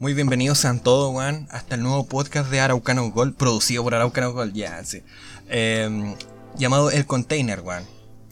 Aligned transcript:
Muy 0.00 0.14
bienvenidos 0.14 0.56
sean 0.56 0.80
todos, 0.80 1.14
weón, 1.14 1.46
hasta 1.50 1.74
el 1.74 1.82
nuevo 1.82 2.06
podcast 2.06 2.50
de 2.50 2.58
Araucano 2.58 3.10
Gold, 3.10 3.36
producido 3.36 3.82
por 3.82 3.94
Araucano 3.94 4.32
Gold, 4.32 4.54
ya, 4.54 4.82
sí. 4.82 5.02
Eh, 5.46 6.16
llamado 6.56 6.90
El 6.90 7.04
Container, 7.04 7.60
weón. 7.60 7.84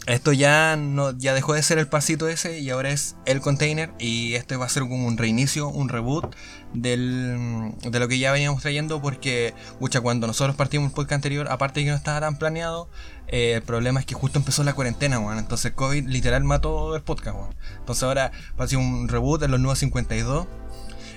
Esto 0.06 0.32
ya 0.32 0.76
no, 0.76 1.10
ya 1.18 1.34
dejó 1.34 1.52
de 1.52 1.62
ser 1.62 1.76
el 1.76 1.86
pasito 1.86 2.28
ese 2.28 2.60
y 2.60 2.70
ahora 2.70 2.88
es 2.88 3.16
el 3.26 3.42
container. 3.42 3.90
Y 3.98 4.36
este 4.36 4.56
va 4.56 4.64
a 4.64 4.68
ser 4.70 4.84
como 4.84 5.06
un 5.06 5.18
reinicio, 5.18 5.68
un 5.68 5.90
reboot 5.90 6.34
del, 6.72 7.74
de 7.82 7.98
lo 7.98 8.08
que 8.08 8.18
ya 8.18 8.32
veníamos 8.32 8.62
trayendo. 8.62 9.02
Porque, 9.02 9.52
mucha, 9.80 10.00
cuando 10.00 10.26
nosotros 10.26 10.56
partimos 10.56 10.88
el 10.88 10.94
podcast 10.94 11.12
anterior, 11.16 11.48
aparte 11.50 11.80
de 11.80 11.84
que 11.84 11.90
no 11.90 11.96
estaba 11.98 12.20
tan 12.20 12.38
planeado, 12.38 12.88
eh, 13.26 13.52
el 13.56 13.62
problema 13.62 14.00
es 14.00 14.06
que 14.06 14.14
justo 14.14 14.38
empezó 14.38 14.64
la 14.64 14.72
cuarentena, 14.72 15.18
weón. 15.18 15.38
Entonces 15.38 15.72
COVID 15.72 16.06
literal 16.06 16.42
mató 16.42 16.96
el 16.96 17.02
podcast, 17.02 17.36
weón. 17.36 17.54
Entonces 17.80 18.02
ahora 18.04 18.32
va 18.58 18.64
a 18.64 18.68
ser 18.68 18.78
un 18.78 19.08
reboot 19.08 19.42
en 19.42 19.50
los 19.50 19.60
nuevos 19.60 19.78
52. 19.78 20.46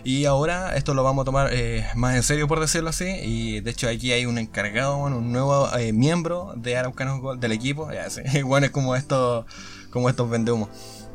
Y 0.03 0.25
ahora 0.25 0.75
esto 0.75 0.93
lo 0.93 1.03
vamos 1.03 1.23
a 1.23 1.25
tomar 1.25 1.49
eh, 1.51 1.85
más 1.95 2.15
en 2.15 2.23
serio, 2.23 2.47
por 2.47 2.59
decirlo 2.59 2.89
así. 2.89 3.05
Y 3.05 3.59
de 3.61 3.71
hecho 3.71 3.87
aquí 3.87 4.11
hay 4.11 4.25
un 4.25 4.37
encargado, 4.37 4.97
bueno, 4.97 5.17
un 5.17 5.31
nuevo 5.31 5.69
eh, 5.77 5.93
miembro 5.93 6.53
de 6.55 6.77
Araucanos 6.77 7.21
Gold 7.21 7.39
del 7.39 7.51
equipo. 7.51 7.91
Ya 7.91 8.07
bueno, 8.45 8.65
es 8.65 8.71
como 8.71 8.95
esto, 8.95 9.45
como 9.91 10.09
estos 10.09 10.29
vendehumos. 10.29 10.69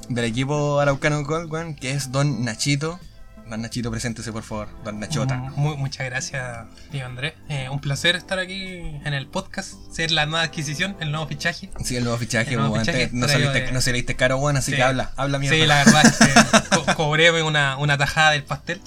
Del 0.09 0.25
equipo 0.25 0.79
Araucano 0.79 1.25
Gold, 1.25 1.49
bueno, 1.49 1.75
que 1.79 1.91
es 1.91 2.13
Don 2.13 2.45
Nachito. 2.45 3.01
Don 3.49 3.63
Nachito, 3.63 3.93
preséntese 3.93 4.33
por 4.33 4.43
favor, 4.43 4.69
Don 4.83 4.99
Nachota. 4.99 5.37
Muy, 5.55 5.77
muchas 5.77 6.05
gracias, 6.07 6.67
tío 6.91 7.07
Andrés. 7.07 7.35
Eh, 7.49 7.69
un 7.71 7.81
placer 7.81 8.17
estar 8.17 8.41
aquí 8.41 8.65
en 9.05 9.15
el 9.15 9.29
podcast, 9.29 9.75
ser 9.93 10.11
la 10.11 10.27
nueva 10.27 10.43
adquisición, 10.45 10.97
el 11.01 11.13
nuevo 11.13 11.29
fichaje. 11.29 11.71
Sí, 11.85 11.95
el 11.97 12.03
nuevo 12.03 12.19
fichaje, 12.19 12.51
El 12.51 12.57
nuevo 12.57 12.71
bueno, 12.71 12.85
fichaje 12.85 13.09
no, 13.13 13.29
saliste, 13.29 13.61
de- 13.61 13.73
no 13.73 13.81
saliste 13.81 14.17
caro, 14.17 14.39
bueno, 14.39 14.59
así 14.59 14.73
Sí. 14.73 14.77
que 14.77 14.83
habla, 14.83 15.13
habla 15.17 15.39
mierda. 15.39 15.57
Sí, 15.59 15.65
la 15.65 15.85
verdad 15.85 16.07
es 16.07 16.17
que 16.19 16.77
co- 16.77 16.95
cobré 16.97 17.31
una, 17.43 17.77
una 17.77 17.97
tajada 17.97 18.33
del 18.33 18.43
pastel. 18.43 18.81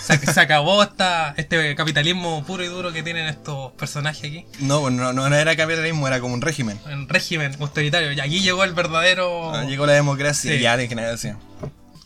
Se, 0.00 0.16
se 0.18 0.40
acabó 0.40 0.82
esta, 0.82 1.34
este 1.36 1.74
capitalismo 1.74 2.42
puro 2.46 2.64
y 2.64 2.68
duro 2.68 2.94
que 2.94 3.02
tienen 3.02 3.26
estos 3.26 3.72
personajes 3.72 4.24
aquí. 4.24 4.46
No, 4.60 4.88
no, 4.88 5.12
no, 5.12 5.26
era 5.26 5.54
capitalismo, 5.56 6.06
era 6.08 6.20
como 6.20 6.32
un 6.32 6.40
régimen. 6.40 6.78
En 6.88 7.06
régimen 7.06 7.54
autoritario. 7.60 8.12
Y 8.12 8.20
aquí 8.20 8.40
llegó 8.40 8.64
el 8.64 8.72
verdadero. 8.72 9.54
Ah, 9.54 9.64
Llegó 9.64 9.84
la 9.84 9.92
democracia 9.92 10.52
Sí. 10.52 10.58
ya 10.60 10.78
de 10.78 10.88
generación. 10.88 11.38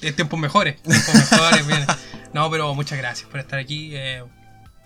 Eh, 0.02 0.12
tiempos 0.12 0.38
mejores. 0.40 0.80
Tiempos 0.82 1.14
mejores, 1.14 1.66
viene. 1.66 1.86
No, 2.32 2.50
pero 2.50 2.74
muchas 2.74 2.98
gracias 2.98 3.28
por 3.28 3.40
estar 3.40 3.58
aquí. 3.58 3.90
eh, 3.94 4.22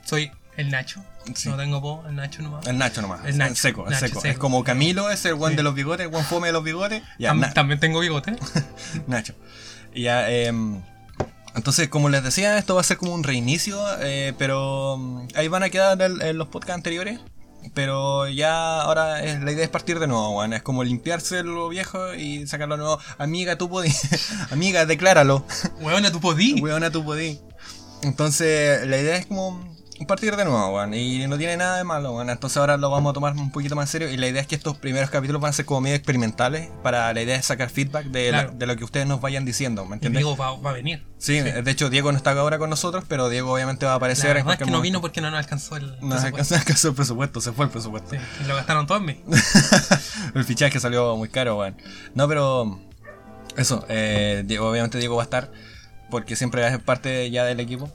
soy 0.04 0.30
el 0.56 0.70
Nacho. 0.70 1.02
Sí. 1.34 1.48
No 1.48 1.56
tengo 1.56 1.80
voz, 1.80 2.06
el 2.06 2.16
Nacho 2.16 2.42
nomás. 2.42 2.66
El 2.66 2.76
Nacho 2.78 3.00
nomás. 3.02 3.20
El 3.24 3.38
Nacho, 3.38 3.54
seco, 3.54 3.84
es 3.86 3.92
Nacho 3.92 4.06
seco. 4.08 4.20
seco. 4.20 4.32
Es 4.32 4.38
como 4.38 4.62
Camilo, 4.62 5.10
es 5.10 5.24
el 5.24 5.38
Sí. 5.38 5.54
de 5.56 5.62
los 5.62 5.74
bigotes, 5.74 6.06
el 6.06 6.14
one 6.14 6.24
fome 6.24 6.48
de 6.48 6.52
los 6.52 6.62
bigotes. 6.62 7.02
Ya, 7.18 7.32
Tam- 7.32 7.40
Na- 7.40 7.52
También 7.54 7.80
tengo 7.80 8.00
bigote. 8.00 8.36
Nacho. 9.06 9.34
Ya, 9.94 10.28
em, 10.30 10.82
entonces, 11.54 11.88
como 11.88 12.08
les 12.10 12.22
decía, 12.22 12.58
esto 12.58 12.74
va 12.74 12.82
a 12.82 12.84
ser 12.84 12.98
como 12.98 13.14
un 13.14 13.22
reinicio, 13.24 13.82
eh, 14.00 14.34
pero 14.38 14.96
mm, 14.98 15.28
ahí 15.36 15.48
van 15.48 15.62
a 15.62 15.70
quedar 15.70 16.00
el- 16.02 16.36
los 16.36 16.48
podcasts 16.48 16.74
anteriores. 16.74 17.20
Pero 17.72 18.28
ya 18.28 18.82
ahora 18.82 19.22
es- 19.22 19.40
la 19.40 19.52
idea 19.52 19.64
es 19.64 19.70
partir 19.70 19.98
de 19.98 20.06
nuevo, 20.06 20.36
weón. 20.38 20.52
Es 20.52 20.62
como 20.62 20.84
limpiarse 20.84 21.42
lo 21.42 21.68
viejo 21.68 22.14
y 22.14 22.46
sacar 22.46 22.68
lo 22.68 22.76
nuevo. 22.76 22.98
Amiga, 23.18 23.56
tú 23.56 23.68
podí. 23.68 23.92
Amiga, 24.50 24.86
decláralo. 24.86 25.44
Weona, 25.80 26.12
tú 26.12 26.20
podí. 26.20 26.60
Weona, 26.60 26.90
tú 26.90 27.04
podí. 27.04 27.40
Entonces, 28.02 28.86
la 28.86 28.98
idea 28.98 29.16
es 29.16 29.26
como 29.26 29.73
partir 30.08 30.34
de 30.34 30.44
nuevo, 30.44 30.74
weón. 30.74 30.92
Y 30.92 31.26
no 31.28 31.38
tiene 31.38 31.56
nada 31.56 31.76
de 31.78 31.84
malo, 31.84 32.12
weón. 32.14 32.28
Entonces 32.28 32.56
ahora 32.56 32.76
lo 32.76 32.90
vamos 32.90 33.10
a 33.10 33.14
tomar 33.14 33.32
un 33.34 33.50
poquito 33.52 33.76
más 33.76 33.88
en 33.88 33.92
serio. 33.92 34.10
Y 34.10 34.16
la 34.16 34.26
idea 34.26 34.42
es 34.42 34.48
que 34.48 34.54
estos 34.56 34.76
primeros 34.76 35.08
capítulos 35.08 35.40
van 35.40 35.50
a 35.50 35.52
ser 35.52 35.64
como 35.64 35.80
medio 35.82 35.94
experimentales. 35.96 36.68
Para 36.82 37.12
la 37.12 37.22
idea 37.22 37.36
es 37.36 37.46
sacar 37.46 37.70
feedback 37.70 38.06
de, 38.06 38.32
la- 38.32 38.46
de 38.46 38.66
lo 38.66 38.76
que 38.76 38.84
ustedes 38.84 39.06
nos 39.06 39.20
vayan 39.20 39.44
diciendo, 39.44 39.84
¿me 39.84 39.92
Y 39.92 39.94
entiendes? 39.94 40.20
Diego 40.24 40.36
va, 40.36 40.56
va 40.56 40.70
a 40.70 40.72
venir. 40.72 41.04
Sí, 41.18 41.40
de 41.40 41.70
hecho 41.70 41.88
Diego 41.90 42.10
no 42.12 42.18
está 42.18 42.32
ahora 42.32 42.58
con 42.58 42.68
nosotros, 42.68 43.04
pero 43.08 43.28
Diego 43.28 43.52
obviamente 43.54 43.86
va 43.86 43.92
a 43.92 43.94
La 43.94 43.96
aparecer 43.96 44.30
en 44.36 44.44
verdad 44.44 44.60
es 44.60 44.66
que 44.66 44.70
no 44.70 44.80
vino 44.82 45.00
porque 45.00 45.20
no 45.22 45.30
nos 45.30 45.38
alcanzó 45.38 45.76
el. 45.76 45.86
No 46.00 46.18
se 46.20 46.32
presupuesto. 46.32 46.54
alcanzó, 46.54 46.54
alcanzó 46.56 46.88
el 46.88 46.94
presupuesto, 46.94 47.40
se 47.40 47.52
fue 47.52 47.64
el 47.66 47.70
presupuesto. 47.70 48.10
Sí, 48.10 48.16
y 48.42 48.48
lo 48.48 48.56
gastaron 48.56 48.86
todo 48.86 48.98
en 48.98 49.04
mí. 49.06 49.20
el 50.34 50.44
fichaje 50.44 50.80
salió 50.80 51.16
muy 51.16 51.28
caro, 51.28 51.58
weón. 51.58 51.76
No, 52.14 52.28
pero 52.28 52.78
eso, 53.56 53.86
eh, 53.88 54.42
Diego, 54.44 54.68
obviamente 54.68 54.98
Diego 54.98 55.16
va 55.16 55.22
a 55.22 55.24
estar 55.24 55.50
porque 56.10 56.36
siempre 56.36 56.66
es 56.66 56.78
parte 56.80 57.30
ya 57.30 57.44
del 57.44 57.60
equipo. 57.60 57.90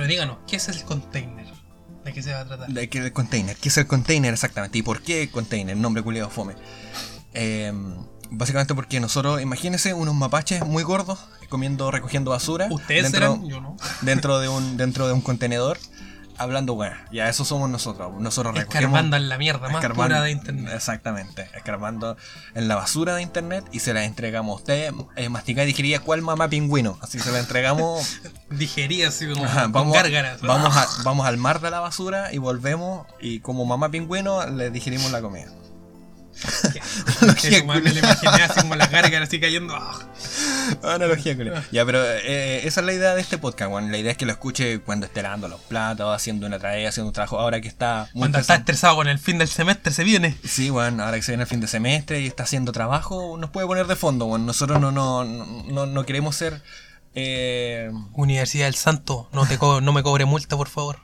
Pero 0.00 0.08
díganos, 0.08 0.38
¿qué 0.46 0.56
es 0.56 0.66
el 0.68 0.82
container? 0.84 1.46
¿De 2.06 2.14
qué 2.14 2.22
se 2.22 2.32
va 2.32 2.40
a 2.40 2.46
tratar? 2.46 2.70
De 2.70 2.88
que 2.88 3.00
el 3.00 3.12
container, 3.12 3.54
¿qué 3.54 3.68
es 3.68 3.76
el 3.76 3.86
container 3.86 4.32
exactamente? 4.32 4.78
¿Y 4.78 4.82
por 4.82 5.02
qué 5.02 5.30
container? 5.30 5.76
Nombre 5.76 6.02
culiado 6.02 6.30
fome. 6.30 6.54
Eh, 7.34 7.70
básicamente 8.30 8.74
porque 8.74 8.98
nosotros, 8.98 9.42
imagínense 9.42 9.92
unos 9.92 10.14
mapaches 10.14 10.64
muy 10.64 10.84
gordos 10.84 11.18
comiendo, 11.50 11.90
recogiendo 11.90 12.30
basura. 12.30 12.68
¿Ustedes 12.70 13.02
dentro, 13.02 13.34
serán? 13.34 13.46
Yo 13.46 13.60
no. 13.60 13.76
dentro 14.00 14.38
de 14.38 14.48
un 14.48 14.78
dentro 14.78 15.06
de 15.06 15.12
un 15.12 15.20
contenedor 15.20 15.78
hablando 16.40 16.74
bueno 16.74 16.96
ya 17.12 17.28
eso 17.28 17.44
somos 17.44 17.68
nosotros 17.70 18.12
nosotros 18.18 18.56
Escarbando 18.56 19.16
en 19.16 19.28
la 19.28 19.38
mierda 19.38 19.68
más 19.68 19.84
pura 19.86 20.22
de 20.22 20.30
internet. 20.30 20.72
exactamente 20.74 21.48
escarbando 21.54 22.16
en 22.54 22.66
la 22.68 22.76
basura 22.76 23.14
de 23.14 23.22
internet 23.22 23.64
y 23.72 23.80
se 23.80 23.92
la 23.94 24.04
entregamos 24.04 24.52
a 24.52 24.56
usted 24.56 24.92
eh, 25.16 25.28
masticar 25.28 25.64
y 25.64 25.68
digería 25.68 26.00
cuál 26.00 26.22
mamá 26.22 26.48
pingüino. 26.48 26.98
Así 27.02 27.18
se 27.20 27.30
la 27.32 27.38
entregamos. 27.40 28.18
Digería 28.50 29.08
así 29.08 29.28
como 29.32 29.44
Ajá, 29.44 29.62
con 29.62 29.72
vamos, 29.72 29.94
gárgaras. 29.94 30.40
vamos, 30.40 30.76
a- 30.76 30.88
vamos 31.04 31.26
al 31.26 31.36
mar 31.36 31.60
de 31.60 31.70
la 31.70 31.80
basura 31.80 32.32
y 32.32 32.38
volvemos 32.38 33.06
y 33.20 33.40
como 33.40 33.64
mamá 33.64 33.90
pingüino 33.90 34.46
le 34.46 34.70
digerimos 34.70 35.10
la 35.12 35.20
comida 35.20 35.50
Madre 37.66 37.82
me 37.82 37.92
lo 37.92 37.98
imaginé 37.98 38.42
así 38.42 38.60
como 38.60 38.74
las 38.74 38.90
gárgaras 38.90 39.28
así 39.28 39.40
cayendo. 39.40 39.74
Ah, 39.74 40.94
Analogía, 40.94 41.36
culia. 41.36 41.64
Ya, 41.72 41.84
pero 41.84 42.02
eh, 42.04 42.60
esa 42.66 42.80
es 42.80 42.86
la 42.86 42.92
idea 42.92 43.14
de 43.14 43.20
este 43.20 43.38
podcast, 43.38 43.70
weón. 43.72 43.90
La 43.90 43.98
idea 43.98 44.12
es 44.12 44.18
que 44.18 44.26
lo 44.26 44.32
escuche 44.32 44.80
cuando 44.80 45.06
esté 45.06 45.22
lavando 45.22 45.48
los 45.48 45.60
platos, 45.60 46.14
haciendo 46.14 46.46
una 46.46 46.58
tarea, 46.58 46.88
haciendo 46.88 47.08
un 47.08 47.12
trabajo. 47.14 47.38
Ahora 47.38 47.60
que 47.60 47.68
está 47.68 48.08
muy 48.14 48.20
Cuando 48.22 48.38
está 48.38 48.54
estresado 48.54 48.96
con 48.96 49.08
el 49.08 49.18
fin 49.18 49.38
del 49.38 49.48
semestre 49.48 49.92
se 49.92 50.04
viene. 50.04 50.36
Sí, 50.44 50.70
bueno, 50.70 51.04
ahora 51.04 51.16
que 51.16 51.22
se 51.22 51.32
viene 51.32 51.42
el 51.42 51.48
fin 51.48 51.60
de 51.60 51.66
semestre 51.66 52.20
y 52.20 52.26
está 52.26 52.44
haciendo 52.44 52.72
trabajo, 52.72 53.36
nos 53.36 53.50
puede 53.50 53.66
poner 53.66 53.86
de 53.86 53.96
fondo, 53.96 54.26
bueno. 54.26 54.44
Nosotros 54.44 54.80
no, 54.80 54.92
no, 54.92 55.24
no, 55.24 55.86
no 55.86 56.06
queremos 56.06 56.36
ser. 56.36 56.62
eh, 57.14 57.90
Universidad 58.12 58.66
del 58.66 58.76
Santo, 58.76 59.28
no, 59.32 59.46
te 59.46 59.58
no 59.58 59.92
me 59.92 60.02
cobre 60.02 60.24
multa, 60.24 60.56
por 60.56 60.68
favor. 60.68 60.98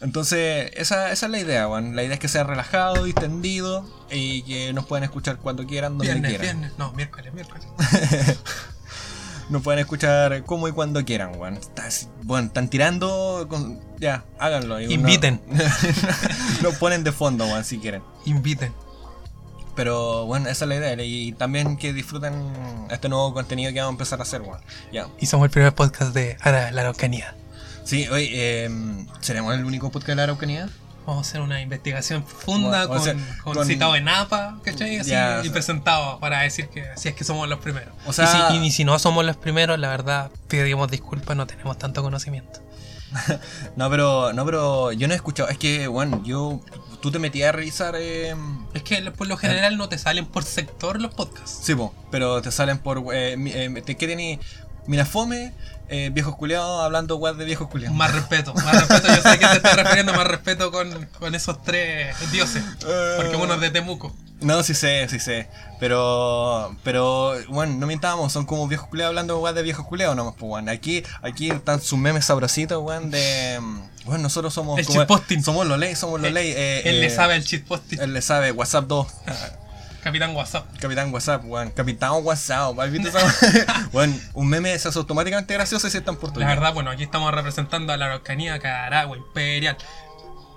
Entonces, 0.00 0.70
esa, 0.74 1.10
esa 1.12 1.26
es 1.26 1.32
la 1.32 1.38
idea, 1.38 1.66
bueno. 1.66 1.92
La 1.94 2.02
idea 2.02 2.14
es 2.14 2.20
que 2.20 2.28
sea 2.28 2.44
relajado, 2.44 3.04
distendido 3.04 3.84
y 4.10 4.42
que 4.42 4.72
nos 4.72 4.86
puedan 4.86 5.04
escuchar 5.04 5.38
cuando 5.38 5.66
quieran, 5.66 5.98
donde 5.98 6.12
Viernes, 6.14 6.30
quieran. 6.38 6.58
viernes. 6.60 6.78
No, 6.78 6.92
miércoles, 6.92 7.32
miércoles. 7.34 7.66
Nos 9.48 9.62
pueden 9.62 9.78
escuchar 9.78 10.42
como 10.42 10.66
y 10.66 10.72
cuando 10.72 11.04
quieran, 11.04 11.36
weón. 11.38 11.60
Bueno, 12.24 12.48
están 12.48 12.68
tirando. 12.68 13.46
con- 13.48 13.80
ya, 14.00 14.24
háganlo. 14.40 14.80
Inviten. 14.80 15.40
Lo 16.62 16.72
ponen 16.72 17.04
de 17.04 17.12
fondo, 17.12 17.44
weón, 17.46 17.64
si 17.64 17.78
quieren. 17.78 18.02
Inviten. 18.24 18.72
Pero 19.76 20.26
bueno, 20.26 20.48
esa 20.48 20.64
es 20.64 20.68
la 20.68 20.74
idea. 20.76 20.94
Y 21.04 21.32
también 21.34 21.76
que 21.76 21.92
disfruten 21.92 22.34
este 22.90 23.08
nuevo 23.08 23.32
contenido 23.34 23.72
que 23.72 23.78
vamos 23.78 23.92
a 23.92 23.94
empezar 23.94 24.18
a 24.18 24.22
hacer, 24.24 24.40
weón. 24.42 24.60
Ya. 24.92 25.06
Y 25.20 25.26
somos 25.26 25.44
el 25.44 25.50
primer 25.52 25.72
podcast 25.74 26.12
de 26.12 26.36
Ara- 26.40 26.72
la 26.72 26.80
Araucanía. 26.80 27.36
Sí, 27.86 28.06
hoy 28.08 28.28
¿seremos 29.20 29.54
el 29.54 29.64
único 29.64 29.90
podcast 29.90 30.08
de 30.08 30.14
la 30.16 30.22
Araucanía? 30.24 30.68
Vamos 31.06 31.24
a 31.24 31.30
hacer 31.30 31.40
una 31.40 31.60
investigación 31.62 32.24
profunda 32.24 32.88
con, 32.88 32.98
hacer- 32.98 33.16
con 33.44 33.54
con- 33.54 33.66
citado 33.66 33.94
en 33.94 34.08
APA, 34.08 34.58
¿cachai? 34.64 34.96
Así, 34.98 35.10
Ya, 35.10 35.40
y 35.44 35.50
presentado 35.50 36.18
para 36.18 36.40
decir 36.40 36.68
que 36.68 36.84
si 36.96 37.08
es 37.08 37.14
que 37.14 37.22
somos 37.22 37.48
los 37.48 37.60
primeros. 37.60 37.94
O 38.06 38.12
sea- 38.12 38.48
y, 38.50 38.58
si, 38.58 38.64
y 38.66 38.70
si 38.72 38.84
no 38.84 38.98
somos 38.98 39.24
los 39.24 39.36
primeros, 39.36 39.78
la 39.78 39.88
verdad, 39.88 40.32
pedimos 40.48 40.90
disculpas, 40.90 41.36
no 41.36 41.46
tenemos 41.46 41.78
tanto 41.78 42.02
conocimiento. 42.02 42.60
No, 43.76 43.88
pero, 43.88 44.32
no, 44.32 44.44
pero 44.44 44.90
yo 44.92 45.06
no 45.06 45.14
he 45.14 45.16
escuchado. 45.16 45.48
Es 45.48 45.58
que, 45.58 45.86
bueno, 45.86 46.22
yo. 46.24 46.60
Tú 47.00 47.12
te 47.12 47.18
metías 47.20 47.50
a 47.50 47.52
revisar. 47.52 47.94
Eh, 47.96 48.34
Es 48.74 48.82
que 48.82 49.00
por 49.12 49.28
lo 49.28 49.36
general 49.36 49.76
no 49.78 49.88
te 49.88 49.96
salen 49.96 50.26
por 50.26 50.42
sector 50.44 51.00
los 51.00 51.14
podcasts. 51.14 51.60
sí, 51.62 51.74
po, 51.76 51.94
pero 52.10 52.42
te 52.42 52.50
salen 52.50 52.78
por. 52.78 52.98
Eh, 53.14 53.36
eh, 53.38 53.82
¿Qué 53.86 53.94
tenés? 54.08 54.40
Mirafome, 54.88 55.52
eh, 55.88 56.10
viejos 56.12 56.36
culiados 56.36 56.82
hablando 56.82 57.16
weas 57.16 57.36
de 57.36 57.44
viejos 57.44 57.68
culiados. 57.68 57.96
Más 57.96 58.12
respeto, 58.14 58.54
más 58.54 58.72
respeto, 58.88 59.08
yo 59.14 59.22
sé 59.22 59.28
a 59.28 59.38
qué 59.38 59.46
te 59.46 59.56
estás 59.56 59.76
refiriendo, 59.76 60.12
más 60.12 60.26
respeto 60.26 60.70
con, 60.72 61.06
con 61.18 61.34
esos 61.34 61.62
tres 61.62 62.14
dioses. 62.32 62.62
Porque 63.16 63.36
uno 63.36 63.54
es 63.54 63.60
de 63.60 63.70
Temuco. 63.70 64.14
No, 64.40 64.62
sí 64.62 64.74
sé, 64.74 65.08
sí 65.08 65.18
sé. 65.18 65.48
Pero, 65.80 66.76
pero, 66.84 67.34
bueno, 67.48 67.74
no 67.78 67.86
mintábamos, 67.86 68.32
son 68.32 68.44
como 68.44 68.68
viejos 68.68 68.88
culeados 68.88 69.10
hablando 69.12 69.38
weón, 69.38 69.54
de 69.54 69.62
viejos 69.62 69.86
culeados 69.86 70.14
nomás, 70.14 70.34
pues, 70.38 70.50
weón. 70.52 70.68
Aquí, 70.68 71.02
aquí 71.22 71.50
están 71.50 71.80
sus 71.80 71.98
memes 71.98 72.26
sabrositos, 72.26 72.82
weón, 72.82 73.10
de. 73.10 73.58
Bueno, 74.04 74.24
nosotros 74.24 74.52
somos. 74.52 74.78
El 74.78 74.86
como-. 74.86 75.06
Somos 75.42 75.66
los 75.66 75.78
ley, 75.78 75.96
somos 75.96 76.20
los 76.20 76.30
ley. 76.30 76.52
eh, 76.54 76.82
Él 76.84 76.96
eh, 76.96 77.00
le 77.00 77.10
sabe 77.10 77.34
el 77.36 77.44
cheat 77.44 77.64
posting. 77.64 77.98
Él 77.98 78.12
le 78.12 78.20
sabe, 78.20 78.52
WhatsApp 78.52 78.84
2. 78.86 79.06
Capitán 80.06 80.36
WhatsApp. 80.36 80.66
Capitán 80.78 81.12
WhatsApp, 81.12 81.44
weón. 81.46 81.70
Capitán 81.72 82.12
WhatsApp. 82.22 82.78
¿Has 82.78 82.92
visto 82.92 83.08
esa? 83.08 83.88
Weón, 83.92 84.22
un 84.34 84.46
meme 84.46 84.78
se 84.78 84.86
hace 84.86 85.00
automáticamente 85.00 85.52
gracioso 85.52 85.90
si 85.90 85.98
en 85.98 86.04
portugués. 86.04 86.46
La 86.46 86.54
verdad, 86.54 86.72
bueno, 86.72 86.92
aquí 86.92 87.02
estamos 87.02 87.34
representando 87.34 87.92
a 87.92 87.96
la 87.96 88.04
Araucanía, 88.06 88.60
Caragua, 88.60 89.16
Imperial. 89.16 89.76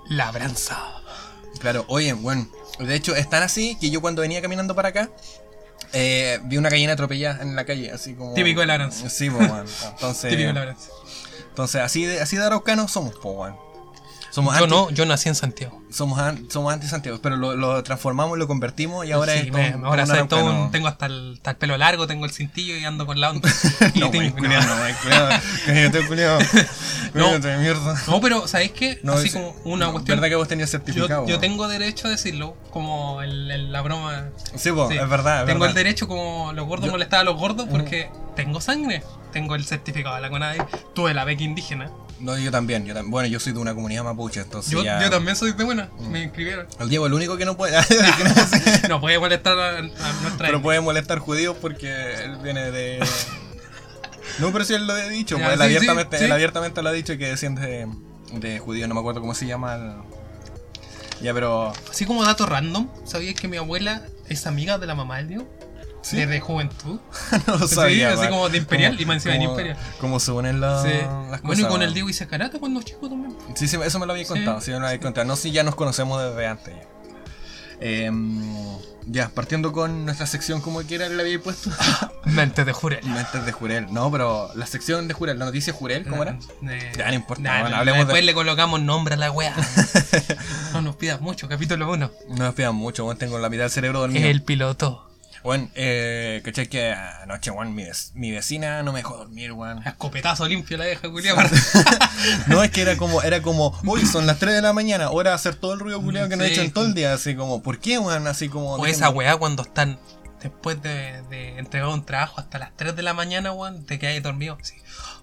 Labranza. 0.08 0.78
Claro, 1.58 1.84
oye, 1.88 2.12
bueno. 2.12 2.46
De 2.78 2.94
hecho, 2.94 3.16
es 3.16 3.28
tan 3.28 3.42
así 3.42 3.76
que 3.80 3.90
yo 3.90 4.00
cuando 4.00 4.22
venía 4.22 4.40
caminando 4.40 4.76
para 4.76 4.90
acá. 4.90 5.10
eh, 5.92 6.38
vi 6.44 6.56
una 6.56 6.68
gallina 6.68 6.92
atropellada 6.92 7.42
en 7.42 7.56
la 7.56 7.64
calle, 7.64 7.90
así 7.90 8.14
como. 8.14 8.34
Típico 8.34 8.60
de 8.60 8.66
Labranza. 8.66 9.10
Sí, 9.10 9.30
bueno. 9.30 9.64
Entonces. 9.90 10.30
Típico 10.30 10.46
de 10.46 10.54
Labranza. 10.54 10.90
Entonces, 11.48 11.80
así 11.80 12.04
de, 12.04 12.20
así 12.20 12.36
de 12.36 12.44
araucanos 12.44 12.92
somos, 12.92 13.16
po, 13.16 13.32
weón. 13.32 13.56
Somos 14.30 14.56
Yo 14.56 14.64
anti- 14.64 14.74
no, 14.76 14.90
yo 14.90 15.06
nací 15.06 15.28
en 15.28 15.34
Santiago. 15.34 15.82
Somos, 15.90 16.20
an- 16.20 16.46
somos 16.50 16.72
anti-Santiago, 16.72 17.18
pero 17.20 17.36
lo, 17.36 17.56
lo 17.56 17.82
transformamos, 17.82 18.38
lo 18.38 18.46
convertimos 18.46 19.04
y 19.04 19.10
ahora 19.10 19.32
Sí, 19.32 19.40
es. 19.46 19.52
me- 19.52 19.74
ahora 19.84 20.04
todo 20.06 20.26
todo 20.28 20.44
un- 20.44 20.70
tengo 20.70 20.86
hasta 20.86 21.06
el, 21.06 21.34
hasta 21.38 21.50
el 21.50 21.56
pelo 21.56 21.76
largo, 21.76 22.06
tengo 22.06 22.26
el 22.26 22.30
cintillo 22.30 22.76
y 22.76 22.84
ando 22.84 23.06
con 23.06 23.20
la 23.20 23.30
onda. 23.30 23.48
Y 23.94 23.98
No, 23.98 24.10
tengo- 24.10 24.22
wey, 24.22 24.30
culiao, 24.32 24.62
no. 24.62 24.76
Cállate, 25.66 26.02
de 27.48 27.58
mierda. 27.58 28.00
No, 28.06 28.20
pero 28.20 28.46
¿sabéis 28.46 28.70
qué? 28.72 29.00
No, 29.02 29.14
Así 29.14 29.26
es- 29.28 29.32
como 29.34 29.56
una 29.64 29.90
cuestión. 29.90 30.16
¿Verdad 30.18 30.28
que 30.28 30.36
vos 30.36 30.48
tenías 30.48 30.70
certificado? 30.70 31.26
Yo, 31.26 31.34
yo 31.34 31.40
tengo 31.40 31.66
derecho 31.68 32.06
a 32.06 32.10
decirlo, 32.10 32.56
como 32.70 33.22
el- 33.22 33.50
el- 33.50 33.72
la 33.72 33.82
broma. 33.82 34.28
Sí, 34.54 34.70
po, 34.72 34.88
Sí. 34.88 34.96
es 34.96 35.08
verdad, 35.08 35.40
es 35.40 35.46
Tengo 35.46 35.64
el 35.64 35.70
verdad. 35.70 35.74
derecho, 35.74 36.06
como 36.08 36.52
los 36.52 36.66
gordos 36.66 36.86
Yo- 36.86 36.92
molestaban 36.92 37.26
a 37.26 37.30
los 37.30 37.38
gordos, 37.40 37.66
porque 37.70 38.10
tengo 38.36 38.60
sangre. 38.60 39.02
Tengo 39.32 39.54
el 39.54 39.64
certificado 39.64 40.14
de 40.16 40.20
la 40.22 40.30
CONADE. 40.30 40.64
Tuve 40.94 41.14
la 41.14 41.24
beca 41.24 41.42
indígena. 41.42 41.90
No, 42.20 42.38
yo 42.38 42.50
también, 42.50 42.84
yo 42.84 42.94
también. 42.94 43.10
Bueno, 43.10 43.28
yo 43.28 43.40
soy 43.40 43.52
de 43.52 43.58
una 43.58 43.74
comunidad 43.74 44.04
mapuche, 44.04 44.40
entonces 44.40 44.70
Yo, 44.70 44.82
ya... 44.84 45.02
yo 45.02 45.10
también 45.10 45.36
soy 45.36 45.52
de 45.52 45.64
buena. 45.64 45.88
Me 46.10 46.22
inscribieron. 46.22 46.66
El 46.78 46.88
Diego, 46.88 47.06
el 47.06 47.14
único 47.14 47.36
que 47.36 47.44
no 47.44 47.56
puede... 47.56 47.78
que 48.82 48.88
no 48.88 49.00
puede 49.00 49.18
molestar 49.18 49.58
a, 49.58 49.78
a 49.78 49.82
nuestra. 49.82 50.46
pero 50.46 50.60
puede 50.62 50.80
molestar 50.80 51.18
judíos 51.18 51.56
porque 51.60 51.90
él 52.24 52.36
viene 52.42 52.70
de... 52.70 53.02
No, 54.38 54.52
pero 54.52 54.64
sí 54.64 54.74
él 54.74 54.86
lo 54.86 54.92
ha 54.92 55.08
dicho, 55.08 55.38
Ya, 55.38 55.44
pues, 55.46 55.54
él, 55.56 55.62
abiertamente, 55.62 56.18
sí, 56.18 56.24
él 56.24 56.28
sí. 56.30 56.32
abiertamente 56.34 56.82
lo 56.82 56.88
ha 56.88 56.92
dicho 56.92 57.16
que 57.18 57.26
desciende 57.28 57.62
de, 57.66 58.38
de 58.38 58.58
judíos, 58.58 58.88
no 58.88 58.94
me 58.94 59.00
acuerdo 59.00 59.20
cómo 59.20 59.34
se 59.34 59.46
llama 59.46 59.74
el... 59.74 59.92
Ya, 61.22 61.34
pero... 61.34 61.72
Así 61.90 62.06
como 62.06 62.24
dato 62.24 62.46
random, 62.46 62.88
¿sabías 63.04 63.34
que 63.34 63.48
mi 63.48 63.56
abuela 63.56 64.02
es 64.28 64.46
amiga 64.46 64.78
de 64.78 64.86
la 64.86 64.94
mamá 64.94 65.18
del 65.18 65.28
Diego? 65.28 65.48
¿Sí? 66.02 66.16
Desde 66.16 66.40
juventud. 66.40 66.98
no 67.46 67.56
lo 67.56 67.68
Sí, 67.68 67.74
sabía, 67.74 68.12
así 68.14 68.28
como 68.28 68.48
de 68.48 68.58
Imperial, 68.58 68.98
y 69.00 69.04
más 69.04 69.16
encima 69.16 69.34
de 69.34 69.38
como- 69.40 69.50
Imperial. 69.50 69.76
Como 70.00 70.18
se 70.20 70.32
unen 70.32 70.60
la- 70.60 70.82
Sí. 70.82 70.88
las 70.92 71.40
cosas. 71.40 71.42
Bueno, 71.42 71.62
y 71.62 71.64
con 71.66 71.82
el. 71.82 71.92
Diego 71.94 72.08
hice 72.08 72.26
karate 72.26 72.58
cuando 72.58 72.82
chico 72.82 73.08
también. 73.08 73.36
Sí, 73.54 73.68
sí, 73.68 73.76
eso 73.84 73.98
me 73.98 74.06
lo 74.06 74.12
había 74.12 74.26
contado, 74.26 74.60
sí, 74.60 74.70
me 74.70 74.78
lo 74.80 74.86
había 74.86 75.00
contado. 75.00 75.26
No 75.26 75.36
sé 75.36 75.42
si 75.42 75.50
ya 75.52 75.62
nos 75.62 75.74
conocemos 75.74 76.22
desde 76.22 76.46
antes. 76.46 76.74
Ya, 76.74 76.80
Em, 77.82 78.42
ya 79.06 79.30
partiendo 79.30 79.72
con 79.72 80.04
nuestra 80.04 80.26
sección 80.26 80.60
como 80.60 80.82
quiera 80.82 81.08
le 81.08 81.20
había 81.22 81.40
puesto. 81.40 81.70
Mente 82.26 82.64
de 82.66 82.72
Jurel. 82.74 83.02
Mentes 83.06 83.44
de 83.46 83.52
Jurel. 83.52 83.86
No, 83.90 84.10
pero 84.10 84.50
la 84.54 84.66
sección 84.66 85.08
de 85.08 85.14
Jurel, 85.14 85.38
la 85.38 85.46
noticia 85.46 85.72
Jurel, 85.72 86.06
¿cómo 86.06 86.22
era? 86.22 86.38
Ya, 86.96 87.08
no 87.08 87.14
importa, 87.14 87.42
Nah, 87.42 87.60
bueno, 87.60 87.76
no, 87.76 87.80
hablemos 87.80 87.98
de- 88.00 88.04
después 88.04 88.24
le 88.24 88.34
colocamos 88.34 88.80
nombre 88.82 89.14
a 89.14 89.16
la 89.18 89.30
wea. 89.30 89.54
no 90.74 90.82
nos 90.82 90.96
pidas 90.96 91.20
mucho, 91.22 91.48
capítulo 91.48 91.90
1. 91.90 92.10
No 92.28 92.44
me 92.44 92.52
pidan 92.52 92.74
mucho, 92.74 93.04
bueno, 93.04 93.18
tengo 93.18 93.38
la 93.38 93.48
mitad 93.48 93.62
del 93.64 93.70
cerebro 93.70 94.00
dormido. 94.00 94.28
el 94.28 94.42
piloto. 94.42 95.09
Bueno, 95.42 95.68
eh, 95.74 96.42
caché 96.44 96.68
que 96.68 96.92
anoche, 96.92 97.50
weón, 97.50 97.74
mi, 97.74 97.84
mi 98.14 98.30
vecina 98.30 98.82
no 98.82 98.92
me 98.92 98.98
dejó 98.98 99.16
dormir, 99.16 99.52
weón. 99.52 99.86
Escopetazo 99.86 100.46
limpio 100.46 100.76
la 100.76 100.84
deja, 100.84 101.08
culiao. 101.10 101.36
No, 102.46 102.62
es 102.62 102.70
que 102.70 102.82
era 102.82 102.96
como, 102.96 103.22
era 103.22 103.40
como, 103.42 103.78
uy, 103.84 104.04
son 104.06 104.26
las 104.26 104.38
3 104.38 104.54
de 104.54 104.62
la 104.62 104.72
mañana, 104.72 105.10
hora 105.10 105.30
de 105.30 105.36
hacer 105.36 105.54
todo 105.54 105.72
el 105.74 105.80
ruido 105.80 106.00
culiado 106.02 106.28
que 106.28 106.36
nos 106.36 106.46
Sí. 106.46 106.52
echan 106.54 106.70
todo 106.72 106.84
el 106.86 106.94
día, 106.94 107.12
así 107.14 107.34
como, 107.34 107.62
¿por 107.62 107.78
qué, 107.78 107.98
weón? 107.98 108.26
Así 108.26 108.48
como. 108.48 108.74
O 108.74 108.86
esa 108.86 109.08
weá 109.10 109.36
cuando 109.36 109.62
están 109.62 109.98
después 110.42 110.80
de, 110.82 111.22
de 111.30 111.58
entregar 111.58 111.88
un 111.88 112.04
trabajo 112.04 112.40
hasta 112.40 112.58
las 112.58 112.76
3 112.76 112.94
de 112.96 113.02
la 113.02 113.14
mañana, 113.14 113.52
weón, 113.52 113.84
te 113.86 113.98
quedas 113.98 114.22
dormido. 114.22 114.58
Sí. 114.62 114.74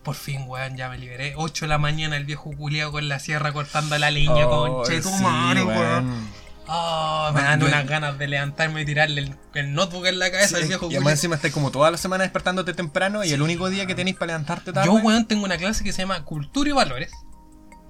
Por 0.03 0.15
fin, 0.15 0.45
weón, 0.47 0.77
ya 0.77 0.89
me 0.89 0.97
liberé. 0.97 1.33
8 1.35 1.65
de 1.65 1.69
la 1.69 1.77
mañana 1.77 2.15
el 2.17 2.25
viejo 2.25 2.51
culiao 2.51 2.91
con 2.91 3.07
la 3.09 3.19
sierra 3.19 3.51
cortando 3.51 3.97
la 3.97 4.09
leña, 4.09 4.47
Oh, 4.47 4.77
conche 4.83 5.01
tu 5.01 5.09
sí, 5.09 5.21
madre, 5.23 5.63
weón. 5.63 5.77
weón. 5.77 6.46
Oh, 6.69 7.31
me 7.33 7.41
dan 7.41 7.63
unas 7.63 7.87
ganas 7.87 8.17
de 8.17 8.27
levantarme 8.27 8.81
y 8.81 8.85
tirarle 8.85 9.21
el, 9.21 9.35
el 9.53 9.73
notebook 9.73 10.05
en 10.05 10.19
la 10.19 10.29
cabeza 10.29 10.57
Sí, 10.57 10.63
al 10.63 10.67
viejo 10.67 10.87
y 10.91 10.95
además 10.95 11.13
encima 11.13 11.35
estás 11.35 11.51
como 11.51 11.71
toda 11.71 11.89
la 11.91 11.97
semana 11.97 12.23
despertándote 12.23 12.73
temprano 12.73 13.23
y 13.23 13.31
el 13.31 13.41
único 13.41 13.69
día 13.69 13.85
que 13.85 13.95
tenéis 13.95 14.17
para 14.17 14.33
levantarte 14.33 14.73
tarde. 14.73 14.85
Yo, 14.85 14.93
weón, 14.95 15.25
tengo 15.25 15.45
una 15.45 15.57
clase 15.57 15.83
que 15.83 15.93
se 15.93 16.01
llama 16.01 16.23
Cultura 16.25 16.69
y 16.69 16.73
Valores. 16.73 17.11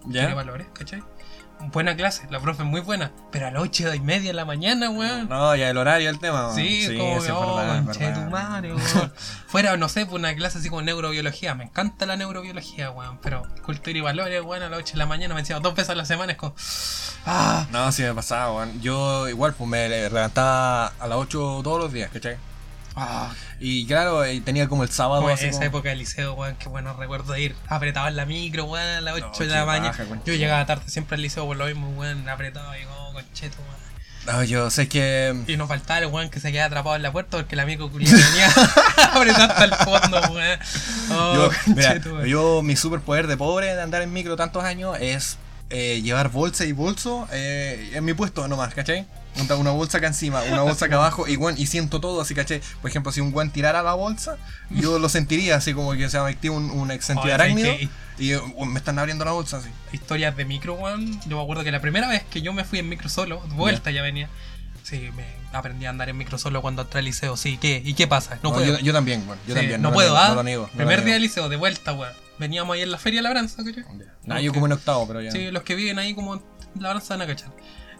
Cultura 0.01 0.25
y 0.25 0.27
¿Ya? 0.27 0.35
Valores, 0.35 0.67
¿cachai? 0.73 1.01
Buena 1.59 1.95
clase, 1.95 2.27
la 2.29 2.39
profe 2.39 2.63
es 2.63 2.67
muy 2.69 2.81
buena. 2.81 3.11
Pero 3.31 3.47
a 3.47 3.51
las 3.51 3.61
8 3.61 3.93
y 3.95 3.99
media 3.99 4.29
de 4.29 4.33
la 4.33 4.45
mañana, 4.45 4.89
weón. 4.89 5.27
No, 5.27 5.55
ya 5.55 5.69
el 5.69 5.77
horario 5.77 6.09
el 6.09 6.19
tema. 6.19 6.47
weón. 6.49 6.55
Sí, 6.55 6.95
como 6.97 7.19
sí, 7.19 7.25
es 7.27 7.33
oh, 7.35 7.55
verdad, 7.57 8.23
tu 8.25 8.29
madre, 8.29 8.73
weón. 8.73 9.13
Fuera, 9.47 9.75
no 9.75 9.89
sé, 9.89 10.05
por 10.05 10.15
una 10.19 10.35
clase 10.35 10.59
así 10.59 10.69
como 10.69 10.81
neurobiología. 10.81 11.55
Me 11.55 11.65
encanta 11.65 12.05
la 12.05 12.15
neurobiología, 12.15 12.91
weón. 12.91 13.19
Pero 13.21 13.43
cultura 13.65 13.97
y 13.97 14.01
valores, 14.01 14.41
weón, 14.43 14.63
a 14.63 14.69
las 14.69 14.79
8 14.79 14.93
de 14.93 14.97
la 14.99 15.05
mañana 15.07 15.33
me 15.33 15.41
decía 15.41 15.59
dos 15.59 15.73
veces 15.75 15.89
a 15.89 15.95
la 15.95 16.05
semana. 16.05 16.31
Es 16.33 16.37
como. 16.37 16.55
Ah, 17.25 17.65
No, 17.71 17.91
sí 17.91 18.03
me 18.03 18.13
pasaba, 18.13 18.53
weón. 18.53 18.79
Yo 18.81 19.27
igual, 19.27 19.53
pues 19.53 19.69
me 19.69 19.89
levantaba 19.89 20.87
a 20.99 21.07
las 21.07 21.17
8 21.17 21.61
todos 21.63 21.79
los 21.79 21.91
días, 21.91 22.09
¿cachai? 22.11 22.37
Ah. 22.97 23.31
Y 23.59 23.85
claro, 23.87 24.23
eh, 24.25 24.41
tenía 24.43 24.67
como 24.67 24.83
el 24.83 24.89
sábado 24.89 25.27
así 25.29 25.45
esa 25.45 25.53
como- 25.59 25.65
época 25.67 25.89
del 25.89 25.99
liceo, 25.99 26.33
weón, 26.33 26.55
qué 26.57 26.67
bueno 26.69 26.93
recuerdo 26.95 27.33
de 27.33 27.41
ir 27.41 27.55
apretado 27.67 28.07
en 28.07 28.15
la 28.15 28.25
micro, 28.25 28.65
weón, 28.65 28.85
a 28.87 29.01
las 29.01 29.15
8 29.15 29.27
No, 29.31 29.39
de 29.39 29.47
la 29.47 29.65
mañana. 29.65 29.97
Yo 30.25 30.33
llegaba 30.33 30.65
tarde 30.65 30.83
siempre 30.89 31.15
al 31.15 31.21
liceo 31.21 31.45
por 31.45 31.55
lo 31.57 31.65
mismo, 31.65 31.89
weón, 31.91 32.27
apretado 32.27 32.71
y 32.77 32.83
como 32.85 33.13
concheto, 33.13 33.57
weón. 33.59 33.77
No, 34.27 34.43
yo 34.43 34.69
sé 34.69 34.89
que. 34.89 35.33
Y 35.47 35.55
nos 35.55 35.69
faltaba 35.69 35.99
el 36.01 36.07
weón 36.07 36.29
que 36.29 36.41
se 36.41 36.51
quedaba 36.51 36.67
atrapado 36.67 36.97
en 36.97 37.01
la 37.01 37.13
puerta 37.13 37.37
porque 37.37 37.55
el 37.55 37.61
amigo 37.61 37.89
culiado 37.89 38.17
venía 38.17 38.47
apretado 39.13 39.53
hasta 39.53 39.63
el 39.63 39.73
fondo, 39.75 40.19
weón. 40.33 40.59
Oh, 41.11 41.33
Yo, 41.35 41.49
mira, 41.73 41.97
yo, 42.25 42.61
mi 42.61 42.75
superpoder 42.75 43.27
de 43.27 43.37
pobre 43.37 43.73
de 43.73 43.81
andar 43.81 44.01
en 44.01 44.11
micro 44.11 44.35
tantos 44.35 44.65
años 44.65 44.97
es 44.99 45.37
eh, 45.69 46.01
llevar 46.01 46.29
bolsa 46.29 46.65
y 46.65 46.73
bolso 46.73 47.25
eh, 47.31 47.91
en 47.93 48.03
mi 48.03 48.13
puesto 48.13 48.47
nomás, 48.49 48.73
¿cachai? 48.73 49.05
Una, 49.41 49.55
una 49.55 49.71
bolsa 49.71 49.97
acá 49.99 50.07
encima, 50.07 50.41
una 50.43 50.61
bolsa 50.61 50.85
acá 50.85 50.95
abajo, 50.95 51.27
y, 51.27 51.35
weón, 51.37 51.55
y 51.57 51.67
siento 51.67 51.99
todo 51.99 52.21
así, 52.21 52.33
¿cachai? 52.35 52.61
Por 52.81 52.89
ejemplo, 52.89 53.11
si 53.11 53.21
un 53.21 53.31
guan 53.31 53.51
tirara 53.51 53.81
la 53.83 53.93
bolsa, 53.93 54.37
yo 54.69 54.99
lo 54.99 55.09
sentiría 55.09 55.55
así 55.57 55.73
como 55.73 55.91
que 55.93 56.09
se 56.09 56.19
me 56.19 56.29
activa 56.29 56.55
un, 56.55 56.71
un 56.71 56.89
sentido 57.01 57.21
Oye, 57.25 57.33
arácnido 57.33 57.67
¿sabes 57.73 57.89
y 58.19 58.31
eh, 58.33 58.39
me 58.65 58.79
están 58.79 58.97
abriendo 58.97 59.23
la 59.25 59.31
bolsa 59.31 59.57
así. 59.57 59.69
historias 59.93 60.35
de 60.35 60.45
micro, 60.45 60.73
weón. 60.73 61.19
Yo 61.27 61.37
me 61.37 61.43
acuerdo 61.43 61.63
que 61.63 61.71
la 61.71 61.79
primera 61.81 62.07
vez 62.07 62.23
que 62.29 62.41
yo 62.41 62.51
me 62.53 62.63
fui 62.63 62.79
en 62.79 62.89
micro 62.89 63.09
solo, 63.09 63.41
de 63.47 63.53
vuelta 63.55 63.91
ya 63.91 64.01
venía. 64.01 64.27
Sí, 64.83 65.09
me 65.15 65.25
aprendí 65.51 65.85
a 65.85 65.89
andar 65.89 66.07
en 66.09 66.17
micro 66.17 66.37
solo 66.37 66.61
cuando 66.61 66.81
entré 66.83 66.99
al 66.99 67.05
liceo. 67.05 67.35
Sí, 67.37 67.57
¿qué? 67.57 67.81
¿Y 67.85 67.93
qué 67.93 68.07
pasa? 68.07 68.35
No, 68.41 68.49
No, 68.49 68.55
puedo. 68.55 68.65
yo, 68.77 68.79
yo 68.79 68.93
también, 68.93 69.21
weón, 69.27 69.37
yo 69.45 69.53
Sí, 69.53 69.59
también. 69.59 69.81
no, 69.81 69.89
lo 69.89 69.93
puedo, 69.93 70.09
niego, 70.13 70.23
¿ah? 70.25 70.29
No 70.29 70.35
lo 70.35 70.43
niego. 70.43 70.63
no 70.63 70.69
lo 70.71 70.77
Primer 70.77 71.03
día 71.03 71.13
del 71.15 71.23
liceo, 71.23 71.49
de 71.49 71.57
vuelta, 71.57 71.93
weón. 71.93 72.13
Veníamos 72.39 72.73
ahí 72.75 72.81
en 72.83 72.91
la 72.91 72.97
feria 72.97 73.19
de 73.19 73.23
Labranza, 73.23 73.63
¿cachai? 73.63 73.83
Nah, 74.23 74.39
yo 74.39 74.53
como 74.53 74.65
en 74.67 74.71
octavo, 74.71 75.05
pero 75.07 75.21
ya. 75.21 75.31
Sí, 75.31 75.51
los 75.51 75.63
que 75.63 75.75
viven 75.75 75.99
ahí 75.99 76.15
como 76.15 76.35
en 76.35 76.41
Labranza 76.79 77.15
van 77.15 77.21
a 77.23 77.27
cachar. 77.27 77.51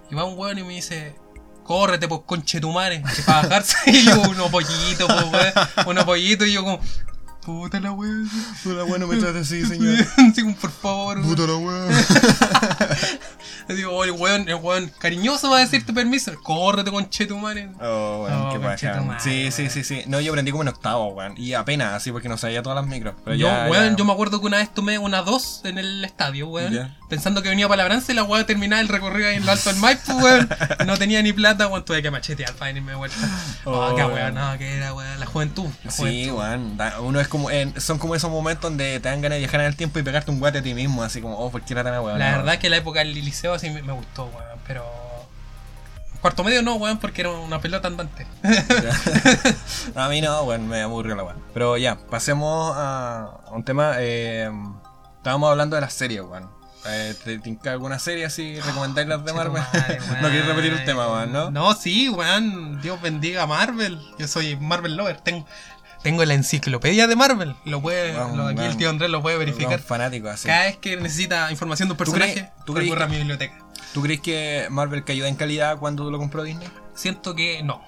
Y 0.09 0.15
va 0.15 0.23
un 0.23 0.37
weón 0.39 0.57
y 0.59 0.63
me 0.63 0.75
dice, 0.75 1.15
córrete, 1.67 2.07
pues, 2.07 2.21
conchetumare, 2.25 3.03
para 3.25 3.41
bajarse. 3.43 3.75
y 3.91 4.05
yo, 4.05 4.21
unos 4.21 4.49
pollitos, 4.49 5.05
pues, 5.05 5.25
weón. 5.25 5.87
Unos 5.87 6.05
pollitos, 6.05 6.47
y 6.47 6.53
yo 6.53 6.63
como, 6.63 6.79
puta 7.47 7.79
la 7.79 7.93
weón. 7.93 8.29
Puta, 8.61 8.83
bueno, 8.83 9.07
me 9.07 9.15
trate 9.15 9.39
así, 9.39 9.65
señor. 9.65 10.05
Como, 10.35 10.55
por 10.57 10.69
favor, 10.71 11.17
weón. 11.19 11.29
Puta 11.29 11.47
la 11.47 11.55
weón. 11.55 11.93
Le 13.69 13.75
digo, 13.75 13.91
oye, 13.93 14.11
weón, 14.11 14.47
el 14.47 14.55
weón 14.55 14.91
cariñoso 14.99 15.49
va 15.49 15.57
a 15.57 15.59
decirte 15.61 15.93
permiso. 15.93 16.33
Córrete, 16.43 16.91
conchetumare. 16.91 17.69
Oh, 17.81 18.23
weón, 18.25 18.41
Oh, 18.47 18.53
qué 18.53 18.59
paja. 18.59 19.19
Sí, 19.19 19.49
sí, 19.51 19.61
weón. 19.63 19.71
sí, 19.71 19.83
sí. 19.83 20.03
No, 20.07 20.19
yo 20.19 20.31
aprendí 20.33 20.51
como 20.51 20.63
en 20.63 20.69
octavo, 20.69 21.07
weón. 21.13 21.33
Y 21.37 21.53
apenas, 21.53 21.93
así 21.93 22.11
porque 22.11 22.27
no 22.29 22.37
sabía 22.37 22.61
todas 22.61 22.75
las 22.75 22.85
micros. 22.87 23.15
Pero 23.23 23.35
yo, 23.37 23.47
ya, 23.47 23.67
weón, 23.69 23.91
ya. 23.91 23.95
yo 23.95 24.05
me 24.05 24.11
acuerdo 24.13 24.39
que 24.41 24.45
una 24.47 24.57
vez 24.57 24.73
tomé 24.73 24.97
una 24.99 25.21
2 25.21 25.61
en 25.65 25.77
el 25.77 26.03
estadio, 26.05 26.47
weón. 26.49 26.93
Pensando 27.09 27.41
que 27.41 27.47
venía 27.47 27.69
para 27.69 27.83
Labranza 27.83 28.11
y 28.11 28.15
la 28.15 28.23
weá 28.25 28.45
terminaba 28.45 28.81
el 28.81 28.89
recorrido 28.89 29.29
ahí 29.29 29.35
en 29.37 29.45
lo 29.45 29.53
alto 29.53 29.69
del 29.71 29.79
Maipo, 29.79 30.13
weón. 30.15 30.49
No 30.85 30.97
tenía 30.97 31.21
ni 31.21 31.31
plata, 31.31 31.67
weón. 31.67 31.85
Tuve 31.85 32.01
que 32.01 32.11
machetear 32.11 32.53
para 32.55 32.67
venirme 32.67 32.91
de 32.91 32.97
vuelta. 32.97 33.17
Oh, 33.63 33.71
Oh, 33.91 33.95
qué 33.95 34.01
weón. 34.03 34.13
weón, 34.13 34.35
no, 34.35 34.57
que 34.57 34.75
era, 34.75 34.93
weón. 34.93 35.17
La 35.19 35.25
juventud. 35.25 35.67
La 35.85 35.91
Sí, 35.91 36.27
juventud. 36.29 36.37
weón. 36.79 37.05
Uno 37.05 37.19
es 37.21 37.27
como. 37.27 37.36
En- 37.51 37.79
son 37.79 37.97
como 37.99 38.15
esos 38.15 38.29
momentos 38.31 38.63
donde 38.63 38.99
te 38.99 39.09
dan 39.09 39.21
ganas 39.21 39.35
de 39.35 39.39
viajar 39.39 39.61
en 39.61 39.67
el 39.67 39.75
tiempo 39.75 39.99
y 39.99 40.03
pegarte 40.03 40.31
un 40.31 40.39
guate 40.39 40.59
a 40.59 40.61
ti 40.63 40.73
mismo. 40.73 41.03
Así 41.03 41.21
como, 41.21 41.37
oh, 41.37 41.49
¿por 41.51 41.61
qué 41.63 41.73
era 41.73 41.83
tan 41.83 41.93
weón? 42.03 42.19
La 42.19 42.31
No. 42.31 42.37
verdad 42.39 42.59
que 42.59 42.69
la 42.69 42.77
época 42.77 42.99
del 42.99 43.13
liceo 43.13 43.53
así 43.53 43.69
me, 43.69 43.81
me 43.81 43.93
gustó, 43.93 44.25
weón. 44.25 44.59
Pero. 44.67 44.85
Cuarto 46.21 46.43
medio 46.43 46.63
no, 46.63 46.75
weón, 46.75 46.97
porque 46.97 47.21
era 47.21 47.29
una 47.31 47.61
pelota 47.61 47.87
andante. 47.87 48.25
A 49.95 50.09
mí 50.09 50.21
no, 50.21 50.41
weón, 50.43 50.67
me 50.67 50.81
aburrió 50.81 51.15
la 51.15 51.23
weón. 51.23 51.37
Pero 51.53 51.77
ya, 51.77 51.97
pasemos 52.09 52.73
a, 52.75 53.39
un 53.51 53.63
tema. 53.63 53.95
Eh, 53.99 54.49
estábamos 55.17 55.49
hablando 55.51 55.75
de 55.75 55.81
las 55.81 55.93
series, 55.93 56.21
weón. 56.21 56.49
Eh, 56.89 57.13
¿Te 57.23 57.37
tinca 57.39 57.71
alguna 57.71 57.99
serie 57.99 58.25
así? 58.25 58.59
¿Recomendáis 58.61 59.07
las 59.07 59.23
de 59.25 59.33
Marvel? 59.33 59.61
No 60.21 60.27
queréis 60.29 60.45
repetir 60.45 60.73
el 60.73 60.85
tema, 60.85 61.07
weón, 61.07 61.33
¿no? 61.33 61.51
No, 61.51 61.73
sí, 61.73 62.09
weón. 62.09 62.81
Dios 62.81 63.01
bendiga 63.01 63.43
a 63.43 63.47
Marvel. 63.47 63.99
Yo 64.17 64.27
soy 64.27 64.55
Marvel 64.55 64.95
Lover. 64.95 65.19
Tengo, 65.21 65.45
tengo 66.07 66.25
la 66.25 66.33
enciclopedia 66.33 67.07
de 67.07 67.15
Marvel. 67.15 67.55
Lo 67.65 67.81
puede, 67.81 68.13
lo- 68.13 68.47
aquí 68.47 68.61
el 68.63 68.77
tío 68.77 68.89
Andrés 68.89 69.09
lo 69.09 69.21
puede 69.21 69.37
verificar. 69.37 69.79
Fanático 69.79 70.29
así. 70.29 70.47
Cada 70.47 70.63
vez 70.65 70.77
que 70.77 70.97
necesita 70.97 71.49
información 71.51 71.89
de 71.89 71.93
un 71.93 71.97
¿Tú 71.97 72.03
personaje, 72.03 72.33
crees- 72.33 72.49
tú 72.65 72.73
crees 72.73 72.91
a 73.01 73.07
mi 73.07 73.17
biblioteca. 73.17 73.57
¿Tú 73.93 74.01
crees 74.01 74.21
que 74.21 74.67
Marvel 74.69 75.03
cayó 75.03 75.25
en 75.25 75.35
calidad 75.35 75.77
cuando 75.77 76.09
lo 76.11 76.17
compró 76.17 76.43
Disney? 76.43 76.67
Siento 76.93 77.35
que 77.35 77.63
no. 77.63 77.81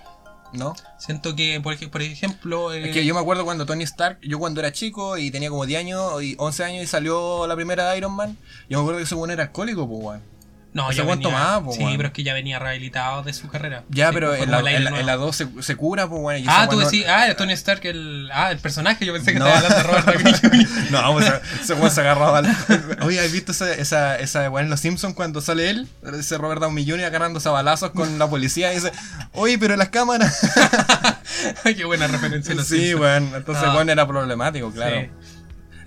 ¿No? 0.52 0.74
Siento 0.98 1.36
que, 1.36 1.62
por, 1.62 1.78
por 1.92 2.02
ejemplo. 2.02 2.74
eh, 2.74 2.88
Es 2.88 2.94
que 2.94 3.06
yo 3.06 3.14
me 3.14 3.20
acuerdo 3.20 3.46
cuando 3.46 3.68
Tony 3.68 3.84
Stark, 3.84 4.18
yo 4.24 4.40
cuando 4.40 4.62
era 4.62 4.72
chico 4.72 5.16
y 5.18 5.30
tenía 5.30 5.50
como 5.50 5.66
10 5.68 5.80
años 5.80 6.24
y 6.24 6.36
11 6.40 6.64
años 6.64 6.84
y 6.84 6.88
salió 6.88 7.46
la 7.46 7.56
primera 7.56 7.92
de 7.92 7.98
Iron 8.00 8.14
Man, 8.14 8.36
yo 8.68 8.80
me 8.80 8.82
acuerdo 8.82 8.98
que 8.98 9.04
ese 9.04 9.14
weón 9.14 9.30
era 9.30 9.44
alcohólico, 9.44 9.88
pues 9.88 10.02
weón. 10.04 10.24
No, 10.72 10.92
ya 10.92 11.04
venía, 11.04 11.60
po, 11.66 11.72
Sí, 11.74 11.84
pero 11.98 12.10
es 12.10 12.14
que 12.14 12.22
ya 12.24 12.36
venía 12.36 12.60
rehabilitado 12.60 13.24
de 13.24 13.34
su 13.34 13.48
carrera. 13.48 13.86
Ya, 13.90 14.10
Sí, 14.10 14.14
pero 14.14 14.28
fue 14.30 14.44
en 14.44 14.52
la, 14.52 14.60
en 14.60 14.66
la- 14.84 14.90
nuevo. 14.92 14.98
en 14.98 15.06
la 15.08 15.16
2 15.16 15.36
se, 15.36 15.48
se 15.62 15.76
cura, 15.76 16.08
pues, 16.08 16.42
y 16.42 16.46
Ah, 16.48 16.68
tú 16.70 16.76
no- 16.78 16.86
decís, 16.86 17.06
ah, 17.08 17.26
el 17.28 17.36
Tony 17.36 17.54
Stark, 17.54 17.82
el, 17.86 18.30
ah, 18.32 18.52
el 18.52 18.60
personaje, 18.60 19.04
yo 19.04 19.12
pensé 19.14 19.34
que 19.34 19.40
No. 19.40 19.48
estaba 19.48 19.68
hablando 19.68 19.78
de 19.78 20.02
Robert 20.02 20.42
Downey 20.44 20.66
Jr. 20.66 20.92
No, 20.92 21.14
pues 21.14 21.70
weón 21.72 21.90
se 21.92 22.02
agarraba 22.02 22.38
al... 22.38 22.56
Oye, 23.02 23.20
¿has 23.20 23.32
visto 23.32 23.52
esa, 23.52 23.74
esa, 23.74 24.20
esa 24.20 24.48
weá 24.52 24.64
en 24.64 24.70
Los 24.70 24.80
Simpsons 24.80 25.16
cuando 25.16 25.42
sale 25.42 25.72
él? 25.72 25.88
Ese 26.20 26.38
Robert 26.38 26.62
Downey 26.62 26.88
Jr. 26.88 27.06
agarrándose 27.06 27.50
a 27.50 27.52
balazos 27.52 27.90
con 27.90 28.20
la 28.20 28.28
policía 28.30 28.72
y 28.72 28.76
dice, 28.76 28.92
oye, 29.34 29.58
pero 29.58 29.76
las 29.76 29.90
cámaras... 29.90 30.40
Qué 31.64 31.84
buena 31.86 32.06
referencia. 32.08 32.54
los 32.54 32.68
sí, 32.68 32.76
Simpsons. 32.78 33.02
weón. 33.02 33.32
Entonces, 33.36 33.64
Ah. 33.68 33.74
weón 33.74 33.90
era 33.90 34.06
problemático, 34.08 34.72
claro. 34.72 35.02
Sí. 35.02 35.10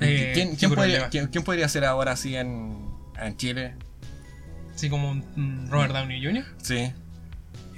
Eh, 0.01 0.31
¿Quién, 0.35 0.57
quién 0.57 0.75
podría, 0.75 1.09
quién 1.09 1.45
podría 1.45 1.69
ser 1.69 1.85
ahora 1.85 2.12
así 2.12 2.35
en, 2.35 2.91
en 3.21 3.37
Chile? 3.37 3.77
Así 4.75 4.88
como 4.91 5.11
un 5.11 5.69
Robert 5.71 5.93
Downey 5.93 6.25
Jr. 6.25 6.45
Sí. 6.62 6.93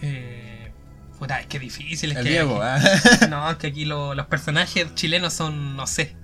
Eh, 0.02 0.70
puta, 1.18 1.40
es 1.40 1.46
que 1.46 1.58
difícil. 1.58 2.12
Es 2.12 2.16
El 2.18 2.22
que 2.24 2.30
Diego, 2.30 2.62
aquí- 2.62 2.86
¿ah? 3.22 3.26
No, 3.28 3.50
es 3.50 3.56
que 3.56 3.66
aquí 3.68 3.84
lo- 3.84 4.14
los 4.14 4.26
personajes 4.26 4.94
chilenos 4.94 5.32
son, 5.32 5.76
no 5.76 5.86
sé, 5.86 6.16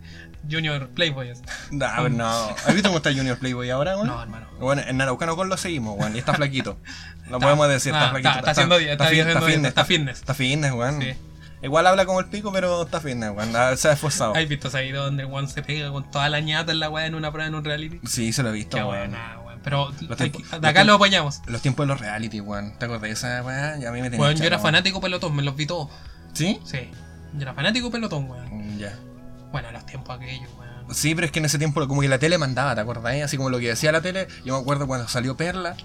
Junior 0.51 0.89
Playboys. 0.89 1.43
No, 1.71 2.09
no. 2.09 2.29
¿Has 2.67 2.73
visto 2.75 2.89
cómo 2.89 2.99
está 2.99 3.13
Junior 3.13 3.39
Playboy 3.39 3.71
ahora, 3.71 3.97
weón? 3.97 4.09
No, 4.09 4.23
hermano. 4.23 4.47
Bueno, 4.59 4.83
en 4.87 5.01
Araucano 5.01 5.35
Gol 5.37 5.49
lo 5.49 5.57
seguimos, 5.57 5.99
weón. 5.99 6.15
Y 6.17 6.19
está 6.19 6.35
flaquito. 6.35 6.79
Lo 7.29 7.39
podemos 7.41 7.69
decir, 7.69 7.93
está 7.93 8.07
ah, 8.07 8.11
flaquito. 8.11 8.39
está- 8.39 8.51
haciendo 8.51 8.79
está 8.79 9.11
está 9.69 9.85
fitness. 9.85 10.19
Está 10.19 10.35
fitness. 10.35 10.73
Sí. 11.03 11.15
Igual 11.63 11.87
habla 11.87 12.07
como 12.07 12.21
el 12.21 12.27
pico, 12.27 12.53
pero 12.53 12.83
está 12.85 13.01
fitness, 13.01 13.33
weón. 13.37 13.55
Ah, 13.55 13.77
Se 13.77 13.89
ha 13.89 13.93
esforzado. 13.93 14.35
¿Has 14.35 14.49
visto 14.49 14.69
ese 14.69 14.81
video 14.83 15.05
donde 15.05 15.25
el 15.25 15.49
se 15.49 15.63
pega 15.63 15.91
con 15.91 16.11
toda 16.11 16.29
la 16.31 16.41
ñata 16.41 16.73
en 16.73 16.81
la 16.81 16.89
weá 16.89 17.05
en 17.07 17.15
una 17.15 17.31
prueba 17.33 17.49
en 17.49 17.55
un 17.55 17.65
reality? 17.65 18.01
Sí, 18.07 18.33
se 18.33 18.43
lo 18.43 18.49
he 18.49 18.53
visto, 18.53 18.77
Qué 18.79 18.83
buena. 18.83 19.37
Pero 19.63 19.91
de 19.93 20.69
acá 20.69 20.85
lo 20.85 20.95
apañamos. 20.95 21.43
Los 21.47 21.61
tiempos 21.63 21.85
de 21.85 21.89
los 21.89 22.01
reality, 22.01 22.41
weón. 22.41 22.79
¿Te 22.79 22.87
acordás 22.87 23.03
de 23.03 23.11
esa 23.11 23.43
weá? 23.43 23.75
A 23.75 23.93
mí 23.93 24.01
me 24.01 24.09
tenía 24.11 24.21
Weón, 24.27 24.37
yo 24.37 24.45
era 24.45 24.59
fanático 24.59 25.01
pelotón, 25.01 25.37
me 25.37 25.43
los 25.43 25.55
vi 25.57 25.67
todos. 25.67 25.89
¿Sí? 26.33 26.59
Sí. 26.65 26.91
Yo 27.35 27.43
era 27.43 27.53
fanático 27.55 27.91
pelotón, 27.91 28.31
weón. 28.31 28.77
Mm, 28.77 28.79
Ya. 28.79 28.99
Bueno, 29.53 29.71
los 29.73 29.85
tiempos 29.85 30.17
aquellos, 30.17 30.49
weón. 30.59 30.95
Sí, 30.95 31.15
pero 31.15 31.27
es 31.27 31.33
que 31.33 31.41
en 31.41 31.45
ese 31.45 31.59
tiempo 31.59 31.87
como 31.87 32.01
que 32.01 32.09
la 32.09 32.19
tele 32.19 32.39
mandaba, 32.39 32.75
¿te 32.75 32.81
acordás? 32.81 33.15
Así 33.23 33.37
como 33.37 33.51
lo 33.51 33.59
que 33.59 33.69
decía 33.69 33.93
la 33.93 34.01
tele. 34.01 34.29
Yo 34.45 34.55
me 34.55 34.61
acuerdo 34.61 34.87
cuando 34.87 35.07
salió 35.09 35.37
Perla. 35.37 35.77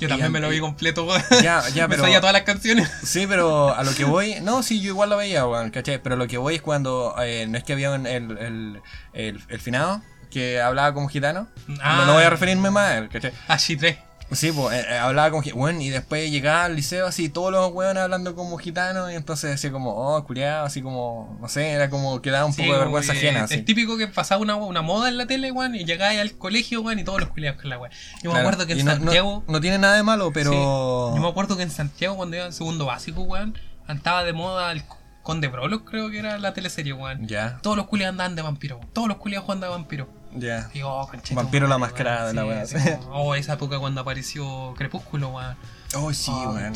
Yo 0.00 0.08
también 0.08 0.32
me 0.32 0.40
lo 0.40 0.48
vi 0.48 0.58
completo, 0.58 1.04
weón. 1.06 1.22
Ya, 1.42 1.62
ya, 1.68 1.82
me 1.88 1.90
pero... 1.94 2.02
sabía 2.02 2.18
todas 2.20 2.32
las 2.32 2.42
canciones. 2.42 2.90
Sí, 3.04 3.26
pero 3.28 3.72
a 3.76 3.84
lo 3.84 3.94
que 3.94 4.04
voy. 4.04 4.40
No, 4.42 4.64
sí, 4.64 4.80
yo 4.80 4.88
igual 4.88 5.08
lo 5.10 5.16
veía, 5.16 5.46
weón, 5.46 5.70
¿cachai? 5.70 6.02
Pero 6.02 6.16
lo 6.16 6.26
que 6.26 6.36
voy 6.36 6.56
es 6.56 6.62
cuando. 6.62 7.14
eh, 7.22 7.46
no 7.48 7.56
es 7.56 7.62
que 7.62 7.74
había 7.74 7.94
el, 7.94 8.06
el, 8.06 8.82
el, 9.12 9.40
el 9.48 9.60
finado 9.60 10.02
que 10.34 10.60
hablaba 10.60 10.92
como 10.92 11.08
gitano. 11.08 11.46
Ah. 11.80 11.98
No, 11.98 12.06
no 12.06 12.14
voy 12.14 12.24
a 12.24 12.30
referirme 12.30 12.68
más 12.68 12.90
a 12.90 12.98
él, 12.98 13.08
¿cachai? 13.08 13.32
Ashi 13.46 13.76
3. 13.76 13.96
Sí, 14.32 14.50
pues 14.50 14.76
eh, 14.76 14.86
eh, 14.90 14.98
hablaba 14.98 15.30
como 15.30 15.42
gitano. 15.42 15.60
Bueno, 15.60 15.80
y 15.80 15.90
después 15.90 16.28
llegaba 16.28 16.64
al 16.64 16.74
liceo 16.74 17.06
así, 17.06 17.28
todos 17.28 17.52
los 17.52 17.72
weones 17.72 18.02
hablando 18.02 18.34
como 18.34 18.58
gitanos. 18.58 19.12
Y 19.12 19.14
entonces 19.14 19.50
decía 19.50 19.70
como, 19.70 19.92
oh, 19.94 20.24
culiado, 20.24 20.66
así 20.66 20.82
como. 20.82 21.38
No 21.40 21.48
sé, 21.48 21.70
era 21.70 21.88
como 21.88 22.20
que 22.20 22.32
daba 22.32 22.46
un 22.46 22.54
poco 22.54 22.72
de 22.72 22.78
vergüenza 22.78 23.12
ajena, 23.12 23.44
así. 23.44 23.54
Es 23.54 23.64
típico 23.64 23.96
que 23.96 24.08
pasaba 24.08 24.42
una, 24.42 24.56
una 24.56 24.82
moda 24.82 25.08
en 25.08 25.18
la 25.18 25.26
tele, 25.26 25.52
weón, 25.52 25.76
y 25.76 25.84
llegaba 25.84 26.20
al 26.20 26.32
colegio, 26.32 26.80
weón, 26.80 26.98
y 26.98 27.04
todos 27.04 27.20
los 27.20 27.28
culiados 27.28 27.60
con 27.60 27.70
la 27.70 27.78
weón. 27.78 27.92
Yo 28.24 28.32
me 28.32 28.40
acuerdo 28.40 28.66
que 28.66 28.72
en 28.72 28.84
no, 28.84 28.90
Santiago. 28.90 29.44
No, 29.46 29.60
tiene 29.60 29.78
nada 29.78 29.94
de 29.94 30.02
malo, 30.02 30.32
pero. 30.32 30.50
Sí, 30.50 30.56
yo 30.56 31.22
me 31.22 31.28
acuerdo 31.28 31.56
que 31.56 31.62
en 31.62 31.70
Santiago, 31.70 32.16
cuando 32.16 32.36
iba 32.36 32.46
en 32.46 32.52
segundo 32.52 32.86
básico, 32.86 33.22
weón, 33.22 33.56
andaba 33.86 34.24
de 34.24 34.32
moda 34.32 34.72
el 34.72 34.82
Conde 35.24 35.48
Brolo, 35.48 35.86
creo 35.86 36.10
que 36.10 36.18
era 36.18 36.38
la 36.38 36.52
teleserie, 36.52 36.92
weón. 36.92 37.26
Ya, 37.26 37.58
Todos 37.62 37.78
los 37.78 37.86
culiados 37.86 38.12
andaban 38.12 38.36
de 38.36 38.42
vampiro, 38.42 38.76
weón. 38.76 38.90
Todos 38.92 39.08
los 39.08 39.16
culiados 39.16 39.46
jugaban 39.46 39.60
de 39.62 39.68
vampiro. 39.68 40.08
Ya. 40.34 40.70
Oh, 40.84 41.08
Vampiro 41.32 41.66
la 41.66 41.78
mascarada 41.78 42.28
de 42.28 42.34
la 42.34 42.66
Sí, 42.66 42.76
weá. 42.76 43.00
Oh, 43.10 43.34
esa 43.34 43.54
época 43.54 43.78
cuando 43.78 44.00
apareció 44.00 44.74
Crepúsculo, 44.76 45.28
weón. 45.30 45.56
Oh, 45.96 46.12
sí, 46.12 46.30
Oh, 46.34 46.50
weón. 46.52 46.74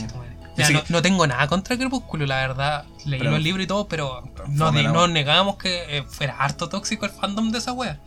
Ya, 0.56 0.70
no, 0.70 0.82
que- 0.82 0.92
no 0.92 1.02
tengo 1.02 1.26
nada 1.26 1.46
contra 1.46 1.76
Crepúsculo, 1.76 2.26
la 2.26 2.36
verdad. 2.36 2.84
Leí 3.04 3.18
Pero- 3.20 3.30
los 3.32 3.40
libros 3.40 3.64
y 3.64 3.66
todo, 3.66 3.86
pero 3.88 4.22
Pero 4.34 4.48
no, 4.48 4.72
no 4.72 5.06
negamos 5.08 5.56
que 5.56 5.98
eh, 5.98 6.02
fuera 6.08 6.36
harto 6.38 6.68
tóxico 6.68 7.06
el 7.06 7.12
fandom 7.12 7.50
de 7.52 7.58
esa 7.58 7.72
wea. 7.72 8.00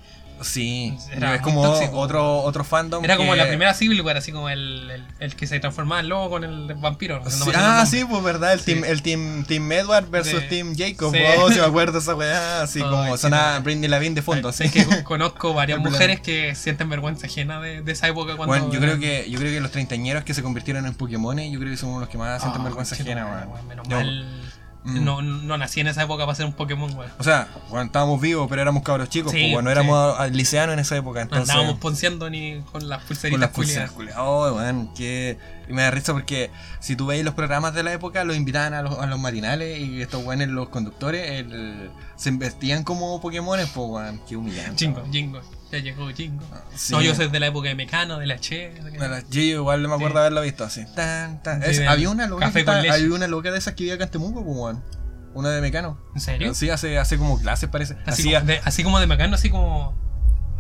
Sí, 0.44 0.98
Era 1.12 1.36
es 1.36 1.42
como 1.42 1.64
tóxico. 1.64 1.98
otro, 1.98 2.42
otro 2.44 2.64
fandom. 2.64 3.04
Era 3.04 3.18
como 3.18 3.32
que- 3.34 3.38
la 3.38 3.48
primera 3.48 3.74
Civil 3.74 4.02
War, 4.02 4.18
así 4.18 4.32
como 4.32 4.50
el, 4.50 4.90
el, 4.92 5.04
el 5.20 5.36
que 5.36 5.48
se 5.48 5.60
transformaba 5.60 6.02
en 6.02 6.10
lobo 6.10 6.30
con 6.30 6.44
el 6.44 6.74
vampiro. 6.76 7.22
Sí, 7.30 7.52
ah, 7.56 7.86
sí, 7.88 8.04
pues 8.06 8.24
verdad, 8.24 8.54
el 8.54 8.60
Sí. 8.60 8.66
team, 8.74 8.84
el 8.86 9.02
team, 9.02 9.46
team 9.46 9.72
Edward 9.72 10.10
versus 10.10 10.42
Sí. 10.42 10.48
Team 10.50 10.76
Jacob. 10.78 11.14
Oh, 11.40 11.52
si 11.52 11.60
me 11.60 11.66
acuerdo 11.66 12.00
esa 12.00 12.16
weá, 12.16 12.62
así 12.64 12.80
como 12.82 13.18
sonaba 13.18 13.60
no. 13.60 13.64
Britney 13.64 13.90
Lavin 13.90 14.14
de 14.16 14.22
fondo. 14.22 14.50
así. 14.50 14.64
Es 14.66 14.72
que 14.72 14.86
con- 14.86 15.04
conozco 15.04 15.54
varias 15.54 15.80
mujeres 15.80 16.20
que 16.22 16.56
sienten 16.56 16.90
vergüenza 16.90 17.28
ajena 17.28 17.60
de, 17.62 17.82
de 17.82 17.92
esa 17.92 18.08
época 18.08 18.36
cuando. 18.36 18.48
Bueno, 18.48 18.72
yo 18.74 18.80
creo 18.80 19.00
que 19.00 19.30
yo 19.30 19.40
creo 19.40 19.52
que 19.52 19.60
los 19.62 19.72
treintañeros 19.72 20.24
que 20.24 20.34
se 20.34 20.42
convirtieron 20.44 20.86
en 20.86 20.94
Pokémon, 20.94 21.38
yo 21.40 21.60
creo 21.60 21.72
que 21.72 21.78
son 21.78 22.00
los 22.00 22.10
que 22.10 22.18
más 22.18 22.42
sienten 22.42 22.62
Ah, 22.62 22.66
vergüenza 22.66 22.96
ajena, 22.96 23.26
weón. 23.26 23.68
Menos 23.68 23.88
Yo- 23.88 23.96
mal. 23.98 24.51
Mm. 24.84 25.04
No, 25.06 25.22
no 25.22 25.58
nací 25.60 25.80
en 25.80 25.88
esa 25.88 26.02
época 26.04 26.26
para 26.26 26.36
ser 26.36 26.46
un 26.48 26.54
Pokémon, 26.54 26.92
weón. 26.98 27.12
O 27.20 27.24
sea, 27.24 27.48
bueno, 27.70 27.86
estábamos 27.86 28.20
vivos, 28.20 28.48
pero 28.50 28.64
éramos 28.64 28.82
cabros 28.82 29.10
chicos, 29.10 29.32
Sí, 29.32 29.52
pues, 29.54 29.64
sí. 29.66 29.72
éramos 29.72 30.32
liceanos 30.32 30.74
en 30.74 30.80
esa 30.80 30.98
época, 30.98 31.20
No 31.20 31.24
entonces. 31.24 31.50
andábamos 31.52 31.80
ponceando 31.80 32.30
ni 32.32 32.62
con 32.72 32.90
las 32.90 33.00
con 33.00 33.08
pulseritas 33.10 33.40
las 33.42 33.50
pulseras, 33.52 33.92
culiadas. 33.92 34.20
Oh, 34.24 34.52
weón, 34.56 34.92
que. 34.96 35.38
Y 35.70 35.74
me 35.74 35.84
da 35.84 35.92
risa 35.92 36.14
porque 36.14 36.50
si 36.80 36.96
tú 36.96 37.06
veis 37.06 37.24
los 37.24 37.36
programas 37.36 37.74
de 37.76 37.84
la 37.84 37.94
época, 37.94 38.24
los 38.24 38.36
invitaban 38.36 38.74
a 38.74 38.82
los, 38.82 38.98
a 38.98 39.06
los 39.06 39.20
matinales 39.20 39.80
y 39.80 40.02
estos 40.02 40.26
weones, 40.26 40.48
los 40.50 40.70
conductores, 40.70 41.30
el- 41.30 41.92
se 42.16 42.32
vestían 42.32 42.84
como 42.84 43.22
Pokémones, 43.22 43.68
pues, 43.74 43.88
weón. 43.88 44.20
Qué 44.28 44.36
humillante. 44.36 44.78
Jingo, 45.12 45.38
weón. 45.40 45.61
Ya 45.72 45.78
llegó 45.80 46.10
Jingo. 46.10 46.44
Sí. 46.76 46.92
No, 46.94 47.02
yo 47.02 47.16
soy 47.16 47.30
de 47.30 47.40
la 47.40 47.48
época 47.48 47.70
de 47.70 47.76
Mecano, 47.76 48.20
de 48.20 48.28
la 48.28 48.38
Che. 48.40 48.74
A 49.00 49.08
la- 49.08 49.24
Yo 49.30 49.42
igual 49.42 49.82
me 49.88 49.94
acuerdo 49.94 50.16
Sí. 50.16 50.20
haberlo 50.20 50.42
visto 50.42 50.64
así. 50.66 50.86
Tan, 50.96 51.42
tan. 51.44 51.64
Es- 51.64 51.78
de 51.78 51.88
había 51.88 52.10
una 52.10 52.28
loca 52.28 52.52
que 52.52 52.60
leche. 52.64 52.90
había 52.90 53.14
una 53.16 53.28
loca 53.28 53.52
de 53.52 53.58
esas 53.58 53.74
que 53.76 53.84
vivía 53.84 53.96
acá 53.96 54.04
en 54.06 54.12
Temuco, 54.12 54.44
pues, 54.44 54.58
weón. 54.58 54.84
Una 55.34 55.50
de 55.50 55.62
Mecano. 55.62 55.98
¿En 56.14 56.20
serio? 56.20 56.54
Sí, 56.54 56.70
hace, 56.70 57.00
hace 57.00 57.18
como 57.18 57.40
clases, 57.40 57.70
parece. 57.70 57.94
Así, 58.06 58.24
Hacía- 58.24 58.40
como 58.42 58.52
de, 58.52 58.62
así 58.66 58.84
como 58.84 59.00
de 59.00 59.08
Mecano, 59.08 59.36
así 59.36 59.50
como. 59.50 59.96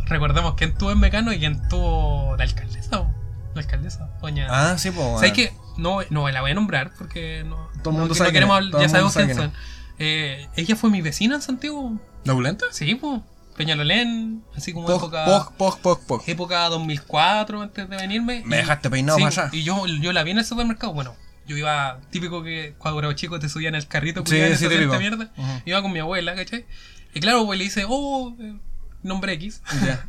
Recordemos 0.06 0.56
quién 0.56 0.74
tuvo 0.78 0.92
en 0.92 1.00
Mecano 1.00 1.32
y 1.34 1.40
quién 1.40 1.68
tuvo 1.70 2.36
la 2.38 2.44
alcaldesa. 2.44 3.08
La 3.54 3.62
alcaldesa, 3.62 4.10
doña. 4.22 4.48
Ah, 4.50 4.78
sí, 4.78 4.92
pues. 4.92 5.06
¿Sabes 5.16 5.34
qué? 5.34 5.54
No, 5.78 6.00
no 6.10 6.30
la 6.30 6.40
voy 6.42 6.52
a 6.52 6.54
nombrar 6.54 6.92
porque 6.98 7.44
no. 7.46 7.68
Todo 7.84 7.90
el 7.94 8.00
mundo 8.00 8.08
no, 8.10 8.16
sabe 8.16 8.30
no 8.30 8.32
quién 8.32 8.34
queremos 8.34 8.60
es, 8.60 8.66
el 8.76 8.82
ya 8.82 8.90
sabemos 8.90 9.14
quién 9.14 9.36
son. 9.36 9.52
Eh, 10.00 10.48
ella 10.56 10.76
fue 10.78 10.90
mi 10.90 11.02
vecina 11.02 11.36
en 11.36 11.42
Santiago. 11.42 12.00
¿La 12.24 12.32
opulenta? 12.34 12.66
Sí, 12.72 12.96
pues. 12.96 13.22
Peñalolén, 13.66 14.44
así 14.56 14.74
como 14.74 14.88
Pog, 14.88 14.98
época. 14.98 15.52
pog, 15.58 16.00
pog. 16.08 16.24
Época 16.26 16.68
2004 16.70 17.62
antes 17.62 17.88
de 17.90 17.96
venirme. 17.96 18.42
Me 18.46 18.56
y- 18.56 18.60
dejaste 18.60 18.90
peinado 18.90 19.20
sí, 19.20 19.24
allá. 19.26 19.50
Y 19.52 19.62
yo, 19.64 19.86
yo 19.86 20.12
la 20.14 20.24
vi 20.24 20.32
en 20.32 20.40
el 20.40 20.46
supermercado. 20.46 20.94
Bueno, 20.94 21.16
yo 21.48 21.56
iba 21.58 22.00
típico 22.10 22.42
que 22.44 22.74
cuando 22.80 23.00
era 23.00 23.14
chico 23.16 23.40
te 23.40 23.50
subían 23.50 23.76
el 23.76 23.88
carrito 23.88 24.24
Sí, 24.26 24.36
sí, 24.56 24.68
típico. 24.68 24.98
mierda. 24.98 25.32
Iba 25.66 25.82
con 25.84 25.92
mi 25.92 26.00
abuela, 26.00 26.34
¿cachai? 26.34 26.66
Y 27.14 27.20
claro, 27.20 27.46
pues 27.46 27.60
le 27.60 27.66
dice, 27.66 27.86
oh, 27.88 28.36
eh, 28.40 28.56
nombre 29.04 29.34
X. 29.34 29.62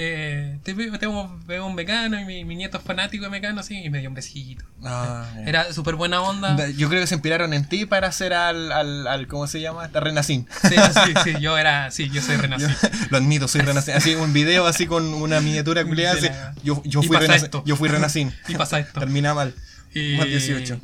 Eh, 0.00 0.58
te 0.62 0.74
veo, 0.74 1.66
un 1.66 1.74
mecano 1.74 2.20
y 2.20 2.24
mi, 2.24 2.44
mi 2.44 2.54
nieto 2.54 2.78
es 2.78 2.84
fanático 2.84 3.24
de 3.24 3.30
mecano, 3.30 3.60
así, 3.60 3.82
y 3.82 3.90
me 3.90 3.98
dio 3.98 4.08
un 4.08 4.14
besito. 4.14 4.64
Ah. 4.84 5.26
Era 5.46 5.72
súper 5.72 5.96
buena 5.96 6.22
onda. 6.22 6.54
Da- 6.54 6.70
Yo 6.70 6.88
creo 6.88 7.00
que 7.00 7.08
se 7.08 7.16
inspiraron 7.16 7.52
en 7.52 7.68
ti 7.68 7.84
para 7.84 8.06
hacer 8.06 8.32
al, 8.32 8.70
al, 8.70 9.06
al 9.08 9.26
¿cómo 9.26 9.48
se 9.48 9.60
llama? 9.60 9.84
Esta 9.86 9.98
Renacín. 9.98 10.46
Sí, 10.68 10.76
sí, 11.04 11.14
sí, 11.24 11.40
yo 11.40 11.58
era, 11.58 11.90
sí, 11.90 12.10
yo 12.10 12.22
soy 12.22 12.36
Yo, 12.36 12.42
renacido. 12.42 12.70
lo 13.10 13.16
admito, 13.18 13.48
soy 13.48 13.62
Renacín. 13.62 13.94
Así 13.94 14.14
un 14.14 14.32
video 14.32 14.66
así 14.66 14.86
con 14.86 15.04
una 15.14 15.40
miniatura 15.40 15.84
culiada. 15.84 16.20
La- 16.20 16.54
Yo, 16.62 16.80
yo 16.84 17.02
fui 17.02 17.16
Renacín. 17.16 17.50
Yo 17.64 17.74
fui 17.76 17.88
Renacín. 17.88 18.32
Y 18.46 18.54
pasa 18.54 18.78
esto. 18.78 19.00
Termina 19.00 19.34
mal. 19.34 19.52
Y, 19.94 20.16
Más 20.16 20.26
18. 20.26 20.80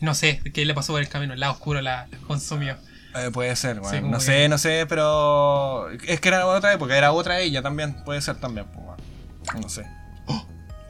No 0.00 0.14
sé, 0.14 0.40
¿qué 0.52 0.64
le 0.66 0.74
pasó 0.74 0.92
por 0.92 1.00
el 1.00 1.08
camino? 1.08 1.32
El 1.32 1.40
lado 1.40 1.54
oscuro 1.54 1.80
la, 1.80 2.06
la 2.10 2.18
consumió. 2.18 2.76
Eh, 3.14 3.30
puede 3.32 3.54
ser, 3.56 3.76
Sí, 3.76 3.98
como 4.00 4.12
no 4.12 4.18
que- 4.18 4.24
sé, 4.24 4.48
no 4.48 4.58
sé, 4.58 4.86
pero. 4.88 5.88
Es 6.06 6.20
que 6.20 6.28
era 6.28 6.46
otra 6.46 6.72
época, 6.72 6.96
era 6.96 7.12
otra 7.12 7.40
ella 7.40 7.62
también. 7.62 8.04
Puede 8.04 8.20
ser 8.20 8.36
también, 8.36 8.66
pues, 8.66 8.86
weón. 8.86 9.62
No 9.62 9.68
sé. 9.68 9.86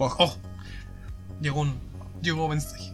Oh. 0.01 0.15
Oh, 0.19 0.37
llegó 1.41 1.61
un, 1.61 1.77
llegó 2.23 2.45
un 2.45 2.51
mensaje. 2.51 2.93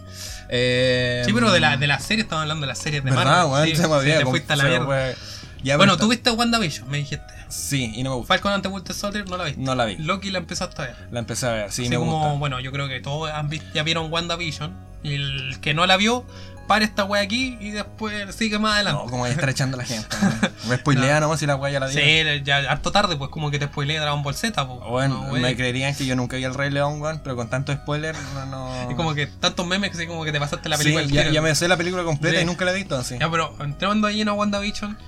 Eh, 0.49 1.23
Sí, 1.27 1.33
pero 1.35 1.51
de 1.53 1.61
la, 1.61 1.77
de 1.77 1.87
la 1.87 1.99
serie, 2.01 2.23
estamos 2.23 2.43
hablando 2.43 2.63
de 2.63 2.69
las 2.69 2.79
series 2.79 3.05
de 3.05 3.11
¿Verdad, 3.11 3.47
Marvel. 3.47 3.53
weón? 3.53 3.65
Sí, 3.69 3.77
se 3.77 3.83
me 3.83 3.89
sí, 3.89 3.93
olvidó. 3.95 4.19
te 4.21 4.25
fuiste 4.27 4.53
a 4.53 4.57
la 4.57 4.65
mierda. 4.65 4.85
fue. 4.87 5.17
Ya, 5.63 5.77
Bueno, 5.79 5.97
tú 5.97 6.09
viste 6.09 6.31
WandaVision, 6.31 6.91
me 6.91 6.99
dijiste. 6.99 7.25
Sí, 7.49 7.93
y 7.95 8.03
no 8.03 8.11
me 8.11 8.17
gusta. 8.17 8.35
Falcon 8.35 8.53
ante 8.53 8.69
Winter 8.69 8.95
Soldier 8.95 9.29
no 9.29 9.37
la 9.39 9.45
viste. 9.45 9.61
No 9.63 9.75
la 9.75 9.85
vi. 9.87 9.97
Loki 9.97 10.31
la 10.31 10.39
empezaste 10.39 10.81
a 10.83 10.85
ver. 10.87 10.97
La 11.11 11.21
empecé 11.21 11.47
a 11.47 11.53
ver, 11.53 11.73
sí, 11.73 11.83
Así 11.83 11.91
me 11.91 11.97
como, 11.97 12.19
gusta. 12.21 12.39
bueno, 12.39 12.61
yo 12.61 12.73
creo 12.73 12.89
que 12.89 13.01
todos 13.01 13.31
han 13.31 13.49
visto, 13.49 13.67
ya 13.75 13.83
vieron 13.83 14.11
WandaVision. 14.13 14.75
Y 15.03 15.15
el 15.15 15.59
que 15.61 15.75
no 15.75 15.85
la 15.87 15.97
vio, 15.99 16.25
para 16.67 16.85
esta 16.85 17.05
wea 17.05 17.23
aquí 17.23 17.57
y 17.61 17.71
después 17.71 18.35
sigue 18.35 18.59
más 18.59 18.75
adelante. 18.75 19.03
No, 19.05 19.11
como 19.11 19.27
estar 19.27 19.49
echando 19.49 19.77
a 19.77 19.79
la 19.79 19.85
gente. 19.87 20.09
Me 20.69 20.77
spoilea 20.77 21.21
nomás 21.21 21.41
si 21.41 21.47
la 21.47 21.57
weá 21.57 21.73
ya 21.73 21.81
la 21.81 21.87
vi. 21.87 21.95
Sí, 21.95 22.43
ya 22.45 22.59
harto 22.71 22.91
tarde, 22.93 23.17
pues 23.17 23.31
como 23.31 23.51
que 23.51 23.59
te 23.59 23.67
spoileé 23.67 23.99
Dragon 23.99 24.23
Ball 24.23 24.35
Z, 24.35 24.67
pues. 24.67 24.81
Bueno, 24.89 25.25
No, 25.27 25.33
wey. 25.33 25.43
me 25.43 25.57
creerían 25.57 25.95
que 25.95 26.07
yo 26.07 26.17
nunca 26.17 26.37
vi 26.37 26.45
el 26.45 26.55
Rey 26.55 26.71
León, 26.71 27.01
weón, 27.01 27.21
pero 27.23 27.37
con 27.37 27.49
tanto 27.51 27.73
spoiler, 27.73 28.15
no. 28.35 28.47
no... 28.47 28.75
Es 28.91 28.97
como 28.97 29.15
que 29.15 29.27
tantos 29.27 29.67
memes 29.67 29.91
que 29.91 29.97
así 29.99 30.07
como 30.07 30.25
que 30.25 30.33
te 30.33 30.41
pasaste 30.41 30.69
la 30.69 30.77
Sí, 30.77 30.93
película. 30.93 31.23
al 31.23 31.33
ya, 31.33 31.43
me 31.43 31.55
sé 31.55 31.69
la 31.69 31.77
película 31.77 32.03
completa 32.05 32.37
Sí. 32.39 32.43
y 32.43 32.47
nunca 32.47 32.65
la 32.65 32.73
he 32.73 32.75
visto, 32.75 32.97
así. 32.97 33.17
Ya, 33.19 33.31
pero 33.31 33.55
entrando 33.61 34.07
ahí 34.07 34.21
en 34.21 34.29
WandaVision, 34.29 34.99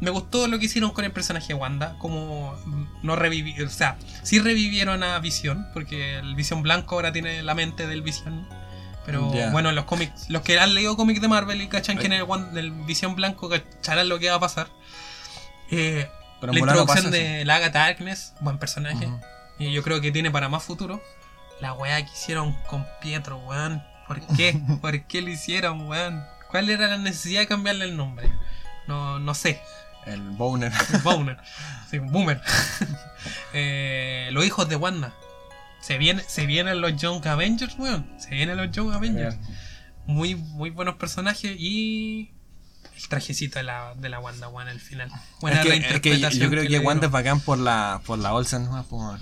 me 0.00 0.10
gustó 0.10 0.48
lo 0.48 0.58
que 0.58 0.64
hicieron 0.66 0.90
con 0.90 1.04
el 1.04 1.12
personaje 1.12 1.48
de 1.48 1.54
Wanda, 1.54 1.96
como 2.00 2.56
no 3.04 3.14
revivir, 3.14 3.62
o 3.64 3.70
sea, 3.70 3.96
sí 4.24 4.40
revivieron 4.40 5.02
a 5.04 5.16
Visión, 5.20 5.66
porque 5.72 6.18
el 6.18 6.34
Visión 6.34 6.62
blanco 6.62 6.96
ahora 6.96 7.12
tiene 7.12 7.42
la 7.44 7.54
mente 7.54 7.86
del 7.86 8.02
Visión. 8.02 8.48
Pero 9.04 9.22
bueno, 9.50 9.72
los 9.72 9.84
cómics, 9.84 10.30
los 10.30 10.42
que 10.42 10.58
han 10.58 10.74
leído 10.74 10.96
cómics 10.96 11.20
de 11.20 11.28
Marvel 11.28 11.60
y 11.60 11.68
cachan 11.68 11.98
que 11.98 12.06
en 12.06 12.12
el, 12.12 12.26
el 12.56 12.70
Visión 12.70 13.16
blanco 13.16 13.48
cacharán 13.48 14.08
lo 14.08 14.18
que 14.18 14.30
va 14.30 14.36
a 14.36 14.40
pasar. 14.40 14.68
Eh, 15.70 16.08
Pero 16.40 16.52
la 16.52 16.58
en 16.58 16.64
no 16.64 16.70
introducción 16.72 17.04
pasa 17.06 17.16
de 17.16 17.44
la 17.44 17.56
Agatha 17.56 17.84
Harkness, 17.84 18.34
buen 18.40 18.58
personaje. 18.58 19.08
Y 19.58 19.72
yo 19.72 19.82
creo 19.82 20.00
que 20.00 20.12
tiene 20.12 20.30
para 20.30 20.48
más 20.48 20.62
futuro. 20.62 21.02
La 21.60 21.72
weá 21.72 22.04
que 22.04 22.12
hicieron 22.12 22.52
con 22.68 22.86
Pietro, 23.00 23.38
weón. 23.38 23.82
¿Por 24.06 24.20
qué? 24.36 24.60
¿Por 24.80 25.02
qué 25.04 25.22
lo 25.22 25.30
hicieron, 25.30 25.86
weón? 25.88 26.24
¿Cuál 26.50 26.70
era 26.70 26.88
la 26.88 26.98
necesidad 26.98 27.40
de 27.40 27.46
cambiarle 27.46 27.86
el 27.86 27.96
nombre? 27.96 28.32
No, 28.86 29.18
no 29.18 29.34
sé. 29.34 29.60
El 30.06 30.20
Boner. 30.20 30.72
Bowner. 31.02 31.38
Sí, 31.90 31.98
Boomer. 31.98 32.40
Eh, 33.54 34.30
los 34.32 34.44
hijos 34.44 34.68
de 34.68 34.74
Wanda. 34.74 35.12
Se, 35.82 35.98
viene, 35.98 36.22
se 36.26 36.46
vienen 36.46 36.80
los 36.80 36.96
Young 36.96 37.26
Avengers, 37.26 37.78
weón. 37.78 38.08
Se 38.16 38.30
vienen 38.30 38.56
los 38.56 38.70
Young 38.70 38.92
Avengers. 38.92 39.36
Muy, 40.06 40.36
muy 40.36 40.70
buenos 40.70 40.94
personajes 40.94 41.54
y. 41.58 42.30
El 42.96 43.08
trajecito 43.08 43.58
de 43.58 43.64
la, 43.64 43.94
de 43.96 44.08
la 44.08 44.20
Wanda, 44.20 44.48
weón, 44.48 44.68
al 44.68 44.80
final. 44.80 45.10
Buena 45.40 45.60
Es 45.60 45.66
que, 45.66 45.72
es 45.74 45.80
que 45.80 45.88
reinterpretación 45.90 46.42
yo 46.44 46.50
creo 46.50 46.68
que, 46.68 46.78
Wanda 46.78 47.06
es 47.06 47.12
bacán 47.12 47.40
por 47.40 47.58
la, 47.58 48.00
por 48.06 48.18
la 48.18 48.32
Olsen, 48.32 48.64
¿no? 48.64 48.82
Por- 48.84 49.18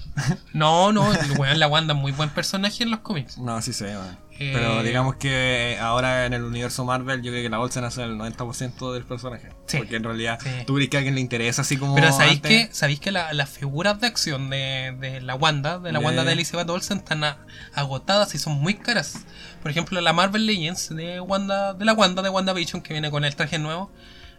No, 0.52 0.93
no, 0.93 1.09
weón, 1.38 1.59
la 1.59 1.67
Wanda 1.69 1.95
es 1.95 2.00
muy 2.00 2.12
buen 2.12 2.31
personaje 2.31 2.83
en 2.83 2.90
los 2.90 3.00
cómics. 3.00 3.38
No, 3.38 3.61
sí 3.62 3.73
se 3.73 3.85
ve. 3.85 3.97
Eh, 4.43 4.52
Pero 4.55 4.83
digamos 4.83 5.17
que 5.17 5.76
ahora 5.83 6.25
en 6.25 6.33
el 6.33 6.43
universo 6.45 6.85
Marvel, 6.87 7.21
yo 7.21 7.31
creo 7.31 7.43
que 7.43 7.50
la 7.50 7.61
Olsen 7.61 7.85
hace 7.85 8.02
el 8.05 8.17
90% 8.17 8.93
del 8.95 9.05
personaje. 9.05 9.50
Sí. 9.67 9.76
Porque 9.76 9.97
en 9.97 10.05
realidad, 10.05 10.38
Sí. 10.43 10.49
tú 10.67 10.75
crees 10.76 10.88
que 10.88 10.97
a 10.97 11.00
alguien 11.00 11.14
le 11.14 11.21
interesa 11.21 11.61
así 11.61 11.76
como. 11.76 11.95
Pero 11.95 12.11
¿sabéis 12.11 12.37
antes? 12.37 12.69
que, 12.69 12.75
¿sabéis 12.75 13.00
que 13.00 13.12
la- 13.12 13.35
las 13.35 13.50
figuras 13.50 14.00
de 14.00 14.07
acción 14.07 14.49
de, 14.49 14.97
de 14.99 15.21
la 15.21 15.35
Wanda, 15.35 15.79
de 15.79 15.93
la 15.93 15.99
Wanda 16.00 16.25
de 16.25 16.33
Elizabeth 16.33 16.71
Olsen, 16.71 16.99
están 16.99 17.23
a- 17.25 17.37
agotadas 17.75 18.35
y 18.35 18.38
son 18.38 18.55
muy 18.55 18.75
caras? 18.75 19.26
Por 19.62 19.71
ejemplo, 19.71 20.00
la 20.00 20.12
Marvel 20.12 20.47
Legends 20.47 20.95
de 20.95 21.21
Wanda, 21.21 21.75
de 21.75 21.85
la 21.85 21.93
Wanda 21.93 22.23
de 22.23 22.31
WandaVision, 22.31 22.83
que 22.83 22.95
viene 22.95 23.11
con 23.11 23.25
el 23.25 23.37
traje 23.37 23.59
nuevo, 23.59 23.90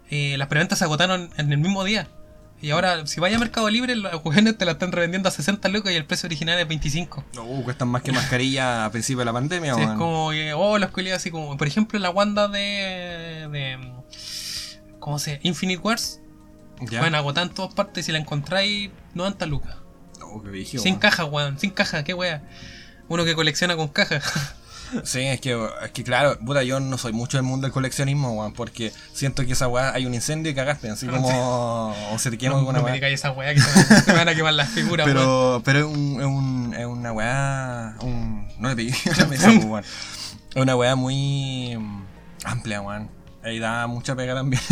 eh, 0.10 0.36
las 0.38 0.48
preventas 0.48 0.80
se 0.80 0.86
agotaron 0.86 1.30
en 1.38 1.52
el 1.52 1.58
mismo 1.60 1.84
día. 1.84 2.08
Y 2.62 2.70
ahora, 2.70 3.08
si 3.08 3.20
vaya 3.20 3.38
a 3.38 3.40
Mercado 3.40 3.70
Libre, 3.70 3.96
los 3.96 4.14
juguetes 4.22 4.56
te 4.56 4.66
la 4.66 4.74
están 4.74 4.92
revendiendo 4.92 5.28
a 5.28 5.32
60 5.32 5.68
lucas 5.70 5.94
y 5.94 5.96
el 5.96 6.06
precio 6.06 6.28
original 6.28 6.60
es 6.60 6.68
25. 6.68 7.24
Uh, 7.38 7.64
cuestan 7.64 7.88
más 7.88 8.04
que 8.04 8.12
mascarilla 8.12 8.86
a 8.86 8.92
principio 8.92 9.20
de 9.20 9.26
la 9.26 9.34
pandemia, 9.34 9.74
Sí, 9.74 9.82
es 9.82 9.90
como 9.92 10.30
que, 10.30 10.54
oh, 10.54 10.78
los 10.78 10.92
culiados 10.92 11.22
así 11.22 11.32
como, 11.32 11.58
por 11.58 11.68
ejemplo, 11.68 11.98
la 11.98 12.12
Wanda 12.12 12.48
de. 12.48 13.48
de 13.52 13.94
¿Cómo 15.00 15.18
se 15.18 15.32
llama? 15.32 15.42
Infinite 15.44 15.82
Wars. 15.82 16.20
¿Ya? 16.82 17.00
Bueno, 17.00 17.18
agotada 17.18 17.48
en 17.48 17.54
todas 17.54 17.74
partes. 17.74 18.06
Si 18.06 18.12
la 18.12 18.20
encontráis, 18.20 18.92
90 19.16 19.46
lucas. 19.48 19.76
Oh, 20.24 20.42
qué 20.44 20.50
brígido, 20.50 20.84
Sin 20.84 20.98
caja, 20.98 21.26
weón. 21.26 21.58
Sin 21.58 21.72
caja, 21.72 22.04
qué 22.04 22.14
wea. 22.14 22.44
Uno 23.08 23.26
que 23.26 23.34
colecciona 23.34 23.76
con 23.76 23.88
caja. 23.88 24.22
Sí, 25.04 25.22
es 25.22 25.42
que, 25.42 25.58
es 25.84 25.92
que 25.92 26.04
claro, 26.04 26.38
puta, 26.40 26.64
yo 26.64 26.80
no 26.80 26.98
soy 26.98 27.14
mucho 27.14 27.38
del 27.38 27.46
mundo 27.46 27.66
del 27.66 27.74
coleccionismo, 27.74 28.34
weón, 28.34 28.54
porque 28.54 28.92
siento 29.14 29.46
que 29.46 29.54
esa 29.54 29.68
weá 29.68 29.94
hay 29.94 30.06
un 30.06 30.14
incendio 30.14 30.52
y 30.52 30.56
cagaste, 30.56 30.90
así 30.90 31.08
como. 31.08 31.96
o 32.12 32.20
se 32.20 32.32
te 32.32 32.38
quema 32.38 32.54
no, 32.54 32.60
alguna 32.60 32.80
no 32.80 32.84
me 32.84 32.92
weá. 32.92 32.96
digáis 32.96 33.16
esa 33.20 33.32
wea 33.32 33.54
que 33.54 33.62
se, 33.62 34.02
se 34.02 34.12
me 34.12 34.18
van 34.18 34.30
a 34.30 34.36
quemar 34.36 34.54
las 34.54 34.70
figuras, 34.70 35.06
weón. 35.06 35.18
Pero, 35.18 35.62
pero 35.64 35.80
es, 35.80 35.86
un, 35.86 36.20
es, 36.20 36.26
un, 36.26 36.76
es 36.78 36.86
una 36.86 37.12
weá. 37.12 37.96
Un, 38.02 38.48
no 38.60 38.70
le 38.70 38.76
pegué 38.76 38.94
la 39.18 39.26
mesa, 39.26 39.48
pues, 39.54 39.66
weón. 39.66 39.84
Es 39.84 40.62
una 40.62 40.76
weá 40.76 40.96
muy 40.96 41.78
amplia, 42.44 42.82
weón. 42.82 43.10
Ahí 43.44 43.60
da 43.60 43.88
mucha 43.88 44.16
pega 44.16 44.34
también. 44.36 44.62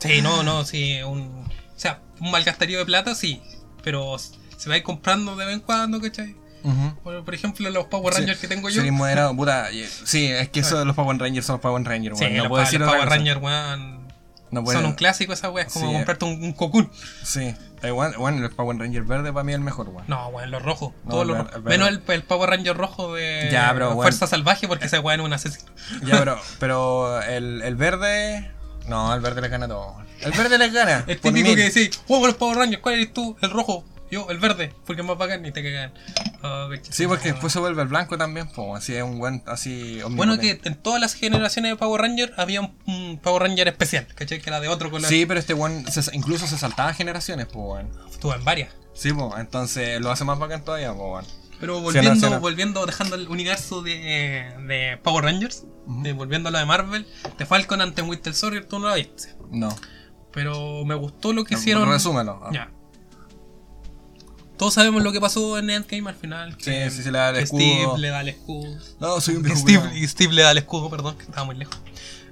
Sí, 0.00 0.20
no, 0.20 0.42
no, 0.42 0.66
sí. 0.66 1.00
Un, 1.02 1.46
o 1.46 1.78
sea, 1.78 2.02
un 2.20 2.30
malgastarío 2.30 2.78
de 2.78 2.84
plata, 2.84 3.14
sí. 3.14 3.40
Pero 3.82 4.18
se 4.18 4.68
va 4.68 4.74
a 4.74 4.76
ir 4.76 4.84
comprando 4.84 5.34
de 5.34 5.46
vez 5.46 5.54
en 5.54 5.60
cuando, 5.60 5.98
¿cachai? 5.98 6.36
Por, 7.02 7.24
por 7.24 7.34
ejemplo, 7.34 7.68
los 7.70 7.86
Power 7.86 8.14
Rangers 8.14 8.38
que 8.40 8.48
tengo 8.48 8.68
yo. 8.68 8.76
Sería 8.76 8.92
moderado, 8.92 9.34
puta. 9.36 9.68
Sí, 10.04 10.26
es 10.26 10.48
que 10.48 10.60
eso 10.60 10.78
de 10.78 10.84
los 10.84 10.96
Power 10.96 11.18
Rangers 11.18 11.44
son 11.46 11.54
los 11.54 11.60
Power 11.60 11.82
Rangers, 11.84 12.18
Sí, 12.18 12.24
weón. 12.24 12.36
No 12.36 12.42
los, 12.44 12.48
puedo 12.48 12.64
decir 12.64 12.80
los 12.80 12.90
Power. 12.90 13.08
Rangers, 13.08 13.40
weón. 13.40 14.04
No 14.50 14.62
puedo- 14.62 14.78
Son 14.78 14.86
un 14.86 14.94
clásico 14.94 15.32
esa 15.32 15.50
wea. 15.50 15.64
Es 15.64 15.72
como 15.72 15.88
Sí. 15.88 15.92
comprarte 15.94 16.24
un, 16.26 16.42
un 16.42 16.52
Cocoon. 16.52 16.88
Sí, 17.24 17.54
da 17.82 17.88
igual, 17.88 18.14
bueno, 18.16 18.44
el 18.44 18.50
Power 18.52 18.78
Ranger 18.78 19.02
verde 19.02 19.32
para 19.32 19.42
mí 19.42 19.50
es 19.52 19.56
el 19.56 19.64
mejor, 19.64 19.88
weón. 19.88 20.04
No, 20.06 20.28
weón, 20.28 20.50
los 20.52 20.62
rojos. 20.62 20.92
No, 21.04 21.10
todos 21.10 21.22
el 21.22 21.28
los 21.28 21.38
rojos. 21.38 21.54
el. 21.56 21.62
Menos 21.64 21.88
el, 21.88 22.02
el 22.06 22.22
Power 22.22 22.50
Ranger 22.50 22.76
rojo 22.76 23.14
de 23.14 23.48
Ya. 23.50 23.74
Fuerza 23.94 24.26
Salvaje, 24.28 24.68
porque 24.68 24.86
ese 24.86 25.00
weón 25.00 25.20
es 25.20 25.26
un 25.26 25.32
asesino. 25.32 25.70
Ya, 26.04 26.18
pero, 26.18 26.38
pero 26.60 27.20
el, 27.22 27.62
el 27.62 27.74
verde. 27.74 28.50
No, 28.86 29.12
el 29.14 29.20
verde 29.20 29.40
le 29.40 29.48
gana 29.48 29.66
todo. 29.66 29.96
El 30.20 30.30
verde 30.32 30.56
le 30.56 30.70
gana. 30.70 31.04
Por 31.06 31.16
típico 31.16 31.32
mil. 31.48 31.56
que 31.56 31.62
decís, 31.70 32.00
juego 32.06 32.26
los 32.28 32.36
Power 32.36 32.56
Rangers, 32.58 32.80
¿cuál 32.80 32.94
eres 32.94 33.12
tú? 33.12 33.36
El 33.42 33.50
rojo, 33.50 33.84
yo, 34.10 34.28
el 34.30 34.38
verde, 34.38 34.72
porque 34.86 35.02
es 35.02 35.08
más 35.08 35.16
bacán 35.18 35.44
y 35.46 35.50
te 35.52 35.62
cagan. 35.62 35.92
Oh, 36.42 36.68
Sí, 36.90 37.06
porque 37.06 37.32
después 37.32 37.52
se 37.52 37.58
vuelve 37.58 37.82
el 37.82 37.88
blanco 37.88 38.16
también, 38.18 38.48
pues 38.54 38.68
así 38.82 38.94
es 38.94 39.02
un 39.02 39.18
buen, 39.18 39.42
así. 39.46 40.00
Bueno, 40.10 40.38
que 40.38 40.60
en 40.64 40.74
todas 40.76 41.00
las 41.00 41.14
generaciones 41.14 41.72
de 41.72 41.76
Power 41.76 42.00
Ranger 42.02 42.32
había 42.36 42.60
un, 42.60 42.76
un 42.86 43.18
Power 43.22 43.42
Ranger 43.42 43.68
especial, 43.68 44.06
¿cachai? 44.14 44.40
Que 44.40 44.50
era 44.50 44.60
de 44.60 44.68
otro 44.68 44.90
color. 44.90 45.08
Sí, 45.08 45.26
pero 45.26 45.40
este 45.40 45.54
one 45.54 45.90
se- 45.90 46.14
incluso 46.14 46.46
se 46.46 46.58
saltaba 46.58 46.92
generaciones, 46.94 47.46
pues 47.46 47.56
weón. 47.56 47.90
Estuvo 48.10 48.34
en 48.34 48.44
varias. 48.44 48.72
Sí, 48.92 49.12
pues, 49.12 49.32
entonces 49.38 50.00
lo 50.00 50.10
hace 50.10 50.24
más 50.24 50.38
bacán 50.38 50.64
todavía, 50.64 50.92
pues 50.92 51.02
weón. 51.02 51.24
Pero 51.60 51.76
Sí, 51.78 51.82
volviendo, 51.84 52.10
no, 52.14 52.20
sí, 52.20 52.30
no. 52.34 52.40
volviendo, 52.40 52.84
dejando 52.86 53.14
el 53.16 53.28
universo 53.28 53.80
de, 53.82 54.52
de 54.66 54.98
Power 55.02 55.24
Rangers, 55.24 55.64
Ujú. 55.86 56.02
de- 56.02 56.12
volviendo 56.12 56.48
a 56.50 56.52
lo 56.52 56.58
de 56.58 56.66
Marvel, 56.66 57.06
de 57.38 57.46
Falcon 57.46 57.80
ante 57.80 58.02
Winter 58.02 58.34
Soldier, 58.34 58.66
tú 58.66 58.78
no 58.78 58.88
la 58.88 58.96
viste. 58.96 59.34
No. 59.50 59.74
Pero 60.32 60.84
me 60.84 60.94
gustó 60.94 61.32
lo 61.32 61.44
que 61.44 61.54
hicieron. 61.54 61.88
Resúmelo. 61.88 62.40
Ya. 62.52 62.70
Todos 64.56 64.74
sabemos 64.74 65.02
lo 65.02 65.10
que 65.12 65.20
pasó 65.20 65.58
en 65.58 65.68
Endgame 65.70 66.08
al 66.10 66.14
final. 66.16 66.52
Sí, 66.58 66.64
que- 66.70 66.90
sí, 66.90 67.02
sí, 67.02 67.10
le 67.10 67.18
da 67.18 67.30
el 67.30 67.36
escudo. 67.36 67.60
Steve 67.60 67.98
le 67.98 68.08
da 68.08 68.20
el 68.20 68.28
escudo. 68.28 68.78
No, 69.00 69.20
soy 69.20 69.36
un 69.36 69.42
viejo 69.42 69.58
Steve, 69.58 69.90
y 69.98 70.06
Steve 70.06 70.32
le 70.32 70.42
da 70.42 70.52
el 70.52 70.58
escudo, 70.58 70.88
perdón, 70.90 71.16
que 71.16 71.24
estaba 71.24 71.44
muy 71.44 71.56
lejos. 71.56 71.76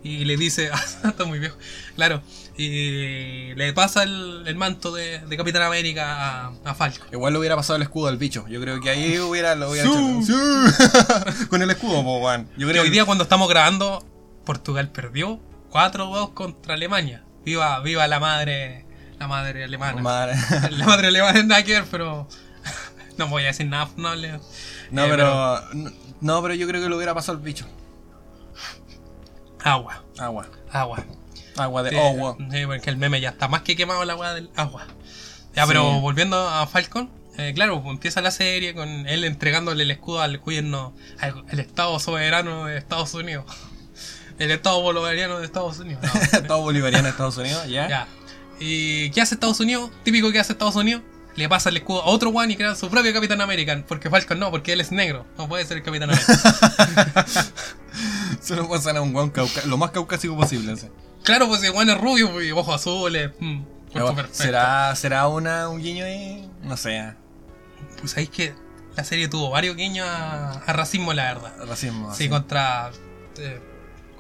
Y 0.05 0.25
le 0.25 0.37
dice, 0.37 0.71
ah, 0.73 0.83
está 1.09 1.25
muy 1.25 1.39
viejo. 1.39 1.57
Claro. 1.97 2.23
Y 2.57 3.55
le 3.55 3.73
pasa 3.73 4.03
el, 4.03 4.45
el 4.47 4.57
manto 4.57 4.93
de, 4.93 5.21
de 5.21 5.37
Capitán 5.37 5.63
América 5.63 6.47
a, 6.49 6.53
a 6.65 6.75
Falcon. 6.75 7.07
Igual 7.13 7.33
le 7.33 7.39
hubiera 7.39 7.57
pasado 7.57 7.77
el 7.77 7.83
escudo 7.83 8.09
al 8.09 8.19
bicho. 8.19 8.47
Yo 8.49 8.61
creo 8.61 8.81
que 8.81 8.91
ahí 8.91 9.19
hubiera 9.19 9.55
lo 9.55 9.71
hubiera 9.71 9.89
hecho. 9.89 11.47
Con 11.49 11.63
el 11.63 11.71
escudo, 11.71 12.03
pues 12.05 12.23
weón. 12.23 12.49
Yo 12.59 12.67
Y 12.67 12.71
creo 12.71 12.83
hoy 12.83 12.89
que- 12.89 12.93
día 12.95 13.05
cuando 13.05 13.25
estamos 13.25 13.49
grabando, 13.49 14.05
Portugal 14.45 14.91
perdió 14.91 15.41
4-2 15.71 16.35
contra 16.35 16.75
Alemania. 16.75 17.25
Viva, 17.45 17.81
viva 17.81 18.07
la 18.07 18.21
madre, 18.21 18.85
la 19.23 19.29
madre 19.29 19.65
alemana. 19.65 20.03
Madre. 20.03 20.35
La 20.71 20.87
madre 20.87 21.09
alemana 21.09 21.39
es 21.39 21.47
nada 21.47 21.63
que 21.63 21.73
ver, 21.73 21.85
pero 21.91 22.29
no 23.19 23.29
voy 23.29 23.45
a 23.45 23.47
decir 23.47 23.67
nada. 23.67 23.89
No, 23.97 24.13
Eh, 24.15 24.39
pero, 24.91 25.61
No, 26.21 26.43
pero 26.43 26.55
yo 26.55 26.67
creo 26.69 26.83
que 26.83 26.89
le 26.89 26.95
hubiera 26.97 27.15
pasado 27.15 27.39
al 27.39 27.45
bicho. 27.45 27.67
Agua, 29.65 30.03
Agua. 30.19 30.47
agua. 30.73 31.05
Agua 31.57 31.83
de 31.83 31.91
Sí, 31.91 31.97
agua. 31.97 32.37
sí, 32.51 32.67
porque 32.67 32.91
el 32.91 32.97
meme 32.97 33.21
ya 33.21 33.31
está 33.31 33.47
más 33.49 33.63
que 33.63 33.77
quemado 33.77 34.05
la 34.05 34.15
agua 34.15 34.35
del 34.35 34.51
agua. 34.57 34.87
Ya, 35.55 35.63
Sí. 35.65 35.69
pero 35.69 36.01
volviendo 36.01 36.49
a 36.49 36.67
Falcon, 36.67 37.11
eh, 37.39 37.53
claro, 37.55 37.81
pues 37.83 37.93
empieza 37.95 38.21
la 38.23 38.31
serie 38.31 38.75
con 38.75 38.89
él 39.07 39.25
entregándole 39.25 39.83
el 39.85 39.91
escudo 39.91 40.21
al 40.23 40.39
gobierno, 40.39 40.95
al, 41.21 41.45
al 41.51 41.61
Estado 41.61 41.99
soberano 42.01 42.67
de 42.67 42.79
Estados 42.79 43.15
Unidos. 43.15 43.45
El 44.39 44.51
Estado 44.51 44.81
bolivariano 44.81 45.39
de 45.39 45.45
Estados 45.45 45.79
Unidos. 45.79 46.03
No, 46.33 46.43
Todo 46.49 46.63
bolivariano 46.63 47.05
de 47.05 47.11
Estados 47.11 47.37
Unidos, 47.37 47.69
¿ya? 47.69 47.87
ya. 47.89 48.09
¿Y 48.63 49.11
qué 49.11 49.21
hace 49.21 49.35
Estados 49.35 49.61
Unidos? 49.61 49.91
Típico 50.05 50.31
que 50.33 50.39
hace 50.39 50.53
Estados 50.53 50.77
Unidos. 50.77 51.03
Le 51.35 51.49
pasa 51.49 51.71
el 51.71 51.77
escudo 51.79 52.03
a 52.03 52.07
otro 52.07 52.29
one 52.31 52.53
y 52.53 52.57
crea 52.57 52.75
su 52.75 52.89
propio 52.91 53.13
Capitán 53.13 53.41
American. 53.41 53.85
Porque 53.89 54.11
Falcon 54.11 54.39
no, 54.39 54.51
porque 54.51 54.73
él 54.75 54.81
es 54.83 54.93
negro. 54.93 55.27
No 55.39 55.49
puede 55.49 55.65
ser 55.65 55.79
el 55.79 55.83
Capitán 55.83 56.11
American. 56.11 56.37
Se 58.41 58.57
lo 58.57 58.69
pasan 58.69 58.97
a 58.97 59.01
un 59.01 59.13
cauca- 59.31 59.65
lo 59.67 59.77
más 59.79 59.91
caucásico 59.91 60.37
posible. 60.37 60.77
sí. 60.77 60.89
claro, 61.25 61.49
pues 61.49 61.63
el 61.63 61.71
one 61.75 61.93
es 61.93 62.01
rubio 62.01 62.43
y 62.43 62.51
ojos 62.53 62.75
azules. 62.75 63.31
mm. 63.41 63.63
¿Será, 64.33 64.95
¿Será 64.97 65.29
una, 65.29 65.69
un 65.69 65.81
guiño 65.81 66.05
ahí? 66.05 66.49
No 66.63 66.77
sé. 66.79 67.13
Pues 67.99 68.13
sabéis 68.13 68.31
que 68.31 68.55
la 68.97 69.05
serie 69.05 69.29
tuvo 69.29 69.51
varios 69.51 69.77
guiños 69.77 70.07
a, 70.09 70.53
a 70.53 70.73
racismo, 70.73 71.13
la 71.13 71.25
verdad. 71.35 71.53
Racismo. 71.67 72.09
Sí, 72.15 72.25
así. 72.25 72.29
contra. 72.31 72.91
eh, 73.39 73.61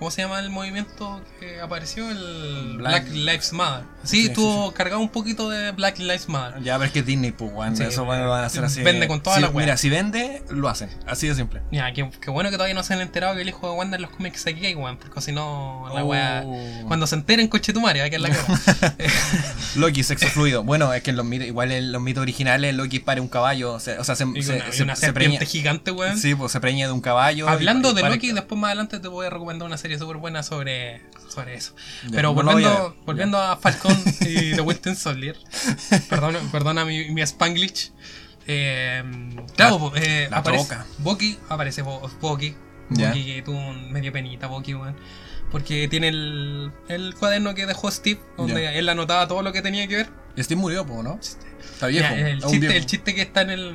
¿Cómo 0.02 0.10
se 0.10 0.20
llama 0.22 0.40
el 0.40 0.50
movimiento 0.50 1.22
que 1.38 1.60
apareció? 1.60 2.10
El 2.10 2.76
Black, 2.78 3.04
Black- 3.04 3.14
Lives 3.14 3.52
Matter. 3.52 3.84
Sí, 4.02 4.08
Sí, 4.16 4.22
sí, 4.22 4.26
estuvo 4.30 4.72
cargado 4.72 5.00
un 5.00 5.10
poquito 5.10 5.48
de 5.48 5.70
Black 5.70 6.00
Lives 6.00 6.28
Matter. 6.28 6.60
Ya, 6.60 6.74
pero 6.74 6.86
es 6.86 6.90
que 6.92 6.98
es 6.98 7.06
Disney, 7.06 7.30
pues, 7.30 7.52
Eso 7.78 8.04
bueno, 8.04 8.24
lo 8.24 8.30
van 8.30 8.42
a 8.42 8.46
hacer 8.48 8.64
así. 8.64 8.82
vende 8.82 9.06
con 9.06 9.22
toda 9.22 9.38
la 9.38 9.48
wea. 9.48 9.64
Mira, 9.64 9.76
si 9.76 9.88
vende, 9.90 10.42
lo 10.50 10.68
hacen. 10.68 10.90
Así 11.06 11.28
de 11.28 11.36
simple. 11.36 11.62
Ya, 11.70 11.92
qué, 11.92 12.10
qué 12.20 12.30
bueno 12.30 12.50
que 12.50 12.56
todavía 12.56 12.74
no 12.74 12.82
se 12.82 12.94
han 12.94 13.00
enterado 13.00 13.36
que 13.36 13.42
el 13.42 13.48
hijo 13.48 13.70
de 13.70 13.76
Wanda 13.76 13.94
en 13.94 14.02
los 14.02 14.10
cómics 14.10 14.44
es 14.44 14.60
gay, 14.60 14.74
weón. 14.74 14.96
Porque 14.96 15.20
si 15.20 15.30
no, 15.30 15.88
la 15.94 16.02
Oh. 16.02 16.08
wea. 16.08 16.42
Cuando 16.88 17.06
se 17.06 17.14
enteren, 17.14 17.46
coche 17.46 17.72
tu 17.72 17.80
madre, 17.80 18.00
va 18.00 18.06
a 18.06 18.10
quedar 18.10 18.22
la 18.22 18.30
cara. 18.30 18.96
Loki, 19.76 20.02
sexo 20.02 20.26
fluido. 20.26 20.64
Bueno, 20.64 20.92
es 20.92 21.02
que 21.04 21.10
en 21.10 21.16
los 21.16 21.24
mitos, 21.24 21.46
igual 21.46 21.70
en 21.70 21.92
los 21.92 22.02
mitos 22.02 22.22
originales, 22.22 22.74
Loki 22.74 22.98
pare 22.98 23.20
un 23.20 23.28
caballo. 23.28 23.72
O 23.74 23.78
sea, 23.80 24.00
o 24.00 24.04
sea, 24.04 24.16
se, 24.16 24.24
se, 24.42 24.52
una, 24.56 24.72
se- 24.72 24.82
una 24.82 24.96
se 24.96 25.12
preña. 25.12 25.38
gigante, 25.42 25.92
weón. 25.92 26.18
Sí, 26.18 26.34
pues 26.34 26.50
se 26.50 26.58
preña 26.58 26.86
de 26.88 26.92
un 26.92 27.00
caballo. 27.00 27.48
Hablando 27.48 27.92
y- 27.92 27.94
de 27.94 28.02
Loki, 28.02 28.32
después 28.32 28.60
más 28.60 28.68
adelante 28.70 28.98
te 28.98 29.06
voy 29.06 29.26
a 29.26 29.30
recomendar 29.30 29.64
una 29.66 29.78
serie 29.78 29.91
serie 29.92 29.98
súper 29.98 30.16
buena 30.16 30.42
sobre, 30.42 31.02
sobre 31.28 31.54
eso. 31.54 31.74
Ya, 32.04 32.16
Pero 32.16 32.28
no 32.28 32.34
voy 32.34 32.44
a 32.44 32.52
volviendo, 32.52 32.96
volviendo 33.06 33.38
a 33.38 33.56
Falcon 33.56 33.96
y 34.20 34.54
The 34.54 34.60
Winter 34.60 34.96
Soldier, 34.96 35.36
perdona, 36.08 36.38
perdona 36.50 36.84
mi, 36.84 37.10
mi 37.10 37.22
Spanglish. 37.22 37.92
Eh, 38.46 39.02
claro, 39.56 39.78
po, 39.78 39.92
eh, 39.96 40.28
la 40.30 40.38
aparece. 40.38 40.76
Bucky, 40.98 41.38
aparece 41.48 41.82
Bucky. 41.82 42.56
Bucky 42.90 43.24
que 43.24 43.42
tuvo 43.44 43.56
un 43.56 43.92
medio 43.92 44.12
penita, 44.12 44.46
Bucky, 44.46 44.74
weón. 44.74 44.96
Porque 45.50 45.86
tiene 45.88 46.08
el, 46.08 46.72
el 46.88 47.14
cuaderno 47.14 47.54
que 47.54 47.66
dejó 47.66 47.90
Steve, 47.90 48.20
donde 48.38 48.62
Ya. 48.62 48.72
él 48.72 48.88
anotaba 48.88 49.28
todo 49.28 49.42
lo 49.42 49.52
que 49.52 49.60
tenía 49.62 49.86
que 49.86 49.96
ver. 49.96 50.10
Steve 50.38 50.60
murió, 50.60 50.84
¿no? 50.84 51.20
Está 51.20 51.88
viejo. 51.88 52.14
Ya, 52.14 52.28
el, 52.30 52.40
chiste, 52.40 52.58
viejo. 52.58 52.74
el 52.74 52.86
chiste 52.86 53.14
que 53.14 53.22
está 53.22 53.42
en, 53.42 53.50
el, 53.50 53.74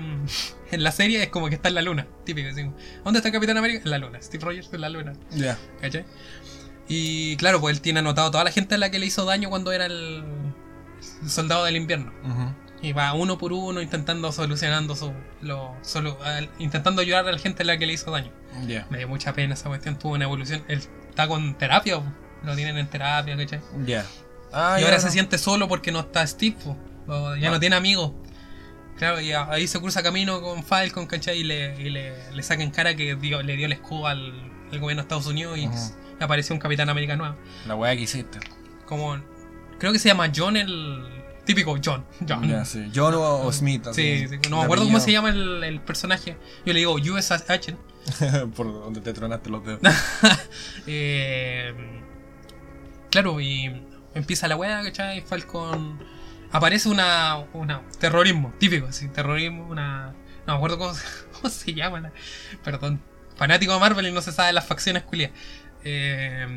en 0.72 0.84
la 0.84 0.92
serie 0.92 1.24
es 1.24 1.30
como 1.30 1.50
que 1.50 1.56
está 1.56 1.70
en 1.70 1.76
la 1.76 1.82
luna, 1.82 2.08
típico. 2.26 2.50
así 2.50 2.70
¿Dónde 3.04 3.20
está 3.20 3.32
Capitán 3.32 3.58
América? 3.58 3.82
En 3.84 3.92
la 3.92 3.98
luna. 3.98 4.22
Steve 4.22 4.44
Rogers 4.44 4.70
en 4.74 4.82
la 4.82 4.90
luna. 4.90 5.14
Ya. 5.32 5.58
¿Cachai? 5.82 6.06
Y 6.88 7.36
claro, 7.38 7.60
pues 7.60 7.76
él 7.76 7.82
tiene 7.82 8.00
anotado 8.00 8.32
toda 8.32 8.44
la 8.44 8.52
gente 8.52 8.76
a 8.76 8.78
la 8.78 8.90
que 8.90 9.00
le 9.00 9.06
hizo 9.06 9.26
daño 9.26 9.50
cuando 9.50 9.72
era 9.72 9.86
el, 9.88 10.24
el 11.24 11.30
soldado 11.30 11.66
del 11.66 11.76
invierno. 11.76 12.12
Y 12.82 12.94
va 12.94 13.14
uno 13.14 13.38
por 13.40 13.54
uno 13.54 13.82
intentando 13.82 14.32
solucionando 14.32 14.96
su. 14.96 15.12
Lo, 15.42 15.76
solo, 15.82 16.18
al- 16.24 16.50
intentando 16.60 17.02
ayudar 17.02 17.28
a 17.28 17.32
la 17.32 17.40
gente 17.40 17.64
a 17.64 17.66
la 17.66 17.78
que 17.78 17.88
le 17.88 17.94
hizo 17.94 18.12
daño. 18.12 18.32
Ya. 18.68 18.86
Me 18.92 19.00
dio 19.00 19.08
mucha 19.08 19.34
pena 19.34 19.56
esa 19.56 19.68
cuestión, 19.68 19.98
tuvo 19.98 20.14
una 20.14 20.26
evolución. 20.26 20.64
Él 20.68 20.82
está 21.10 21.28
con 21.28 21.56
terapia, 21.58 22.02
lo 22.44 22.56
tienen 22.56 22.78
en 22.78 22.88
terapia, 22.88 23.36
¿cachai? 23.36 23.62
Ya. 23.86 24.06
Ah, 24.54 24.78
y 24.80 24.84
ahora 24.84 24.98
no. 24.98 25.02
se 25.02 25.10
siente 25.12 25.38
solo 25.40 25.68
porque 25.68 25.92
no 25.92 26.02
está 26.02 26.26
Steve, 26.26 26.56
po. 26.64 26.78
Ya 27.40 27.48
Ah. 27.48 27.52
no 27.52 27.60
tiene 27.60 27.76
amigos. 27.76 28.12
Claro, 28.98 29.22
y 29.22 29.32
ahí 29.32 29.68
se 29.68 29.80
cruza 29.80 30.02
camino 30.02 30.42
con 30.42 30.64
Falcon, 30.64 31.06
¿cachai? 31.06 31.40
Y 31.40 31.44
le, 31.44 31.80
y 31.80 31.90
le, 31.90 32.34
le 32.34 32.44
saca 32.44 32.64
en 32.64 32.72
cara 32.72 32.96
que 32.96 33.16
dio- 33.16 33.44
le 33.44 33.56
dio 33.56 33.68
el 33.68 33.74
escudo 33.74 34.08
al, 34.08 34.34
al 34.72 34.80
gobierno 34.80 35.02
de 35.02 35.06
Estados 35.06 35.28
Unidos 35.28 35.58
y 35.58 35.70
apareció 36.20 36.56
un 36.56 36.60
Capitán 36.60 36.90
América 36.90 37.16
nuevo. 37.16 37.36
La 37.68 37.76
weá 37.76 37.96
que 37.96 38.02
hiciste. 38.04 38.40
Como. 38.86 39.18
Creo 39.80 39.94
que 39.94 40.00
se 40.00 40.08
llama 40.10 40.32
John 40.36 40.58
el. 40.58 41.04
Típico 41.46 41.78
John. 41.84 42.04
John. 42.28 42.66
Sí. 42.66 42.92
John 42.94 43.14
o, 43.14 43.42
o 43.46 43.54
Smith. 43.54 43.84
Sí, 43.94 44.24
así, 44.26 44.28
sí, 44.28 44.36
no 44.50 44.58
de 44.58 44.58
me 44.58 44.64
acuerdo 44.64 44.84
cómo 44.86 45.00
se 45.00 45.12
llama 45.12 45.30
el, 45.30 45.64
el 45.64 45.80
personaje. 45.80 46.36
Yo 46.66 46.74
le 46.74 46.80
digo 46.80 46.94
US 46.96 47.32
Agent. 47.32 47.78
Por 48.56 48.66
donde 48.68 49.00
te 49.02 49.14
tronaste 49.14 49.50
los 49.50 49.64
dedos. 49.66 49.80
Eh, 50.88 51.74
claro, 53.12 53.40
y 53.42 53.82
empieza 54.14 54.48
la 54.48 54.56
weá, 54.56 54.82
¿cachai? 54.84 55.22
Falcon. 55.22 56.00
Aparece 56.52 56.90
una, 56.90 57.38
una. 57.54 57.82
Terrorismo, 58.00 58.54
típico, 58.60 58.92
sí, 58.92 59.08
terrorismo, 59.10 59.68
una. 59.68 60.14
No 60.46 60.54
me 60.54 60.58
acuerdo 60.58 60.78
cómo, 60.78 60.94
se- 60.94 61.06
cómo 61.34 61.50
se 61.50 61.74
llama. 61.74 62.00
la- 62.00 62.12
perdón. 62.64 63.02
Fanático 63.36 63.74
de 63.74 63.80
Marvel 63.80 64.08
y 64.08 64.12
no 64.12 64.22
se 64.22 64.32
sabe 64.32 64.54
las 64.54 64.66
facciones 64.66 65.04
culias. 65.04 65.32
Eh, 65.84 66.48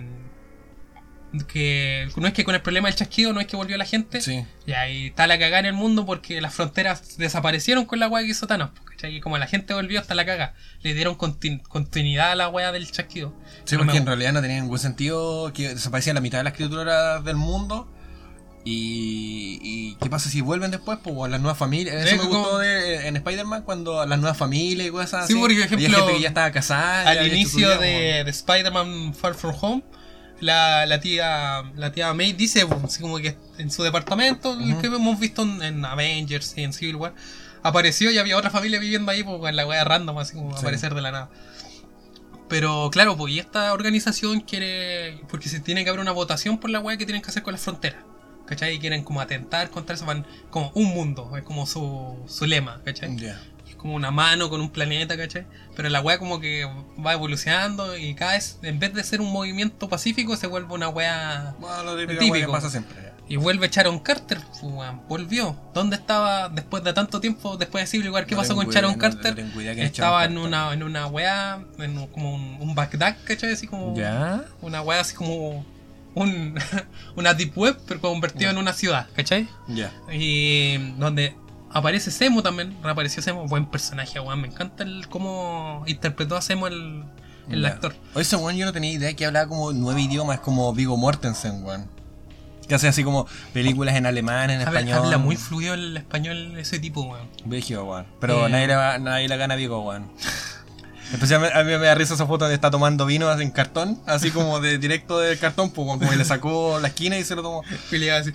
que 1.46 2.08
no 2.16 2.26
es 2.26 2.32
que 2.34 2.42
con 2.44 2.56
el 2.56 2.60
problema 2.60 2.88
del 2.88 2.96
chasquido 2.96 3.32
no 3.32 3.40
es 3.40 3.46
que 3.46 3.54
volvió 3.54 3.76
la 3.76 3.84
gente. 3.84 4.20
Sí. 4.20 4.44
Y 4.66 4.72
ahí 4.72 5.06
está 5.08 5.26
la 5.28 5.38
cagada 5.38 5.60
en 5.60 5.66
el 5.66 5.72
mundo 5.74 6.04
porque 6.04 6.40
las 6.40 6.52
fronteras 6.54 7.18
desaparecieron 7.18 7.84
con 7.84 8.00
la 8.00 8.08
weá 8.08 8.24
que 8.24 8.30
hizo 8.30 8.46
Thanos. 8.48 8.70
¿cachai? 8.84 9.16
Y 9.16 9.20
como 9.20 9.38
la 9.38 9.46
gente 9.46 9.72
volvió 9.72 10.00
hasta 10.00 10.14
la 10.16 10.26
caga, 10.26 10.54
le 10.82 10.92
dieron 10.94 11.16
continu- 11.16 11.62
continuidad 11.62 12.32
a 12.32 12.34
la 12.34 12.48
weá 12.48 12.72
del 12.72 12.90
chasquido. 12.90 13.32
Sí, 13.64 13.76
No 13.76 13.82
porque 13.84 13.98
en 13.98 14.06
realidad 14.06 14.32
no 14.32 14.40
tenía 14.42 14.60
ningún 14.60 14.78
sentido 14.80 15.52
que 15.52 15.68
desaparecía 15.74 16.14
la 16.14 16.20
mitad 16.20 16.38
de 16.38 16.44
la 16.44 16.50
escritura 16.50 17.20
del 17.20 17.36
mundo. 17.36 17.92
Y, 18.64 19.58
y 19.62 19.94
¿qué 20.02 20.10
pasa 20.10 20.28
si 20.28 20.42
vuelven 20.42 20.70
después? 20.70 20.98
Pues 21.02 21.30
las 21.30 21.40
nuevas 21.40 21.56
familias. 21.58 21.94
Eso 22.06 22.16
me 22.22 22.28
como- 22.28 22.40
gustó 22.40 22.58
de- 22.58 23.08
en 23.08 23.16
Spider-Man 23.16 23.62
cuando 23.62 24.04
las 24.04 24.18
nuevas 24.18 24.36
familias 24.36 24.86
y 24.86 24.90
cosas 24.90 25.26
Sí, 25.26 25.32
así. 25.32 25.40
por 25.40 25.50
Había 25.50 25.64
ejemplo, 25.64 25.96
gente 25.98 26.12
que 26.14 26.20
ya 26.20 26.28
estaba 26.28 26.50
casada. 26.52 27.08
Al 27.08 27.26
inicio 27.26 27.58
vida, 27.68 27.78
de, 27.78 28.24
de 28.24 28.30
Spider-Man 28.30 29.14
Far 29.14 29.34
From 29.34 29.54
Home, 29.60 29.82
la, 30.40 30.84
la 30.86 31.00
tía 31.00 31.62
la 31.76 31.92
tía 31.92 32.12
May 32.14 32.32
dice, 32.34 32.66
pues, 32.66 32.84
así 32.84 33.00
como 33.00 33.16
que 33.18 33.36
en 33.58 33.70
su 33.70 33.82
departamento, 33.82 34.52
el 34.58 34.76
que 34.78 34.88
hemos 34.88 35.18
visto 35.18 35.42
en, 35.42 35.62
en 35.62 35.84
Avengers 35.84 36.52
y 36.56 36.62
en 36.62 36.72
Civil 36.74 36.96
War, 36.96 37.14
apareció 37.62 38.10
y 38.10 38.18
había 38.18 38.36
otra 38.36 38.50
familia 38.50 38.78
viviendo 38.78 39.10
ahí, 39.10 39.22
pues 39.22 39.40
en 39.48 39.56
la 39.56 39.66
wea 39.66 39.84
random, 39.84 40.18
así 40.18 40.34
como 40.34 40.52
Sí. 40.52 40.60
aparecer 40.60 40.94
de 40.94 41.00
la 41.00 41.12
nada. 41.12 41.30
Pero 42.48 42.90
claro, 42.90 43.16
pues 43.16 43.32
y 43.32 43.38
esta 43.38 43.72
organización 43.72 44.40
quiere. 44.40 45.20
Porque 45.30 45.48
se 45.48 45.60
tiene 45.60 45.84
que 45.84 45.90
haber 45.90 46.00
una 46.00 46.12
votación 46.12 46.58
por 46.58 46.68
la 46.70 46.80
wea 46.80 46.96
que 46.96 47.06
tienen 47.06 47.22
que 47.22 47.30
hacer 47.30 47.42
con 47.42 47.52
las 47.52 47.62
fronteras. 47.62 48.02
¿Cachai? 48.50 48.74
Y 48.74 48.78
quieren 48.80 49.02
como 49.04 49.20
atentar 49.22 49.70
contra 49.70 49.94
eso, 49.94 50.04
van 50.04 50.26
como 50.50 50.70
un 50.74 50.86
mundo, 50.86 51.30
es 51.36 51.42
como 51.44 51.66
su, 51.66 52.16
su 52.26 52.44
lema, 52.46 52.80
¿cachai? 52.84 53.16
Ya. 53.16 53.40
Es 53.68 53.76
como 53.76 53.94
una 53.94 54.10
mano 54.10 54.50
con 54.50 54.60
un 54.60 54.68
planeta, 54.70 55.16
¿cachai? 55.16 55.46
Pero 55.76 55.88
la 55.88 56.00
weá 56.02 56.18
como 56.18 56.40
que 56.40 56.66
va 57.04 57.12
evolucionando 57.14 57.96
y 57.96 58.12
cada 58.14 58.32
vez, 58.32 58.58
en 58.62 58.78
vez 58.80 58.92
de 58.92 59.04
ser 59.04 59.20
un 59.22 59.32
movimiento 59.32 59.88
pacífico, 59.88 60.36
se 60.36 60.46
vuelve 60.48 60.74
una 60.74 60.88
weá... 60.90 61.54
Bueno, 61.60 61.96
típico, 61.96 62.18
Típico. 62.18 62.32
weá 62.34 62.46
que 62.46 62.52
pasa 62.52 62.68
siempre. 62.70 62.96
ya. 63.02 63.10
Y 63.28 63.36
vuelve 63.36 63.68
Sharon 63.70 64.00
Carter, 64.00 64.40
weón, 64.60 65.02
volvió. 65.08 65.56
¿Dónde 65.72 65.94
estaba 65.94 66.48
después 66.48 66.82
de 66.82 66.92
tanto 66.92 67.20
tiempo, 67.20 67.56
después 67.56 67.84
de 67.84 67.86
Civil 67.86 68.10
War? 68.10 68.26
¿Qué 68.26 68.34
No 68.34 68.40
pasó 68.40 68.56
con 68.56 68.64
idea, 68.66 68.74
Sharon 68.74 68.92
no- 68.94 68.98
Carter? 68.98 69.44
no 69.54 69.60
Estaba 69.60 70.24
en 70.24 70.36
una, 70.36 70.72
en 70.72 70.82
una 70.82 71.06
weá, 71.06 71.62
en 71.78 71.96
un- 71.96 72.08
como 72.08 72.34
un, 72.34 72.56
un 72.60 72.74
Bagdad, 72.74 73.16
¿cachai? 73.22 73.52
Así 73.52 73.68
como... 73.68 73.94
¿Ya? 73.96 74.42
Una 74.60 74.82
weá 74.82 74.98
así 74.98 75.14
como... 75.14 75.64
Un, 76.14 76.58
una 77.16 77.34
deep 77.34 77.56
web, 77.56 77.78
pero 77.86 78.00
convertido 78.00 78.50
en 78.50 78.58
una 78.58 78.72
ciudad, 78.72 79.08
¿cachai? 79.14 79.48
Ya. 79.68 79.92
Y 80.12 80.76
donde 80.98 81.36
aparece 81.72 82.10
Semo 82.10 82.42
también, 82.42 82.76
reapareció 82.82 83.22
Semo, 83.22 83.46
buen 83.46 83.66
personaje, 83.66 84.18
weón. 84.20 84.40
Me 84.40 84.48
encanta 84.48 84.82
el 84.84 85.08
cómo 85.08 85.84
interpretó 85.86 86.36
a 86.36 86.42
Semo 86.42 86.66
el, 86.66 87.04
el 87.48 87.64
actor. 87.64 87.94
Oye, 88.14 88.22
ese 88.22 88.36
weón 88.36 88.56
yo 88.56 88.66
no 88.66 88.72
tenía 88.72 88.90
idea 88.92 89.14
que 89.14 89.24
hablaba 89.26 89.48
como 89.48 89.72
nueve 89.72 90.02
idiomas, 90.02 90.40
como 90.40 90.72
Vigo 90.74 90.96
Mortensen, 90.96 91.62
weón. 91.64 91.88
Que 92.66 92.74
hace 92.76 92.86
así 92.86 93.02
como 93.02 93.26
películas 93.52 93.96
en 93.96 94.06
alemán, 94.06 94.48
en 94.50 94.60
español. 94.60 94.98
habla 94.98 95.18
muy 95.18 95.36
fluido 95.36 95.74
el 95.74 95.96
español 95.96 96.56
ese 96.58 96.78
tipo, 96.78 97.02
weón. 97.02 97.28
Brígido, 97.44 97.84
weón. 97.84 98.06
Pero 98.20 98.46
Eh. 98.46 98.50
nadie, 98.50 98.66
le, 98.68 98.74
va- 98.76 98.98
nadie 98.98 99.28
le 99.28 99.36
gana 99.36 99.54
Vigo, 99.56 99.80
weón. 99.82 100.10
Especialmente 101.12 101.56
a 101.58 101.62
mí 101.64 101.70
me 101.70 101.78
da 101.86 101.94
risa 101.94 102.14
esa 102.14 102.26
foto 102.26 102.44
donde 102.44 102.54
está 102.54 102.70
tomando 102.70 103.04
vino 103.06 103.30
en 103.40 103.50
cartón, 103.50 104.00
así 104.06 104.30
como 104.30 104.60
de 104.60 104.78
directo 104.78 105.18
del 105.18 105.38
cartón, 105.38 105.70
pues 105.70 105.86
como 105.86 105.98
que 105.98 106.16
le 106.16 106.24
sacó 106.24 106.78
la 106.80 106.88
esquina 106.88 107.18
y 107.18 107.24
se 107.24 107.34
lo 107.34 107.42
tomó. 107.42 107.62
Y 107.90 107.98
le 107.98 108.06
iba 108.06 108.16
así, 108.16 108.32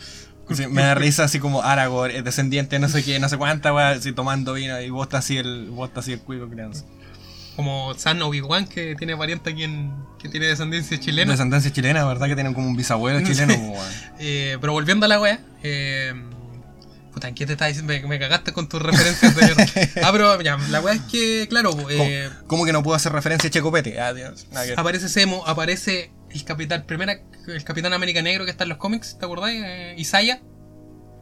Sí, 0.54 0.68
me 0.68 0.84
da 0.84 0.94
risa 0.94 1.24
así 1.24 1.40
como 1.40 1.64
Aragorn, 1.64 2.12
es 2.16 2.24
descendiente, 2.24 2.78
no 2.78 2.88
sé 2.88 3.04
qué, 3.04 3.18
no 3.20 3.28
sé 3.30 3.36
cuánta, 3.38 3.74
weón, 3.74 3.98
así 3.98 4.12
tomando 4.12 4.54
vino 4.54 4.80
y 4.80 4.92
vos 4.92 5.08
estás 5.08 5.26
así 5.26 5.38
el, 5.38 5.70
vos 5.72 5.88
estás 5.90 6.04
así 6.06 6.14
el 6.14 6.20
cuico 6.20 6.48
crianza. 6.48 6.84
como 7.56 7.96
San 7.96 8.22
Obi-Wan, 8.22 8.68
que 8.68 8.96
tiene 8.96 9.16
variante 9.16 9.50
aquí 9.50 9.64
en. 9.64 9.92
que 10.20 10.30
tiene 10.30 10.46
descendencia 10.46 11.00
chilena. 11.00 11.32
Descendencia 11.32 11.72
chilena, 11.72 12.06
¿verdad? 12.06 12.28
Que 12.28 12.36
tienen 12.36 12.54
como 12.54 12.68
un 12.68 12.76
bisabuelo 12.76 13.20
Sí. 13.26 13.34
chileno, 13.34 13.56
pues. 13.74 14.04
Eh, 14.20 14.58
pero 14.62 14.74
volviendo 14.74 15.06
a 15.06 15.10
la 15.10 15.20
wea, 15.20 15.40
eh, 15.64 16.14
puta, 17.16 17.30
¿en 17.30 17.34
qué 17.34 17.46
te 17.46 17.54
estás 17.54 17.70
diciendo? 17.70 17.94
Me, 17.94 18.06
me 18.06 18.20
cagaste 18.20 18.52
con 18.52 18.68
tus 18.68 18.82
referencias 18.82 19.36
mierda. 19.36 19.66
Ah, 20.04 20.12
pero 20.12 20.42
ya, 20.42 20.58
la 20.70 20.82
wea 20.82 20.96
es 20.96 21.02
que, 21.04 21.48
claro, 21.50 21.72
eh, 21.90 22.30
¿Cómo, 22.40 22.48
cómo 22.48 22.66
que 22.66 22.74
no 22.74 22.84
puedo 22.84 22.96
hacer 22.96 23.14
referencia 23.14 23.48
a 23.48 23.52
Checopete? 23.52 24.00
Ah, 24.00 24.14
nada 24.14 24.64
que 24.64 24.72
ver. 24.72 24.80
aparece 24.80 25.08
Semo, 25.08 25.48
aparece 25.48 26.12
el 26.30 26.44
capitán, 26.44 26.84
primera, 26.86 27.22
el 27.48 27.64
capitán 27.64 27.94
América 27.94 28.22
Negro 28.22 28.44
que 28.44 28.52
está 28.52 28.64
en 28.64 28.70
los 28.70 28.78
cómics, 28.78 29.18
¿te 29.18 29.26
acordás? 29.26 29.52
Eh, 29.54 29.96
Isaiah. 29.98 30.42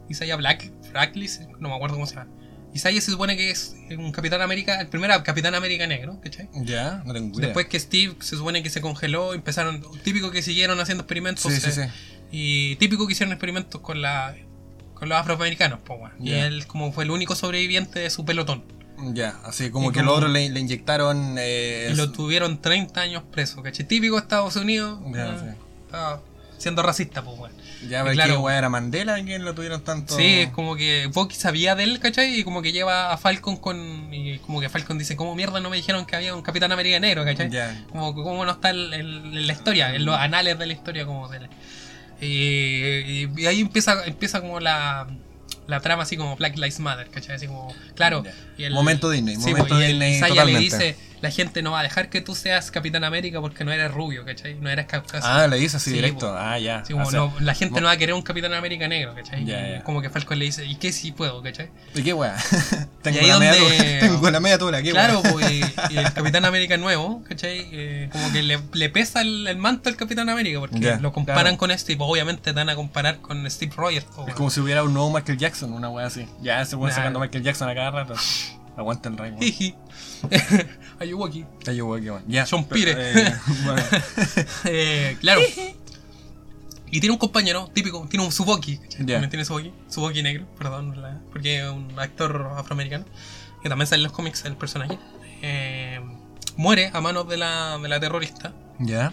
Isaiah 0.08 0.36
Black, 0.36 0.70
Blacklist, 0.90 1.42
no 1.60 1.68
me 1.68 1.76
acuerdo 1.76 1.94
cómo 1.94 2.06
se 2.06 2.16
llama. 2.16 2.30
Isaiah 2.74 3.00
se 3.00 3.12
supone 3.12 3.36
que 3.36 3.50
es 3.50 3.76
un 3.96 4.10
Capitán 4.10 4.42
América, 4.42 4.80
el 4.80 4.88
primer 4.88 5.10
Capitán 5.22 5.54
América 5.54 5.86
Negro, 5.86 6.20
¿cachai? 6.20 6.48
Ya, 6.54 7.04
no 7.06 7.14
tengo 7.14 7.38
idea. 7.38 7.46
Después 7.46 7.66
que 7.66 7.78
Steve 7.78 8.16
se 8.18 8.36
supone 8.36 8.64
que 8.64 8.70
se 8.70 8.80
congeló, 8.80 9.32
empezaron, 9.32 9.80
típico 10.02 10.32
que 10.32 10.42
siguieron 10.42 10.80
haciendo 10.80 11.02
experimentos. 11.02 11.44
Sí, 11.44 11.60
sí, 11.60 11.68
eh, 11.68 11.72
sí. 11.72 11.82
Y 12.32 12.76
típico 12.76 13.06
que 13.06 13.12
hicieron 13.12 13.32
experimentos 13.32 13.80
con 13.80 14.02
la 14.02 14.34
con 14.94 15.08
los 15.08 15.18
afroamericanos, 15.18 15.80
pues, 15.84 15.98
weón. 16.00 16.12
Y 16.20 16.32
él 16.32 16.66
como 16.66 16.92
fue 16.92 17.04
el 17.04 17.10
único 17.10 17.34
sobreviviente 17.34 17.98
de 18.00 18.10
su 18.10 18.24
pelotón. 18.24 18.64
Ya, 19.12 19.36
así 19.44 19.70
como 19.70 19.90
Y 19.90 19.92
que 19.92 20.00
como- 20.00 20.12
el 20.12 20.16
otro 20.16 20.28
le, 20.28 20.48
le 20.50 20.60
inyectaron. 20.60 21.36
Eh, 21.38 21.88
Y 21.92 21.96
lo 21.96 22.10
tuvieron 22.12 22.60
30 22.62 23.00
años 23.00 23.22
preso, 23.30 23.62
¿cachai? 23.62 23.86
Típico 23.86 24.14
de 24.16 24.22
Estados 24.22 24.56
Unidos. 24.56 24.98
Ya, 25.12 25.26
eh, 25.26 25.38
sí. 25.40 25.58
ah, 25.92 26.20
siendo 26.58 26.82
racista, 26.82 27.22
pues, 27.22 27.38
weón. 27.38 27.52
Ya, 27.88 28.02
ve 28.02 28.12
claro. 28.12 28.42
que 28.46 28.52
era 28.54 28.68
Mandela, 28.70 29.22
quien 29.22 29.44
lo 29.44 29.52
tuvieron 29.54 29.82
tanto. 29.84 30.16
Sí, 30.16 30.24
es 30.40 30.50
como 30.50 30.74
que 30.76 31.10
Bucky 31.12 31.34
sabía 31.34 31.74
de 31.74 31.82
él, 31.84 31.98
¿cachai? 31.98 32.38
Y 32.40 32.44
como 32.44 32.62
que 32.62 32.72
lleva 32.72 33.12
a 33.12 33.18
Falcon 33.18 33.56
con. 33.56 34.14
Y 34.14 34.38
como 34.38 34.60
que 34.60 34.70
Falcon 34.70 34.96
dice, 34.96 35.16
¿cómo 35.16 35.34
mierda 35.34 35.60
no 35.60 35.68
me 35.68 35.76
dijeron 35.76 36.06
que 36.06 36.16
había 36.16 36.34
un 36.34 36.40
Capitán 36.40 36.72
América 36.72 36.98
negro, 37.00 37.24
¿cachai? 37.24 37.50
Ya. 37.50 37.84
Como 37.90 38.14
que 38.14 38.22
cómo 38.22 38.44
no 38.46 38.52
está 38.52 38.70
el- 38.70 38.94
el- 38.94 39.24
en 39.36 39.46
la 39.46 39.52
historia, 39.52 39.94
en 39.94 40.04
los 40.06 40.16
anales 40.16 40.58
de 40.58 40.66
la 40.66 40.72
historia, 40.72 41.04
como 41.04 41.30
se 41.30 41.40
le. 41.40 41.48
Y, 42.20 43.28
y 43.36 43.46
ahí 43.46 43.60
empieza, 43.60 44.04
empieza 44.06 44.40
como 44.40 44.60
la, 44.60 45.06
la 45.66 45.80
trama 45.80 46.02
así 46.04 46.16
como 46.16 46.36
Black 46.36 46.56
Lives 46.56 46.80
Matter, 46.80 47.08
¿cachai? 47.10 47.36
Así 47.36 47.46
como, 47.46 47.74
claro. 47.94 48.24
Y 48.58 48.64
el- 48.64 48.72
Momento 48.72 49.10
Disney, 49.10 49.36
sí, 49.36 49.50
momento 49.50 49.68
pues, 49.68 49.80
y 49.80 49.84
el 49.84 49.90
Disney 49.92 50.14
Isaiah 50.16 50.28
totalmente. 50.28 50.58
le 50.78 50.84
dice, 50.86 50.96
la 51.24 51.30
gente 51.30 51.62
no 51.62 51.72
va 51.72 51.80
a 51.80 51.82
dejar 51.82 52.10
que 52.10 52.20
tú 52.20 52.34
seas 52.34 52.70
Capitán 52.70 53.02
América 53.02 53.40
porque 53.40 53.64
no 53.64 53.72
eres 53.72 53.90
rubio, 53.92 54.24
¿cachai? 54.24 54.54
No 54.54 54.68
eres 54.70 54.86
caucásico. 54.86 55.26
Ah, 55.26 55.46
le 55.48 55.56
dice 55.56 55.78
así 55.78 55.90
Sí, 55.90 55.96
directo. 55.96 56.32
Ah, 56.38 56.58
ya. 56.58 56.78
Así 56.80 56.92
como 56.92 57.06
O 57.06 57.10
sea, 57.10 57.20
no- 57.20 57.34
la 57.40 57.54
gente 57.54 57.80
no 57.80 57.86
va 57.86 57.92
a 57.92 57.96
querer 57.96 58.14
un 58.14 58.22
Capitán 58.22 58.52
América 58.54 58.86
negro, 58.86 59.14
¿cachai? 59.14 59.44
Ya, 59.44 59.68
Y 59.68 59.72
ya. 59.72 59.82
Como 59.82 60.02
que 60.02 60.10
Falcon 60.10 60.38
le 60.38 60.44
dice, 60.44 60.64
¿y 60.66 60.76
qué 60.76 60.92
si 60.92 61.12
puedo, 61.12 61.42
¿cachai? 61.42 61.70
¿Y 61.94 62.02
qué 62.02 62.12
weá? 62.12 62.36
tengo, 63.02 63.20
la 63.26 63.38
media 63.38 63.56
donde- 63.60 63.98
tengo 64.00 64.30
la 64.30 64.40
media 64.40 64.58
tula, 64.58 64.82
¿qué 64.82 64.90
Claro, 64.90 65.22
pues, 65.32 65.50
y, 65.50 65.60
y 65.90 65.96
el 65.98 66.12
Capitán 66.14 66.44
América 66.44 66.76
nuevo, 66.76 67.22
¿cachai? 67.28 67.66
Eh, 67.72 68.08
como 68.12 68.30
que 68.32 68.42
le, 68.42 68.60
le 68.74 68.88
pesa 68.90 69.22
el, 69.22 69.46
el 69.46 69.56
manto 69.56 69.88
al 69.88 69.96
Capitán 69.96 70.28
América 70.28 70.60
porque 70.60 70.78
Ya, 70.80 70.98
lo 70.98 71.12
comparan 71.12 71.42
claro. 71.44 71.56
con 71.58 71.70
este 71.70 71.92
y 71.92 71.96
pues, 71.96 72.08
obviamente 72.10 72.42
te 72.42 72.52
van 72.52 72.68
a 72.68 72.74
comparar 72.76 73.18
con 73.20 73.50
Steve 73.50 73.72
Rogers. 73.76 74.04
po, 74.06 74.26
Es 74.28 74.34
como 74.34 74.50
si 74.50 74.60
hubiera 74.60 74.82
un 74.82 74.92
nuevo 74.92 75.10
Michael 75.10 75.38
Jackson, 75.38 75.72
una 75.72 75.88
weá 75.88 76.06
así. 76.06 76.26
Ya, 76.42 76.60
ese 76.60 76.76
weón 76.76 76.88
Claro. 76.90 77.00
sacando 77.02 77.20
Michael 77.20 77.42
Jackson 77.44 77.68
a 77.68 77.74
cada 77.74 77.90
rato. 77.90 78.14
Aguanta 78.76 79.08
el 79.08 79.16
rey, 79.16 79.30
weón. 79.30 79.42
Jiji. 79.42 79.74
Ayuwoki. 80.98 81.44
Ya 81.64 81.72
yo, 81.72 81.86
weón, 81.86 82.02
qué 82.02 82.10
weón. 82.10 82.24
Ya. 82.26 82.46
Sean 82.46 82.64
pero, 82.64 82.74
Pire. 82.74 82.94
eh, 82.98 83.34
bueno. 83.64 83.82
Eh, 84.64 85.16
claro. 85.20 85.40
Y 86.90 87.00
tiene 87.00 87.12
un 87.12 87.18
compañero 87.18 87.70
típico, 87.72 88.06
tiene 88.08 88.24
un 88.24 88.30
Suboki. 88.32 88.78
También 88.96 89.28
tiene 89.28 89.44
Suboki. 89.44 89.72
Suboki 89.88 90.22
negro, 90.22 90.46
perdón, 90.56 90.94
porque 91.30 91.60
es 91.64 91.68
un 91.70 91.98
actor 91.98 92.52
afroamericano. 92.56 93.04
Que 93.62 93.68
también 93.68 93.86
sale 93.86 94.00
en 94.00 94.04
los 94.04 94.12
cómics 94.12 94.44
el 94.44 94.56
personaje. 94.56 94.98
Eh, 95.42 96.00
muere 96.56 96.90
a 96.92 97.00
manos 97.00 97.28
de 97.28 97.36
la, 97.36 97.78
de 97.78 97.88
la 97.88 97.98
terrorista. 97.98 98.52
Ya. 98.78 99.12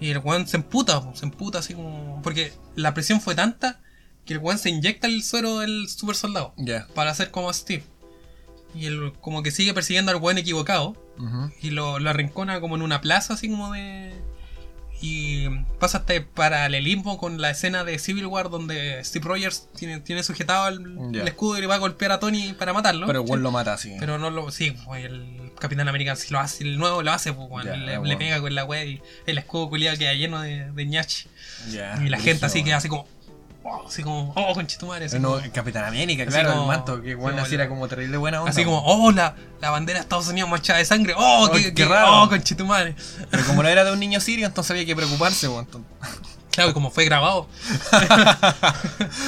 Y 0.00 0.10
el 0.10 0.18
weón 0.18 0.46
se 0.46 0.56
emputa, 0.56 1.02
se 1.14 1.24
emputa 1.26 1.58
así 1.58 1.74
como. 1.74 2.20
Porque 2.22 2.52
la 2.76 2.94
presión 2.94 3.20
fue 3.20 3.34
tanta 3.34 3.80
que 4.24 4.34
el 4.34 4.38
weón 4.38 4.58
se 4.58 4.70
inyecta 4.70 5.06
el 5.06 5.22
suero 5.22 5.58
del 5.58 5.88
super 5.88 6.14
soldado. 6.14 6.54
Ya. 6.58 6.86
Para 6.94 7.10
hacer 7.10 7.30
como 7.30 7.52
Steve. 7.52 7.82
Y 8.74 8.86
él 8.86 9.12
como 9.20 9.42
que 9.42 9.50
sigue 9.50 9.74
persiguiendo 9.74 10.12
al 10.12 10.18
weón 10.18 10.38
equivocado. 10.38 10.96
Y 11.60 11.70
lo, 11.70 11.98
lo 11.98 12.08
arrincona 12.08 12.60
como 12.60 12.76
en 12.76 12.82
una 12.82 13.00
plaza, 13.02 13.34
así 13.34 13.50
como 13.50 13.72
de. 13.72 14.12
Y 15.02 15.48
pasa 15.78 15.98
este 15.98 16.20
paralelismo 16.20 17.16
con 17.16 17.40
la 17.40 17.50
escena 17.50 17.84
de 17.84 17.98
Civil 17.98 18.26
War 18.26 18.50
donde 18.50 19.02
Steve 19.02 19.26
Rogers 19.26 19.66
tiene, 19.74 20.00
tiene 20.00 20.22
sujetado 20.22 20.68
el, 20.68 21.26
escudo 21.26 21.56
y 21.56 21.62
le 21.62 21.66
va 21.66 21.76
a 21.76 21.78
golpear 21.78 22.12
a 22.12 22.20
Tony 22.20 22.52
para 22.52 22.74
matarlo. 22.74 23.06
Pero 23.06 23.22
el 23.22 23.26
¿sí? 23.26 23.36
lo 23.36 23.50
mata 23.50 23.72
así. 23.72 23.96
Pero 23.98 24.18
no 24.18 24.30
lo. 24.30 24.50
Sí, 24.50 24.76
pues, 24.84 25.06
el 25.06 25.52
Capitán 25.58 25.88
América 25.88 26.16
sí 26.16 26.28
lo 26.30 26.38
hace, 26.38 26.64
el 26.64 26.78
nuevo 26.78 27.02
lo 27.02 27.12
hace, 27.12 27.32
pues, 27.32 27.64
le, 27.64 28.16
pega 28.18 28.40
con 28.40 28.54
la 28.54 28.64
wea 28.64 28.84
y 28.84 29.02
el 29.26 29.38
escudo 29.38 29.70
culiado 29.70 29.96
queda 29.96 30.12
lleno 30.12 30.42
de, 30.42 30.70
de 30.70 30.86
ñachi. 30.86 31.28
Y 32.04 32.08
la 32.08 32.18
gente 32.18 32.44
así 32.44 32.62
queda 32.62 32.76
así 32.76 32.88
como. 32.88 33.06
Así 33.86 34.02
como. 34.02 34.32
Oh, 34.36 34.52
conchetumare. 34.54 35.06
Así, 35.06 35.18
No, 35.18 35.30
como, 35.32 35.40
el 35.40 35.50
Capitán 35.52 35.84
América, 35.84 36.26
claro, 36.26 36.50
como- 36.50 36.62
el 36.62 36.68
manto, 36.68 37.02
que 37.02 37.14
como 37.16 37.28
así 37.28 37.54
era 37.54 37.68
como 37.68 37.88
terrible 37.88 38.16
buena 38.16 38.40
onda. 38.40 38.50
así 38.50 38.64
como, 38.64 38.82
oh, 38.84 39.10
la, 39.12 39.34
la 39.60 39.70
bandera 39.70 39.98
de 39.98 40.02
Estados 40.02 40.28
Unidos 40.28 40.48
manchada 40.50 40.78
de 40.78 40.84
sangre. 40.84 41.14
Oh, 41.16 41.46
Oh, 41.48 41.50
qué, 41.52 41.62
qué 41.64 41.74
qué- 41.74 41.84
raro. 41.84 42.22
Oh, 42.22 42.28
conchetumare. 42.28 42.94
Pero 43.30 43.44
como 43.44 43.62
no 43.62 43.68
era 43.68 43.84
de 43.84 43.92
un 43.92 44.00
niño 44.00 44.20
sirio, 44.20 44.46
entonces 44.46 44.70
había 44.72 44.84
que 44.86 44.94
preocuparse, 44.96 45.48
weón. 45.48 45.64
entonces- 45.66 45.90
Claro, 46.50 46.70
y 46.70 46.72
como 46.74 46.90
fue 46.90 47.04
grabado. 47.04 47.48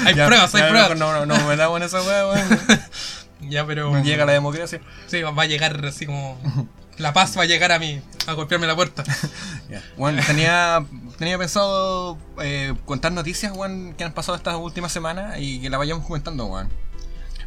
hay 0.05 0.15
Ya, 0.15 0.27
pruebas, 0.27 0.55
hay 0.55 0.69
pruebas. 0.71 0.99
No, 0.99 1.13
no, 1.13 1.27
no, 1.27 1.47
me 1.47 1.57
da 1.57 1.69
buena 1.69 1.87
esa 1.87 2.03
weá, 2.03 2.27
weón. 2.29 2.61
Ya, 3.41 3.67
pero. 3.67 3.91
No 3.91 4.03
llega 4.05 4.25
la 4.25 4.33
democracia. 4.33 4.81
Sí, 5.09 5.21
va 5.23 5.43
a 5.43 5.47
llegar 5.47 5.85
así 5.85 6.07
como. 6.07 6.39
La 6.99 7.13
paz 7.13 7.37
va 7.39 7.43
a 7.43 7.47
llegar 7.47 7.73
a 7.73 7.79
mí, 7.79 8.01
a 8.27 8.33
golpearme 8.35 8.67
la 8.67 8.77
puerta. 8.77 9.05
Ya. 9.71 9.83
Bueno, 9.97 10.21
tenía, 10.27 10.85
tenía 11.19 11.39
pensado 11.39 12.19
eh, 12.43 12.75
contar 12.85 13.11
noticias, 13.13 13.53
weón, 13.57 13.95
que 13.97 14.05
han 14.05 14.13
pasado 14.13 14.37
estas 14.37 14.57
últimas 14.57 14.93
semanas 14.93 15.37
y 15.39 15.63
que 15.63 15.71
la 15.71 15.79
vayamos 15.79 16.05
comentando, 16.07 16.45
weón. 16.45 16.69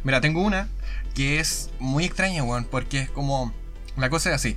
Mira, 0.02 0.20
tengo 0.20 0.42
una 0.42 0.68
que 1.14 1.38
es 1.38 1.70
muy 1.78 2.04
extraña, 2.04 2.42
weón, 2.42 2.64
porque 2.64 3.00
es 3.02 3.10
como... 3.10 3.54
La 3.96 4.10
cosa 4.10 4.30
es 4.30 4.34
así. 4.34 4.56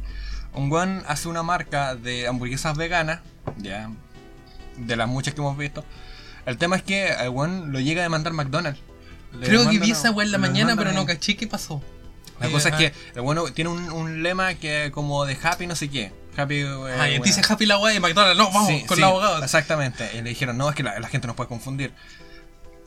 Un 0.53 0.71
weón 0.71 1.03
hace 1.07 1.27
una 1.27 1.43
marca 1.43 1.95
de 1.95 2.27
hamburguesas 2.27 2.75
veganas, 2.75 3.19
ya, 3.57 3.91
de 4.77 4.95
las 4.95 5.07
muchas 5.07 5.35
que 5.35 5.41
hemos 5.41 5.55
visto. 5.57 5.85
El 6.47 6.57
tema 6.57 6.75
es 6.75 6.81
que 6.81 7.09
el 7.09 7.29
weón 7.29 7.71
lo 7.71 7.79
llega 7.79 8.01
a 8.01 8.03
demandar 8.03 8.33
McDonald's. 8.33 8.81
Le 9.39 9.45
Creo 9.45 9.69
que 9.69 9.77
vi 9.77 9.91
esa 9.91 10.09
weá 10.09 10.25
en 10.25 10.31
la 10.31 10.39
mañana, 10.39 10.75
pero 10.75 10.91
no 10.91 11.01
en- 11.01 11.05
caché 11.07 11.35
qué 11.37 11.45
pasó. 11.45 11.83
La 12.39 12.49
cosa 12.49 12.69
es 12.69 12.75
que 12.75 12.93
el 13.15 13.21
bueno 13.21 13.45
tiene 13.53 13.69
un, 13.69 13.91
un 13.91 14.23
lema 14.23 14.53
que 14.55 14.91
como 14.93 15.25
de 15.25 15.37
happy 15.41 15.67
no 15.67 15.75
sé 15.75 15.89
qué. 15.89 16.11
Happy... 16.37 16.59
eh, 16.61 16.95
Ah, 16.97 17.09
y 17.09 17.19
dice 17.19 17.41
Happy 17.47 17.65
la 17.65 17.77
weá 17.79 17.93
y 17.93 17.99
McDonald's, 17.99 18.37
no, 18.37 18.49
vamos, 18.51 18.67
Sí, 18.67 18.83
con 18.85 18.95
sí, 18.95 19.01
la 19.01 19.07
abogada. 19.07 19.43
Exactamente. 19.43 20.09
Y 20.13 20.21
le 20.21 20.29
dijeron, 20.29 20.57
no, 20.57 20.69
es 20.69 20.75
que 20.75 20.83
la, 20.83 20.97
la 20.99 21.07
gente 21.09 21.27
nos 21.27 21.35
puede 21.35 21.49
confundir. 21.49 21.93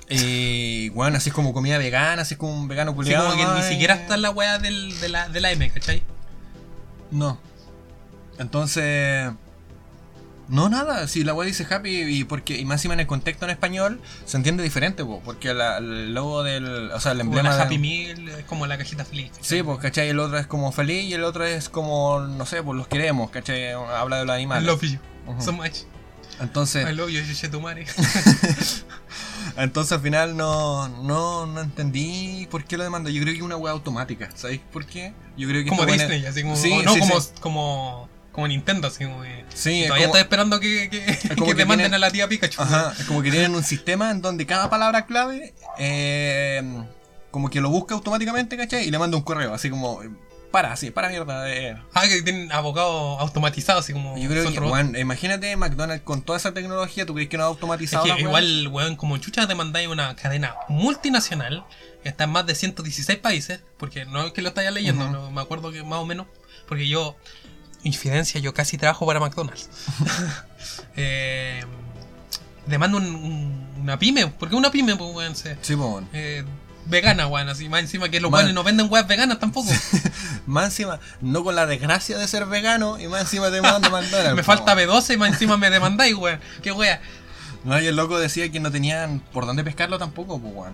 Y 0.08 0.88
bueno, 0.90 1.16
así 1.16 1.30
es 1.30 1.34
como 1.34 1.52
comida 1.52 1.78
vegana, 1.78 2.22
así 2.22 2.34
es 2.34 2.38
como 2.38 2.54
un 2.54 2.68
vegano 2.68 2.94
culiado. 2.94 3.30
como 3.30 3.36
que 3.36 3.60
ni 3.60 3.66
siquiera 3.68 3.94
está 3.94 4.14
en 4.14 4.22
la 4.22 4.30
weá 4.30 4.58
del, 4.58 4.98
de, 5.00 5.08
la, 5.08 5.28
de 5.28 5.40
la 5.40 5.50
M, 5.52 5.70
¿cachai? 5.70 6.02
No. 7.10 7.38
Entonces. 8.38 9.30
No, 10.48 10.68
nada. 10.68 11.06
Si 11.08 11.24
la 11.24 11.32
web 11.34 11.46
dice 11.46 11.66
happy 11.70 11.90
y 11.90 12.24
porque 12.24 12.58
y 12.58 12.64
más 12.64 12.80
encima 12.80 12.94
en 12.94 13.00
el 13.00 13.06
contexto 13.06 13.44
en 13.46 13.50
español 13.52 14.00
se 14.26 14.36
entiende 14.36 14.62
diferente, 14.62 15.04
po, 15.04 15.20
porque 15.24 15.54
la- 15.54 15.78
el 15.78 16.12
logo 16.12 16.42
del. 16.42 16.90
O 16.92 17.00
sea, 17.00 17.12
el 17.12 17.20
emblema. 17.20 17.50
la 17.50 17.56
de- 17.56 17.62
Happy 17.62 17.78
Meal, 17.78 18.28
es 18.28 18.44
como 18.44 18.66
la 18.66 18.76
cajita 18.76 19.04
feliz. 19.04 19.30
¿cachai? 19.30 19.44
Sí, 19.58 19.62
pues, 19.62 19.78
¿cachai? 19.78 20.08
El 20.08 20.18
otro 20.18 20.36
es 20.38 20.46
como 20.46 20.70
feliz 20.72 21.04
y 21.04 21.14
el 21.14 21.24
otro 21.24 21.44
es 21.44 21.68
como, 21.68 22.20
no 22.20 22.44
sé, 22.44 22.62
pues 22.62 22.76
los 22.76 22.88
queremos, 22.88 23.30
¿cachai? 23.30 23.72
Habla 23.72 24.18
de 24.18 24.24
los 24.26 24.34
I 24.34 24.38
animales. 24.38 24.64
love 24.66 24.82
you 24.82 24.98
Ujú. 25.28 25.40
so 25.42 25.52
much. 25.52 25.72
Entonces. 26.40 26.88
I 26.88 26.92
love 26.94 27.08
you, 27.10 27.20
Shetumare. 27.20 27.86
Entonces 29.56 29.92
al 29.92 30.00
final 30.00 30.36
no, 30.36 30.88
no, 30.88 31.46
no 31.46 31.60
entendí 31.60 32.46
por 32.50 32.64
qué 32.64 32.76
lo 32.76 32.84
demandó. 32.84 33.10
Yo 33.10 33.20
creo 33.22 33.32
que 33.32 33.38
es 33.38 33.44
una 33.44 33.56
wea 33.56 33.72
automática. 33.72 34.30
¿Sabéis 34.34 34.60
por 34.72 34.86
qué? 34.86 35.12
Yo 35.36 35.46
creo 35.48 35.62
que 35.62 35.68
como 35.70 35.84
Disney, 35.86 36.24
así 36.26 36.42
como. 36.42 36.56
Sí, 36.56 36.74
no, 36.84 36.94
sí, 36.94 37.00
como, 37.00 37.20
sí. 37.20 37.28
como, 37.40 38.08
como 38.32 38.48
Nintendo, 38.48 38.88
así 38.88 39.04
como. 39.04 39.22
que 39.22 39.44
Sí, 39.54 39.82
es 39.82 39.88
Todavía 39.88 40.06
como- 40.08 40.16
estoy 40.16 40.20
esperando 40.22 40.60
que, 40.60 40.88
que, 40.90 41.28
como 41.36 41.46
que 41.46 41.52
que 41.52 41.58
demanden 41.58 41.84
tienen- 41.86 41.94
a 41.94 41.98
la 41.98 42.10
tía 42.10 42.28
Pikachu. 42.28 42.60
Ajá, 42.62 42.92
es 42.98 43.04
como 43.04 43.22
que 43.22 43.30
tienen 43.30 43.54
un 43.54 43.62
sistema 43.62 44.10
en 44.10 44.20
donde 44.22 44.46
cada 44.46 44.68
palabra 44.70 45.06
clave 45.06 45.54
eh, 45.78 46.62
como 47.30 47.48
que 47.50 47.60
lo 47.60 47.70
busca 47.70 47.94
automáticamente, 47.94 48.56
¿cachai? 48.56 48.86
Y 48.86 48.90
le 48.90 48.98
manda 48.98 49.16
un 49.16 49.22
correo, 49.22 49.54
así 49.54 49.70
como, 49.70 50.00
para, 50.50 50.72
así, 50.72 50.90
para 50.90 51.08
mierda. 51.08 51.50
eh. 51.50 51.76
Ah, 51.94 52.02
que 52.08 52.20
tienen 52.22 52.52
abogados 52.52 53.18
automatizados, 53.20 53.84
así 53.84 53.92
como. 53.94 54.16
Yo 54.18 54.28
creo 54.28 54.50
que, 54.52 54.60
weón, 54.60 54.94
imagínate 54.96 55.56
McDonald's 55.56 56.04
con 56.04 56.20
toda 56.22 56.38
esa 56.38 56.52
tecnología, 56.52 57.06
¿tú 57.06 57.14
crees 57.14 57.28
que 57.30 57.36
no 57.38 57.44
ha 57.44 57.46
Es 57.46 57.50
automatizado 57.54 58.04
que 58.04 58.10
wea? 58.12 58.20
igual, 58.20 58.68
weón, 58.68 58.96
como 58.96 59.16
chucha 59.18 59.46
demandáis 59.46 59.88
una 59.88 60.14
cadena 60.16 60.54
multinacional 60.68 61.64
que 62.02 62.08
está 62.10 62.24
en 62.24 62.30
más 62.30 62.44
de 62.46 62.54
116 62.54 63.18
países, 63.18 63.60
porque 63.78 64.04
no 64.04 64.26
es 64.26 64.32
que 64.32 64.42
lo 64.42 64.48
estáis 64.48 64.70
leyendo, 64.72 65.08
no, 65.08 65.30
me 65.30 65.40
acuerdo 65.40 65.70
que 65.72 65.82
más 65.84 66.00
o 66.00 66.04
menos, 66.06 66.26
porque 66.68 66.86
yo, 66.88 67.16
infidencia, 67.84 68.40
yo 68.40 68.54
casi 68.54 68.78
trabajo 68.78 69.06
para 69.06 69.20
McDonald's. 69.20 69.68
eh, 70.96 71.64
demando 72.66 72.98
un- 72.98 73.04
un- 73.14 73.68
una 73.82 73.98
pyme, 73.98 74.28
porque 74.28 74.54
una 74.54 74.70
pyme, 74.70 74.96
pues, 74.96 75.14
weón, 75.14 75.36
se- 75.36 75.56
Sí, 75.62 75.74
pues, 75.76 76.04
eh, 76.12 76.44
vegana, 76.86 77.26
weón, 77.26 77.48
así, 77.48 77.68
más 77.68 77.80
encima 77.80 78.08
que 78.08 78.20
los 78.20 78.30
weones 78.32 78.54
no 78.54 78.62
venden 78.64 78.86
weas 78.90 79.06
veganas 79.06 79.38
tampoco. 79.38 79.70
Más 80.46 80.64
encima, 80.66 80.98
no 81.20 81.44
con 81.44 81.54
la 81.54 81.66
desgracia 81.66 82.18
de 82.18 82.26
ser 82.26 82.46
vegano 82.46 82.98
y 82.98 83.06
más 83.06 83.20
encima 83.22 83.50
te 83.52 83.62
manda 83.62 83.88
McDonald's. 83.90 84.34
me 84.34 84.42
po, 84.42 84.46
falta 84.46 84.74
weón. 84.74 84.88
B12 84.90 85.14
y 85.14 85.16
más 85.16 85.28
encima 85.32 85.56
me 85.56 85.70
demandáis, 85.70 86.14
weón. 86.16 86.40
Qué 86.62 86.72
wea. 86.72 87.00
No, 87.64 87.80
y 87.80 87.86
el 87.86 87.94
loco 87.94 88.18
decía 88.18 88.50
que 88.50 88.58
no 88.58 88.72
tenían 88.72 89.20
por 89.32 89.46
dónde 89.46 89.62
pescarlo 89.62 89.98
tampoco, 89.98 90.40
pues, 90.40 90.52
weón. 90.54 90.72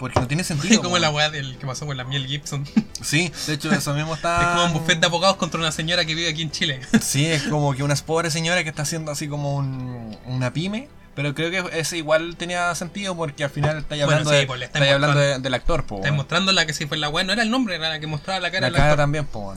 Porque 0.00 0.18
no 0.18 0.26
tiene 0.26 0.42
sentido. 0.42 0.76
como 0.82 0.94
weón. 0.94 1.02
la 1.02 1.10
wea 1.10 1.30
del 1.30 1.56
que 1.58 1.66
pasó 1.66 1.86
con 1.86 1.96
la 1.96 2.02
miel 2.04 2.26
Gibson. 2.26 2.66
Sí, 3.02 3.30
de 3.46 3.52
hecho, 3.54 3.70
eso 3.70 3.94
mismo 3.94 4.14
está. 4.14 4.40
Es 4.40 4.46
como 4.48 4.64
un 4.64 4.72
buffet 4.72 4.98
de 4.98 5.06
abogados 5.06 5.36
contra 5.36 5.60
una 5.60 5.70
señora 5.70 6.04
que 6.04 6.14
vive 6.16 6.28
aquí 6.30 6.42
en 6.42 6.50
Chile. 6.50 6.80
Sí, 7.00 7.26
es 7.26 7.44
como 7.44 7.74
que 7.74 7.82
una 7.84 7.94
pobre 7.94 8.30
señora 8.30 8.64
que 8.64 8.70
está 8.70 8.82
haciendo 8.82 9.12
así 9.12 9.28
como 9.28 9.54
un, 9.54 10.18
una 10.26 10.52
pyme. 10.52 10.88
Pero 11.14 11.34
creo 11.34 11.50
que 11.50 11.78
ese 11.78 11.98
igual 11.98 12.36
tenía 12.36 12.72
sentido 12.74 13.14
porque 13.16 13.44
al 13.44 13.50
final 13.50 13.78
estáis 13.78 14.04
Bueno, 14.04 14.20
hablando, 14.20 14.40
sí, 14.40 14.46
pues 14.46 14.62
está 14.62 14.78
estáis 14.78 14.94
hablando 14.94 15.18
de- 15.18 15.38
del 15.40 15.54
actor, 15.54 15.84
po, 15.84 15.96
Está 15.98 16.12
mostrando 16.12 16.52
la 16.52 16.64
que 16.66 16.72
si 16.72 16.86
fue 16.86 16.96
la 16.96 17.08
weá, 17.08 17.24
no 17.24 17.32
era 17.32 17.42
el 17.42 17.50
nombre, 17.50 17.74
era 17.74 17.88
la 17.90 18.00
que 18.00 18.06
mostraba 18.06 18.38
la 18.40 18.50
cara 18.50 18.70
La 18.70 18.72
cara 18.76 18.90
actor. 18.92 19.02
también, 19.02 19.26
po. 19.26 19.54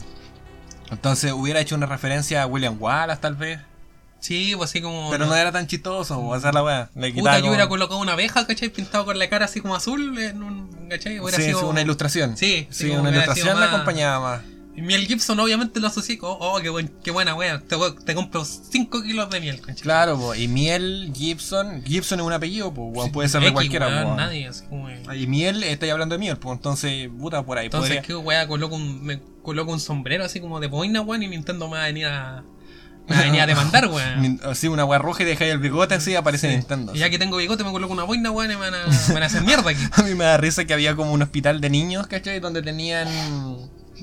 Entonces 0.91 1.31
hubiera 1.31 1.59
hecho 1.59 1.75
una 1.75 1.85
referencia 1.85 2.41
a 2.41 2.47
William 2.47 2.75
Wallace 2.79 3.21
tal 3.21 3.35
vez. 3.35 3.59
Sí, 4.23 4.53
pues 4.55 4.69
así 4.69 4.81
como. 4.81 5.09
Pero 5.11 5.25
no 5.25 5.35
era 5.35 5.51
tan 5.51 5.67
chistoso, 5.67 6.19
po, 6.21 6.35
esa 6.35 6.47
es 6.49 6.53
la 6.55 6.63
weá. 6.63 6.89
Le 6.95 7.11
Puta, 7.11 7.35
yo 7.35 7.41
como- 7.41 7.51
hubiera 7.51 7.67
colocado 7.67 7.99
una 7.99 8.13
abeja, 8.13 8.47
¿cachai? 8.47 8.69
Pintado 8.69 9.03
con 9.03 9.19
la 9.19 9.27
cara 9.29 9.45
así 9.45 9.59
como 9.59 9.75
azul, 9.75 10.17
en 10.17 10.41
un, 10.41 10.87
¿cachai? 10.89 11.19
Hubiera 11.19 11.37
Sí, 11.37 11.43
sido. 11.43 11.59
sí, 11.59 11.65
una 11.65 11.81
ilustración. 11.81 12.37
Sí, 12.37 12.67
sí, 12.69 12.89
una 12.91 13.09
ilustración 13.09 13.49
la 13.49 13.65
más- 13.65 13.73
acompañaba 13.73 14.19
más. 14.37 14.41
Y 14.75 14.81
miel 14.81 15.05
Gibson 15.05 15.39
obviamente 15.39 15.79
lo 15.79 15.85
asocié 15.87 16.17
con, 16.17 16.35
oh, 16.39 16.59
qué, 16.59 16.69
buen, 16.69 16.87
qué 17.03 17.11
buena 17.11 17.35
wea, 17.35 17.59
te, 17.59 17.75
te 18.05 18.15
compro 18.15 18.43
5 18.43 19.03
kilos 19.03 19.29
de 19.29 19.39
miel, 19.39 19.59
¿cachai? 19.61 19.83
Claro, 19.83 20.17
po. 20.17 20.33
y 20.33 20.47
Miel 20.47 21.11
Gibson. 21.15 21.83
Gibson 21.85 22.19
es 22.21 22.25
un 22.25 22.33
apellido, 22.33 22.73
pues, 22.73 23.11
puede 23.11 23.29
ser 23.29 23.41
de 23.43 23.51
cualquiera, 23.53 24.03
po. 24.03 24.15
nadie, 24.15 24.47
así 24.47 24.65
como. 24.65 24.89
Y 24.89 25.27
Miel, 25.27 25.61
estáis 25.63 25.91
hablando 25.91 26.15
de 26.15 26.19
Miel, 26.19 26.37
pues 26.37 26.55
entonces, 26.55 27.07
puta, 27.19 27.43
por 27.45 27.57
ahí 27.59 27.65
Entonces, 27.65 27.89
podría. 27.97 28.01
¿qué 28.01 28.15
wea? 28.15 28.47
Coloco 28.47 28.75
un, 28.75 29.03
me 29.03 29.19
coloco 29.43 29.71
un 29.71 29.79
sombrero 29.79 30.23
así 30.25 30.39
como 30.39 30.59
de 30.59 30.67
boina, 30.67 31.01
weón, 31.01 31.21
y 31.21 31.27
Nintendo 31.27 31.67
me 31.67 31.73
va 31.77 31.83
a 31.83 31.87
venir 31.87 32.07
a. 32.07 32.43
Me 33.07 33.37
va 33.37 33.43
a 33.43 33.47
demandar, 33.47 33.87
weón. 33.87 34.39
Así, 34.45 34.67
una 34.67 34.85
weá 34.85 34.97
roja 34.99 35.23
y 35.23 35.25
dejáis 35.25 35.51
el 35.51 35.59
bigote 35.59 35.95
así, 35.95 36.15
aparece 36.15 36.49
Sí. 36.49 36.55
Nintendo. 36.55 36.95
Y 36.95 36.99
ya 36.99 37.09
que 37.09 37.19
tengo 37.19 37.37
bigote, 37.37 37.63
me 37.63 37.71
coloco 37.71 37.93
una 37.93 38.03
boina, 38.03 38.31
weón, 38.31 38.51
y 38.51 38.55
me 38.55 38.59
van 38.61 38.73
a, 38.75 38.85
me 39.07 39.13
van 39.13 39.23
a 39.23 39.25
hacer 39.25 39.41
mierda 39.45 39.69
aquí. 39.71 39.83
A 39.91 40.03
mí 40.03 40.15
me 40.15 40.23
da 40.23 40.37
risa 40.37 40.65
que 40.65 40.73
había 40.73 40.95
como 40.95 41.11
un 41.11 41.21
hospital 41.21 41.59
de 41.61 41.69
niños, 41.69 42.07
¿cachai? 42.07 42.39
Donde 42.39 42.61
tenían 42.61 43.07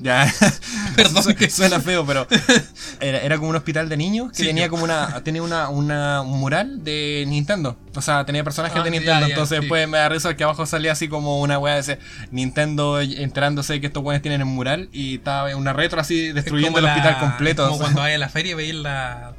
Ya, 0.01 0.33
Perdón, 0.95 1.35
que- 1.35 1.49
suena 1.49 1.79
feo, 1.79 2.05
pero 2.05 2.27
era, 2.99 3.19
era 3.19 3.37
como 3.37 3.49
un 3.51 3.55
hospital 3.55 3.87
de 3.87 3.97
niños 3.97 4.31
que 4.31 4.37
Sí, 4.37 4.45
tenía 4.45 4.67
como 4.67 4.83
una 4.83 5.21
tenía 5.23 5.43
una, 5.43 5.69
una- 5.69 6.21
un 6.21 6.39
mural 6.39 6.83
de 6.83 7.23
Nintendo. 7.27 7.77
O 7.95 8.01
sea, 8.01 8.25
tenía 8.25 8.43
personajes 8.43 8.77
Ah, 8.79 8.83
de 8.83 8.89
Nintendo. 8.91 9.19
ya, 9.21 9.27
entonces 9.27 9.57
sí. 9.57 9.61
después 9.61 9.87
me 9.87 9.97
da 9.99 10.09
risa 10.09 10.35
que 10.35 10.43
abajo 10.43 10.65
salía 10.65 10.93
así 10.93 11.07
como 11.07 11.39
una 11.41 11.59
weá 11.59 11.75
de 11.75 11.81
ese 11.81 11.99
Nintendo 12.31 12.99
enterándose 12.99 13.73
de 13.73 13.81
que 13.81 13.87
estos 13.87 14.03
weones 14.03 14.21
tienen 14.21 14.41
el 14.41 14.47
mural 14.47 14.89
y 14.91 15.15
estaba 15.15 15.55
una 15.55 15.73
retro 15.73 15.99
así 16.01 16.27
Es 16.29 16.35
destruyendo 16.35 16.79
el 16.79 16.85
hospital 16.85 17.19
completo. 17.19 17.63
Como 17.63 17.75
o 17.75 17.77
sea. 17.77 17.85
cuando 17.85 18.01
vayas 18.01 18.15
a 18.15 18.19
la 18.19 18.29
feria 18.29 18.51
y 18.51 18.55
veis 18.55 18.73
la, 18.75 19.30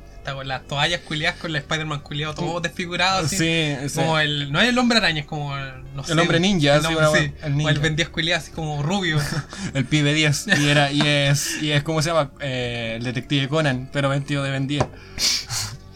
las 0.44 0.66
toallas 0.66 1.00
culiadas 1.00 1.38
con 1.40 1.50
el 1.50 1.56
Spider-Man 1.56 2.00
culiado 2.00 2.34
todo 2.34 2.60
desfigurado 2.60 3.24
así. 3.26 3.36
Sí, 3.36 3.88
sí. 3.88 3.96
Como 3.96 4.18
el, 4.18 4.50
no 4.52 4.60
es 4.60 4.68
el 4.68 4.78
hombre 4.78 4.98
araña, 4.98 5.20
es 5.20 5.26
como 5.26 5.56
el, 5.56 5.82
no 5.94 6.04
sé, 6.04 6.12
hombre 6.12 6.40
ninja, 6.40 6.74
el 6.76 6.80
una- 6.86 7.08
sí, 7.10 7.32
el 7.42 7.52
O 7.52 7.56
ninja. 7.56 7.70
el 7.70 7.78
Ben 7.80 7.96
10 7.96 8.08
culiado 8.08 8.40
así 8.40 8.50
como 8.52 8.82
rubio. 8.82 9.18
El 9.74 9.84
pibe 9.84 10.14
10. 10.14 10.46
Y 10.60 10.68
era, 10.68 10.90
y 10.92 11.00
es, 11.02 11.62
y 11.62 11.72
es 11.72 11.82
como 11.82 12.02
se 12.02 12.10
llama, 12.10 12.30
Eh, 12.40 12.94
el 12.98 13.04
detective 13.04 13.48
Conan, 13.48 13.88
pero 13.92 14.08
vestido 14.08 14.42
de 14.42 14.50
Ben 14.50 14.66
10. 14.66 14.84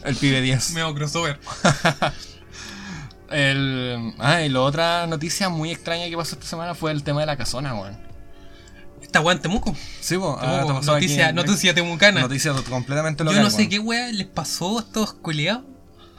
El 0.03 0.15
pibe 0.15 0.41
10. 0.41 0.71
Medio 0.73 0.93
crossover. 0.93 1.39
El, 3.29 4.13
ah, 4.19 4.41
y 4.41 4.49
la 4.49 4.61
otra 4.61 5.05
noticia 5.07 5.49
muy 5.49 5.71
extraña 5.71 6.07
que 6.09 6.15
pasó 6.15 6.35
esta 6.35 6.47
semana 6.47 6.75
fue 6.75 6.91
el 6.91 7.03
tema 7.03 7.19
de 7.21 7.25
la 7.25 7.35
casona, 7.35 7.73
weón. 7.75 7.97
Esta 9.07 9.21
weá 9.21 9.35
en 9.35 9.41
Temuco. 9.41 9.75
Sí, 10.01 10.17
po, 10.17 10.37
ah, 10.39 10.59
Temuco, 10.65 10.81
noticia, 10.85 11.29
en- 11.29 11.35
noticia 11.35 11.73
temucana. 11.73 12.21
Noticia 12.21 12.53
completamente 12.69 13.23
Yo 13.23 13.31
local. 13.31 13.43
no 13.43 13.49
sé 13.49 13.67
qué 13.67 13.79
weá 13.79 14.11
les 14.11 14.27
pasó 14.27 14.77
a 14.77 14.81
estos 14.81 15.13
culiados 15.13 15.63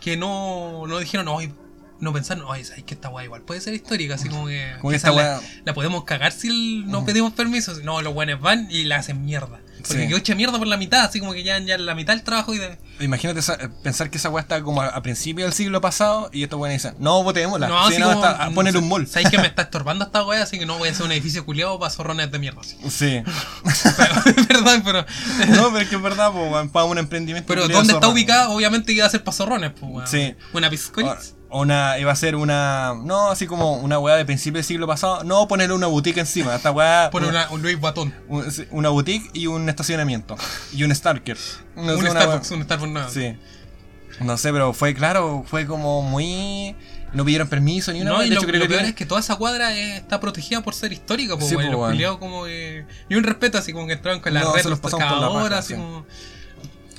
que 0.01 0.16
no, 0.16 0.87
no 0.87 0.98
dijeron, 0.98 1.29
"Ay, 1.38 1.53
no 2.01 2.12
pensaron, 2.12 2.44
ay, 2.48 2.64
¿sabes 2.64 2.85
que 2.85 2.94
esta 2.94 3.09
weá 3.11 3.24
igual 3.24 3.42
puede 3.42 3.61
ser 3.61 3.74
histórica? 3.74 4.14
Así 4.14 4.29
como 4.29 4.46
que. 4.46 4.72
Como 4.81 4.92
esta 4.92 5.11
la, 5.12 5.40
la 5.64 5.74
podemos 5.74 6.05
cagar 6.05 6.33
si 6.33 6.83
no 6.87 7.05
pedimos 7.05 7.33
permiso. 7.35 7.74
No, 7.85 8.01
los 8.03 8.14
weones 8.14 8.40
van 8.40 8.68
y 8.70 8.85
la 8.85 8.96
hacen 8.96 9.24
mierda. 9.24 9.61
Porque 9.78 10.02
Sí. 10.02 10.08
quedó 10.08 10.16
hecha 10.18 10.34
mierda 10.34 10.58
por 10.58 10.66
la 10.66 10.76
mitad, 10.76 11.04
así 11.04 11.20
como 11.20 11.32
que 11.32 11.42
ya, 11.42 11.58
ya 11.60 11.78
la 11.78 11.94
mitad 11.94 12.12
del 12.14 12.22
trabajo 12.22 12.54
y 12.54 12.58
de. 12.58 12.78
Imagínate 13.00 13.40
esa- 13.40 13.56
pensar 13.82 14.10
que 14.10 14.18
esa 14.18 14.28
weá 14.28 14.42
está 14.42 14.62
como 14.62 14.82
a, 14.82 14.88
a 14.88 15.02
principios 15.02 15.46
del 15.46 15.52
siglo 15.54 15.80
pasado 15.80 16.30
y 16.32 16.42
estos 16.42 16.58
weones 16.58 16.82
dicen, 16.82 16.96
no, 16.98 17.22
votémosla. 17.22 17.68
No, 17.68 17.86
sí, 17.88 17.94
así 17.94 18.00
no, 18.02 18.12
como. 18.14 18.26
está, 18.26 18.50
ponele 18.50 18.78
un 18.78 18.88
mall. 18.88 19.06
¿Sabes 19.06 19.30
que 19.30 19.38
me 19.38 19.46
está 19.48 19.62
estorbando 19.62 20.04
esta 20.04 20.24
weá? 20.24 20.42
Así 20.42 20.58
que 20.58 20.66
no 20.66 20.78
voy 20.78 20.88
a 20.88 20.92
hacer 20.92 21.06
un 21.06 21.12
edificio 21.12 21.44
culiado 21.46 21.78
para 21.78 21.90
zorrones 21.90 22.30
de 22.30 22.38
mierda. 22.38 22.60
así. 22.60 22.76
Sí. 22.90 23.22
Pero, 23.96 24.46
Perdón, 24.48 24.82
pero. 24.84 25.02
no, 25.48 25.68
pero 25.72 25.78
es 25.78 25.88
que 25.88 25.96
es 25.96 26.02
verdad, 26.02 26.34
weón, 26.34 26.68
para 26.70 26.84
un 26.86 26.98
emprendimiento. 26.98 27.46
Pero 27.48 27.68
¿dónde 27.68 27.92
está 27.92 28.08
ubicada? 28.08 28.48
Obviamente 28.50 28.92
iba 28.92 29.06
a 29.06 29.10
ser 29.10 29.22
para 29.24 29.36
zorrones, 29.36 29.72
pues, 29.78 29.92
weón. 29.92 30.06
Sí. 30.06 30.34
Una 30.52 30.68
piscolita. 30.70 31.18
O- 31.50 31.62
Una, 31.62 31.98
iba 31.98 32.12
a 32.12 32.16
ser 32.16 32.37
una. 32.37 32.94
No, 33.02 33.30
así 33.30 33.46
como 33.46 33.74
una 33.74 33.98
weá 33.98 34.16
de 34.16 34.24
principio 34.26 34.58
del 34.58 34.64
siglo 34.64 34.87
pasado. 34.87 35.24
No 35.24 35.48
ponerle 35.48 35.74
una 35.74 35.87
boutique 35.87 36.20
encima. 36.20 36.54
Esta 36.54 36.70
weá. 36.70 37.08
Pone 37.11 37.26
una, 37.28 37.48
un 37.50 37.62
Louis 37.62 37.78
Vuitton. 37.80 38.14
un- 38.28 38.52
una 38.70 38.88
boutique 38.90 39.30
y 39.32 39.46
un 39.46 39.68
estacionamiento. 39.68 40.37
Y 40.72 40.84
un 40.84 40.94
Starker. 40.94 41.38
No 41.76 41.96
un 41.96 42.06
Starbucks, 42.06 42.50
un 42.50 42.62
Starbucks 42.64 42.92
nuevo. 42.92 43.08
Sí. 43.11 43.37
No 44.20 44.37
sé, 44.37 44.52
pero 44.52 44.72
fue 44.72 44.94
claro, 44.94 45.44
fue 45.46 45.64
como 45.66 46.02
muy. 46.02 46.74
No 47.12 47.24
pidieron 47.24 47.48
permiso 47.48 47.92
ni 47.92 48.02
una 48.02 48.11
No, 48.11 48.22
y 48.22 48.28
de 48.28 48.34
lo, 48.34 48.40
hecho, 48.42 48.46
creo 48.48 48.61
lo 48.61 48.66
que 48.68 48.74
peor 48.74 48.84
es 48.87 48.94
que 48.94 49.06
toda 49.06 49.20
esa 49.20 49.37
cuadra 49.37 49.74
eh, 49.74 49.96
está 49.96 50.20
protegida 50.20 50.61
por 50.61 50.74
ser 50.74 50.92
histórica, 50.92 51.37
pues, 51.37 51.48
Sí, 51.48 51.56
weón. 51.56 51.72
po, 51.72 51.78
los 51.78 51.90
culiados 51.92 52.18
como 52.18 52.44
que... 52.44 52.84
Ni 53.08 53.16
un 53.16 53.24
respeto, 53.24 53.56
así 53.56 53.72
como 53.72 53.87
que 53.87 53.94
entraron 53.94 54.20
con 54.20 54.34
la 54.34 54.40
No, 54.40 54.52
red 54.52 54.64
los 54.66 54.82
la 54.82 54.98
raja, 54.98 55.58
así 55.58 55.68
sí. 55.68 55.80
como... 55.80 56.04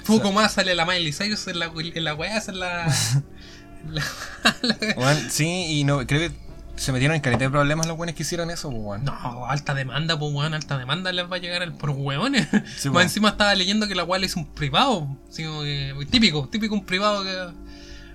Poco 0.08 0.32
más 0.32 0.54
sale 0.54 0.74
la 0.74 0.86
Miley 0.86 1.14
Cyrus 1.14 1.48
en 1.48 1.60
la, 1.60 1.72
en 1.76 2.04
la 2.04 2.16
weá, 2.16 2.38
es 2.38 2.48
la... 2.48 2.88
la, 3.88 4.04
la- 4.62 4.78
Weón, 4.98 5.30
sí, 5.30 5.80
y 5.80 5.84
no, 5.84 6.06
creo 6.06 6.30
que 6.30 6.36
se 6.76 6.92
metieron 6.94 7.16
en 7.16 7.22
calidad 7.22 7.40
de 7.42 7.50
problemas 7.50 7.88
los 7.88 7.98
buenos 7.98 8.16
que 8.16 8.24
hicieron 8.24 8.50
eso, 8.52 8.72
pues. 8.72 9.02
No, 9.02 9.46
alta 9.48 9.74
demanda, 9.74 10.18
pues 10.18 10.34
weón, 10.34 10.54
alta 10.54 10.78
demanda 10.78 11.12
les 11.12 11.30
va 11.30 11.36
a 11.36 11.40
llegar 11.40 11.62
al, 11.62 11.74
por 11.74 11.90
hueones. 11.90 12.48
Sí, 12.78 12.90
Más 12.92 13.04
encima 13.04 13.30
estaba 13.30 13.54
leyendo 13.56 13.88
que 13.88 13.96
la 13.96 14.06
le 14.06 14.26
hizo 14.26 14.40
un 14.40 14.48
privado. 14.48 15.08
Así 15.30 15.44
como 15.44 15.64
que, 15.64 15.94
típico, 16.10 16.48
típico 16.48 16.74
un 16.76 16.86
privado 16.86 17.24
que... 17.24 17.70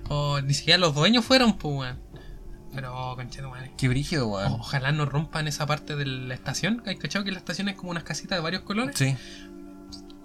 O 0.07 0.39
ni 0.41 0.53
siquiera 0.53 0.77
los 0.77 0.93
dueños 0.93 1.25
fueron, 1.25 1.57
pues 1.57 1.75
weón. 1.75 1.99
Pero, 2.73 3.13
conchito, 3.15 3.49
madre. 3.49 3.71
Qué 3.77 3.87
brígido, 3.87 4.27
weón. 4.27 4.51
Ojalá 4.53 4.91
no 4.91 5.05
rompan 5.05 5.47
esa 5.47 5.65
parte 5.65 5.95
de 5.95 6.05
la 6.05 6.33
estación. 6.33 6.83
¿Hay 6.85 6.97
cachado 6.97 7.23
que 7.23 7.31
la 7.31 7.37
estación 7.37 7.69
es 7.69 7.75
como 7.75 7.91
unas 7.91 8.03
casitas 8.03 8.37
de 8.37 8.41
varios 8.43 8.63
colores? 8.63 8.97
Sí. 8.97 9.15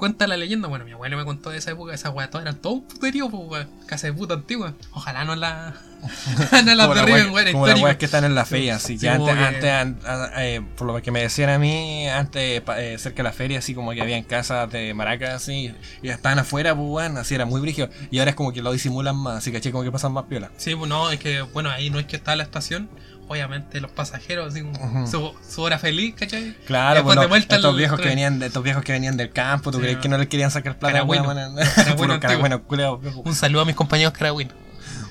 Cuenta 0.00 0.26
la 0.26 0.38
leyenda, 0.38 0.66
bueno, 0.66 0.86
mi 0.86 0.92
abuelo 0.92 1.18
me 1.18 1.26
contó 1.26 1.50
de 1.50 1.58
esa 1.58 1.72
época, 1.72 1.92
esas 1.92 2.14
weas 2.14 2.30
todas 2.30 2.46
eran 2.46 2.56
todo 2.56 2.72
un 2.72 2.82
puterío, 2.88 3.28
pues. 3.28 3.66
Casa 3.86 4.06
de 4.06 4.14
puta 4.14 4.32
antigua. 4.32 4.72
Ojalá 4.92 5.24
no 5.26 5.36
la. 5.36 5.74
no 6.64 6.74
la 6.74 6.88
derriben, 6.88 7.26
weá- 7.26 7.32
weón, 7.34 7.52
como 7.52 7.66
las 7.66 7.78
weas 7.82 7.96
que 7.98 8.06
están 8.06 8.24
en 8.24 8.34
la 8.34 8.46
feria, 8.46 8.76
así 8.76 8.94
Sí, 8.94 9.00
que 9.00 9.10
antes, 9.10 9.34
que- 9.60 9.70
an- 9.70 9.98
eh, 10.38 10.62
por 10.78 10.86
lo 10.86 11.02
que 11.02 11.10
me 11.10 11.20
decían 11.20 11.50
a 11.50 11.58
mí, 11.58 12.08
antes 12.08 12.62
eh, 12.78 12.96
cerca 12.98 13.18
de 13.18 13.22
la 13.24 13.32
feria, 13.32 13.58
así 13.58 13.74
como 13.74 13.90
que 13.92 14.00
habían 14.00 14.22
casas 14.22 14.72
de 14.72 14.94
maracas, 14.94 15.34
así, 15.34 15.74
y 16.02 16.08
estaban 16.08 16.38
afuera, 16.38 16.74
pues 16.74 16.88
weón, 16.88 17.18
así 17.18 17.34
era 17.34 17.44
muy 17.44 17.60
brígido. 17.60 17.90
Y 18.10 18.20
ahora 18.20 18.30
es 18.30 18.36
como 18.36 18.54
que 18.54 18.62
lo 18.62 18.72
disimulan 18.72 19.14
más, 19.16 19.36
así 19.36 19.52
caché 19.52 19.70
como 19.70 19.84
que 19.84 19.92
pasan 19.92 20.12
más 20.12 20.24
piola. 20.24 20.50
Sí, 20.56 20.74
pues 20.74 20.88
no, 20.88 21.10
es 21.10 21.18
que, 21.20 21.42
bueno, 21.42 21.68
ahí 21.68 21.90
no 21.90 21.98
es 21.98 22.06
que 22.06 22.16
está 22.16 22.34
la 22.36 22.42
estación. 22.44 22.88
Obviamente 23.30 23.80
los 23.80 23.92
pasajeros, 23.92 24.48
así 24.48 24.62
como 24.62 25.06
su, 25.06 25.32
su 25.48 25.62
hora 25.62 25.78
feliz, 25.78 26.16
¿cachai? 26.16 26.52
Claro, 26.66 26.96
Después 26.96 27.28
pues 27.28 27.46
de 27.48 27.54
estos 27.54 27.76
viejos 27.76 28.00
que 28.00 28.08
venían 28.08 28.40
de, 28.40 28.46
estos 28.46 28.60
viejos 28.64 28.82
que 28.82 28.90
venían 28.90 29.16
del 29.16 29.30
campo, 29.30 29.70
¿tú 29.70 29.78
Sí, 29.78 29.82
crees 29.82 29.96
no. 29.98 30.02
que 30.02 30.08
no 30.08 30.18
les 30.18 30.26
querían 30.26 30.50
sacar 30.50 30.76
plata? 30.76 30.94
Caragüino. 30.94 31.32
viejo. 32.98 33.20
Un 33.24 33.34
saludo 33.36 33.62
a 33.62 33.64
mis 33.66 33.76
compañeros 33.76 34.14
caragüinos. 34.14 34.52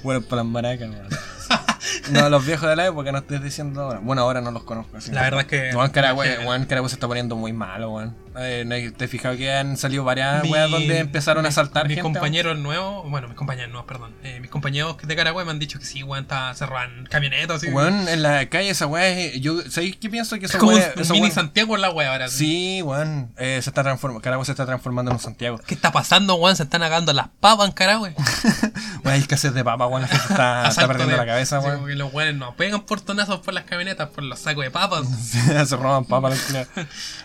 Bueno, 0.03 0.21
para 0.21 0.43
las 0.43 0.51
maracas. 0.51 0.89
No, 2.11 2.29
los 2.29 2.45
viejos 2.45 2.69
de 2.69 2.75
la 2.75 2.87
época 2.87 3.11
no 3.11 3.19
estoy 3.19 3.39
diciendo 3.39 3.81
ahora. 3.81 3.99
Bueno, 4.03 4.23
ahora 4.23 4.41
no 4.41 4.51
los 4.51 4.63
conozco. 4.63 4.97
así. 4.97 5.11
La 5.11 5.21
verdad 5.21 5.41
es 5.41 5.47
que- 5.47 5.71
Juan 5.73 5.89
Caragüe. 5.89 6.43
Juan 6.43 6.67
se 6.67 6.95
está 6.95 7.07
poniendo 7.07 7.35
muy 7.37 7.53
malo, 7.53 7.91
weón. 7.91 8.15
Eh, 8.37 8.63
¿no 8.65 8.75
hay- 8.75 8.91
¿Te 8.91 9.07
fijado 9.07 9.35
que 9.37 9.51
han 9.53 9.75
salido 9.77 10.03
varias 10.03 10.43
Mi- 10.43 10.49
weas 10.51 10.69
donde 10.69 10.99
empezaron 10.99 11.45
a 11.45 11.49
mi- 11.49 11.53
saltar 11.53 11.87
Mis 11.87 11.95
gente? 11.95 12.03
compañeros 12.03 12.57
nuevos, 12.57 13.09
bueno, 13.09 13.27
mis 13.27 13.35
compañeros 13.35 13.71
nuevos, 13.71 13.87
perdón. 13.87 14.13
Eh, 14.23 14.39
mis 14.39 14.49
compañeros 14.49 14.97
de 15.01 15.15
Caragüey 15.15 15.45
me 15.45 15.51
han 15.51 15.59
dicho 15.59 15.79
que 15.79 15.85
sí, 15.85 16.03
weón, 16.03 16.27
cerraban 16.55 17.07
camionetas, 17.09 17.57
así. 17.57 17.69
Weón, 17.69 18.07
en 18.07 18.21
la 18.21 18.47
calle 18.49 18.69
esa 18.69 18.85
wea 18.87 19.07
es- 19.09 19.41
Yo, 19.41 19.61
¿sabéis 19.69 19.95
qué 19.97 20.09
pienso? 20.09 20.37
Que 20.37 20.45
es 20.45 20.51
esa 20.51 20.59
como 20.59 20.73
wea. 20.73 20.93
un 20.95 21.01
esa 21.01 21.13
mini 21.13 21.27
wea- 21.27 21.33
Santiago 21.33 21.75
en 21.75 21.81
la 21.81 21.89
wea 21.91 22.11
ahora. 22.11 22.27
Sí, 22.29 22.81
weón. 22.83 23.31
eh, 23.37 23.59
se 23.63 23.69
está 23.69 23.83
transformando. 23.83 24.21
Caragüe 24.21 24.45
se 24.45 24.51
está 24.51 24.65
transformando 24.65 25.11
en 25.11 25.15
un 25.17 25.21
Santiago. 25.21 25.59
¿Qué 25.65 25.73
está 25.73 25.91
pasando, 25.91 26.35
weón? 26.35 26.55
Se 26.55 26.63
están 26.63 26.83
agando 26.83 27.11
las 27.13 27.29
papas 27.39 27.67
en 27.67 27.71
Caragüey. 27.73 28.13
Weón, 29.03 29.13
hay 29.15 29.19
escasez 29.21 29.53
de 29.53 29.63
papa, 29.63 29.87
weón. 29.87 30.01
La 30.03 30.07
gente 30.07 30.25
está, 30.29 30.67
está 30.69 30.87
perdiendo 30.87 31.13
de- 31.13 31.17
la 31.17 31.25
cabeza, 31.25 31.59
weón. 31.59 31.85
que 31.87 31.95
los 31.95 32.13
weones 32.13 32.35
no 32.35 32.55
pegan 32.55 32.81
portonazos 32.85 33.39
por 33.39 33.53
las 33.53 33.63
camionetas, 33.63 34.09
por 34.09 34.23
los 34.23 34.39
sacos 34.39 34.63
de 34.63 34.71
papas. 34.71 35.07
se 35.67 35.75
roban 35.77 36.05
papas. 36.05 36.37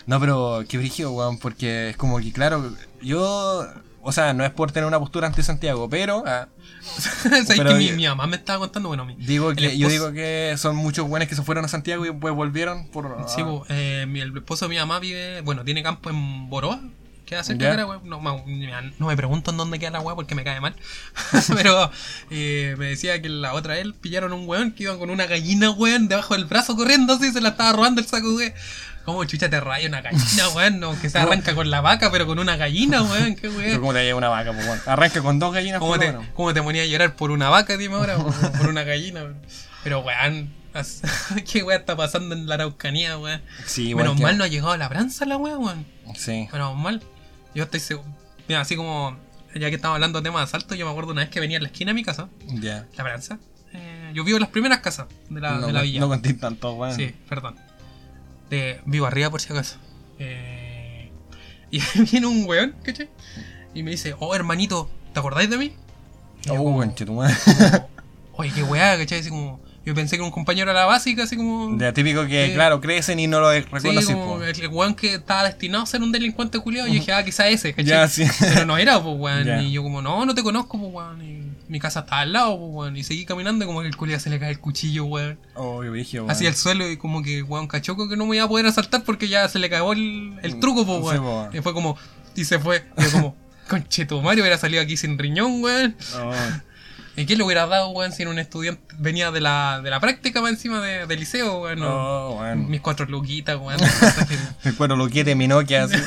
No, 0.07 0.19
pero 0.19 0.63
qué 0.67 0.77
weón, 1.03 1.37
porque 1.37 1.89
es 1.89 1.97
como 1.97 2.19
que, 2.19 2.31
claro, 2.31 2.71
yo. 3.01 3.67
O 4.07 4.11
sea, 4.11 4.33
no 4.35 4.45
es 4.45 4.51
por 4.51 4.71
tener 4.71 4.87
una 4.87 4.99
postura 4.99 5.25
anti-Santiago, 5.25 5.89
pero 5.89 6.23
ah, 6.27 6.47
¿Sabes 7.23 7.47
Pero 7.47 7.77
que 7.77 7.93
mi, 7.93 8.07
mamá 8.07 8.27
me 8.27 8.35
estaba 8.35 8.59
contando? 8.59 8.89
Bueno, 8.89 9.03
mi, 9.03 9.15
digo 9.15 9.51
yo 9.53 9.89
digo 9.89 10.11
que 10.13 10.53
son 10.57 10.75
muchos 10.75 11.07
buenos 11.07 11.27
que 11.27 11.35
se 11.35 11.41
fueron 11.41 11.65
a 11.65 11.67
Santiago 11.67 12.05
y 12.05 12.09
después 12.09 12.33
volvieron 12.33 12.87
por. 12.89 13.17
Sí, 13.27 13.41
ah, 13.41 13.45
po, 13.45 13.65
eh, 13.69 14.05
mi- 14.07 14.21
el 14.21 14.37
esposo 14.37 14.65
de 14.65 14.69
mi 14.69 14.77
mamá 14.77 14.99
vive, 14.99 15.41
bueno, 15.41 15.63
tiene 15.63 15.81
campo 15.81 16.09
en 16.09 16.49
Boroa. 16.49 16.79
Queda 17.25 17.43
cerca. 17.43 17.75
No, 18.99 19.07
me 19.07 19.17
pregunto 19.17 19.49
en 19.49 19.57
dónde 19.57 19.79
queda 19.79 19.89
la 19.89 20.01
weá 20.01 20.13
porque 20.13 20.35
me 20.35 20.43
cae 20.43 20.61
mal. 20.61 20.75
Pero 21.55 21.89
eh, 22.29 22.75
me 22.77 22.85
decía 22.85 23.19
que 23.19 23.29
la 23.29 23.53
otra 23.55 23.73
vez 23.73 23.87
pillaron 23.99 24.31
un 24.31 24.47
weón 24.47 24.73
que 24.73 24.83
iba 24.83 24.97
con 24.99 25.09
una 25.09 25.25
gallina, 25.25 25.71
weón, 25.71 26.07
debajo 26.07 26.35
del 26.35 26.45
brazo 26.45 26.75
corriendo 26.75 27.13
así, 27.13 27.31
se 27.31 27.41
la 27.41 27.49
estaba 27.49 27.73
robando 27.73 27.99
el 27.99 28.07
saco, 28.07 28.35
weón. 28.35 28.53
¿Cómo 29.05 29.23
chucha 29.25 29.49
te 29.49 29.59
raya 29.59 29.87
una 29.87 30.01
gallina, 30.01 30.49
weón? 30.55 30.79
No, 30.79 30.99
que 30.99 31.09
se 31.09 31.17
arranca 31.19 31.53
con 31.55 31.69
la 31.69 31.79
vaca, 31.81 32.11
pero 32.11 32.25
con 32.25 32.39
una 32.39 32.57
gallina, 32.57 33.03
weón, 33.03 33.35
qué 33.35 33.47
weón. 33.49 33.79
¿Cómo 33.79 33.93
te 33.93 34.03
lleva 34.03 34.17
una 34.17 34.29
vaca, 34.29 34.51
pues, 34.51 34.65
weón? 34.65 34.79
Arranca 34.87 35.21
con 35.21 35.37
dos 35.39 35.53
gallinas, 35.53 35.79
¿Cómo 35.79 35.91
por 35.93 35.99
te. 36.01 36.15
¿Cómo 36.33 36.53
te 36.53 36.61
ponía 36.63 36.81
a 36.81 36.85
llorar 36.85 37.15
por 37.15 37.31
una 37.31 37.49
vaca, 37.49 37.77
dime 37.77 37.95
ahora? 37.95 38.17
por 38.17 38.67
una 38.67 38.83
gallina, 38.83 39.21
weón. 39.23 39.37
Pero, 39.83 39.99
weón, 39.99 40.51
¿qué 41.51 41.63
weón 41.63 41.79
está 41.79 41.95
pasando 41.95 42.33
en 42.35 42.47
la 42.47 42.55
Araucanía, 42.55 43.17
weón? 43.17 43.41
Sí, 43.65 43.93
weón. 43.93 43.97
Menos 44.07 44.17
que- 44.17 44.23
mal 44.23 44.37
no 44.37 44.43
ha 44.43 44.47
llegado 44.47 44.71
a 44.71 44.77
la 44.77 44.87
branza 44.89 45.25
la 45.25 45.37
weón, 45.37 45.63
weón. 45.63 45.85
Sí. 46.15 46.47
Menos 46.51 46.75
mal. 46.75 47.01
Yo 47.53 47.63
estoy 47.63 47.79
seguro. 47.79 48.09
Mira, 48.47 48.61
así 48.61 48.75
como, 48.75 49.17
ya 49.53 49.69
que 49.69 49.75
estamos 49.75 49.95
hablando 49.95 50.19
de 50.19 50.23
temas 50.23 50.41
de 50.41 50.43
asalto, 50.45 50.75
yo 50.75 50.85
me 50.85 50.91
acuerdo 50.91 51.11
una 51.11 51.21
vez 51.21 51.29
que 51.29 51.39
venía 51.39 51.57
en 51.57 51.63
la 51.63 51.69
esquina 51.69 51.91
de 51.91 51.93
mi 51.95 52.03
casa, 52.03 52.27
Ya. 52.47 52.85
la 52.97 53.03
branza. 53.03 53.39
eh, 53.73 54.11
yo 54.13 54.23
vivo 54.23 54.37
en 54.37 54.41
las 54.41 54.49
primeras 54.51 54.79
casas 54.79 55.07
de 55.29 55.41
la, 55.41 55.53
no, 55.59 55.67
de 55.67 55.73
la 55.73 55.81
villa. 55.81 55.99
no 55.99 56.07
conté 56.07 56.33
tanto, 56.33 56.73
weón. 56.73 56.95
Sí, 56.95 57.13
perdón. 57.29 57.55
De, 58.49 58.79
vivo 58.85 59.05
arriba 59.05 59.29
por 59.29 59.41
si 59.41 59.51
acaso. 59.51 59.77
Eh, 60.19 61.11
y 61.71 61.79
viene 62.11 62.27
un 62.27 62.45
weón, 62.45 62.75
¿cachai? 62.83 63.09
Y 63.73 63.83
me 63.83 63.91
dice, 63.91 64.15
oh 64.19 64.35
hermanito, 64.35 64.89
¿te 65.13 65.19
acordáis 65.19 65.49
de 65.49 65.57
mí? 65.57 65.73
Y 66.45 66.49
Oh, 66.49 66.57
como, 66.57 66.77
conchetumadre. 66.77 67.35
Oye, 68.33 68.51
qué 68.53 68.63
weá, 68.63 68.97
¿cachai? 68.97 69.19
Así 69.19 69.29
como, 69.29 69.59
yo 69.85 69.95
pensé 69.95 70.11
que 70.15 70.21
era 70.21 70.25
un 70.25 70.31
compañero 70.31 70.69
de 70.71 70.75
la 70.77 70.85
básica, 70.85 71.23
así 71.23 71.35
como... 71.37 71.77
Ya 71.79 71.93
típico 71.93 72.25
que, 72.27 72.47
Sí. 72.47 72.53
claro, 72.53 72.81
crecen 72.81 73.19
y 73.19 73.27
no 73.27 73.39
lo 73.39 73.51
Sí, 73.53 73.61
reconocen. 73.61 74.15
como 74.17 74.35
po. 74.37 74.43
el 74.43 74.59
el 74.59 74.67
weón 74.67 74.93
que 74.95 75.15
estaba 75.15 75.43
destinado 75.45 75.83
a 75.83 75.87
ser 75.87 76.01
un 76.03 76.11
delincuente 76.11 76.59
culiado. 76.59 76.87
Y 76.87 76.91
yo 76.93 76.99
dije, 76.99 77.13
ah, 77.13 77.23
quizá 77.25 77.47
ese, 77.47 77.71
¿cachai? 77.73 77.85
Ya, 77.85 78.07
sí. 78.07 78.25
Pero 78.39 78.65
no 78.65 78.77
era, 78.77 79.01
pues, 79.01 79.15
weón. 79.17 79.61
Y 79.65 79.71
yo 79.71 79.83
como, 79.83 80.01
no, 80.01 80.25
no 80.25 80.35
te 80.35 80.43
conozco, 80.43 80.77
pues, 80.79 80.93
weón. 80.93 81.21
Y 81.23 81.44
mi 81.67 81.79
casa 81.79 82.01
estaba 82.01 82.21
al 82.21 82.33
lado, 82.33 82.57
pues, 82.57 82.69
weón. 82.71 82.97
Y 82.97 83.03
seguí 83.03 83.25
caminando 83.25 83.63
y 83.65 83.67
como 83.67 83.81
que 83.81 83.87
el 83.87 83.95
culiado 83.97 84.19
se 84.19 84.29
le 84.29 84.39
cae 84.39 84.51
el 84.51 84.59
cuchillo, 84.59 85.05
weón. 85.05 85.39
Oh, 85.55 85.79
brillo, 85.79 86.21
weón. 86.21 86.31
Hacia 86.31 86.49
el 86.49 86.55
suelo 86.55 86.89
y 86.89 86.97
como 86.97 87.23
que, 87.23 87.43
weón, 87.43 87.67
cachoco 87.67 88.07
que 88.09 88.17
no 88.17 88.25
me 88.25 88.35
iba 88.35 88.45
a 88.45 88.49
poder 88.49 88.65
asaltar 88.65 89.03
porque 89.03 89.27
ya 89.27 89.47
se 89.49 89.59
le 89.59 89.69
cagó 89.69 89.93
el, 89.93 90.37
el 90.43 90.59
truco, 90.59 90.85
pues, 90.85 91.19
weón. 91.19 91.49
y 91.55 91.61
fue 91.61 91.73
como, 91.73 91.97
y 92.35 92.45
se 92.45 92.59
fue. 92.59 92.83
Y 92.97 93.03
yo 93.03 93.11
como, 93.11 93.35
concheto, 93.69 94.21
Mario 94.21 94.43
hubiera 94.43 94.57
salido 94.57 94.81
aquí 94.81 94.97
sin 94.97 95.17
riñón, 95.17 95.63
weón. 95.63 95.95
Oh. 96.17 96.33
¿Y 97.17 97.25
qué 97.25 97.35
le 97.37 97.43
hubiera 97.43 97.65
dado, 97.65 97.89
weón, 97.89 98.11
si 98.11 98.23
era 98.23 98.31
un 98.31 98.39
estudiante 98.39 98.81
venía 98.99 99.31
de 99.31 99.39
la, 99.41 99.79
de 99.81 99.89
la 99.89 99.99
práctica 99.99 100.41
más 100.41 100.51
encima 100.51 100.81
de, 100.81 101.05
del 101.07 101.19
liceo, 101.19 101.61
weón? 101.61 101.79
no? 101.79 102.31
Weón. 102.31 102.69
Mis 102.69 102.81
cuatro 102.81 103.05
luquitas, 103.05 103.57
weón. 103.57 103.79
Recuerdo 104.63 104.95
lo 104.95 105.09
quiere 105.09 105.35
mi 105.35 105.47
Nokia, 105.47 105.83
así. 105.85 105.95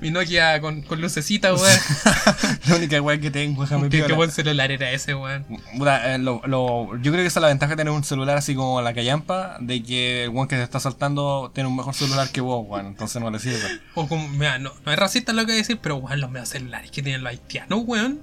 Mi 0.00 0.10
Nokia 0.10 0.58
con, 0.62 0.80
con 0.82 1.00
lucecita, 1.02 1.52
weón. 1.52 1.78
La 2.66 2.76
única 2.76 3.00
weón 3.02 3.20
que 3.20 3.30
tengo, 3.30 3.62
déjame 3.62 3.90
¿Qué, 3.90 4.02
buen 4.14 4.30
celular 4.30 4.70
era 4.72 4.90
ese, 4.90 5.14
weón. 5.14 5.44
Eh, 5.50 6.18
lo- 6.18 6.40
lo- 6.46 6.96
yo 6.96 7.12
creo 7.12 7.22
que 7.22 7.26
esa 7.26 7.40
es 7.40 7.42
la 7.42 7.48
ventaja 7.48 7.72
de 7.72 7.76
tener 7.76 7.92
un 7.92 8.02
celular 8.04 8.38
así 8.38 8.54
como 8.54 8.80
la 8.80 8.94
callampa, 8.94 9.58
de 9.60 9.82
que 9.82 10.24
el 10.24 10.30
weón 10.30 10.48
que 10.48 10.56
te 10.56 10.62
está 10.62 10.80
saltando 10.80 11.50
tiene 11.54 11.68
un 11.68 11.76
mejor 11.76 11.94
celular 11.94 12.30
que 12.30 12.40
vos, 12.40 12.64
weón, 12.66 12.86
entonces 12.86 13.20
no 13.20 13.30
le 13.30 13.38
sirve. 13.38 13.80
O 13.94 14.08
como, 14.08 14.26
mira, 14.28 14.58
no, 14.58 14.72
no 14.86 14.92
es 14.92 14.98
racista 14.98 15.32
lo 15.34 15.40
que 15.40 15.46
voy 15.46 15.54
a 15.54 15.58
decir, 15.58 15.78
pero 15.82 15.96
weón, 15.96 16.20
los 16.22 16.30
medios 16.30 16.48
celulares 16.48 16.90
que 16.90 17.02
tienen 17.02 17.22
los 17.22 17.30
haitianos, 17.32 17.82
weón. 17.84 18.20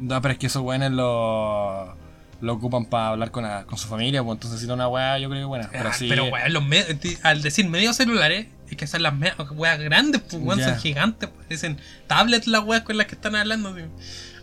No, 0.00 0.20
pero 0.22 0.32
es 0.32 0.38
que 0.38 0.46
esos 0.46 0.62
weones 0.62 0.90
lo, 0.92 1.94
lo 2.40 2.52
ocupan 2.54 2.86
para 2.86 3.08
hablar 3.08 3.30
con, 3.30 3.44
la- 3.44 3.64
con 3.64 3.78
su 3.78 3.86
familia, 3.88 4.22
pues 4.24 4.36
entonces 4.36 4.60
si 4.60 4.66
no 4.66 4.74
una 4.74 4.88
weá 4.88 5.18
yo 5.18 5.28
creo 5.28 5.42
que 5.42 5.46
buena. 5.46 5.68
Pero 5.70 5.88
Ah, 5.88 5.92
sí. 5.92 6.06
Pero 6.08 6.26
los 6.48 6.64
ti- 7.00 7.18
al 7.22 7.42
decir 7.42 7.68
medios 7.68 7.96
celulares, 7.96 8.46
es 8.70 8.76
que 8.76 8.86
son 8.86 9.02
las 9.02 9.14
weas 9.52 9.78
grandes, 9.80 10.22
pues 10.22 10.42
weón, 10.42 10.60
son 10.62 10.76
gigantes, 10.78 11.28
pues. 11.34 11.48
Dicen 11.48 11.78
tablets 12.06 12.46
las 12.46 12.64
weas 12.64 12.82
con 12.82 12.96
las 12.96 13.06
que 13.06 13.14
están 13.14 13.36
hablando. 13.36 13.70
así. 13.70 13.82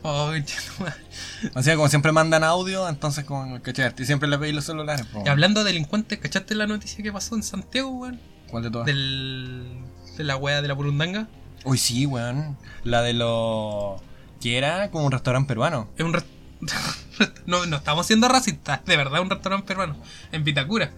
Oh. 0.03 0.32
O 1.53 1.62
sea, 1.62 1.76
como 1.76 1.88
siempre 1.89 2.12
mandan 2.12 2.43
audio, 2.43 2.88
entonces 2.89 3.24
como, 3.26 3.62
¿cachai? 3.62 3.91
Y 3.97 4.05
siempre 4.05 4.28
le 4.28 4.38
pedís 4.39 4.55
los 4.55 4.66
celulares, 4.66 5.05
pues. 5.12 5.26
Y 5.26 5.30
hablando 5.30 5.64
de 5.64 5.72
delincuentes, 5.72 6.18
¿cachaste 6.20 6.55
la 6.55 6.66
noticia 6.68 7.03
que 7.03 7.12
pasó 7.12 7.36
en 7.36 7.43
Santiago, 7.43 7.89
weón? 7.91 8.20
¿Cuál 8.49 8.64
de 8.64 8.72
todas? 8.72 8.86
Del, 8.88 9.82
de 10.18 10.24
la 10.24 10.36
wea 10.38 10.62
de 10.62 10.68
la 10.68 10.74
burundanga. 10.74 11.28
Uy, 11.64 11.78
sí, 11.78 12.05
weón. 12.05 12.58
La 12.84 13.01
de 13.01 13.14
lo 13.14 14.01
que 14.42 14.58
era 14.58 14.90
como 14.92 15.06
un 15.06 15.12
restaurante 15.12 15.48
peruano. 15.48 15.90
Es 15.98 16.06
un 16.06 16.14
rest- 16.14 16.26
no, 17.46 17.66
no 17.66 17.78
estamos 17.78 18.06
siendo 18.08 18.28
racistas, 18.28 18.84
de 18.86 18.98
verdad 18.98 19.22
un 19.22 19.30
restaurante 19.30 19.68
peruano, 19.68 19.96
en 20.32 20.44
Vitacura. 20.44 20.92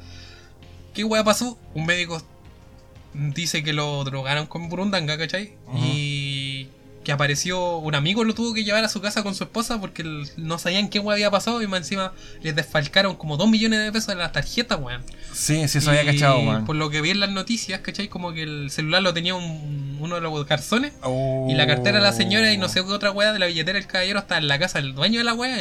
¿Qué 0.94 1.04
weá 1.04 1.24
pasó? 1.24 1.58
Un 1.74 1.86
médico 1.86 2.22
dice 3.14 3.64
que 3.64 3.74
lo 3.74 4.04
drogaron 4.04 4.46
con 4.48 4.70
burundanga, 4.70 5.18
¿cachai? 5.18 5.54
Y 5.76 6.19
que 7.10 7.14
apareció 7.14 7.78
un 7.78 7.96
amigo, 7.96 8.24
lo 8.24 8.36
tuvo 8.36 8.54
que 8.54 8.64
llevar 8.64 8.84
a 8.84 8.88
su 8.90 9.02
casa 9.02 9.24
con 9.24 9.34
su 9.34 9.44
esposa 9.44 9.82
porque 9.82 10.04
no 10.38 10.60
sabían 10.60 10.90
qué 10.90 11.00
había 11.00 11.32
pasado 11.32 11.60
y 11.64 11.66
más 11.66 11.80
encima 11.80 12.14
les 12.44 12.56
desfalcaron 12.56 13.16
como 13.16 13.36
2 13.36 13.50
millones 13.50 13.80
de 13.84 13.92
pesos 13.92 14.10
de 14.10 14.16
las 14.18 14.32
tarjetas, 14.32 14.78
weón. 14.80 15.02
Sí, 15.34 15.68
sí, 15.68 15.80
eso 15.80 15.90
había 15.90 16.06
cachado, 16.06 16.38
weón. 16.42 16.66
Por 16.68 16.76
lo 16.76 16.92
que 16.92 17.02
vi 17.02 17.10
en 17.10 17.20
las 17.20 17.32
noticias, 17.32 17.80
¿cachai? 17.80 18.10
Como 18.10 18.32
que 18.32 18.44
el 18.44 18.70
celular 18.70 19.02
lo 19.02 19.12
tenía 19.12 19.34
un- 19.34 19.98
uno 20.00 20.16
de 20.16 20.22
los 20.22 20.46
garzones. 20.46 20.94
Oh. 21.02 21.48
Y 21.50 21.56
la 21.56 21.66
cartera 21.66 21.98
de 21.98 22.04
la 22.04 22.14
señora 22.14 22.54
y 22.54 22.58
no 22.60 22.70
sé 22.70 22.84
qué 22.86 22.92
otra 22.92 23.10
weá 23.10 23.34
de 23.34 23.40
la 23.40 23.48
billetera 23.48 23.80
del 23.80 23.88
caballero 23.88 24.20
está 24.20 24.38
en 24.38 24.48
la 24.48 24.60
casa 24.60 24.80
del 24.80 24.94
dueño 24.94 25.18
de 25.18 25.24
la 25.24 25.34
weá 25.34 25.56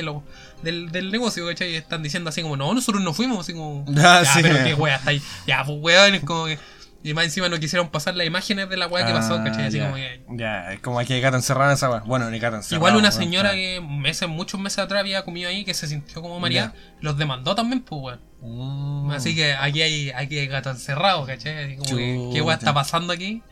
del, 0.63 0.91
del 0.93 1.11
negocio, 1.11 1.47
¿cachai? 1.47 1.73
Y 1.73 1.77
están 1.77 2.03
diciendo 2.03 2.29
así 2.29 2.43
como, 2.43 2.59
no, 2.59 2.75
nosotros 2.75 3.03
no 3.03 3.15
fuimos, 3.15 3.39
así 3.41 3.55
como, 3.55 3.87
Ah, 3.97 4.21
ya, 4.23 4.35
sí. 4.35 4.41
pero 4.43 4.63
qué 4.65 4.75
weá 4.75 4.97
está 4.97 5.11
ahí. 5.13 5.23
Ya, 5.47 5.65
pues 5.65 5.79
weón, 5.81 6.15
es 6.15 6.25
como 6.25 6.45
que. 6.45 6.59
Y 7.03 7.15
más 7.15 7.25
encima 7.27 7.49
no 7.49 7.59
quisieron 7.61 7.91
pasar 7.91 8.17
las 8.17 8.27
imágenes 8.27 8.69
de 8.69 8.77
la 8.77 8.89
weá 8.89 9.07
que 9.07 9.13
pasó, 9.13 9.35
Ah, 9.35 9.45
¿cachai? 9.45 9.67
Así 9.67 9.79
ya. 9.79 9.85
como 9.85 9.97
que. 9.97 10.21
Ya, 10.31 10.73
es 10.73 10.81
como 10.81 10.99
aquí 10.99 11.13
hay 11.13 11.21
gato 11.21 11.37
encerrado 11.37 11.71
en 11.71 11.75
esa 11.75 11.89
weá. 11.91 12.01
Bueno, 12.01 12.29
ni 12.31 12.39
gato 12.41 12.57
encerrado. 12.57 12.77
Igual 12.77 12.97
una 12.97 13.13
señora 13.13 13.53
que 13.53 13.81
meses, 13.81 14.29
muchos 14.29 14.59
meses 14.61 14.81
atrás 14.81 15.01
había 15.01 15.23
comido 15.25 15.49
ahí, 15.49 15.65
que 15.65 15.75
se 15.75 15.87
sintió 15.87 16.21
como 16.23 16.41
María, 16.41 16.73
los 17.01 17.17
demandó 17.17 17.55
también, 17.55 17.83
pues 17.83 18.03
weón. 18.03 18.21
Mm. 18.41 19.11
Así 19.13 19.35
que 19.37 19.55
aquí 19.55 19.83
hay, 19.83 20.11
aquí 20.11 20.39
hay 20.39 20.47
gato 20.49 20.71
encerrado, 20.71 21.25
¿cachai? 21.25 21.65
Así 21.65 21.77
como 21.77 21.97
que, 21.97 22.31
¿qué 22.35 22.43
weá 22.43 22.55
está 22.55 22.67
Chuta. 22.71 22.75
pasando 22.75 23.13
aquí? 23.13 23.43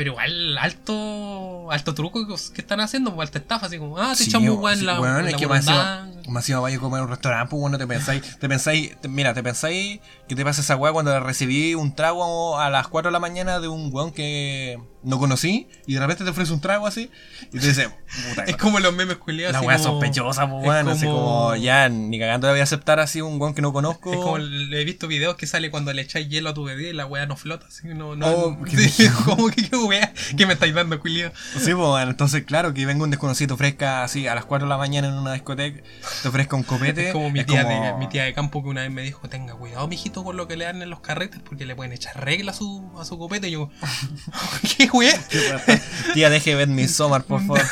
Pero 0.00 0.12
igual, 0.12 0.56
alto, 0.56 1.70
alto 1.70 1.92
truco 1.94 2.26
que, 2.26 2.34
que 2.54 2.60
están 2.62 2.80
haciendo, 2.80 3.14
pues 3.14 3.28
alta 3.28 3.38
estafa, 3.38 3.66
así 3.66 3.76
como, 3.76 3.98
ah, 3.98 4.12
te 4.16 4.24
Sí, 4.24 4.30
echamos 4.30 4.56
weá 4.58 4.72
en 4.72 4.78
sí, 4.78 4.84
la, 4.86 4.98
weón, 4.98 5.18
en 5.20 5.26
es 5.26 5.32
la 5.32 5.38
que 5.38 5.46
más 5.46 5.58
encima, 5.58 5.98
burundanga. 6.00 6.30
más 6.30 6.42
encima 6.44 6.60
vaya 6.60 6.76
a 6.78 6.80
comer 6.80 7.00
a 7.00 7.02
un 7.04 7.10
restaurante, 7.10 7.50
pues 7.50 7.60
bueno, 7.60 7.76
te 7.76 7.86
pensáis, 7.86 8.38
te 8.38 8.48
pensáis, 8.48 8.98
te- 8.98 9.08
mira, 9.08 9.34
te 9.34 9.42
pensáis 9.42 10.00
que 10.26 10.34
te 10.34 10.42
pasa 10.42 10.62
esa 10.62 10.76
weá 10.76 10.90
cuando 10.90 11.20
recibí 11.20 11.74
un 11.74 11.94
trago 11.94 12.58
a 12.58 12.70
las 12.70 12.88
4 12.88 13.10
de 13.10 13.12
la 13.12 13.20
mañana 13.20 13.60
de 13.60 13.68
un 13.68 13.90
weón 13.92 14.10
que 14.10 14.78
no 15.02 15.18
conocí 15.18 15.66
y 15.86 15.94
de 15.94 16.00
repente 16.00 16.24
te 16.24 16.30
ofrece 16.30 16.52
un 16.52 16.60
trago 16.60 16.86
así 16.86 17.10
y 17.52 17.58
te 17.58 17.66
dice, 17.68 17.88
puta, 18.28 18.44
Es 18.44 18.56
como 18.56 18.80
los 18.80 18.92
memes 18.94 19.16
culiados. 19.16 19.54
la 19.54 19.60
weá 19.62 19.78
sospechosa, 19.78 20.48
pues 20.48 20.62
es 20.62 20.68
weón, 20.68 20.88
así 20.88 21.06
como- 21.06 21.56
ya 21.56 21.88
ni 21.88 22.18
cagando 22.18 22.46
le 22.48 22.52
voy 22.54 22.60
a 22.60 22.64
aceptar 22.64 23.00
así 23.00 23.20
un 23.20 23.40
weón 23.40 23.54
que 23.54 23.62
no 23.62 23.72
conozco. 23.72 24.12
Es 24.12 24.18
como 24.18 24.36
he 24.38 24.84
visto 24.84 25.08
videos 25.08 25.36
que 25.36 25.46
sale 25.46 25.70
cuando 25.70 25.92
le 25.92 26.02
echáis 26.02 26.28
hielo 26.28 26.50
a 26.50 26.54
tu 26.54 26.64
bebé 26.64 26.90
y 26.90 26.92
la 26.92 27.06
weá 27.06 27.24
no 27.26 27.36
flota, 27.36 27.66
así 27.68 27.82
que 27.88 27.94
no, 27.94 28.14
no. 28.16 28.26
Oh, 28.28 28.62
qué 28.70 28.76
sí, 28.88 29.08
como 29.24 29.48
que 29.48 29.68
qué 29.68 29.76
weá, 29.76 30.12
que 30.36 30.46
me 30.46 30.52
estáis 30.52 30.74
dando, 30.74 31.00
culiado. 31.00 31.32
Sí, 31.54 31.72
pues 31.72 31.76
bueno, 31.76 32.10
entonces 32.10 32.44
claro, 32.44 32.74
que 32.74 32.84
venga 32.86 33.02
un 33.04 33.10
desconocido 33.10 33.54
ofrezca 33.54 34.04
así 34.04 34.26
a 34.28 34.34
las 34.34 34.44
4 34.44 34.66
de 34.66 34.70
la 34.70 34.76
mañana 34.78 35.08
en 35.08 35.14
una 35.14 35.32
discoteca, 35.32 35.82
te 36.22 36.28
ofrezca 36.28 36.56
un 36.56 36.62
copete. 36.62 37.06
Es 37.08 37.12
como 37.12 37.30
mi 37.30 37.40
es 37.40 37.46
tía, 37.46 37.62
como- 37.64 37.84
De, 37.84 37.94
mi 37.94 38.08
tía 38.08 38.24
de 38.24 38.34
campo 38.34 38.62
que 38.62 38.68
una 38.68 38.82
vez 38.82 38.90
me 38.90 39.02
dijo, 39.02 39.28
tenga 39.28 39.54
cuidado, 39.54 39.88
mijito, 39.88 40.22
con 40.24 40.36
lo 40.36 40.46
que 40.46 40.56
le 40.56 40.66
dan 40.66 40.82
en 40.82 40.90
los 40.90 41.00
carretes, 41.00 41.40
porque 41.42 41.64
le 41.64 41.74
pueden 41.74 41.92
echar 41.92 42.22
regla 42.22 42.50
a 42.52 42.54
su, 42.54 42.90
a 42.98 43.04
su 43.04 43.18
copete. 43.18 43.48
Y 43.48 43.52
yo, 43.52 43.70
¿qué 44.76 44.88
weá? 44.92 45.14
Tía, 46.14 46.30
deje 46.30 46.50
de 46.50 46.56
ver 46.56 46.68
Midsommar, 46.68 47.24
por 47.24 47.40
favor. 47.40 47.62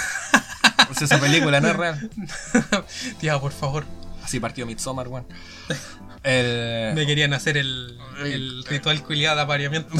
Pues 0.86 1.02
esa 1.02 1.20
película 1.20 1.60
no 1.60 1.68
es 1.68 1.76
real. 1.76 2.10
tía, 3.20 3.38
por 3.38 3.52
favor. 3.52 3.84
Así 4.24 4.40
partió 4.40 4.66
Midsommar, 4.66 5.08
weón. 5.08 5.26
El... 6.22 6.94
Me 6.94 7.06
querían 7.06 7.32
hacer 7.34 7.56
el, 7.56 7.98
el 8.24 8.64
ritual 8.64 9.02
culiado 9.02 9.36
de 9.36 9.42
apareamiento. 9.42 9.94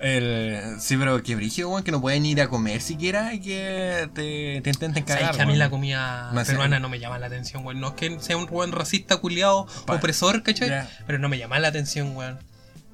el... 0.00 0.76
Sí, 0.80 0.96
pero 0.96 1.22
que 1.22 1.34
brígido, 1.36 1.70
weón, 1.70 1.82
que 1.84 1.90
no 1.92 2.00
pueden 2.00 2.26
ir 2.26 2.40
a 2.40 2.48
comer 2.48 2.80
siquiera 2.80 3.32
y 3.34 3.40
que 3.40 4.08
te, 4.14 4.60
te 4.62 4.70
intenten 4.70 5.06
¿Sabes 5.06 5.22
cagar. 5.22 5.36
que 5.36 5.42
a 5.42 5.46
mí 5.46 5.52
weón. 5.52 5.58
la 5.58 5.70
comida 5.70 6.30
No 6.32 6.44
peruana 6.44 6.78
no 6.80 6.88
me 6.88 6.98
llama 6.98 7.18
la 7.18 7.26
atención, 7.26 7.64
weón? 7.64 7.80
No 7.80 7.88
es 7.88 7.94
que 7.94 8.18
sea 8.20 8.36
un 8.36 8.46
buen 8.46 8.72
racista 8.72 9.18
culiado, 9.18 9.66
opresor, 9.86 10.42
¿cachai? 10.42 10.68
Ya. 10.68 10.90
Pero 11.06 11.18
no 11.18 11.28
me 11.28 11.38
llama 11.38 11.58
la 11.58 11.68
atención, 11.68 12.16
weón. 12.16 12.38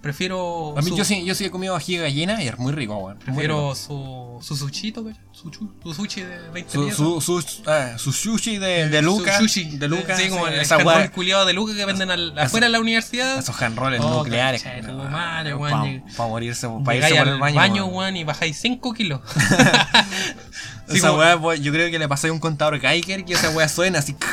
Prefiero. 0.04 0.74
A 0.78 0.82
mí 0.82 0.90
su, 0.90 0.96
yo 0.98 1.04
sí, 1.04 1.24
yo 1.24 1.34
sí 1.34 1.46
he 1.46 1.50
comido 1.50 1.74
ají 1.74 1.96
de 1.96 2.02
gallina 2.02 2.42
y 2.42 2.48
es 2.48 2.58
muy 2.58 2.72
rico, 2.72 2.94
weón. 2.98 3.14
Rico. 3.20 3.24
Prefiero 3.24 3.74
su, 3.74 4.38
su 4.42 4.54
sushito. 4.56 5.02
Su, 5.32 5.50
su 5.82 5.94
sushi 5.94 6.20
de 6.20 6.38
20 6.50 6.70
Su, 6.70 7.20
su, 7.20 7.20
su, 7.42 7.62
ah, 7.66 7.94
su 7.96 8.12
sushi 8.12 8.58
de, 8.58 8.88
de 8.90 8.98
Su 9.00 9.04
Luca. 9.06 9.38
sushi. 9.38 9.78
De 9.78 9.88
Luca. 9.88 10.16
Sí, 10.16 10.28
como 10.28 10.46
el 10.46 10.60
esa 10.60 10.78
culiado 11.10 11.46
de 11.46 11.54
Luca 11.54 11.74
que 11.74 11.84
venden 11.86 12.10
al- 12.10 12.38
afuera 12.38 12.66
de 12.66 12.72
la 12.72 12.80
universidad. 12.80 13.38
Esos 13.38 13.60
handrolls 13.60 14.00
Oh, 14.04 14.18
nucleares. 14.18 14.62
Para 14.62 16.28
morirse, 16.28 16.68
para 16.84 16.96
irse 16.98 17.08
por 17.10 17.18
al 17.28 17.28
el 17.34 17.40
baño, 17.40 17.56
baño. 17.56 17.86
weón, 17.86 18.16
y 18.16 18.24
bajáis 18.24 18.58
5 18.60 18.92
kilos. 18.92 19.20
Sí, 20.86 20.98
esa 20.98 21.08
como- 21.08 21.20
weá, 21.40 21.56
yo 21.56 21.72
creo 21.72 21.90
que 21.90 21.98
le 21.98 22.06
pasáis 22.08 22.30
un 22.30 22.38
contador 22.40 22.78
Geiger 22.78 23.24
que 23.24 23.32
esa 23.32 23.48
weá 23.50 23.68
suena 23.70 24.00
así. 24.00 24.14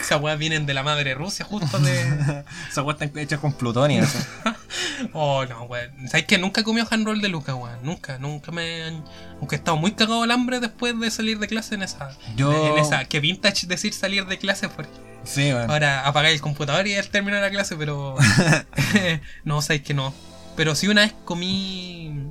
Esas 0.00 0.20
weas 0.22 0.38
vienen 0.38 0.64
de 0.66 0.72
la 0.72 0.82
madre 0.84 1.14
Rusia, 1.14 1.44
justo 1.44 1.78
de. 1.80 2.44
esa 2.70 2.82
weá 2.82 2.96
está 2.98 3.20
hecha 3.20 3.38
con 3.38 3.52
plutonio. 3.52 4.04
Oh, 5.12 5.44
no, 5.46 5.64
weón. 5.64 6.08
¿Sabes 6.08 6.26
que 6.26 6.38
Nunca 6.38 6.60
he 6.62 6.64
comido 6.64 6.86
handroll 6.90 7.20
de 7.20 7.28
Luca, 7.28 7.54
weón. 7.54 7.78
Nunca, 7.82 8.18
nunca 8.18 8.52
me 8.52 8.82
han... 8.84 9.04
Aunque 9.40 9.56
he 9.56 9.58
estado 9.58 9.76
muy 9.76 9.92
cagado 9.92 10.22
al 10.22 10.30
hambre 10.30 10.60
después 10.60 10.98
de 10.98 11.10
salir 11.10 11.38
de 11.38 11.48
clase 11.48 11.74
en 11.74 11.82
esa... 11.82 12.10
Yo- 12.36 12.52
En 12.76 12.78
esa... 12.78 13.04
Que 13.04 13.20
vintage 13.20 13.66
decir 13.66 13.92
salir 13.92 14.26
de 14.26 14.38
clase 14.38 14.68
porque... 14.68 14.90
Sí, 15.24 15.52
weón. 15.52 15.70
Ahora 15.70 16.06
apagáis 16.06 16.36
el 16.36 16.40
computador 16.40 16.86
y 16.86 16.92
ya 16.94 17.02
terminó 17.02 17.38
la 17.40 17.50
clase, 17.50 17.76
pero... 17.76 18.16
no, 19.44 19.62
sabéis 19.62 19.82
que 19.82 19.94
no. 19.94 20.14
Pero 20.56 20.74
sí 20.74 20.88
una 20.88 21.02
vez 21.02 21.14
comí 21.24 22.26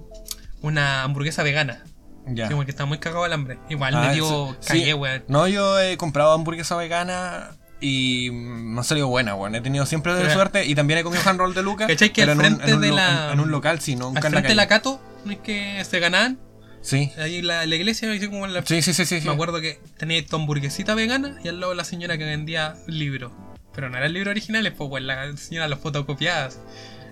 una 0.62 1.04
hamburguesa 1.04 1.44
vegana. 1.44 1.84
Ya. 2.28 2.48
Sí, 2.48 2.54
porque 2.54 2.70
estaba 2.72 2.88
muy 2.88 3.00
cagado 3.00 3.24
al 3.24 3.34
hambre. 3.34 3.58
Igual 3.70 3.96
Ah, 3.96 4.08
me 4.08 4.14
dio... 4.14 4.56
sí, 4.60 4.68
Cagué, 4.68 4.86
sí. 4.86 4.94
weón. 4.94 5.24
No, 5.28 5.48
yo 5.48 5.80
he 5.80 5.98
comprado 5.98 6.34
hamburguesa 6.34 6.76
vegana 6.76 7.52
y 7.82 8.30
ha 8.78 8.84
salido 8.84 9.08
buena, 9.08 9.36
weón. 9.36 9.56
He 9.56 9.62
tenido 9.62 9.86
siempre 9.86 10.14
de 10.14 10.32
suerte 10.32 10.66
y 10.66 10.76
también 10.76 11.00
he 11.00 11.04
comido 11.04 11.22
handroll 11.28 11.54
de 11.54 11.64
Luca. 11.64 11.88
¿Cachai 11.88 12.14
que 12.14 12.22
pero 12.22 12.32
al 12.34 12.40
en 12.40 12.54
un- 12.54 12.60
frente 12.60 12.70
en 12.72 12.76
un 12.78 12.82
de 12.82 12.92
la- 12.92 13.26
En, 13.28 13.34
en 13.34 13.40
un 13.42 13.52
local, 13.52 13.80
sí, 13.82 13.94
Al 13.94 14.02
en 14.02 14.14
la 14.14 14.22
frente 14.22 14.48
de 14.50 14.56
la. 14.56 14.68
Cato, 14.68 15.02
¿no 15.26 15.32
es 15.32 15.40
que 15.40 15.84
se 15.84 16.00
ganaban? 16.00 16.40
Sí. 16.82 17.12
Ahí 17.18 17.42
la, 17.42 17.66
la 17.66 17.76
iglesia, 17.76 18.12
así 18.12 18.28
como 18.28 18.46
en 18.46 18.54
la 18.54 18.66
Sí, 18.66 18.82
sí, 18.82 18.94
sí, 18.94 19.06
sí. 19.06 19.20
sí. 19.22 19.28
Me 19.28 19.34
acuerdo 19.34 19.60
que 19.62 19.80
tenía 19.98 20.26
tu 20.26 20.36
hamburguesita 20.36 20.96
vegana 20.96 21.38
y 21.44 21.48
al 21.48 21.60
lado 21.60 21.74
la 21.74 21.84
señora 21.84 22.18
que 22.18 22.24
vendía 22.26 22.76
libros. 22.88 23.32
Pero 23.74 23.90
no 23.90 23.98
eran 23.98 24.12
libros 24.14 24.32
originales, 24.32 24.74
pues, 24.76 24.90
weón, 24.90 25.08
la 25.08 25.36
señora 25.38 25.68
los 25.68 25.80
fotocopiadas. 25.80 26.60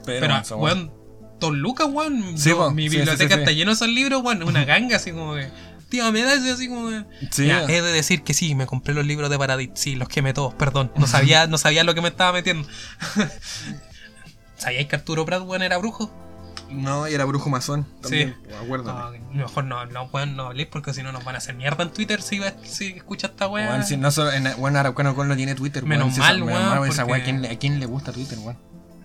Pero, 0.06 0.22
Pero, 0.28 0.58
weón. 0.58 0.92
Don 1.40 1.60
Lucas, 1.60 1.88
weón. 1.90 2.38
Sí, 2.38 2.52
mi 2.74 2.90
sí, 2.90 2.98
biblioteca 2.98 3.36
está 3.36 3.52
sí. 3.52 3.56
llena 3.56 3.72
de 3.72 3.76
esos 3.76 3.88
libros, 3.88 4.22
weón. 4.24 4.44
Una 4.44 4.66
ganga, 4.66 4.98
así 4.98 5.12
como 5.12 5.36
que. 5.36 5.48
Tío, 5.90 6.12
me 6.12 6.22
das 6.22 6.44
así 6.46 6.68
como 6.70 6.90
de. 6.90 7.04
Sí. 7.32 7.48
Ya, 7.48 7.64
he 7.64 7.82
de 7.82 7.92
decir 7.92 8.22
que 8.24 8.34
sí, 8.34 8.54
me 8.56 8.66
compré 8.68 8.94
los 8.94 9.06
libros 9.06 9.30
de 9.30 9.38
Paradis. 9.38 9.72
Sí, 9.74 9.96
los 9.96 10.08
quemé 10.08 10.34
todos, 10.34 10.54
perdón. 10.54 10.92
No 10.96 11.08
sabía, 11.08 11.48
no 11.48 11.58
sabía 11.58 11.84
lo 11.84 11.96
que 11.96 12.02
me 12.02 12.10
estaba 12.10 12.32
metiendo. 12.32 12.68
¿Sabíais 14.58 14.88
que 14.88 14.96
Arturo 14.96 15.26
Prat, 15.26 15.42
weón, 15.44 15.62
era 15.64 15.78
brujo? 15.78 16.12
No, 16.70 17.08
y 17.08 17.14
era 17.16 17.26
brujo 17.26 17.50
masón. 17.50 17.88
También, 18.02 18.38
Sí. 18.48 18.54
acuérdate. 18.64 19.20
No, 19.32 19.34
mejor 19.34 19.64
no, 19.64 19.86
no, 19.88 20.04
weón, 20.14 20.36
no 20.36 20.44
habléis 20.48 20.68
porque 20.68 20.94
si 20.94 21.02
no 21.02 21.12
nos 21.12 21.24
van 21.24 21.34
a 21.36 21.38
hacer 21.40 21.56
mierda 21.56 21.84
en 21.84 21.92
Twitter 21.92 22.22
si, 22.22 22.40
si 22.64 22.88
escucha 22.90 23.28
esta 23.28 23.48
weá. 23.48 23.70
Weón, 23.70 23.84
si 23.86 23.98
no 23.98 24.12
solo, 24.12 24.32
en, 24.32 24.48
bueno, 24.58 24.78
Araucano 24.80 25.16
Con 25.16 25.28
no 25.28 25.36
tiene 25.36 25.56
Twitter, 25.56 25.84
Menos 25.84 26.04
weón, 26.06 26.14
si 26.14 26.20
mal, 26.20 26.36
esa, 26.36 26.46
menos 26.46 26.62
weón, 26.62 26.80
mal, 26.82 26.90
esa 26.90 27.06
weá, 27.06 27.22
¿a 27.22 27.24
quién, 27.24 27.42
le- 27.42 27.50
¿a 27.50 27.58
quién 27.58 27.80
le 27.80 27.86
gusta 27.88 28.12
Twitter, 28.12 28.38
weón? 28.40 28.58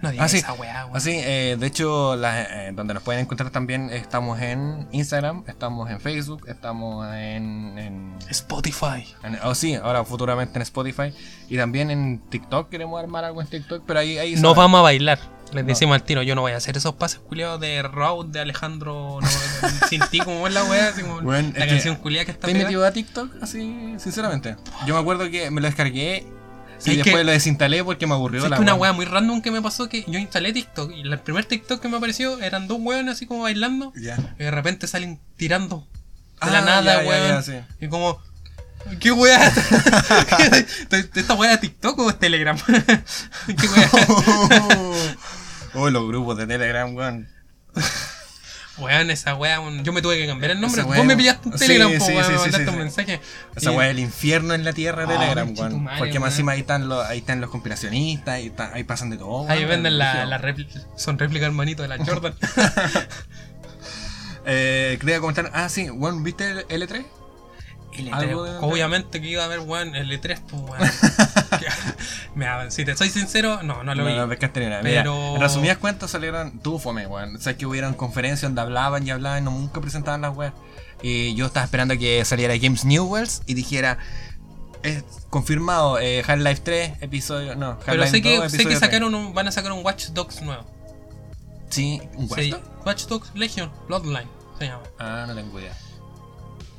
No 0.05 0.11
digas 0.13 0.27
Ah, 0.27 0.29
sí. 0.29 0.37
esa 0.39 0.53
weá, 0.53 0.85
weón. 0.87 0.97
Así, 0.97 1.11
eh, 1.15 1.57
de 1.59 1.67
hecho, 1.67 2.15
la- 2.17 2.43
eh, 2.69 2.73
donde 2.73 2.95
nos 2.95 3.03
pueden 3.03 3.23
encontrar 3.23 3.51
también 3.51 3.91
estamos 3.91 4.41
en 4.41 4.87
Instagram, 4.93 5.45
estamos 5.47 5.91
en 5.91 6.01
Facebook, 6.01 6.45
estamos 6.49 7.07
en... 7.15 7.79
en, 7.79 8.15
Spotify. 8.31 9.07
en- 9.23 9.39
oh, 9.43 9.55
sí, 9.55 9.75
ahora 9.75 10.05
futuramente 10.05 10.59
en 10.59 10.63
Spotify 10.63 11.13
y 11.49 11.57
también 11.57 11.91
en 11.91 12.19
TikTok, 12.29 12.69
queremos 12.69 13.01
armar 13.01 13.25
algo 13.25 13.41
en 13.41 13.47
TikTok, 13.49 13.83
pero 13.87 14.01
ahí... 14.01 14.19
ahí 14.19 14.37
No 14.37 14.55
vamos 14.55 14.79
a 14.79 14.83
bailar. 14.83 15.19
Les 15.53 15.63
No. 15.63 15.69
decimos 15.69 15.95
al 15.95 16.03
tiro, 16.03 16.23
yo 16.23 16.35
no 16.35 16.41
voy 16.41 16.53
a 16.53 16.57
hacer 16.57 16.77
esos 16.77 16.95
pases 16.95 17.21
culiados 17.21 17.61
de 17.61 17.81
Raúl, 17.83 18.33
de 18.33 18.41
Alejandro, 18.41 19.19
no, 19.21 19.29
sin 19.89 20.01
ti, 20.11 20.19
como 20.19 20.47
es 20.49 20.53
la 20.55 20.65
weá, 20.65 20.89
así 20.89 21.03
como 21.03 21.19
Weón, 21.19 21.55
la 21.57 21.67
canción 21.69 21.97
que 21.97 22.03
culiada 22.03 22.25
que 22.25 22.33
está 22.33 22.49
¿Te 22.49 22.55
metido 22.55 22.85
a 22.85 22.91
TikTok? 22.91 23.31
Así, 23.43 23.95
sinceramente. 23.99 24.57
Yo 24.87 24.95
me 24.95 25.01
acuerdo 25.01 25.31
que 25.31 25.51
me 25.53 25.61
lo 25.61 25.67
descargué 25.69 26.27
y 26.81 26.83
¿Sabes 26.83 27.05
después 27.05 27.25
lo 27.25 27.33
desinstalé 27.33 27.83
porque 27.85 28.07
me 28.07 28.15
aburrió 28.15 28.41
Sí, 28.41 28.47
es 28.47 28.51
la 28.51 28.57
que 28.57 28.63
una 28.63 28.75
weá. 28.75 28.93
muy 28.93 29.05
random 29.07 29.41
que 29.43 29.51
me 29.51 29.63
pasó 29.63 29.89
que 29.89 30.05
yo 30.07 30.19
instalé 30.19 30.53
TikTok 30.53 30.93
y 30.93 31.01
el 31.03 31.19
primer 31.21 31.45
TikTok 31.45 31.81
que 31.81 31.89
me 31.89 31.97
apareció 31.97 32.39
eran 32.41 32.67
dos 32.69 32.79
weones 32.81 33.15
así 33.15 33.27
como 33.27 33.43
bailando 33.43 33.93
y 33.97 34.03
de 34.43 34.51
repente 34.51 34.87
salen 34.87 35.19
tirando 35.37 35.79
de 35.81 35.85
Ah, 36.41 36.51
la 36.51 36.61
nada, 36.63 37.03
ya, 37.03 37.09
weón. 37.09 37.43
sí. 37.43 37.53
Y 37.81 37.89
como, 37.89 38.21
¿qué 39.01 39.13
weá? 39.13 39.41
¿Esta 41.15 41.35
weá 41.35 41.53
de 41.53 41.59
TikTok 41.59 41.99
o 42.01 42.11
es 42.11 42.19
Telegram? 42.19 42.57
¿Qué 43.47 43.67
weá? 43.69 43.91
oh, 45.75 45.91
los 45.91 46.07
grupos 46.09 46.37
de 46.37 46.47
Telegram, 46.47 46.95
weón. 46.95 47.29
Weón, 48.79 49.11
esa 49.11 49.35
weá, 49.37 49.61
yo 49.83 49.93
me 49.93 50.03
tuve 50.03 50.19
que 50.19 50.27
cambiar 50.27 50.51
el 50.51 50.61
nombre. 50.61 50.81
Esa 50.83 50.91
Vos 50.93 51.05
me 51.05 51.17
pillaste 51.17 51.49
un 51.49 51.59
sí, 51.59 51.67
Telegram, 51.67 51.91
sí, 51.93 51.99
po, 51.99 52.05
weón, 52.07 52.25
sí, 52.25 52.33
me 52.33 52.39
mandaste 52.39 52.71
un 52.71 52.79
mensaje. 52.79 53.21
Esa 53.55 53.73
Y- 53.73 53.77
weá 53.77 53.87
del 53.89 53.99
infierno 54.01 54.53
en 54.55 54.65
la 54.65 54.73
tierra 54.73 55.07
de 55.07 55.15
Ah, 55.15 55.19
Telegram, 55.21 55.55
weón. 55.57 55.89
Porque 55.99 56.19
más 56.19 56.33
encima 56.33 56.53
ahí 56.53 56.61
están 56.61 56.89
los, 56.89 57.07
ahí 57.07 57.19
están 57.19 57.41
los 57.41 57.51
compilacionistas, 57.51 58.35
ahí, 58.35 58.53
ahí 58.73 58.83
pasan 58.85 59.11
de 59.11 59.17
todo. 59.19 59.49
Ahí 59.49 59.65
venden 59.65 59.97
la, 59.99 60.25
la 60.27 60.39
réplica, 60.39 60.81
son 60.97 61.19
réplicas 61.19 61.47
hermanito 61.47 61.83
de 61.83 61.89
la 61.89 62.05
Jordan. 62.05 62.35
Eh, 64.47 64.99
quería 65.01 65.21
comentar, 65.21 65.51
ah, 65.55 65.69
sí, 65.71 65.89
weón, 65.91 66.23
¿viste 66.23 66.51
el 66.69 66.83
L3? 66.83 67.05
L3, 67.97 68.13
Algo 68.13 68.45
de- 68.45 68.59
Obviamente 68.59 69.21
que 69.21 69.29
iba 69.29 69.43
a 69.43 69.47
haber, 69.47 69.61
weón, 69.61 69.95
L3, 69.95 70.41
pues, 70.49 70.63
weón. 70.63 70.91
Mira, 72.35 72.71
si 72.71 72.85
te 72.85 72.97
soy 72.97 73.09
sincero, 73.11 73.63
no, 73.63 73.83
no 73.85 73.95
lo 73.95 74.03
No, 74.03 74.09
vi. 74.09 74.17
no. 74.17 74.27
Mira, 74.27 74.81
Pero- 74.83 75.35
en 75.37 75.41
resumidas 75.41 75.79
cuentas 75.79 76.11
salieron, 76.11 76.59
tuvo 76.61 76.79
fome, 76.79 77.07
weón. 77.07 77.37
O 77.37 77.41
sea, 77.41 77.57
que 77.57 77.67
hubieran 77.67 77.95
conferencias 77.95 78.43
donde 78.43 78.61
hablaban 78.61 79.07
y 79.07 79.11
hablaban 79.11 79.43
y 79.43 79.45
no, 79.45 79.51
nunca 79.53 79.81
presentaban 79.81 80.21
las 80.23 80.37
weas. 80.37 80.53
Y 81.03 81.35
yo 81.35 81.47
estaba 81.47 81.65
esperando 81.65 81.97
que 81.99 82.25
saliera 82.25 82.55
James 82.61 82.85
Newells 82.85 83.43
y 83.47 83.55
dijera, 83.55 83.99
es 84.83 85.05
confirmado, 85.31 85.99
eh, 85.99 86.23
Half-Life 86.27 86.63
3, 86.65 86.93
episodio, 87.03 87.57
no, 87.57 87.79
Pero 87.81 88.03
Half-Life 88.03 88.11
sé 88.11 88.23
que, 88.23 88.37
2, 88.37 88.53
sé 88.53 88.65
que 88.67 88.77
sacaron 88.77 89.15
un- 89.15 89.35
van 89.35 89.49
a 89.49 89.53
sacar 89.53 89.73
un 89.73 89.85
Watch 89.85 90.07
Dogs 90.09 90.41
nuevo. 90.43 90.65
3. 90.65 90.75
Sí, 91.71 92.01
un 92.15 92.29
Sí, 92.29 92.35
Watch 92.35 92.49
Dogs? 92.51 92.87
Watch 92.87 93.05
Dogs 93.07 93.31
Legion, 93.35 93.71
Bloodline, 93.89 94.29
se 94.59 94.67
llama. 94.67 94.83
Ah, 94.99 95.25
no 95.27 95.35
tengo 95.35 95.59
idea. 95.61 95.77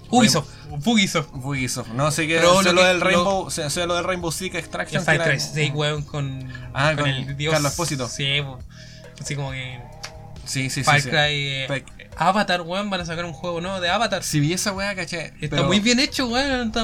Ubisoft, 0.10 0.48
Ubisoft. 0.86 1.28
Ubisoft. 1.34 1.88
No 1.90 2.12
sé 2.12 2.28
qué, 2.28 2.36
Pero 2.38 2.58
sé 2.64 2.70
lo 2.70 2.74
lo, 2.82 2.84
del 2.88 3.00
lo- 3.00 3.06
Rainbow, 3.06 3.50
sé, 3.52 3.70
sé 3.70 3.86
lo 3.88 3.96
del 3.96 4.04
Rainbow 4.04 4.32
Six 4.32 4.54
Ya 4.54 4.60
Extraction. 4.60 5.00
está 5.00 5.12
que 5.14 5.16
era- 5.16 5.26
3 5.26 5.54
d 5.54 5.72
weón, 5.74 6.04
con, 6.04 6.52
Ah, 6.74 6.94
con 6.96 7.04
con 7.06 7.10
el 7.10 7.38
dios. 7.38 7.54
Carlos 7.54 7.72
Espósito. 7.72 8.08
Sí, 8.08 8.42
así 9.22 9.36
como 9.36 9.52
que 9.52 9.80
Sí, 10.46 10.70
sí, 10.70 10.70
sí. 10.70 10.84
Far 10.84 11.02
sí. 11.02 11.10
Cry, 11.10 11.18
eh, 11.20 11.86
Avatar, 12.18 12.62
weón, 12.62 12.90
van 12.90 13.02
a 13.02 13.06
sacar 13.06 13.26
un 13.26 13.34
juego 13.34 13.60
nuevo 13.60 13.82
de 13.82 13.90
Avatar. 13.90 14.24
Si 14.24 14.40
vi 14.40 14.54
esa 14.54 14.72
wea, 14.72 14.96
caché. 14.96 15.34
Está 15.42 15.50
pero 15.58 15.64
muy 15.66 15.80
bien 15.82 16.00
hecho, 16.00 16.28
weón. 16.28 16.68
está- 16.68 16.82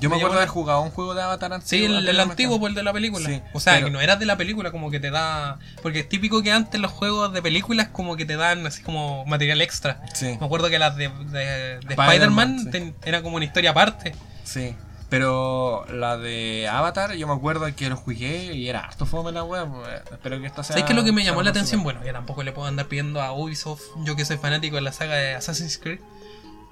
Yo 0.00 0.10
me 0.10 0.16
acuerdo 0.16 0.30
de 0.34 0.40
haber 0.40 0.48
jugado 0.48 0.80
un 0.82 0.90
juego 0.90 1.14
de 1.14 1.22
Avatar 1.22 1.52
antiguo. 1.52 1.86
Sí, 1.88 1.92
el, 1.98 2.08
el 2.08 2.18
antiguo, 2.20 2.58
pues 2.58 2.70
el 2.70 2.74
de 2.74 2.82
la 2.82 2.92
película. 2.92 3.28
Sí, 3.28 3.40
o 3.52 3.60
sea, 3.60 3.74
pero- 3.74 3.86
que 3.86 3.90
no 3.92 4.00
era 4.00 4.16
de 4.16 4.26
la 4.26 4.36
película, 4.36 4.70
como 4.72 4.90
que 4.90 4.98
te 4.98 5.10
da. 5.10 5.58
Porque 5.82 6.00
es 6.00 6.08
típico 6.08 6.42
que 6.42 6.50
antes 6.50 6.80
los 6.80 6.90
juegos 6.90 7.32
de 7.32 7.42
películas, 7.42 7.88
como 7.92 8.16
que 8.16 8.24
te 8.24 8.36
dan 8.36 8.66
así 8.66 8.82
como 8.82 9.24
material 9.26 9.60
extra. 9.60 10.00
Sí. 10.14 10.36
Me 10.40 10.46
acuerdo 10.46 10.68
que 10.68 10.78
las 10.80 10.96
de, 10.96 11.08
de, 11.08 11.78
de 11.78 11.94
Spider-Man, 11.94 12.70
sí. 12.72 12.94
era 13.04 13.22
como 13.22 13.36
una 13.36 13.44
historia 13.44 13.70
aparte. 13.70 14.14
Sí, 14.44 14.74
pero 15.12 15.84
la 15.92 16.16
de 16.16 16.66
Avatar, 16.68 17.12
yo 17.12 17.26
me 17.26 17.34
acuerdo 17.34 17.66
que 17.76 17.90
lo 17.90 17.98
jugué 17.98 18.54
y 18.54 18.70
era 18.70 18.80
harto 18.80 19.04
fome 19.04 19.30
la 19.30 19.44
web. 19.44 19.68
Espero 20.10 20.40
que 20.40 20.46
esta 20.46 20.64
sea. 20.64 20.72
¿Sabes 20.72 20.84
qué 20.84 20.92
es 20.94 20.98
lo 20.98 21.04
que 21.04 21.12
me 21.12 21.22
llamó 21.22 21.42
la 21.42 21.50
atención? 21.50 21.82
Bueno, 21.82 22.00
que 22.00 22.14
tampoco 22.14 22.42
le 22.42 22.52
puedo 22.52 22.66
andar 22.66 22.86
pidiendo 22.86 23.20
a 23.20 23.32
Ubisoft, 23.32 23.82
yo 24.06 24.16
que 24.16 24.24
soy 24.24 24.38
fanático 24.38 24.76
de 24.76 24.80
la 24.80 24.90
saga 24.90 25.16
de 25.16 25.34
Assassin's 25.34 25.76
Creed, 25.76 26.00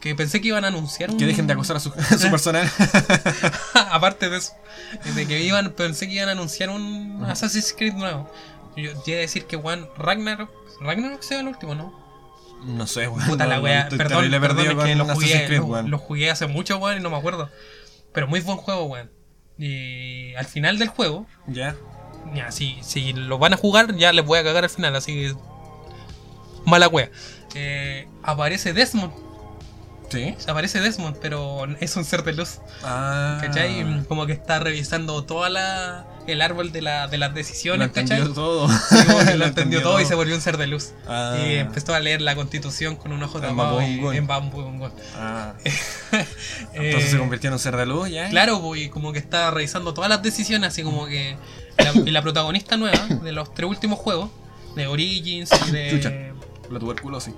que 0.00 0.14
pensé 0.14 0.40
que 0.40 0.48
iban 0.48 0.64
a 0.64 0.68
anunciar 0.68 1.10
un... 1.10 1.18
Que 1.18 1.26
dejen 1.26 1.46
de 1.48 1.52
acosar 1.52 1.76
a 1.76 1.80
su, 1.80 1.92
a 1.98 2.16
su 2.16 2.30
personal. 2.30 2.66
Aparte 3.90 4.30
de 4.30 4.38
eso, 4.38 4.54
de 5.14 5.26
que 5.26 5.42
iban, 5.42 5.72
pensé 5.72 6.08
que 6.08 6.14
iban 6.14 6.30
a 6.30 6.32
anunciar 6.32 6.70
un 6.70 7.22
Assassin's 7.28 7.74
Creed 7.76 7.92
nuevo. 7.92 8.26
Yo 8.74 8.98
te 9.02 9.10
iba 9.10 9.18
a 9.18 9.20
decir 9.20 9.44
que 9.44 9.58
Juan 9.58 9.86
Ragnarok, 9.98 10.50
Ragnarok 10.80 11.20
sea 11.20 11.40
el 11.40 11.48
último, 11.48 11.74
¿no? 11.74 11.92
no 12.64 12.86
sé, 12.86 13.06
weón. 13.08 13.26
Puta 13.26 13.44
no, 13.44 13.50
la 13.50 13.60
wea, 13.60 13.88
perdón, 13.90 14.30
perdón, 14.30 14.66
es 14.66 14.84
que 14.84 14.94
lo 14.94 15.04
jugué, 15.06 15.46
Creed, 15.46 15.58
lo, 15.58 15.66
weón. 15.66 15.90
lo 15.90 15.98
jugué 15.98 16.30
hace 16.30 16.46
mucho, 16.46 16.78
weón, 16.78 16.98
y 16.98 17.00
no 17.00 17.10
me 17.10 17.16
acuerdo. 17.16 17.50
Pero 18.12 18.26
muy 18.28 18.40
buen 18.40 18.58
juego, 18.58 18.84
weón. 18.84 19.10
Y 19.58 20.34
al 20.34 20.46
final 20.46 20.78
del 20.78 20.88
juego, 20.88 21.26
Ya. 21.46 21.76
ya, 22.34 22.50
si, 22.50 22.78
si 22.82 23.12
lo 23.12 23.38
van 23.38 23.52
a 23.52 23.56
jugar, 23.56 23.94
ya 23.96 24.12
les 24.12 24.24
voy 24.24 24.38
a 24.38 24.44
cagar 24.44 24.64
al 24.64 24.70
final, 24.70 24.96
así 24.96 25.12
que. 25.14 25.34
Mala 26.66 26.88
wea. 26.88 27.10
Eh, 27.54 28.08
aparece 28.22 28.72
Desmond. 28.72 29.12
Sí. 30.10 30.34
Aparece 30.48 30.80
Desmond, 30.80 31.16
pero 31.20 31.66
es 31.80 31.96
un 31.96 32.04
ser 32.04 32.24
de 32.24 32.32
luz. 32.32 32.58
Ah. 32.82 33.38
¿Cachai? 33.40 34.04
Como 34.08 34.26
que 34.26 34.32
está 34.32 34.58
revisando 34.58 35.24
toda 35.24 35.48
la. 35.48 36.04
el 36.26 36.42
árbol 36.42 36.72
de, 36.72 36.82
la, 36.82 37.06
de 37.06 37.16
las 37.16 37.30
Lo 37.30 37.36
decisiones, 37.36 37.86
entendió 37.88 38.16
¿cachai? 38.18 38.34
todo. 38.34 38.68
Sí, 38.68 38.96
como 39.06 39.24
que 39.24 39.34
lo 39.38 39.44
entendió 39.46 39.82
todo 39.82 40.00
y 40.00 40.04
se 40.06 40.14
volvió 40.16 40.34
un 40.34 40.40
ser 40.40 40.56
de 40.56 40.66
luz. 40.66 40.90
Ah. 41.06 41.38
Y 41.40 41.54
empezó 41.54 41.94
a 41.94 42.00
leer 42.00 42.20
la 42.22 42.34
constitución 42.34 42.96
con 42.96 43.12
un 43.12 43.22
ojo 43.22 43.38
En 43.38 43.44
tapado 43.44 43.76
Bambungún. 43.76 44.14
en 44.14 44.26
Bambungún. 44.26 44.92
Ah. 45.16 45.54
Eh, 46.12 46.26
Entonces 46.74 47.10
se 47.12 47.18
convirtió 47.18 47.48
en 47.48 47.54
un 47.54 47.60
ser 47.60 47.76
de 47.76 47.86
luz, 47.86 48.10
¿ya? 48.10 48.28
Claro, 48.30 48.60
pues, 48.60 48.80
y 48.82 48.88
como 48.88 49.12
que 49.12 49.20
está 49.20 49.50
revisando 49.52 49.94
todas 49.94 50.10
las 50.10 50.22
decisiones, 50.22 50.68
así 50.70 50.82
como 50.82 51.06
que. 51.06 51.36
La, 51.78 51.92
y 52.06 52.10
la 52.10 52.20
protagonista 52.22 52.76
nueva 52.76 53.06
de 53.06 53.30
los 53.32 53.54
tres 53.54 53.68
últimos 53.70 53.98
juegos, 54.00 54.28
de 54.74 54.88
Origins 54.88 55.50
y 55.68 55.70
de. 55.70 55.90
Chucha. 55.90 56.12
La 56.68 56.78
tuberculosis. 56.80 57.34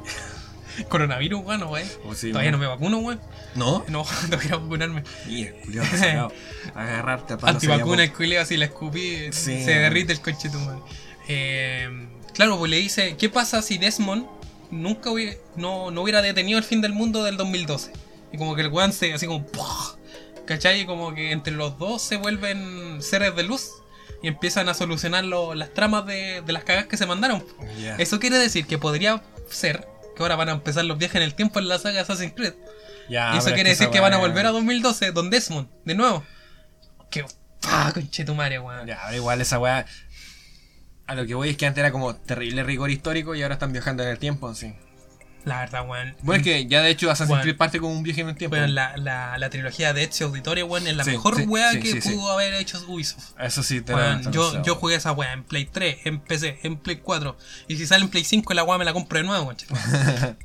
Coronavirus, 0.88 1.42
bueno, 1.42 1.68
güey. 1.68 1.84
Oh, 2.04 2.14
sí, 2.14 2.30
Todavía 2.30 2.50
no 2.50 2.58
weón. 2.58 2.70
me 2.70 2.74
vacuno, 2.76 2.98
güey. 2.98 3.18
¿No? 3.54 3.84
No, 3.88 4.04
no 4.30 4.38
quiero 4.38 4.60
vacunarme. 4.60 5.02
Mira, 5.26 5.52
culiao, 5.64 5.84
sacado. 5.86 6.32
Agarrarte 6.74 7.34
a 7.34 7.38
palos. 7.38 7.56
Antivacuna, 7.56 8.04
el 8.04 8.12
culeo, 8.12 8.40
así 8.42 8.56
la 8.56 8.66
escupí, 8.66 9.32
Sí. 9.32 9.62
se 9.64 9.72
derrite 9.78 10.12
el 10.12 10.20
coche 10.20 10.48
tu 10.50 10.58
madre. 10.58 10.80
Eh, 11.28 11.88
claro, 12.34 12.58
pues 12.58 12.70
le 12.70 12.78
dice: 12.78 13.16
¿Qué 13.16 13.28
pasa 13.28 13.62
si 13.62 13.78
Desmond 13.78 14.26
nunca 14.70 15.10
hubiera, 15.10 15.36
no, 15.56 15.90
no 15.90 16.02
hubiera 16.02 16.22
detenido 16.22 16.58
el 16.58 16.64
fin 16.64 16.80
del 16.80 16.92
mundo 16.92 17.22
del 17.24 17.36
2012? 17.36 17.92
Y 18.32 18.38
como 18.38 18.54
que 18.54 18.62
el 18.62 18.68
weón 18.68 18.92
se, 18.92 19.12
así 19.12 19.26
como. 19.26 19.46
¡pah! 19.46 19.96
¿Cachai? 20.46 20.80
Y 20.80 20.86
como 20.86 21.14
que 21.14 21.30
entre 21.32 21.52
los 21.52 21.78
dos 21.78 22.02
se 22.02 22.16
vuelven 22.16 23.00
seres 23.00 23.36
de 23.36 23.44
luz 23.44 23.70
y 24.22 24.28
empiezan 24.28 24.68
a 24.68 24.74
solucionar 24.74 25.24
lo- 25.24 25.54
las 25.54 25.72
tramas 25.72 26.04
de, 26.06 26.42
de 26.42 26.52
las 26.52 26.64
cagas 26.64 26.86
que 26.86 26.96
se 26.96 27.06
mandaron. 27.06 27.44
Eso 27.98 28.18
quiere 28.18 28.38
decir 28.38 28.66
que 28.66 28.76
podría 28.78 29.22
ser 29.48 29.86
que 30.14 30.22
ahora 30.22 30.36
van 30.36 30.48
a 30.48 30.52
empezar 30.52 30.84
los 30.84 30.98
viajes 30.98 31.16
en 31.16 31.22
el 31.22 31.34
tiempo 31.34 31.58
en 31.58 31.68
la 31.68 31.78
saga 31.78 32.02
Assassin's 32.02 32.34
Creed. 32.34 32.54
Ya, 33.08 33.34
y 33.34 33.38
eso 33.38 33.48
es 33.48 33.54
quiere 33.54 33.70
decir 33.70 33.90
que 33.90 34.00
van 34.00 34.12
a 34.14 34.18
volver 34.18 34.46
a 34.46 34.50
2012, 34.50 35.12
Don 35.12 35.30
Desmond, 35.30 35.68
de 35.84 35.94
nuevo. 35.94 36.24
Que. 37.10 37.24
¡Ah, 37.64 37.90
conchetumare, 37.94 38.58
weón! 38.58 38.86
Ya, 38.86 38.96
da 38.96 39.14
igual 39.14 39.40
esa 39.40 39.58
weá. 39.58 39.86
A 41.06 41.14
lo 41.14 41.26
que 41.26 41.34
voy 41.34 41.50
es 41.50 41.56
que 41.56 41.66
antes 41.66 41.80
era 41.80 41.92
como 41.92 42.14
terrible 42.16 42.62
rigor 42.62 42.90
histórico 42.90 43.34
y 43.34 43.42
ahora 43.42 43.54
están 43.54 43.72
viajando 43.72 44.02
en 44.02 44.08
el 44.08 44.18
tiempo, 44.18 44.54
sí. 44.54 44.74
La 45.44 45.60
verdad, 45.60 45.88
weón. 45.88 46.14
Bueno, 46.22 46.38
es 46.38 46.44
que 46.44 46.66
ya 46.66 46.82
de 46.82 46.90
hecho 46.90 47.10
Assassin's 47.10 47.28
Bueno. 47.30 47.42
Creed 47.42 47.56
parte 47.56 47.80
con 47.80 47.90
un 47.90 48.02
viaje 48.02 48.20
en 48.20 48.28
el 48.28 48.36
tiempo. 48.36 48.56
Bueno, 48.56 48.72
la, 48.72 48.96
la, 48.96 49.36
la 49.38 49.50
trilogía 49.50 49.92
de 49.92 50.04
Ezio 50.04 50.26
Auditorio, 50.26 50.66
weón, 50.66 50.86
es 50.86 50.96
la 50.96 51.04
Sí, 51.04 51.10
mejor 51.10 51.36
sí, 51.36 51.42
weá 51.42 51.72
sí, 51.72 51.80
que 51.80 51.96
pudo 52.00 52.30
haber 52.30 52.54
hecho 52.54 52.78
Ubisoft. 52.86 53.32
Eso 53.40 53.62
sí, 53.62 53.80
te 53.80 53.92
lo 53.92 54.30
yo, 54.30 54.62
yo 54.62 54.76
jugué 54.76 54.94
esa 54.96 55.12
weá 55.12 55.32
en 55.32 55.42
Play 55.42 55.64
3, 55.64 55.98
en 56.04 56.20
PC, 56.20 56.60
en 56.62 56.76
Play 56.76 56.96
4. 56.98 57.36
Y 57.66 57.76
si 57.76 57.86
sale 57.86 58.04
en 58.04 58.10
Play 58.10 58.24
5, 58.24 58.54
la 58.54 58.62
weá 58.62 58.78
me 58.78 58.84
la 58.84 58.92
compro 58.92 59.18
de 59.18 59.24
nuevo, 59.24 59.44
weón. 59.44 59.56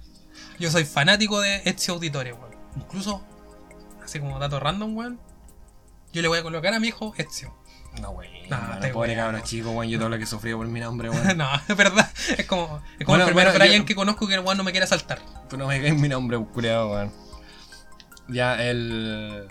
Yo 0.59 0.71
soy 0.71 0.85
fanático 0.85 1.39
de 1.41 1.61
Ezio 1.65 1.93
Auditorio, 1.93 2.35
weón. 2.35 2.55
Incluso, 2.75 3.23
así 4.03 4.19
como 4.19 4.39
dato 4.39 4.59
random, 4.59 4.95
weón. 4.97 5.19
Yo 6.13 6.21
le 6.23 6.27
voy 6.27 6.39
a 6.39 6.43
colocar 6.43 6.73
a 6.73 6.79
mi 6.79 6.87
hijo 6.87 7.13
Ezio. 7.17 7.53
No, 8.01 8.11
wey. 8.11 8.29
No, 8.49 8.57
No, 8.75 8.79
te 8.79 8.89
pobre 8.89 9.15
cabrón 9.15 9.41
chico, 9.43 9.71
weón. 9.71 9.89
Yo 9.89 9.97
todo 9.97 10.09
lo 10.09 10.17
que 10.17 10.23
he 10.23 10.27
sufrido 10.27 10.57
por 10.57 10.67
mi 10.67 10.79
nombre, 10.79 11.09
weón. 11.11 11.37
no, 11.37 11.47
es 11.67 11.75
verdad. 11.77 12.09
Es 12.37 12.45
como, 12.45 12.81
es 12.99 13.05
como 13.05 13.17
Bueno, 13.17 13.23
el 13.25 13.29
primer 13.29 13.47
bueno, 13.47 13.59
Brian 13.59 13.81
yo- 13.81 13.85
que 13.85 13.95
conozco 13.95 14.27
que 14.27 14.35
el 14.35 14.41
weón 14.41 14.57
no 14.57 14.63
me 14.63 14.71
quiere 14.71 14.85
saltar. 14.87 15.19
Tú 15.49 15.57
no 15.57 15.67
me 15.67 15.79
caes 15.81 15.95
mi 15.95 16.07
nombre, 16.09 16.37
culiado, 16.53 16.91
weón. 16.91 17.13
Ya, 18.27 18.61
el. 18.63 19.47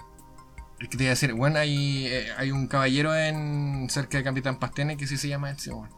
El 0.78 0.88
que 0.90 0.96
te 0.98 1.04
iba 1.04 1.10
a 1.10 1.14
decir, 1.14 1.32
weón, 1.32 1.56
hay, 1.56 2.06
eh, 2.06 2.28
hay 2.36 2.50
un 2.50 2.66
caballero 2.66 3.16
en 3.16 3.88
cerca 3.90 4.18
de 4.18 4.24
Capitán 4.24 4.58
Pastene 4.58 4.98
que 4.98 5.06
sí 5.06 5.16
se 5.16 5.26
llama 5.28 5.50
Ezio, 5.50 5.76
weón. 5.78 5.90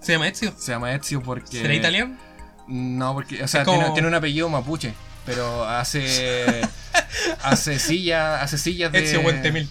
¿Se 0.00 0.12
llama 0.12 0.28
Ezio? 0.28 0.52
Se 0.58 0.70
llama 0.72 0.92
Ezio 0.94 1.22
porque. 1.22 1.58
¿Será 1.62 1.72
italiano? 1.74 2.16
No, 2.68 3.14
porque, 3.14 3.42
o 3.42 3.48
sea, 3.48 3.62
Es 3.62 3.64
como- 3.64 3.78
tiene, 3.78 3.92
tiene 3.94 4.08
un 4.08 4.14
apellido 4.14 4.48
mapuche, 4.50 4.92
pero 5.24 5.64
hace. 5.66 6.60
hace 7.42 7.78
sillas, 7.78 8.42
hace 8.42 8.58
sillas 8.58 8.92
de. 8.92 9.04
Ezio 9.04 9.22
Buentemil. 9.22 9.68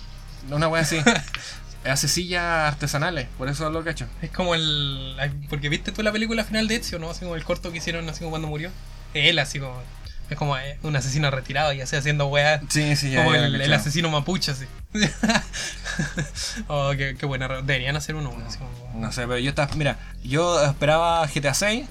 Una 0.49 0.68
wea 0.68 0.82
así. 0.82 0.97
hace 1.90 2.08
sillas 2.08 2.44
artesanales, 2.44 3.28
por 3.38 3.50
eso 3.50 3.70
lo 3.70 3.84
cacho. 3.84 4.08
Es 4.22 4.32
como 4.32 4.56
el. 4.56 5.16
Porque 5.50 5.70
viste 5.70 5.92
tú 5.92 6.04
la 6.04 6.12
película 6.12 6.44
final 6.44 6.68
de 6.68 6.76
Ezio, 6.76 7.00
¿no? 7.00 7.10
Así 7.10 7.22
como 7.22 7.36
el 7.36 7.44
corto 7.44 7.72
que 7.72 7.78
hicieron 7.78 8.08
así 8.10 8.20
como 8.20 8.32
cuando 8.32 8.48
murió. 8.48 8.72
Él, 9.14 9.40
así 9.40 9.60
como. 9.60 9.82
Es 10.30 10.38
como 10.38 10.58
eh, 10.58 10.78
un 10.84 10.94
asesino 10.96 11.32
retirado 11.32 11.72
y 11.72 11.80
así 11.80 11.96
haciendo 11.96 12.28
weas. 12.28 12.62
Sí, 12.70 12.96
sí, 12.98 13.12
ya. 13.12 13.24
Como 13.24 13.36
ya 13.36 13.46
el, 13.46 13.74
asesino 13.74 14.10
mapuche, 14.10 14.52
así. 14.52 14.66
oh, 16.68 16.92
qué, 16.98 17.16
qué 17.18 17.26
buena. 17.26 17.48
Deberían 17.48 17.96
hacer 17.96 18.16
uno, 18.16 18.30
weón, 18.30 18.44
así 18.44 18.58
como- 18.58 18.70
No 18.96 19.12
sé, 19.12 19.22
pero 19.22 19.38
yo 19.38 19.50
estaba. 19.50 19.74
Mira, 19.76 19.98
yo 20.24 20.64
esperaba 20.66 21.26
GTA 21.28 21.54
6 21.54 21.88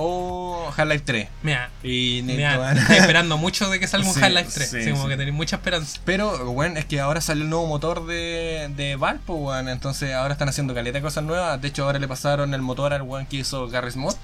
o 0.00 0.72
Half-Life 0.76 1.02
3. 1.04 1.28
Mira, 1.42 1.70
Y 1.82 2.22
mira, 2.24 2.56
bueno. 2.56 2.80
estoy 2.80 2.96
esperando 2.96 3.36
mucho 3.36 3.68
de 3.68 3.80
que 3.80 3.86
salga 3.88 4.06
un 4.08 4.14
Sí, 4.14 4.20
Half-Life 4.22 4.50
3. 4.54 4.70
sí, 4.84 4.90
como 4.92 5.08
que 5.08 5.16
tenéis 5.16 5.34
mucha 5.34 5.56
esperanza. 5.56 6.00
Pero, 6.04 6.46
bueno, 6.52 6.78
es 6.78 6.84
que 6.86 7.00
ahora 7.00 7.20
salió 7.20 7.42
el 7.44 7.50
nuevo 7.50 7.66
motor 7.66 8.06
de, 8.06 8.70
de 8.76 8.96
pues, 8.98 9.20
weón. 9.28 9.68
Entonces 9.68 10.14
ahora 10.14 10.32
están 10.32 10.48
haciendo 10.48 10.72
caleta 10.74 10.98
de 10.98 11.02
cosas 11.02 11.24
nuevas. 11.24 11.60
De 11.60 11.68
hecho, 11.68 11.84
ahora 11.84 11.98
le 11.98 12.06
pasaron 12.08 12.54
el 12.54 12.62
motor 12.62 12.94
al 12.94 13.02
weón 13.02 13.26
que 13.26 13.38
hizo 13.38 13.68
Garry's 13.68 13.96
Mod. 13.96 14.14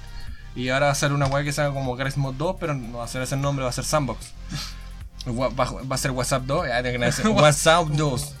Y 0.55 0.69
ahora 0.69 0.85
va 0.85 0.91
a 0.93 0.95
ser 0.95 1.11
una 1.11 1.25
weá 1.27 1.43
que 1.43 1.51
se 1.51 1.59
haga 1.61 1.73
como 1.73 1.95
Garry's 1.97 2.15
Mod 2.17 2.35
2, 2.35 2.55
pero 2.59 2.73
no 2.73 2.99
va 2.99 3.03
a 3.03 3.07
ser 3.09 3.21
ese 3.21 3.35
nombre, 3.35 3.63
va 3.63 3.69
a 3.69 3.73
ser 3.73 3.83
Sandbox. 3.83 4.31
Va, 5.27 5.49
va 5.49 5.95
a 5.95 5.97
ser 5.97 6.11
WhatsApp 6.11 6.43
2, 6.43 6.67
ya 6.67 6.81
tengo 6.83 6.99
que 6.99 7.05
decir, 7.05 7.27
WhatsApp 7.29 7.87
2. 7.87 8.33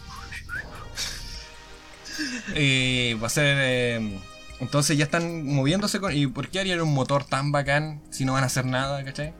Y 2.55 3.13
va 3.15 3.27
a 3.27 3.29
ser. 3.29 3.57
eh, 3.59 4.19
entonces 4.65 4.97
ya 4.97 5.05
están 5.05 5.45
moviéndose 5.45 5.99
con. 5.99 6.15
¿Y 6.15 6.27
por 6.27 6.49
qué 6.49 6.59
harían 6.59 6.81
un 6.81 6.93
motor 6.93 7.23
tan 7.23 7.51
bacán 7.51 8.01
si 8.09 8.25
no 8.25 8.33
van 8.33 8.43
a 8.43 8.47
hacer 8.47 8.65
nada, 8.65 9.03
cachai? 9.03 9.33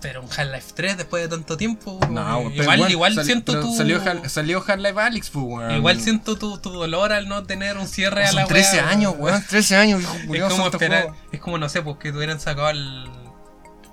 Pero 0.00 0.20
un 0.22 0.28
Half-Life 0.28 0.72
3 0.74 0.98
después 0.98 1.22
de 1.22 1.28
tanto 1.28 1.56
tiempo. 1.56 1.98
No, 2.10 2.50
pero 2.50 2.62
igual, 2.74 2.90
igual 2.90 3.14
sali- 3.14 3.26
siento 3.26 3.58
tu. 3.60 3.74
Salió, 3.74 3.98
Hal- 4.04 4.28
salió 4.28 4.62
Half-Life 4.64 5.00
Alyx, 5.00 5.30
pues, 5.30 5.44
weón. 5.46 5.70
Igual 5.74 6.00
siento 6.00 6.36
tu, 6.36 6.58
tu 6.58 6.70
dolor 6.70 7.12
al 7.14 7.28
no 7.28 7.44
tener 7.44 7.78
un 7.78 7.88
cierre 7.88 8.26
a 8.26 8.32
la 8.32 8.46
13 8.46 8.76
wea, 8.76 8.88
años, 8.90 9.14
weón. 9.18 9.42
13 9.48 9.74
años, 9.76 10.02
hijo 10.02 10.34
Es 10.34 10.42
como 10.42 10.62
santo 10.64 10.76
esperar, 10.76 11.02
juego. 11.04 11.16
es 11.32 11.40
como 11.40 11.58
no 11.58 11.68
sé, 11.70 11.80
pues 11.82 11.96
que 11.96 12.12
tuvieran 12.12 12.38
sacado 12.38 12.68
el, 12.70 13.08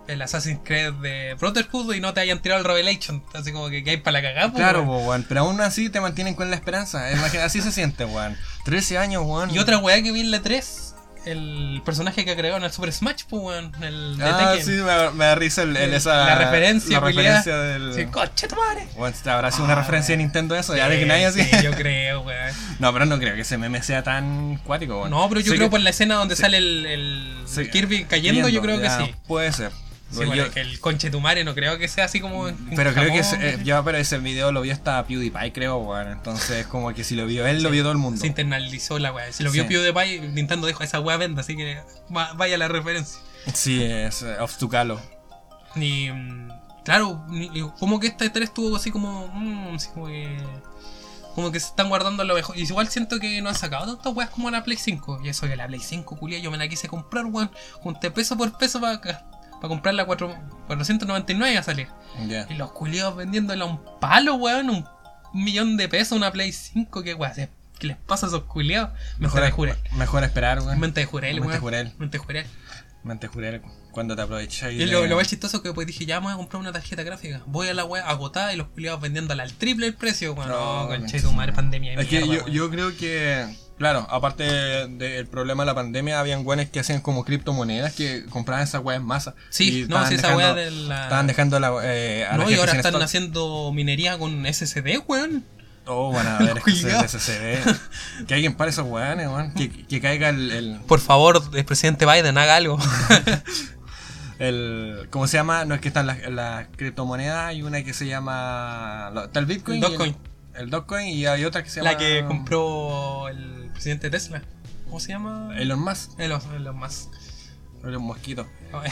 el 0.07 0.21
Assassin's 0.21 0.59
Creed 0.63 0.93
de 0.95 1.35
Brotherhood 1.39 1.93
y 1.93 2.01
no 2.01 2.13
te 2.13 2.19
hayan 2.21 2.39
tirado 2.41 2.59
el 2.59 2.65
Revelation, 2.67 3.23
así 3.33 3.51
como 3.51 3.69
que, 3.69 3.83
que 3.83 3.91
hay 3.91 3.97
para 3.97 4.19
la 4.19 4.21
cagada, 4.21 4.51
pues, 4.51 4.61
Claro, 4.61 4.85
po, 4.85 4.97
weón. 4.99 5.25
Pero 5.27 5.41
aún 5.41 5.61
así 5.61 5.89
te 5.89 6.01
mantienen 6.01 6.35
con 6.35 6.49
la 6.49 6.55
esperanza. 6.55 7.11
Imagina, 7.11 7.45
así 7.45 7.61
se 7.61 7.71
siente, 7.71 8.05
weón. 8.05 8.37
13 8.65 8.97
años, 8.97 9.23
weón. 9.25 9.53
Y 9.53 9.59
otra 9.59 9.77
weá 9.77 10.01
que 10.03 10.11
vi 10.11 10.21
en 10.21 10.31
la 10.31 10.41
3, 10.41 10.95
el 11.25 11.81
personaje 11.85 12.25
que 12.25 12.31
agregó 12.31 12.57
en 12.57 12.63
el 12.65 12.71
Super 12.73 12.91
Smash, 12.91 13.23
pues 13.29 13.41
weón, 13.41 13.71
el 13.81 14.17
de 14.17 14.25
Ah, 14.25 14.51
Tekken. 14.55 14.65
sí, 14.65 14.71
me, 14.71 15.11
me 15.11 15.23
da 15.25 15.35
risa 15.35 15.61
el, 15.61 15.77
el- 15.77 15.93
esa. 15.93 16.17
La 16.25 16.35
referencia, 16.35 16.99
La 16.99 17.05
referencia 17.07 17.55
del. 17.57 17.93
Sí, 17.93 18.05
coche 18.07 18.47
tu 18.49 18.57
madre. 18.57 18.85
Weón, 18.97 19.13
¿habrá 19.27 19.51
sido 19.51 19.63
una 19.63 19.73
Ah, 19.73 19.77
referencia 19.77 20.11
de 20.13 20.17
Nintendo 20.17 20.53
eso? 20.57 20.75
Ya 20.75 20.89
de 20.89 20.97
que 20.97 21.03
Sí, 21.03 21.07
nadie 21.07 21.25
así. 21.27 21.43
sí, 21.43 21.63
yo 21.63 21.71
creo, 21.71 22.21
weón. 22.23 22.53
No, 22.79 22.91
pero 22.91 23.05
no 23.05 23.17
creo 23.19 23.35
que 23.35 23.41
ese 23.41 23.57
meme 23.57 23.81
sea 23.83 24.03
tan 24.03 24.57
cuático, 24.65 24.97
weón. 24.99 25.11
No, 25.11 25.29
pero 25.29 25.39
yo 25.39 25.51
Sé 25.51 25.55
creo 25.55 25.67
que- 25.67 25.71
por 25.71 25.79
la 25.79 25.91
escena 25.91 26.15
donde 26.15 26.35
sí. 26.35 26.41
sale 26.41 26.57
el, 26.57 26.85
el, 26.85 27.37
Sí, 27.45 27.61
el 27.61 27.69
Kirby 27.69 28.03
cayendo, 28.03 28.49
yo 28.49 28.61
creo 28.61 28.81
ya, 28.81 28.97
que 28.97 29.05
sí. 29.05 29.15
Puede 29.25 29.53
ser. 29.53 29.71
Sí, 30.13 30.19
Yo- 30.21 30.27
bueno, 30.27 30.51
que 30.51 30.61
el 30.61 30.79
conche 30.79 31.09
tu 31.09 31.19
madre 31.19 31.43
no 31.43 31.53
creo 31.55 31.77
que 31.77 31.87
sea 31.87 32.05
así 32.05 32.19
como. 32.21 32.47
en 32.47 32.55
pero 32.75 32.93
creo 32.93 33.11
que 33.11 33.19
ese, 33.19 33.35
eh, 33.41 33.59
ya, 33.63 33.83
pero 33.83 33.97
ese 33.97 34.17
video 34.19 34.51
lo 34.51 34.61
vio 34.61 34.71
hasta 34.73 35.03
PewDiePie, 35.05 35.51
creo, 35.53 35.77
weón. 35.77 36.07
Entonces, 36.11 36.65
como 36.67 36.93
que 36.93 37.03
si 37.03 37.15
lo 37.15 37.25
vio 37.25 37.45
él, 37.47 37.63
lo 37.63 37.69
vio 37.71 37.81
todo 37.83 37.91
el 37.91 37.97
mundo. 37.97 38.21
Se 38.21 38.27
internalizó 38.27 38.99
la 38.99 39.11
weá. 39.11 39.31
Si 39.31 39.43
lo 39.43 39.51
vio 39.51 39.63
Sí. 39.63 39.69
PewDiePie, 39.69 40.21
Nintendo 40.29 40.67
dijo 40.67 40.83
esa 40.83 40.99
weá 40.99 41.17
venda, 41.17 41.41
así 41.41 41.55
que 41.57 41.81
va- 42.15 42.33
vaya 42.33 42.57
la 42.57 42.67
referencia. 42.67 43.19
Sí, 43.53 43.83
es 43.83 44.21
eh, 44.21 44.37
off 44.39 44.57
to 44.57 44.69
calo. 44.69 45.01
Ni. 45.75 46.11
mm, 46.11 46.49
Claro, 46.85 47.25
y 47.31 47.61
como 47.79 47.97
que 47.99 48.07
esta 48.07 48.31
3 48.31 48.49
estuvo 48.49 48.75
así 48.75 48.91
como. 48.91 49.27
mm, 49.33 49.75
así 49.75 49.89
como 49.93 50.07
que. 50.07 50.37
Como 51.33 51.51
que 51.51 51.59
se 51.59 51.67
están 51.67 51.89
guardando 51.89 52.23
lo 52.25 52.35
mejor. 52.35 52.55
Y 52.57 52.61
igual 52.61 52.87
siento 52.89 53.19
que 53.19 53.41
no 53.41 53.49
han 53.49 53.55
sacado 53.55 53.95
tantas 53.95 54.13
weas 54.13 54.29
como 54.29 54.51
la 54.51 54.63
Play 54.63 54.77
5. 54.77 55.19
Y 55.23 55.29
eso 55.29 55.47
que 55.47 55.55
la 55.55 55.65
Play 55.65 55.79
5, 55.79 56.15
culia, 56.17 56.37
yo 56.39 56.51
me 56.51 56.57
la 56.57 56.67
quise 56.67 56.87
comprar, 56.87 57.25
weón. 57.25 57.49
Junté 57.81 58.11
peso 58.11 58.37
por 58.37 58.55
peso 58.57 58.79
para 58.79 59.01
para 59.63 59.69
comprarla 59.69 60.03
a 60.03 60.05
cuatro- 60.05 60.35
499 60.67 61.57
a 61.57 61.63
salir. 61.63 61.87
Y 62.49 62.53
los 62.55 62.73
culiados 62.73 63.15
vendiéndola 63.15 63.63
a 63.63 63.67
un 63.67 63.79
palo, 64.01 64.35
weón. 64.35 64.69
Un 64.69 65.43
millón 65.43 65.77
de 65.77 65.87
pesos 65.87 66.17
una 66.17 66.31
Play 66.33 66.51
5. 66.51 67.01
¿Qué 67.01 67.13
weón? 67.13 67.33
¿Qué 67.79 67.87
les 67.87 67.95
pasa 67.95 68.25
a 68.25 68.29
esos 68.29 68.43
culiados? 68.43 68.89
Mente 69.19 69.39
de 69.39 69.51
jurel. 69.51 69.77
mejor 69.93 70.25
esperar, 70.25 70.59
weón. 70.59 70.77
Mente 70.81 70.99
de 70.99 71.05
jurel, 71.05 71.35
Mente 71.35 71.47
weón. 71.47 71.61
jurel. 71.61 71.93
Mente 71.97 72.17
jurel. 72.17 72.45
Mente 73.05 73.27
jurel 73.27 73.61
cuando 73.91 74.17
te 74.17 74.21
aprovechas. 74.21 74.73
Y 74.73 74.85
lo, 74.85 75.05
lo 75.07 75.15
más 75.15 75.27
chistoso 75.29 75.61
que 75.61 75.69
después 75.69 75.87
dije, 75.87 76.05
ya 76.05 76.19
me 76.19 76.25
voy 76.25 76.33
a 76.33 76.37
comprar 76.37 76.59
una 76.59 76.73
tarjeta 76.73 77.03
gráfica. 77.03 77.41
Voy 77.45 77.69
a 77.69 77.73
la 77.73 77.85
web 77.85 78.03
agotada 78.05 78.51
y 78.53 78.57
los 78.57 78.67
culiados 78.67 78.99
vendiéndola 78.99 79.43
al 79.43 79.53
triple 79.53 79.87
el 79.87 79.93
precio. 79.93 80.35
Bueno, 80.35 80.51
No, 80.51 80.81
no, 80.83 80.87
conche 80.89 81.21
tu 81.21 81.31
madre, 81.31 81.53
pandemia. 81.53 81.95
de 81.95 82.01
Es 82.01 82.07
que 82.09 82.21
weón. 82.23 82.51
yo 82.51 82.69
creo 82.69 82.95
que, 82.97 83.45
claro, 83.77 84.07
aparte 84.09 84.43
del 84.43 85.27
problema 85.27 85.63
de 85.63 85.67
la 85.67 85.75
pandemia, 85.75 86.19
habían 86.19 86.43
güeyes 86.43 86.69
que 86.69 86.79
hacían 86.79 87.01
como 87.01 87.23
criptomonedas 87.25 87.93
que 87.93 88.25
compraban 88.29 88.63
esas 88.63 88.83
weas 88.83 88.99
en 89.01 89.05
masa. 89.05 89.35
Sí, 89.49 89.85
no, 89.89 90.05
sí, 90.07 90.15
esa 90.15 90.35
wea 90.35 90.53
de 90.53 90.71
la. 90.71 91.03
Estaban 91.03 91.27
dejando 91.27 91.59
la, 91.59 91.71
eh, 91.83 92.25
a 92.25 92.37
la 92.37 92.43
No, 92.43 92.49
y 92.51 92.55
ahora 92.55 92.71
están 92.73 92.91
stock. 92.93 93.03
haciendo 93.03 93.71
minería 93.73 94.17
con 94.17 94.45
SSD, 94.45 94.99
weón. 95.07 95.45
Oh, 95.85 96.13
van 96.13 96.25
a 96.27 96.37
ver. 96.39 96.61
SSD. 96.65 98.25
Que 98.25 98.33
alguien 98.35 98.53
para 98.55 98.69
esos 98.69 98.87
weones, 98.87 99.27
weón. 99.27 99.53
Que, 99.53 99.69
que 99.69 99.99
caiga 99.99 100.29
el, 100.29 100.51
el, 100.51 100.79
Por 100.87 101.01
favor, 101.01 101.41
el 101.53 101.65
presidente 101.65 102.05
Biden, 102.05 102.37
haga 102.37 102.55
algo. 102.55 102.79
el- 104.39 105.07
¿Cómo 105.09 105.27
se 105.27 105.37
llama? 105.37 105.65
No 105.65 105.75
es 105.75 105.81
que 105.81 105.89
están 105.89 106.07
las, 106.07 106.25
las 106.29 106.67
criptomonedas. 106.75 107.45
Hay 107.47 107.63
una 107.63 107.83
que 107.83 107.93
se 107.93 108.07
llama. 108.07 109.11
Está 109.25 109.39
el 109.39 109.45
Bitcoin. 109.45 109.75
El 109.77 109.81
Dogecoin. 109.81 110.15
El, 110.55 110.69
Dogecoin 110.69 111.07
y 111.07 111.25
hay 111.25 111.45
otra 111.45 111.63
que 111.63 111.69
se 111.69 111.81
llama. 111.81 111.91
la 111.93 111.97
que 111.97 112.23
compró 112.25 113.27
el 113.27 113.62
presidente 113.83 114.09
de 114.09 114.11
Tesla. 114.17 114.41
¿Cómo 114.85 114.99
se 115.01 115.09
llama? 115.09 115.53
Elon 115.57 115.77
Musk. 115.81 116.17
Elon, 116.17 116.39
Elon 116.55 116.77
Musk. 116.77 117.09
Elon 117.83 118.01
Mosquito. 118.01 118.47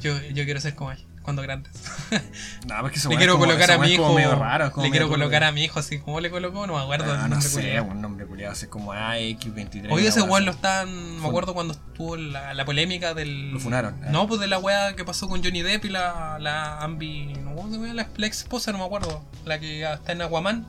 Yo, 0.00 0.16
yo 0.28 0.44
quiero 0.44 0.60
ser 0.60 0.74
como 0.76 0.92
él, 0.92 1.04
cuando 1.22 1.42
grandes. 1.42 1.72
No, 2.68 2.76
porque 2.82 2.98
ese 2.98 3.08
le 3.08 3.16
quiero 3.16 3.32
como- 3.32 3.46
colocar 3.46 3.70
a 3.72 3.78
mi 3.78 3.96
como 3.96 4.20
hijo. 4.20 4.34
raro, 4.36 4.70
como 4.70 4.84
le 4.84 4.90
quiero 4.92 5.08
colocar 5.08 5.42
a 5.42 5.50
mi 5.52 5.64
hijo 5.64 5.80
así. 5.80 5.98
¿Cómo 5.98 6.20
le 6.20 6.30
colocó? 6.30 6.66
No 6.68 6.74
me 6.76 6.80
acuerdo. 6.82 7.12
Ah, 7.12 7.26
no 7.28 7.40
sé, 7.40 7.60
culiao. 7.62 7.84
un 7.86 8.00
nombre 8.00 8.26
culiado, 8.26 8.52
así 8.52 8.66
como 8.68 8.92
AX23. 8.94 9.88
Oye, 9.90 10.06
ese 10.08 10.22
weón 10.22 10.44
lo 10.44 10.52
están. 10.52 11.20
Me 11.20 11.26
acuerdo 11.26 11.52
cuando 11.54 11.74
estuvo 11.74 12.16
la, 12.16 12.54
la 12.54 12.64
polémica 12.64 13.12
del. 13.14 13.50
Lo 13.52 13.58
funaron, 13.60 13.94
eh. 14.04 14.08
No, 14.10 14.28
pues 14.28 14.40
de 14.40 14.46
la 14.46 14.58
wea 14.60 14.94
que 14.94 15.04
pasó 15.04 15.28
con 15.28 15.42
Johnny 15.42 15.62
Depp 15.62 15.86
y 15.86 15.88
la, 15.88 16.38
la 16.38 16.78
Ambi. 16.80 17.32
No, 17.42 17.54
¿cómo 17.56 17.68
se 17.70 17.74
llama? 17.80 17.92
La, 17.94 18.08
la 18.16 18.26
ex 18.26 18.38
esposa, 18.38 18.70
no 18.72 18.78
me 18.78 18.84
acuerdo. 18.84 19.24
La 19.44 19.58
que 19.58 19.82
está 19.90 20.12
en 20.12 20.22
Aquaman. 20.22 20.66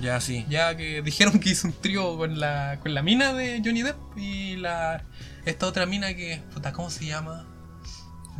Ya, 0.00 0.20
sí. 0.20 0.44
Ya 0.48 0.76
que 0.76 1.02
dijeron 1.04 1.38
que 1.40 1.50
hizo 1.50 1.68
un 1.68 1.72
trío 1.74 2.16
con 2.16 2.38
la, 2.40 2.78
con 2.80 2.94
la 2.94 3.02
mina 3.02 3.32
de 3.32 3.60
Johnny 3.64 3.82
Depp 3.82 3.96
y 4.16 4.56
la. 4.56 5.04
Esta 5.44 5.66
otra 5.66 5.86
mina 5.86 6.14
que. 6.14 6.42
Puta, 6.52 6.72
¿cómo 6.72 6.90
se 6.90 7.06
llama? 7.06 7.46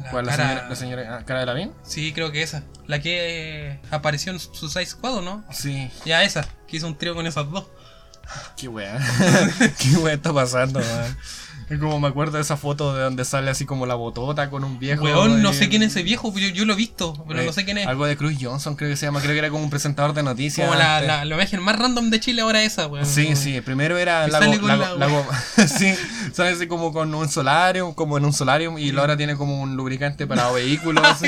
La 0.02 0.10
¿Cuál? 0.10 0.26
La 0.26 0.36
cara- 0.36 0.48
señora, 0.48 0.68
la 0.68 0.76
señora 0.76 1.16
ah, 1.18 1.24
cara 1.24 1.40
de 1.40 1.46
la 1.46 1.52
bien? 1.54 1.72
Sí, 1.84 2.12
creo 2.12 2.32
que 2.32 2.42
esa. 2.42 2.64
La 2.86 3.00
que 3.00 3.70
eh, 3.70 3.80
apareció 3.90 4.32
en 4.32 4.40
Suicide 4.40 4.86
Squad, 4.86 5.14
¿o 5.16 5.22
no? 5.22 5.44
Sí. 5.52 5.90
Ya 6.04 6.22
esa, 6.24 6.46
que 6.66 6.76
hizo 6.78 6.86
un 6.86 6.98
trío 6.98 7.14
con 7.14 7.26
esas 7.26 7.48
dos. 7.50 7.66
Qué 8.56 8.68
wea. 8.68 8.98
Qué 9.78 9.96
wea 9.98 10.14
está 10.14 10.32
pasando, 10.32 10.80
man. 10.80 11.16
Es 11.70 11.78
como 11.78 11.98
me 11.98 12.08
acuerdo 12.08 12.36
de 12.36 12.42
esa 12.42 12.56
foto 12.56 12.94
de 12.94 13.02
donde 13.02 13.24
sale 13.24 13.50
así 13.50 13.64
como 13.64 13.86
la 13.86 13.94
botota 13.94 14.50
con 14.50 14.64
un 14.64 14.78
viejo. 14.78 15.04
Weón, 15.04 15.42
no 15.42 15.50
eh, 15.50 15.54
sé 15.54 15.68
quién 15.68 15.82
es 15.82 15.92
ese 15.92 16.02
viejo, 16.02 16.32
yo, 16.36 16.48
yo 16.48 16.64
lo 16.66 16.74
he 16.74 16.76
visto, 16.76 17.24
pero 17.26 17.40
eh, 17.40 17.46
no 17.46 17.52
sé 17.52 17.64
quién 17.64 17.78
es. 17.78 17.86
Algo 17.86 18.04
de 18.06 18.16
Cruz 18.16 18.34
Johnson, 18.40 18.76
creo 18.76 18.90
que 18.90 18.96
se 18.96 19.06
llama. 19.06 19.20
Creo 19.20 19.32
que 19.32 19.38
era 19.38 19.50
como 19.50 19.64
un 19.64 19.70
presentador 19.70 20.12
de 20.12 20.22
noticias. 20.22 20.66
Como 20.66 20.78
la, 20.78 21.00
la, 21.00 21.24
la 21.24 21.34
imagen 21.34 21.62
más 21.62 21.78
random 21.78 22.10
de 22.10 22.20
Chile 22.20 22.42
ahora 22.42 22.62
esa, 22.62 22.86
weón. 22.86 23.06
Sí, 23.06 23.34
sí, 23.36 23.60
primero 23.62 23.96
era 23.96 24.26
Lago, 24.28 24.44
sale 24.44 24.58
con 24.60 24.68
Lago- 24.68 24.98
la- 24.98 25.06
Lago- 25.06 25.26
sí, 25.66 25.94
sale 26.32 26.50
así 26.50 26.66
como 26.66 26.92
con 26.92 27.14
un 27.14 27.28
solarium, 27.28 27.94
como 27.94 28.18
en 28.18 28.24
un 28.26 28.32
solarium 28.32 28.78
y 28.78 28.90
ahora 28.96 29.16
tiene 29.16 29.36
como 29.36 29.60
un 29.62 29.76
lubricante 29.76 30.26
para 30.26 30.50
vehículos. 30.52 31.02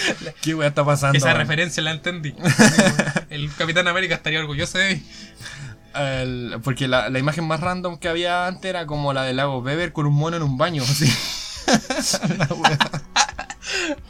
¿Qué 0.42 0.54
wea 0.54 0.68
está 0.68 0.84
pasando? 0.84 1.16
Esa 1.16 1.28
man? 1.28 1.36
referencia 1.38 1.82
la 1.82 1.92
entendí. 1.92 2.34
El 3.30 3.50
Capitán 3.54 3.88
América 3.88 4.14
estaría 4.14 4.40
orgulloso 4.40 4.78
de 4.78 4.96
mí. 4.96 5.02
El- 5.94 6.56
porque 6.62 6.86
la, 6.88 7.08
la 7.10 7.18
imagen 7.18 7.46
más 7.46 7.60
random 7.60 7.98
que 7.98 8.08
había 8.08 8.46
antes 8.46 8.68
era 8.68 8.86
como 8.86 9.12
la 9.12 9.22
del 9.24 9.36
lago 9.36 9.60
Beber 9.62 9.92
con 9.92 10.06
un 10.06 10.14
mono 10.14 10.36
en 10.36 10.42
un 10.42 10.56
baño, 10.58 10.82
así. 10.88 11.06
La 12.38 12.46
wea. 12.54 12.78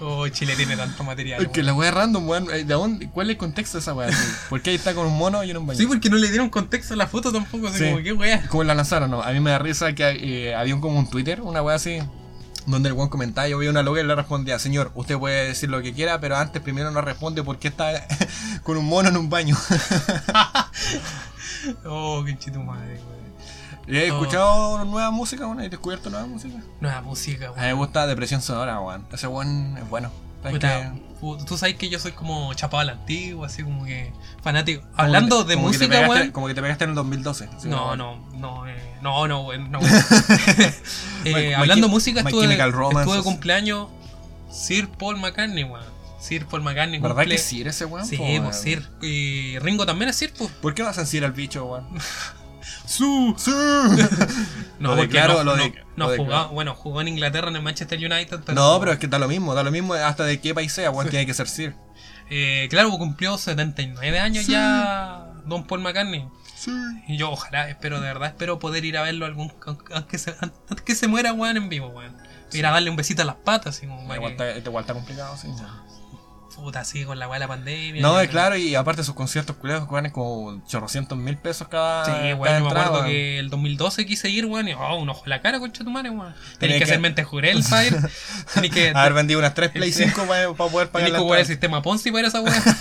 Oh, 0.01 0.27
Chile 0.29 0.55
tiene 0.57 0.77
tanto 0.77 1.05
material. 1.05 1.43
Es 1.43 1.49
que 1.49 1.61
weón. 1.61 1.67
la 1.67 1.75
wea 1.75 1.91
random, 1.91 2.29
weón. 2.29 2.51
eh, 2.51 2.65
¿De 2.65 2.75
dónde? 2.75 3.09
¿Cuál 3.11 3.29
es 3.29 3.35
el 3.35 3.39
contexto 3.39 3.79
de 3.79 3.83
esa 3.83 3.93
wea? 3.95 4.09
así? 4.09 4.17
¿Por 4.49 4.63
qué 4.63 4.71
ahí 4.71 4.77
está 4.77 4.95
con 4.95 5.07
un 5.07 5.17
mono 5.17 5.43
y 5.45 5.51
en 5.51 5.57
un 5.59 5.67
baño? 5.67 5.79
Sí, 5.79 5.87
porque 5.87 6.09
no 6.09 6.17
le 6.17 6.29
dieron 6.29 6.49
contexto 6.49 6.95
a 6.95 6.97
la 6.97 7.07
foto 7.07 7.31
tampoco, 7.33 7.69
así 7.69 7.79
Sí. 7.79 7.85
como, 7.91 8.03
qué 8.03 8.13
wea. 8.13 8.47
¿Cómo 8.49 8.65
la 8.65 8.75
lanzaron? 8.75 9.11
No, 9.11 9.23
a 9.23 9.31
mí 9.33 9.41
me 9.41 9.51
da 9.51 9.59
risa 9.59 9.93
que 9.95 10.49
eh, 10.49 10.55
había 10.55 10.75
un, 10.75 10.81
como 10.81 10.99
un 10.99 11.11
Twitter, 11.11 11.41
una 11.43 11.63
wea 11.63 11.77
así, 11.77 11.99
donde 12.71 12.89
el 12.89 12.95
weón 12.95 13.09
comentaba, 13.09 13.47
yo 13.49 13.59
vi 13.59 13.69
una 13.69 13.83
loca 13.83 14.01
y 14.01 14.05
le 14.05 14.15
respondía, 14.15 14.59
señor, 14.59 14.91
usted 14.95 15.19
puede 15.19 15.49
decir 15.49 15.69
lo 15.71 15.83
que 15.83 15.93
quiera, 15.93 16.21
pero 16.21 16.37
antes 16.37 16.61
primero 16.63 16.91
nos 16.91 17.05
responde 17.05 17.43
por 17.43 17.59
qué 17.59 17.69
está 17.69 18.07
con 18.63 18.77
un 18.77 18.87
mono 18.87 19.09
en 19.09 19.17
un 19.17 19.29
baño. 19.31 19.57
Oh, 21.85 22.23
qué 22.25 22.39
chito 22.39 22.59
madre, 22.61 22.95
weón. 22.95 23.21
¿Y 23.87 23.99
has 23.99 24.05
escuchado 24.05 24.83
nueva 24.85 25.11
música, 25.11 25.45
weón? 25.47 25.61
¿Has 25.61 25.71
descubierto 25.71 26.09
nueva 26.09 26.27
música? 26.27 26.55
Nueva 26.81 27.03
música, 27.03 27.47
A 27.49 27.51
weón. 27.51 27.61
mí 27.61 27.67
me 27.67 27.73
gusta 27.75 28.07
Depresión 28.07 28.41
Sonora, 28.41 28.81
weón. 28.81 29.07
Ese 29.13 29.27
weón 29.27 29.77
es 29.77 29.89
bueno. 29.91 30.11
¿Sabes 30.43 30.59
Puta, 31.21 31.45
Tú 31.45 31.59
sabes 31.59 31.75
que 31.77 31.89
yo 31.89 31.99
soy 31.99 32.13
como 32.13 32.53
chapado 32.55 32.81
a 32.81 32.85
la 32.85 32.93
antigua, 32.93 33.47
así 33.47 33.63
como 33.63 33.85
que 33.85 34.13
fanático. 34.43 34.81
Como 34.83 34.95
Hablando 34.97 35.45
te- 35.45 35.51
de 35.51 35.57
música, 35.57 35.87
pegaste-. 35.87 36.33
Como 36.33 36.47
que 36.47 36.55
te 36.55 36.63
pegaste 36.63 36.85
en 36.85 36.91
el 36.91 36.97
2012. 36.97 37.49
sí, 37.59 37.69
No, 37.69 37.95
no, 37.97 38.27
no, 38.33 38.67
eh, 38.67 38.97
no, 39.03 39.29
no, 39.29 39.43
weón, 39.43 39.71
no. 39.71 39.81
Eh, 41.25 41.55
hablando 41.55 41.87
de 41.87 41.91
música, 41.93 42.21
estuve, 42.21 42.55
estuve 42.55 43.17
de 43.17 43.23
cumpleaños 43.23 43.89
Sir 44.51 44.89
Paul 44.89 45.19
McCartney, 45.19 45.65
weón. 45.65 45.85
Sir 46.19 46.47
Paul 46.47 46.63
McCartney 46.63 46.99
¿Verdad 47.01 47.17
cumple... 47.17 47.37
que 47.37 47.61
eres 47.61 47.77
ese 47.77 47.85
weón? 47.85 48.07
Sí, 48.07 48.19
pues? 48.43 48.61
Sir. 48.61 48.89
Y 49.03 49.59
Ringo 49.59 49.87
también 49.87 50.11
es 50.11 50.17
Sir, 50.17 50.33
pues. 50.37 50.51
¿Por 50.51 50.75
qué 50.75 50.83
vas 50.83 50.99
a 50.99 51.03
decir 51.03 51.25
al 51.25 51.33
bicho, 51.33 51.65
weón? 51.67 51.87
¡Su! 52.91 53.35
¡Sí! 53.39 53.51
No, 54.81 54.95
Lo 54.95 55.03
declaro, 55.03 55.35
no, 55.39 55.45
lo 55.45 55.57
de- 55.57 55.85
no 55.97 56.09
lo 56.11 56.17
jugó, 56.17 56.49
bueno, 56.49 56.75
jugó 56.75 57.01
en 57.01 57.09
Inglaterra 57.09 57.49
en 57.49 57.57
el 57.57 57.63
Manchester 57.63 57.99
United, 57.99 58.41
pero... 58.45 58.55
No, 58.61 58.81
pero 58.81 58.93
es 58.93 58.99
que 58.99 59.07
da 59.07 59.19
lo 59.19 59.29
mismo, 59.29 59.55
da 59.55 59.63
lo 59.63 59.71
mismo 59.71 59.95
hasta 59.95 60.25
de 60.25 60.41
qué 60.41 60.55
país 60.55 60.73
sea, 60.73 60.91
weón, 60.91 61.09
tiene 61.09 61.25
que 61.27 61.35
ser 61.35 61.47
Sir. 61.49 61.75
Eh, 62.31 62.67
claro, 62.71 62.91
cumplió 62.99 63.37
79 63.39 64.19
años 64.19 64.45
Sí. 64.47 64.53
ya 64.53 65.27
Don 65.47 65.67
Paul 65.67 65.83
McCartney. 65.83 66.27
Sí. 66.57 66.73
Y 67.09 67.17
yo 67.17 67.31
ojalá, 67.31 67.69
espero 67.69 68.01
de 68.01 68.07
verdad, 68.09 68.29
espero 68.29 68.59
poder 68.59 68.85
ir 68.85 68.97
a 68.99 69.03
verlo 69.03 69.25
algún 69.27 69.53
aunque 69.95 70.19
se, 70.19 70.35
antes 70.41 70.83
que 70.85 70.95
se 70.95 71.07
muera, 71.07 71.33
weón, 71.33 71.57
en 71.57 71.69
vivo, 71.69 71.89
weón. 71.89 72.17
Ir 72.53 72.67
a 72.67 72.71
darle 72.73 72.91
un 72.91 72.97
besito 72.97 73.23
a 73.23 73.25
las 73.25 73.37
patas, 73.37 73.77
así 73.77 73.87
como, 73.87 74.03
Igual 74.03 74.19
weón, 74.19 74.37
que- 74.37 74.43
está, 74.45 74.57
este 74.59 74.69
igual 74.71 74.83
está 74.83 74.95
complicado, 74.95 75.37
sí. 75.37 75.49
Puta, 76.61 76.81
así 76.81 77.05
con 77.05 77.19
la 77.19 77.27
weá 77.29 77.37
de 77.39 77.41
la 77.41 77.49
pandemia. 77.49 78.01
No, 78.03 78.21
y- 78.21 78.25
es 78.25 78.31
claro, 78.31 78.57
y 78.57 78.75
aparte 78.75 79.03
sus 79.05 79.15
conciertos 79.15 79.57
weón, 79.63 80.07
es 80.07 80.13
como 80.13 80.63
chorrocientos 80.67 81.17
mil 81.19 81.37
pesos 81.37 81.69
cada. 81.69 82.05
Sí, 82.05 82.33
weón, 82.35 82.59
yo 82.59 82.65
me 82.65 82.71
acuerdo 82.81 83.05
que 83.05 83.39
el 83.39 83.51
2012 83.51 84.07
quise 84.07 84.29
ir, 84.31 84.47
weón, 84.47 84.69
y 84.69 84.75
oh, 84.75 84.97
un 84.97 85.09
ojo 85.09 85.23
en 85.25 85.31
la 85.31 85.41
cara, 85.41 85.59
concha 85.61 85.83
tu 85.85 85.91
madre, 85.91 86.11
weón. 86.11 86.35
Tenés 86.59 86.75
que 86.75 86.79
que- 86.81 86.85
hacer 86.85 87.01
mente 87.01 87.25
jurel 87.25 87.63
para 87.69 87.85
ir. 87.87 87.97
Tenés 88.55 88.71
que, 88.71 88.93
Haber 88.95 89.13
vendido 89.15 89.39
unas 89.41 89.55
3 89.55 89.71
Play 89.71 89.93
Sí. 90.01 90.05
5 90.05 90.25
para, 90.27 90.53
para 90.55 90.71
poder 90.71 90.89
pagar 90.91 91.07
tenés 91.09 91.19
que 91.19 91.25
jugar 91.25 91.41
el 91.41 91.47
sistema 91.47 91.83
Ponzi 91.83 92.11
para 92.13 92.29
esa 92.29 92.41
weá. 92.41 92.63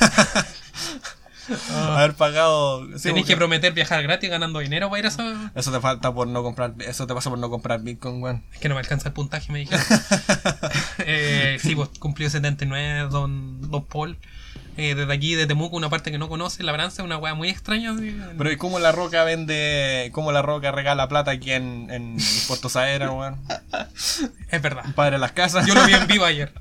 Haber 1.95 2.13
pagado. 2.13 2.85
sí, 2.97 3.03
Tenés 3.03 3.21
porque 3.21 3.23
que 3.23 3.35
prometer 3.37 3.73
viajar 3.73 4.03
gratis 4.03 4.29
ganando 4.29 4.59
dinero 4.59 4.87
para 4.89 4.99
ir 4.99 5.05
a 5.05 5.09
esa. 5.09 5.51
Eso 5.55 5.71
te 5.71 5.79
falta 5.79 6.13
por 6.13 6.27
no 6.27 6.43
comprar. 6.43 6.73
Eso 6.79 7.07
te 7.07 7.15
pasa 7.15 7.31
por 7.31 7.39
no 7.39 7.49
comprar 7.49 7.81
Bitcoin, 7.81 8.21
weón. 8.21 8.43
Es 8.53 8.59
que 8.59 8.69
no 8.69 8.75
me 8.75 8.81
alcanza 8.81 9.07
el 9.07 9.13
puntaje, 9.15 9.51
me 9.51 9.59
dijeron. 9.59 9.83
Eh, 11.09 11.57
sí, 11.61 11.75
pues 11.75 11.89
cumplió 11.99 12.29
79 12.29 13.09
Don, 13.09 13.69
don 13.71 13.85
Paul. 13.85 14.17
Eh, 14.77 14.95
desde 14.95 15.11
aquí, 15.13 15.35
de 15.35 15.45
Temuco, 15.45 15.75
una 15.75 15.89
parte 15.89 16.09
que 16.09 16.17
no 16.17 16.29
conoce, 16.29 16.63
Labranza, 16.63 17.03
una 17.03 17.17
weá 17.17 17.33
muy 17.33 17.49
extraña. 17.49 17.91
así. 17.91 18.15
Pero 18.37 18.49
¿y 18.49 18.55
cómo 18.55 18.79
la 18.79 18.93
roca 18.93 19.25
vende. 19.25 20.09
cómo 20.13 20.31
la 20.31 20.41
roca 20.41 20.71
regala 20.71 21.09
plata 21.09 21.31
aquí 21.31 21.51
en, 21.51 21.89
en 21.91 22.15
Puerto 22.47 22.69
Saera, 22.69 23.11
weón? 23.11 23.35
Es 24.49 24.61
verdad. 24.61 24.85
Padre 24.95 25.13
de 25.17 25.17
las 25.19 25.33
casas. 25.33 25.67
Yo 25.67 25.73
lo 25.73 25.85
vi 25.85 25.93
en 25.93 26.07
vivo 26.07 26.23
ayer. 26.23 26.53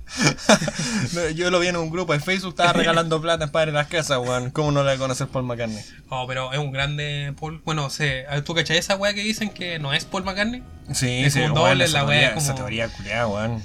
Yo 1.36 1.50
lo 1.52 1.60
vi 1.60 1.68
en 1.68 1.76
un 1.76 1.90
grupo 1.90 2.12
de 2.12 2.18
Facebook, 2.18 2.50
estaba 2.50 2.72
regalando 2.72 3.20
plata 3.22 3.44
en 3.44 3.50
Padre 3.50 3.66
de 3.70 3.78
las 3.78 3.86
casas, 3.86 4.18
weón. 4.18 4.50
¿Cómo 4.50 4.72
no 4.72 4.82
le 4.82 4.96
conoces 4.98 5.28
Paul 5.28 5.44
McCartney? 5.44 5.84
Oh, 6.08 6.26
pero 6.26 6.52
es 6.52 6.58
un 6.58 6.72
grande 6.72 7.32
Paul. 7.38 7.60
Bueno, 7.64 7.88
sé, 7.88 8.26
¿tú 8.44 8.52
cachai 8.52 8.78
esa 8.78 8.96
weá 8.96 9.14
que 9.14 9.22
dicen 9.22 9.50
que 9.50 9.78
no 9.78 9.92
es 9.92 10.04
Paul 10.06 10.24
McCartney? 10.24 10.64
Sí, 10.92 11.20
Es 11.24 11.34
sí, 11.34 11.40
como 11.42 11.54
weón, 11.54 11.68
doble, 11.70 11.84
esa 11.84 11.98
la 11.98 12.04
wea 12.04 12.30
es 12.30 12.36
Esa 12.38 12.46
como- 12.52 12.64
teoría 12.64 12.88
culiada, 12.88 13.28
weón. 13.28 13.62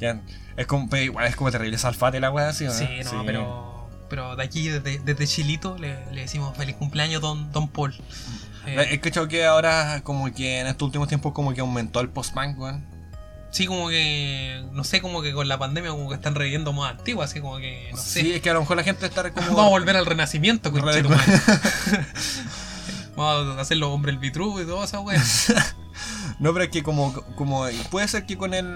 Ya, 0.00 0.20
es 0.56 0.66
como, 0.66 0.88
pero 0.88 1.02
igual 1.02 1.26
es 1.26 1.36
como 1.36 1.50
terrible 1.50 1.78
salfate 1.78 2.20
la 2.20 2.30
weá, 2.30 2.52
¿sí 2.52 2.64
o 2.64 2.68
no? 2.68 2.74
Sí, 2.74 2.86
no, 3.12 3.24
pero. 3.24 3.74
Pero 4.10 4.36
de 4.36 4.44
aquí, 4.44 4.68
desde, 4.68 4.98
desde 4.98 5.26
Chilito, 5.26 5.76
le, 5.78 5.96
le 6.12 6.20
decimos 6.22 6.56
feliz 6.56 6.76
cumpleaños, 6.76 7.20
Don, 7.22 7.50
don 7.52 7.68
Paul. 7.68 7.94
Eh, 8.66 8.76
He 8.90 8.94
escuchado 8.94 9.28
que 9.28 9.44
ahora, 9.46 10.00
como 10.04 10.32
que 10.32 10.60
en 10.60 10.66
estos 10.66 10.86
últimos 10.86 11.08
tiempos, 11.08 11.32
como 11.32 11.52
que 11.54 11.60
aumentó 11.60 12.00
el 12.00 12.08
post-punk, 12.10 12.58
weón. 12.58 12.84
sí, 13.50 13.66
como 13.66 13.88
que. 13.88 14.62
No 14.72 14.84
sé, 14.84 15.00
como 15.00 15.22
que 15.22 15.32
con 15.32 15.48
la 15.48 15.58
pandemia, 15.58 15.90
como 15.90 16.08
que 16.08 16.14
están 16.16 16.34
reviviendo 16.34 16.72
más 16.72 16.92
antiguas, 16.92 17.30
así 17.30 17.40
como 17.40 17.56
que. 17.58 17.88
No 17.92 17.96
sé. 17.96 18.20
Sí, 18.20 18.32
es 18.34 18.42
que 18.42 18.50
a 18.50 18.54
lo 18.54 18.60
mejor 18.60 18.76
la 18.76 18.84
gente 18.84 19.06
está 19.06 19.30
como. 19.32 19.46
Vamos 19.48 19.66
a 19.66 19.68
volver 19.70 19.96
al 19.96 20.06
renacimiento, 20.06 20.70
Re- 20.70 20.80
conchetumare. 20.80 21.22
Vamos 23.16 23.56
a 23.56 23.60
hacer 23.60 23.76
los 23.76 23.90
hombres 23.90 24.14
el 24.14 24.18
vitruvo 24.20 24.60
y 24.60 24.64
todo 24.66 24.84
esa 24.84 25.00
wea. 25.00 25.22
No, 26.40 26.52
pero 26.52 26.64
es 26.64 26.70
que 26.70 26.82
como, 26.82 27.12
como 27.36 27.64
puede 27.90 28.08
ser 28.08 28.26
que 28.26 28.36
con 28.36 28.54
el 28.54 28.66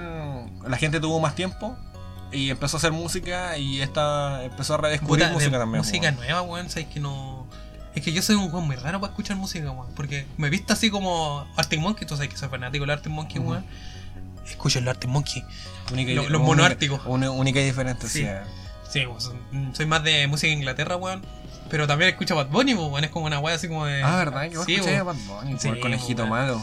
la 0.67 0.77
gente 0.77 1.01
tuvo 1.01 1.21
más 1.21 1.35
tiempo 1.35 1.77
y 2.33 2.51
empezó 2.51 2.77
a 2.77 2.79
hacer 2.79 2.93
música 2.93 3.57
y 3.59 3.81
esta 3.81 4.45
empezó 4.45 4.75
a 4.75 4.77
redescubrir 4.79 5.25
Puta, 5.27 5.33
música 5.35 5.53
de 5.53 5.59
también. 5.59 5.79
música 5.81 6.03
weón. 6.09 6.17
nueva, 6.17 6.43
weón, 6.43 6.69
sabes 6.71 6.89
que 6.89 7.01
no. 7.01 7.47
Es 7.95 8.03
que 8.05 8.13
yo 8.13 8.23
soy 8.23 8.37
un 8.37 8.53
weón 8.53 8.67
muy 8.67 8.77
raro 8.77 9.01
para 9.01 9.11
escuchar 9.13 9.37
música, 9.37 9.71
weón. 9.71 9.93
Porque 9.95 10.27
me 10.37 10.49
he 10.49 10.51
visto 10.51 10.73
así 10.73 10.91
como 10.91 11.47
Arctic 11.57 11.81
Monkey, 11.81 12.07
tú 12.07 12.15
sabes 12.17 12.31
que 12.31 12.37
soy 12.37 12.49
fanático 12.49 12.83
del 12.85 12.91
Arctic 12.91 13.11
Monkey, 13.13 13.39
Ujú. 13.41 13.51
weón. 13.51 13.65
Escucho 14.47 14.79
el 14.79 14.89
Arctic 14.89 15.09
Monkey. 15.11 15.45
Única 15.93 16.13
los 16.29 16.41
monárquicos. 16.41 17.01
una- 17.07 17.31
Única 17.31 17.61
y 17.61 17.65
diferente, 17.65 18.09
sí. 18.09 18.27
Sí. 18.91 19.05
Weón, 19.07 19.75
soy 19.75 19.87
más 19.87 20.03
de 20.05 20.27
música 20.27 20.49
de 20.49 20.55
Inglaterra, 20.55 20.97
weón. 20.97 21.25
Pero 21.71 21.87
también 21.87 22.11
escucho 22.11 22.35
Bad 22.37 22.47
Bunny, 22.49 22.75
weón. 22.75 23.05
Es 23.05 23.11
como 23.11 23.27
una 23.27 23.39
weá 23.41 23.55
así 23.57 23.69
como 23.69 23.85
de. 23.87 24.03
Ah, 24.03 24.17
¿verdad? 24.17 24.49
Vos 24.55 24.65
Sí, 24.67 24.81
weón. 24.81 25.07
Bad 25.07 25.17
Bunny, 25.27 25.59
Sí, 25.59 25.69
por 25.69 25.77
el 25.77 25.83
conejito 25.83 26.23
weón. 26.25 26.31
malo. 26.31 26.63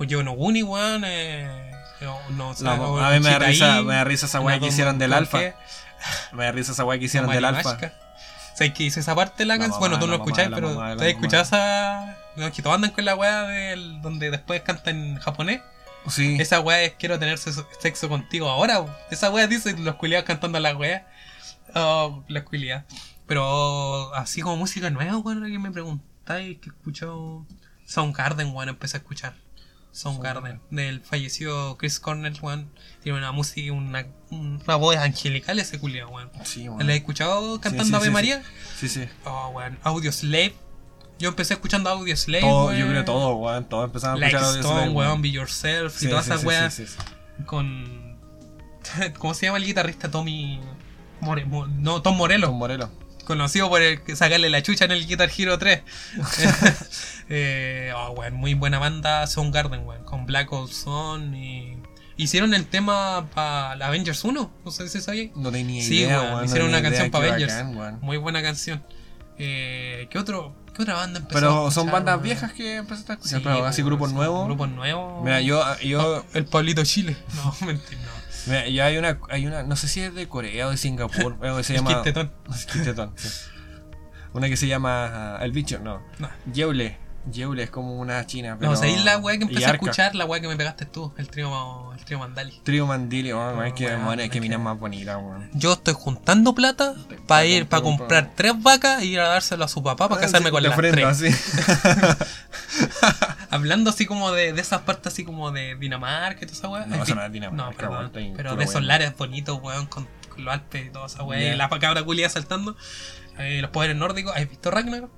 Yo 0.00 0.22
no 0.22 0.32
Guni, 0.32 0.62
weón. 0.62 1.02
Eh, 1.06 1.65
no, 2.00 2.18
no, 2.30 2.54
No, 2.60 2.92
o- 2.92 2.98
a 3.00 3.10
mí 3.10 3.20
me 3.20 3.30
da 3.30 3.38
risa, 3.38 3.82
me 3.84 3.94
da 3.94 4.04
risa 4.04 4.26
esa 4.26 4.40
weá 4.40 4.58
que 4.58 4.66
hicieron 4.66 4.98
del 4.98 5.12
alfa. 5.12 5.38
Me 6.32 6.44
da 6.44 6.52
risa 6.52 6.72
esa 6.72 6.84
weá 6.84 6.98
que 6.98 7.06
hicieron 7.06 7.30
del 7.30 7.44
alfa. 7.44 7.62
Marimashka. 7.74 7.98
¿Sabes 8.54 8.72
que 8.72 8.84
hice 8.84 9.00
esa 9.00 9.14
parte 9.14 9.34
de 9.38 9.44
la 9.46 9.54
La 9.54 9.60
canción? 9.60 9.80
Bueno, 9.80 9.98
tú 9.98 10.06
no 10.06 10.16
lo 10.16 10.24
escucháis, 10.24 10.48
pero 10.54 10.96
¿te 10.96 11.10
esa.? 11.40 12.16
Los 12.36 12.50
que 12.52 12.62
todos 12.62 12.74
andan 12.74 12.90
con 12.90 13.04
la 13.04 13.14
weá 13.14 13.42
del 13.44 14.00
donde 14.02 14.30
después 14.30 14.62
cantan 14.62 14.96
en 14.96 15.16
japonés. 15.18 15.60
Sí. 16.08 16.36
Esa 16.40 16.60
weá 16.60 16.82
es 16.82 16.92
quiero 16.98 17.18
tener 17.18 17.38
sexo, 17.38 18.08
contigo 18.08 18.48
ahora. 18.48 18.84
Esa 19.10 19.30
weá 19.30 19.46
dice 19.46 19.76
los 19.78 19.96
culiados 19.96 20.26
cantando 20.26 20.58
la 20.60 20.76
weá. 20.76 21.06
Oh, 21.74 22.22
la 22.28 22.44
culiada. 22.44 22.86
Pero 23.26 24.14
así 24.14 24.40
como 24.40 24.56
música 24.56 24.88
nueva, 24.90 25.16
weón, 25.18 25.44
que 25.50 25.58
me 25.58 25.70
preguntáis 25.70 26.58
que 26.58 26.70
he 26.70 26.72
escuchado 26.72 27.44
Soundgarden, 27.86 28.54
weón, 28.54 28.68
empecé 28.68 28.96
a 28.96 29.00
escuchar. 29.00 29.34
Soundgarden, 29.96 30.60
del 30.70 31.00
fallecido 31.00 31.76
Chris 31.78 31.98
Cornell, 32.00 32.36
weón. 32.42 32.70
Tiene 33.02 33.16
una 33.18 33.32
música, 33.32 33.72
una, 33.72 34.06
una 34.30 34.76
voz 34.76 34.96
angelical 34.96 35.58
ese 35.58 35.78
culiado, 35.78 36.10
weón. 36.10 36.30
Sí, 36.44 36.68
weón. 36.68 36.86
¿La 36.86 36.92
he 36.92 36.96
escuchado 36.96 37.60
cantando 37.60 37.84
Sí, 37.84 37.90
sí, 37.90 37.96
Ave 37.96 38.10
María? 38.10 38.42
Sí, 38.78 38.88
sí. 38.88 39.08
Oh, 39.24 39.48
weón. 39.54 39.78
Audio 39.82 40.12
Slave. 40.12 40.54
Yo 41.18 41.30
empecé 41.30 41.54
escuchando 41.54 41.88
Audio 41.88 42.14
Slave, 42.14 42.42
Todo, 42.42 42.66
weón. 42.66 42.78
yo 42.78 42.86
creo 42.88 43.04
todo, 43.06 43.34
weón. 43.36 43.64
Todos 43.68 43.86
empezaron 43.86 44.16
a 44.16 44.20
Like 44.20 44.36
escuchar 44.36 44.48
audio 44.50 44.60
Stone, 44.60 44.80
slave, 44.82 44.94
weón, 44.94 45.22
Be 45.22 45.30
Yourself 45.30 45.96
Sí, 45.96 46.06
y 46.06 46.08
todas 46.10 46.24
sí, 46.26 46.30
esas 46.30 46.40
sí, 46.42 46.46
weas 46.46 46.96
con. 47.46 48.18
¿Cómo 49.18 49.32
se 49.34 49.46
llama 49.46 49.58
el 49.58 49.64
guitarrista 49.64 50.10
Tommy. 50.10 50.60
More- 51.20 51.46
Mo- 51.46 51.66
no, 51.66 52.02
Tom 52.02 52.16
Morello. 52.18 52.48
Con 52.48 52.58
Morelo. 52.58 52.90
Conocido 53.26 53.68
por 53.68 53.82
el 53.82 54.00
sacarle 54.16 54.48
la 54.48 54.62
chucha 54.62 54.86
en 54.86 54.92
el 54.92 55.06
Guitar 55.06 55.28
Hero 55.36 55.58
3. 55.58 55.82
eh, 57.28 57.92
oh, 57.94 58.10
weón, 58.12 58.34
muy 58.34 58.54
buena 58.54 58.78
banda 58.78 59.26
Soundgarden, 59.26 59.84
weón. 59.86 60.04
Con 60.04 60.26
Black 60.26 60.50
Hole 60.52 60.72
Sun 60.72 61.34
y. 61.34 61.76
Hicieron 62.18 62.54
el 62.54 62.64
tema 62.66 63.26
para 63.34 63.72
Avengers 63.86 64.24
1. 64.24 64.50
No 64.64 64.70
sé 64.70 64.88
si 64.88 65.00
sabía. 65.02 65.28
No 65.34 65.52
tenía 65.52 65.82
Sí, 65.82 65.98
idea, 65.98 66.16
weón, 66.18 66.26
weón. 66.28 66.38
no 66.38 66.44
hicieron 66.46 66.68
una 66.68 66.80
canción 66.82 67.10
pa' 67.10 67.20
qué 67.20 67.28
Avengers. 67.28 67.52
bacán. 67.74 67.98
Muy 68.00 68.16
buena 68.16 68.40
canción. 68.42 68.82
Eh, 69.38 70.08
¿qué, 70.10 70.18
otro, 70.18 70.54
¿Qué 70.74 70.82
otra 70.82 70.94
banda 70.94 71.18
empezó 71.18 71.36
a 71.36 71.40
Pero 71.40 71.70
son 71.70 71.90
bandas 71.90 72.22
viejas 72.22 72.54
que 72.54 72.76
empezaste 72.76 73.12
a 73.12 73.14
escuchar, 73.16 73.38
Sí, 73.40 73.44
pero 73.44 73.66
así 73.66 73.82
grupos 73.82 74.12
nuevos. 74.14 74.46
Grupos 74.46 74.70
nuevos. 74.70 75.22
Mira, 75.24 75.42
yo, 75.42 75.62
yo, 75.80 76.24
El 76.32 76.46
Pablito 76.46 76.82
Chile. 76.84 77.16
No, 77.34 77.54
mentira, 77.66 78.00
no. 78.00 78.25
Mira, 78.46 78.68
yo 78.68 78.84
hay 78.84 78.98
una, 78.98 79.18
hay 79.28 79.46
una, 79.46 79.62
no 79.62 79.76
sé 79.76 79.88
si 79.88 80.00
es 80.00 80.14
de 80.14 80.28
Corea 80.28 80.68
o 80.68 80.70
de 80.70 80.76
Singapur, 80.76 81.38
que 81.56 81.62
se 81.62 81.74
llama. 81.74 81.96
Kid 81.96 82.02
Tetón. 82.02 82.32
Es 82.50 82.66
Kid 82.66 82.82
Tetón, 82.82 83.12
sí. 83.16 83.28
Una 84.32 84.48
que 84.48 84.56
se 84.56 84.66
llama 84.66 85.36
ah, 85.36 85.44
El 85.44 85.52
Bicho, 85.52 85.78
no. 85.78 86.02
No. 86.18 86.28
Yeule. 86.52 86.98
Yeule 87.30 87.64
es 87.64 87.70
como 87.70 87.98
una 87.98 88.24
china, 88.26 88.56
pero. 88.58 88.70
No, 88.70 88.76
¿sabéis 88.76 89.04
la 89.04 89.18
weá 89.18 89.36
que 89.36 89.44
empecé 89.44 89.66
a 89.66 89.72
escuchar? 89.72 90.14
La 90.14 90.26
weá 90.26 90.40
que 90.40 90.46
me 90.48 90.56
pegaste 90.56 90.86
tú, 90.86 91.12
el 91.16 91.28
trío, 91.28 91.92
el 91.92 92.04
trío 92.04 92.18
Mandali. 92.18 92.60
Trío 92.62 92.86
Mandili, 92.86 93.32
weón, 93.32 93.66
es 93.66 93.72
que, 93.72 93.86
es 93.86 94.18
es 94.18 94.30
que 94.30 94.40
mina 94.40 94.58
más 94.58 94.78
bonita, 94.78 95.18
weón. 95.18 95.50
Yo 95.52 95.72
estoy 95.72 95.94
juntando 95.94 96.54
plata 96.54 96.94
para 97.26 97.44
ir, 97.44 97.66
para 97.66 97.82
comprar 97.82 98.32
tres 98.36 98.52
vacas 98.62 99.02
y 99.02 99.14
ir 99.14 99.20
a 99.20 99.28
dárselo 99.28 99.64
a 99.64 99.68
su 99.68 99.82
papá 99.82 100.08
para 100.08 100.20
casarme 100.20 100.50
con 100.50 100.62
De 100.62 100.68
las 100.68 100.78
ofrenda, 100.78 101.12
tres. 101.12 101.34
así. 101.34 102.06
Hablando 103.50 103.90
así 103.90 104.06
como 104.06 104.32
de, 104.32 104.52
de 104.52 104.60
esas 104.60 104.82
partes 104.82 105.12
así 105.12 105.24
como 105.24 105.50
de 105.52 105.76
Dinamarca 105.76 106.44
y 106.44 106.46
toda 106.46 106.58
esa 106.58 106.68
weá. 106.68 106.86
No, 106.86 107.02
eso 107.02 107.14
no 107.14 107.24
es 107.24 107.32
Dinamarca, 107.32 107.86
No, 107.86 108.10
perdón. 108.10 108.34
Pero 108.36 108.56
de 108.56 108.64
esos 108.64 108.82
lares 108.82 109.16
bonitos, 109.16 109.60
weón, 109.62 109.86
con, 109.86 110.08
con 110.28 110.44
los 110.44 110.54
Alpes 110.54 110.86
y 110.86 110.90
toda 110.90 111.06
esa 111.06 111.22
weá. 111.22 111.40
Ya. 111.40 111.54
Y 111.54 111.56
la 111.56 111.68
cabra 111.68 112.02
culia 112.02 112.28
saltando. 112.28 112.76
Eh, 113.38 113.60
los 113.60 113.70
poderes 113.70 113.96
nórdicos. 113.96 114.34
¿Has 114.36 114.48
visto 114.48 114.70
Ragnarok? 114.70 115.10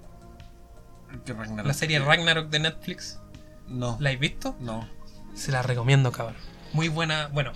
¿Qué 1.25 1.33
Ragnarok? 1.33 1.67
La 1.67 1.75
serie 1.75 1.99
Ragnarok 2.01 2.49
de 2.49 2.59
Netflix. 2.61 3.21
No. 3.67 3.97
¿La 4.01 4.11
has 4.11 4.19
visto? 4.19 4.57
No. 4.61 4.89
Se 5.35 5.53
la 5.53 5.63
recomiendo, 5.63 6.11
cabrón. 6.11 6.37
Muy 6.73 6.89
buena. 6.89 7.29
Bueno, 7.29 7.53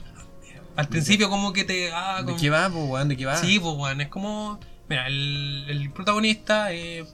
al 0.77 0.89
principio 0.89 1.29
como 1.29 1.53
que 1.53 1.65
te... 1.65 1.93
Ah, 1.93 2.23
¿De 2.23 2.37
qué 2.37 2.49
va, 2.49 2.69
pues, 2.71 2.89
weón? 2.89 3.09
¿De 3.09 3.17
qué 3.17 3.27
va? 3.27 3.37
Sí, 3.37 3.59
pues, 3.59 3.75
weón, 3.77 4.01
es 4.01 4.09
como... 4.09 4.59
Mira, 4.89 5.07
el, 5.07 5.67
el 5.69 5.91
protagonista 5.91 6.73
eh, 6.73 7.07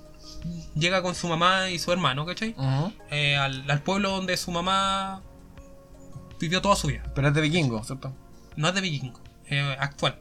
llega 0.74 1.02
con 1.02 1.14
su 1.14 1.28
mamá 1.28 1.70
y 1.70 1.78
su 1.78 1.92
hermano, 1.92 2.24
¿cachai? 2.26 2.54
Eh, 3.10 3.36
al, 3.36 3.70
al 3.70 3.82
pueblo 3.82 4.10
donde 4.10 4.36
su 4.36 4.50
mamá 4.50 5.22
vivió 6.40 6.60
toda 6.62 6.76
su 6.76 6.88
vida. 6.88 7.02
Pero 7.14 7.28
es 7.28 7.34
de 7.34 7.40
vikingo, 7.40 7.82
¿cierto? 7.84 8.14
No 8.56 8.68
es 8.68 8.74
de 8.74 8.80
vikingo, 8.80 9.20
eh, 9.46 9.76
actual. 9.78 10.18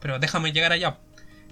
Pero 0.00 0.18
déjame 0.18 0.52
llegar 0.52 0.72
allá. 0.72 0.98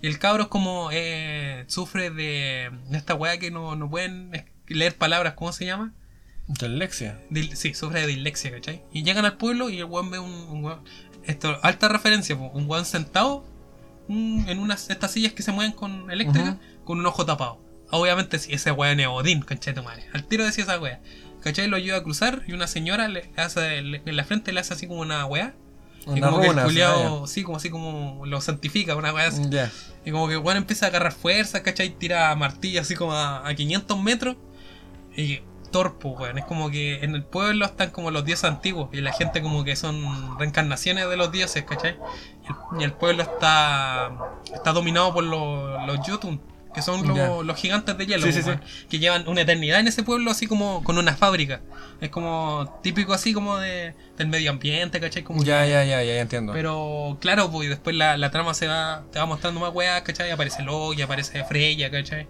Y 0.02 0.06
el 0.06 0.18
cabro 0.18 0.44
es 0.44 0.48
como. 0.48 0.90
eh, 0.92 1.64
sufre 1.68 2.10
de, 2.10 2.70
de 2.88 2.98
esta 2.98 3.14
weá 3.14 3.38
que 3.38 3.50
no, 3.50 3.76
no 3.76 3.88
pueden 3.88 4.30
leer 4.68 4.96
palabras, 4.96 5.34
¿cómo 5.34 5.52
se 5.52 5.64
llama? 5.66 5.92
Dislexia. 6.48 7.18
Dil- 7.30 7.54
sí, 7.56 7.74
sufre 7.74 8.02
de 8.02 8.06
dislexia, 8.06 8.50
¿cachai? 8.52 8.82
Y 8.92 9.02
llegan 9.02 9.24
al 9.24 9.36
pueblo 9.36 9.68
y 9.70 9.78
el 9.78 9.84
weón 9.86 10.10
ve 10.10 10.18
un, 10.18 10.30
un 10.32 10.64
weón. 10.64 10.82
Esto, 11.24 11.58
alta 11.62 11.88
referencia, 11.88 12.36
un 12.36 12.68
weón 12.70 12.84
sentado 12.84 13.44
un- 14.08 14.44
en 14.48 14.58
unas 14.60 14.88
estas 14.90 15.10
sillas 15.10 15.32
que 15.32 15.42
se 15.42 15.50
mueven 15.50 15.72
con 15.72 16.10
eléctrica 16.10 16.58
con 16.84 16.98
un 17.00 17.06
ojo 17.06 17.26
tapado. 17.26 17.58
Obviamente, 17.90 18.38
si 18.38 18.52
ese 18.52 18.72
weón 18.72 18.98
es 19.00 19.06
Odín, 19.06 19.42
concha 19.42 19.70
de 19.72 19.80
tu 19.80 19.82
madre. 19.84 20.04
Al 20.12 20.24
tiro 20.24 20.44
decía 20.44 20.64
esa 20.64 20.78
weá. 20.80 21.00
¿cachai? 21.42 21.68
Lo 21.68 21.76
ayuda 21.76 21.98
a 21.98 22.02
cruzar 22.02 22.42
y 22.48 22.52
una 22.54 22.66
señora 22.66 23.06
le 23.06 23.30
hace, 23.36 23.80
le- 23.82 24.02
en 24.04 24.16
la 24.16 24.24
frente 24.24 24.52
le 24.52 24.58
hace 24.58 24.74
así 24.74 24.88
como 24.88 25.00
una 25.00 25.24
weá. 25.26 25.54
y 26.06 26.10
Una 26.18 26.30
como 26.30 26.40
que 26.40 26.48
el 26.48 26.54
culiao, 26.64 27.26
sí, 27.28 27.42
como 27.44 27.56
así 27.58 27.70
como 27.70 28.26
lo 28.26 28.40
santifica, 28.40 28.96
una 28.96 29.12
weá 29.12 29.28
así. 29.28 29.42
Ya. 29.48 29.70
Y 30.04 30.10
como 30.10 30.26
que 30.28 30.36
weón 30.36 30.56
empieza 30.56 30.86
a 30.86 30.88
agarrar 30.88 31.12
fuerza, 31.12 31.62
¿cachai? 31.62 31.90
Tira 31.90 32.34
martillo 32.34 32.80
así 32.80 32.96
como 32.96 33.12
a, 33.12 33.46
a 33.46 33.54
500 33.54 34.00
metros. 34.02 34.36
Y 35.16 35.40
torpo, 35.70 36.10
weón. 36.10 36.38
Es 36.38 36.44
como 36.46 36.68
que 36.70 37.04
en 37.04 37.14
el 37.14 37.22
pueblo 37.24 37.64
están 37.64 37.90
como 37.90 38.10
los 38.10 38.24
dioses 38.24 38.44
antiguos. 38.44 38.88
Y 38.92 39.00
la 39.00 39.12
gente 39.12 39.40
como 39.40 39.62
que 39.62 39.76
son 39.76 40.36
reencarnaciones 40.40 41.08
de 41.08 41.16
los 41.16 41.30
dioses, 41.30 41.62
¿cachai? 41.64 41.96
Y 42.42 42.46
el, 42.76 42.80
y 42.80 42.84
el 42.84 42.92
pueblo 42.92 43.22
está 43.22 44.10
está 44.52 44.72
dominado 44.72 45.14
por 45.14 45.22
los, 45.22 45.86
los 45.86 45.98
Jotun. 46.06 46.40
Que 46.76 46.82
son 46.82 47.02
los, 47.46 47.56
gigantes 47.56 47.96
de 47.96 48.06
hielo, 48.06 48.26
Sí, 48.26 48.34
sí, 48.34 48.40
weón, 48.42 48.60
que 48.90 48.98
llevan 48.98 49.26
una 49.26 49.40
eternidad 49.40 49.80
en 49.80 49.88
ese 49.88 50.02
pueblo 50.02 50.30
así 50.30 50.46
como 50.46 50.84
con 50.84 50.98
una 50.98 51.16
fábrica. 51.16 51.62
Es 52.02 52.10
como 52.10 52.78
típico 52.82 53.14
así 53.14 53.32
como 53.32 53.56
de, 53.56 53.94
del 54.18 54.28
medio 54.28 54.50
ambiente, 54.50 55.00
¿cachai? 55.00 55.22
Como 55.22 55.42
Ya, 55.42 55.64
ya, 55.66 55.82
ya, 55.84 56.02
ya, 56.04 56.14
ya 56.14 56.20
entiendo. 56.20 56.52
pero 56.52 57.16
claro, 57.20 57.50
pues 57.50 57.66
y 57.66 57.70
después 57.70 57.96
la, 57.96 58.18
la 58.18 58.30
trama 58.30 58.52
se 58.52 58.66
va, 58.68 59.04
te 59.10 59.18
va 59.18 59.24
mostrando 59.24 59.58
más 59.58 59.72
weas, 59.74 60.02
¿cachai? 60.02 60.30
Aparece 60.30 60.62
Loki, 60.62 61.00
aparece 61.00 61.42
Freya, 61.44 61.90
¿cachai? 61.90 62.28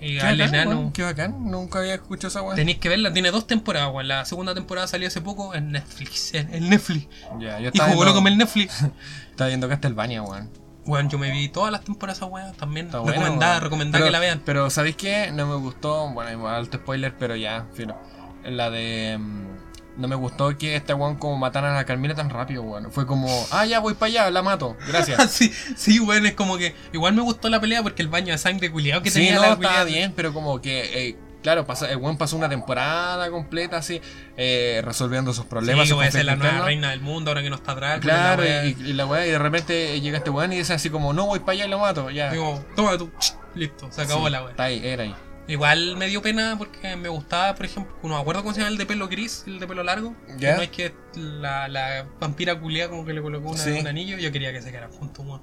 Y 0.00 0.14
Qué 0.16 0.20
al 0.22 0.38
bacán, 0.38 0.54
enano. 0.54 0.70
weón, 0.70 0.92
Qué 0.92 1.02
bacán, 1.02 1.50
nunca 1.50 1.78
había 1.80 1.94
escuchado 1.94 2.28
esa 2.28 2.42
weá. 2.42 2.56
Tenéis 2.56 2.78
que 2.78 2.88
verla, 2.88 3.12
tiene 3.12 3.30
dos 3.30 3.46
temporadas, 3.46 3.90
weón. 3.92 4.08
La 4.08 4.24
segunda 4.24 4.54
temporada 4.54 4.88
salió 4.88 5.06
hace 5.06 5.20
poco 5.20 5.54
en 5.54 5.70
Netflix. 5.70 6.32
En, 6.34 6.52
en 6.52 6.70
Netflix. 6.70 7.06
Ya, 7.38 7.58
yo 7.58 7.64
Y 7.64 7.68
estaba 7.68 7.90
jugó 7.90 8.04
viendo, 8.04 8.20
con 8.22 8.32
el 8.32 8.38
Netflix. 8.38 8.82
estaba 9.30 9.48
viendo 9.48 9.68
Castlevania, 9.68 10.22
weón. 10.22 10.48
Weón, 10.84 11.08
yo 11.08 11.18
me 11.18 11.30
vi 11.30 11.48
todas 11.48 11.70
las 11.70 11.84
temporadas 11.84 12.18
esa 12.18 12.52
también. 12.54 12.86
Está 12.86 12.98
buena, 12.98 13.12
recomendada, 13.16 13.52
weón. 13.52 13.62
recomendada 13.64 13.98
Pero- 14.00 14.06
que 14.06 14.10
la 14.12 14.18
vean. 14.18 14.42
Pero, 14.44 14.68
¿sabéis 14.70 14.96
qué? 14.96 15.30
No 15.32 15.46
me 15.46 15.54
gustó, 15.56 16.08
bueno, 16.10 16.32
igual 16.32 16.54
alto 16.56 16.78
spoiler, 16.78 17.14
pero 17.18 17.36
ya, 17.36 17.66
fino. 17.74 17.96
La 18.44 18.70
de... 18.70 19.16
mm, 19.20 20.00
No 20.00 20.08
me 20.08 20.16
gustó 20.16 20.56
que 20.58 20.74
este 20.74 20.92
weón 20.94 21.16
como 21.16 21.36
mataran 21.36 21.72
a 21.72 21.76
la 21.76 21.84
Carmina 21.84 22.14
tan 22.16 22.30
rápido, 22.30 22.62
weón. 22.62 22.90
Fue 22.90 23.06
como, 23.06 23.28
ah, 23.52 23.64
ya 23.66 23.78
voy 23.78 23.94
para 23.94 24.08
allá, 24.10 24.30
la 24.30 24.42
mato, 24.42 24.76
gracias. 24.88 25.30
sí, 25.30 25.52
sí, 25.76 26.00
weón, 26.00 26.26
es 26.26 26.34
como 26.34 26.58
que. 26.58 26.74
Igual 26.92 27.14
me 27.14 27.22
gustó 27.22 27.48
la 27.48 27.60
pelea 27.60 27.82
porque 27.82 28.02
el 28.02 28.08
baño 28.08 28.32
de 28.32 28.38
sangre 28.38 28.72
culiado 28.72 29.02
que 29.02 29.10
sí, 29.10 29.20
tenía 29.20 29.36
no, 29.36 29.42
la 29.42 29.52
estaba 29.52 29.84
bien, 29.84 30.12
pero 30.16 30.32
como 30.34 30.60
que, 30.60 31.08
eh, 31.10 31.16
claro, 31.42 31.66
pasa, 31.66 31.90
el 31.90 31.96
weón 31.98 32.16
pasó 32.16 32.36
una 32.36 32.48
temporada 32.48 33.30
completa 33.30 33.76
así, 33.78 34.00
eh, 34.36 34.80
resolviendo 34.84 35.32
sus 35.34 35.44
problemas. 35.46 35.86
Sí, 35.88 35.94
voy 35.94 36.06
a 36.06 36.10
ser 36.10 36.24
la 36.24 36.36
nueva 36.36 36.64
reina 36.64 36.90
del 36.90 37.00
mundo 37.00 37.30
ahora 37.30 37.42
que 37.42 37.50
no 37.50 37.56
está 37.56 37.72
atrás. 37.72 38.00
Claro, 38.00 38.44
y, 38.44 38.76
y 38.84 38.92
la 38.94 39.06
weá, 39.06 39.26
y 39.26 39.30
de 39.30 39.38
repente 39.38 40.00
llega 40.00 40.18
este 40.18 40.30
weón 40.30 40.52
y 40.52 40.56
dice 40.56 40.72
así 40.72 40.88
como, 40.90 41.12
no 41.12 41.26
voy 41.26 41.40
para 41.40 41.52
allá 41.52 41.66
y 41.66 41.68
lo 41.68 41.78
mato, 41.78 42.10
ya. 42.10 42.30
Digo, 42.30 42.64
toma 42.76 42.96
tú. 42.96 43.10
Listo, 43.54 43.90
se 43.92 44.02
acabó 44.02 44.26
Sí, 44.26 44.32
la 44.32 44.40
wea. 44.42 44.50
Está 44.52 44.64
ahí, 44.64 44.80
era 44.84 45.02
ahí. 45.04 45.14
Igual 45.48 45.96
me 45.96 46.06
dio 46.06 46.22
pena 46.22 46.54
porque 46.56 46.94
me 46.96 47.08
gustaba, 47.08 47.54
por 47.56 47.66
ejemplo, 47.66 47.92
no 48.04 48.10
me 48.10 48.20
acuerdo 48.20 48.42
cómo 48.42 48.54
se 48.54 48.60
llama 48.60 48.70
el 48.70 48.78
de 48.78 48.86
pelo 48.86 49.08
gris, 49.08 49.42
el 49.48 49.58
de 49.58 49.66
pelo 49.66 49.82
largo. 49.82 50.14
¿Ya? 50.38 50.54
No 50.56 50.62
es 50.62 50.70
que 50.70 50.94
la, 51.16 51.66
la 51.68 52.06
vampira 52.20 52.58
culia 52.60 52.88
como 52.88 53.04
que 53.04 53.12
le 53.12 53.20
colocó 53.20 53.48
una- 53.50 53.58
Sí. 53.58 53.70
un 53.72 53.86
anillo. 53.88 54.16
Yo 54.18 54.30
quería 54.30 54.52
que 54.52 54.62
se 54.62 54.70
quedaran 54.70 54.92
juntos, 54.92 55.26
weón. 55.26 55.42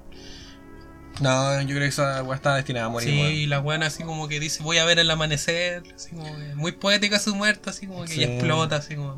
No, 1.20 1.60
yo 1.60 1.68
creo 1.68 1.80
que 1.80 1.86
esa 1.86 2.22
weá 2.22 2.36
está 2.36 2.54
destinada 2.56 2.86
a 2.86 2.88
morir, 2.88 3.08
Sí, 3.08 3.14
y 3.20 3.46
la 3.46 3.58
buena 3.58 3.86
así 3.86 4.02
como 4.02 4.26
que 4.26 4.40
dice, 4.40 4.62
voy 4.62 4.78
a 4.78 4.84
ver 4.84 4.98
el 4.98 5.10
amanecer. 5.10 5.82
Así 5.94 6.10
como 6.10 6.24
que 6.24 6.54
muy 6.54 6.72
poética 6.72 7.18
su 7.18 7.34
muerte, 7.34 7.70
así 7.70 7.86
como 7.86 8.04
que 8.04 8.14
Sí. 8.14 8.24
explota, 8.24 8.76
así 8.76 8.96
como. 8.96 9.16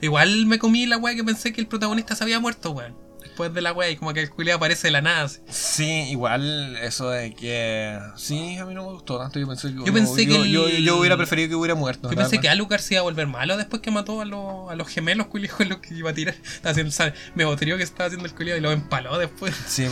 Igual 0.00 0.46
me 0.46 0.58
comí 0.58 0.86
la 0.86 0.96
weá 0.96 1.14
que 1.14 1.24
pensé 1.24 1.52
que 1.52 1.60
el 1.60 1.66
protagonista 1.66 2.14
se 2.14 2.24
había 2.24 2.40
muerto, 2.40 2.70
weón. 2.70 2.96
Después 3.30 3.54
de 3.54 3.60
la 3.62 3.72
weá, 3.72 3.88
y 3.90 3.96
como 3.96 4.12
que 4.12 4.20
el 4.20 4.30
culiao 4.30 4.56
aparece 4.56 4.88
de 4.88 4.90
la 4.92 5.00
nada. 5.02 5.22
así. 5.24 5.38
Sí, 5.48 6.10
igual 6.10 6.76
eso 6.82 7.10
de 7.10 7.32
que. 7.34 7.98
Sí, 8.16 8.58
a 8.58 8.64
mí 8.66 8.74
no 8.74 8.84
me 8.84 8.92
gustó 8.92 9.18
tanto. 9.18 9.38
Yo 9.38 9.46
pensé 9.46 9.68
que, 9.68 9.84
Yo 9.84 9.92
pensé 9.94 10.26
yo, 10.26 10.42
que 10.42 10.50
yo, 10.50 10.66
el- 10.68 10.84
yo 10.84 10.98
hubiera 10.98 11.16
preferido 11.16 11.48
que 11.48 11.54
hubiera 11.54 11.74
muerto. 11.74 12.10
Yo 12.10 12.16
pensé 12.16 12.38
que. 12.40 12.48
Alucard 12.48 12.80
se 12.80 12.94
iba 12.94 13.00
a 13.00 13.04
volver 13.04 13.26
malo 13.28 13.56
después 13.56 13.80
que 13.80 13.90
mató 13.90 14.20
a, 14.20 14.24
los- 14.24 14.70
a 14.70 14.74
los 14.74 14.88
gemelos 14.88 15.28
culiados 15.28 15.66
los 15.68 15.78
que 15.78 15.94
iba 15.94 16.10
a 16.10 16.12
tirar. 16.14 16.34
Estaba 16.34 16.72
haciendo. 16.72 16.92
Me 17.34 17.44
botrió 17.44 17.76
que 17.76 17.82
estaba 17.84 18.06
haciendo 18.08 18.26
el 18.26 18.34
culiado 18.34 18.58
y 18.58 18.62
lo 18.62 18.72
empaló 18.72 19.16
después. 19.18 19.54
Sí, 19.66 19.86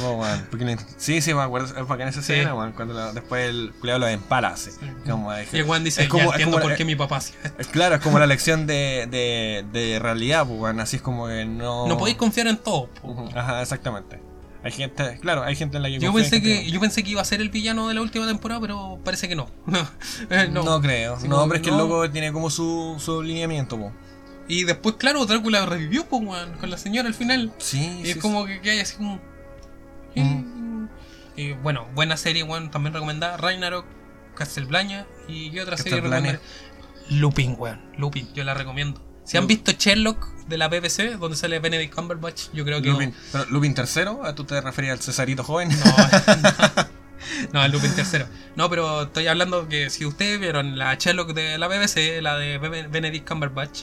le- 0.59 0.77
sí, 0.99 1.21
sí, 1.21 1.33
me 1.35 1.43
acuerdo. 1.43 1.79
Es 1.81 1.87
bacán 1.89 2.09
esa 2.09 2.23
Sí. 2.23 2.33
escena, 2.33 2.55
weón, 2.55 2.73
Cuando 2.73 3.13
después 3.13 3.49
el 3.49 3.73
culiado 3.79 4.01
lo 4.01 4.09
empala, 4.09 4.49
así. 4.49 4.71
Como, 5.09 5.33
es, 5.33 5.53
Y 5.55 5.59
el 5.59 5.65
Juan 5.65 5.85
dice, 5.85 6.03
es 6.03 6.09
como, 6.09 6.25
ya 6.25 6.27
es 6.27 6.33
entiendo 6.33 6.57
como- 6.59 6.69
por 6.69 6.77
qué 6.77 6.85
mi 6.85 6.97
papá 6.97 7.17
hacía 7.19 7.37
esto. 7.45 7.57
es 7.61 7.67
claro, 7.69 7.95
es 7.95 8.01
como 8.03 8.19
la 8.19 8.27
lección 8.27 8.67
de, 8.67 9.07
de, 9.11 9.65
de 9.73 9.99
realidad, 9.99 10.47
pues. 10.47 10.77
Así 10.79 10.97
es 10.97 11.03
como 11.03 11.29
que 11.29 11.45
no. 11.45 11.87
No 11.87 11.97
podéis 11.97 12.17
confiar 12.17 12.47
en 12.49 12.57
todo. 12.57 12.89
po. 13.01 13.28
Ajá, 13.35 13.63
exactamente. 13.63 14.21
Hay 14.63 14.73
gente, 14.73 15.19
claro, 15.21 15.45
hay 15.45 15.55
gente 15.55 15.77
en 15.77 15.83
la 15.85 15.89
que 15.89 16.01
Yo 16.01 16.13
pensé 16.13 16.43
que 16.43 16.71
yo 16.71 16.81
pensé 16.81 17.05
que 17.05 17.11
iba 17.11 17.23
a 17.23 17.25
ser 17.25 17.41
el 17.41 17.49
villano 17.49 17.89
de 17.89 17.95
la 17.95 18.03
última 18.03 18.27
temporada, 18.27 18.61
pero 18.61 18.99
parece 19.05 19.29
que 19.29 19.37
no. 19.37 19.49
No, 20.51 20.63
no. 20.65 20.81
creo. 20.81 21.19
Sí, 21.21 21.29
no, 21.29 21.45
pero 21.45 21.57
es 21.57 21.63
que 21.63 21.71
no. 21.71 21.77
el 21.77 21.89
loco 21.89 22.11
tiene 22.11 22.33
como 22.33 22.51
su, 22.51 22.97
su 22.99 23.23
lineamiento, 23.23 23.79
po. 23.79 23.93
Y 24.49 24.65
después, 24.65 24.97
claro, 24.97 25.25
Drácula 25.27 25.65
revivió 25.67 26.07
po, 26.07 26.17
weón, 26.17 26.55
con 26.55 26.71
la 26.71 26.79
señora 26.79 27.07
al 27.07 27.15
final. 27.15 27.53
Sí, 27.59 28.01
Y 28.01 28.05
sí, 28.05 28.11
es 28.13 28.17
como 28.17 28.47
que, 28.47 28.61
que 28.61 28.71
hay 28.71 28.81
así 28.81 28.97
como. 28.97 29.21
Y 31.37 31.53
bueno, 31.53 31.87
buena 31.95 32.17
serie, 32.17 32.43
weón, 32.43 32.71
también 32.71 32.95
recomendada. 32.95 33.37
Ragnarok, 33.37 33.87
Castlevania. 34.35 35.07
¿Y 35.29 35.51
qué 35.51 35.63
otra 35.63 35.77
serie 35.77 36.01
recomendar? 36.01 36.41
Lupin, 37.11 37.55
weón. 37.57 37.81
Lupin, 37.97 38.29
yo 38.35 38.43
la 38.43 38.55
recomiendo. 38.55 39.01
Si 39.29 39.37
han 39.37 39.43
Lu- 39.45 39.49
visto 39.49 39.73
Sherlock 39.73 40.27
de 40.47 40.57
la 40.57 40.69
BBC, 40.69 41.19
donde 41.19 41.37
sale 41.37 41.59
Benedict 41.59 41.95
Cumberbatch, 41.95 42.45
yo 42.55 42.65
creo 42.65 42.81
que. 42.81 42.89
Lupin, 42.89 43.15
pero 43.31 43.45
Lupin 43.51 43.75
¿a 44.25 44.35
tú 44.35 44.45
te 44.45 44.59
referías 44.63 44.93
al 44.99 45.01
Cesarito 45.05 45.45
joven? 45.45 45.69
No, 45.69 45.77
no, 47.53 47.63
el 47.63 47.71
Lupin 47.71 47.95
tercero. 47.95 48.27
No, 48.57 48.71
pero 48.71 49.03
estoy 49.03 49.27
hablando 49.27 49.69
que 49.69 49.91
si 49.91 50.07
ustedes 50.07 50.41
vieron 50.41 50.79
la 50.79 50.95
Sherlock 50.95 51.35
de 51.35 51.59
la 51.59 51.69
BBC, 51.69 52.23
la 52.23 52.39
de 52.39 52.57
Be- 52.57 52.87
Benedict 52.87 53.29
Cumberbatch, 53.29 53.83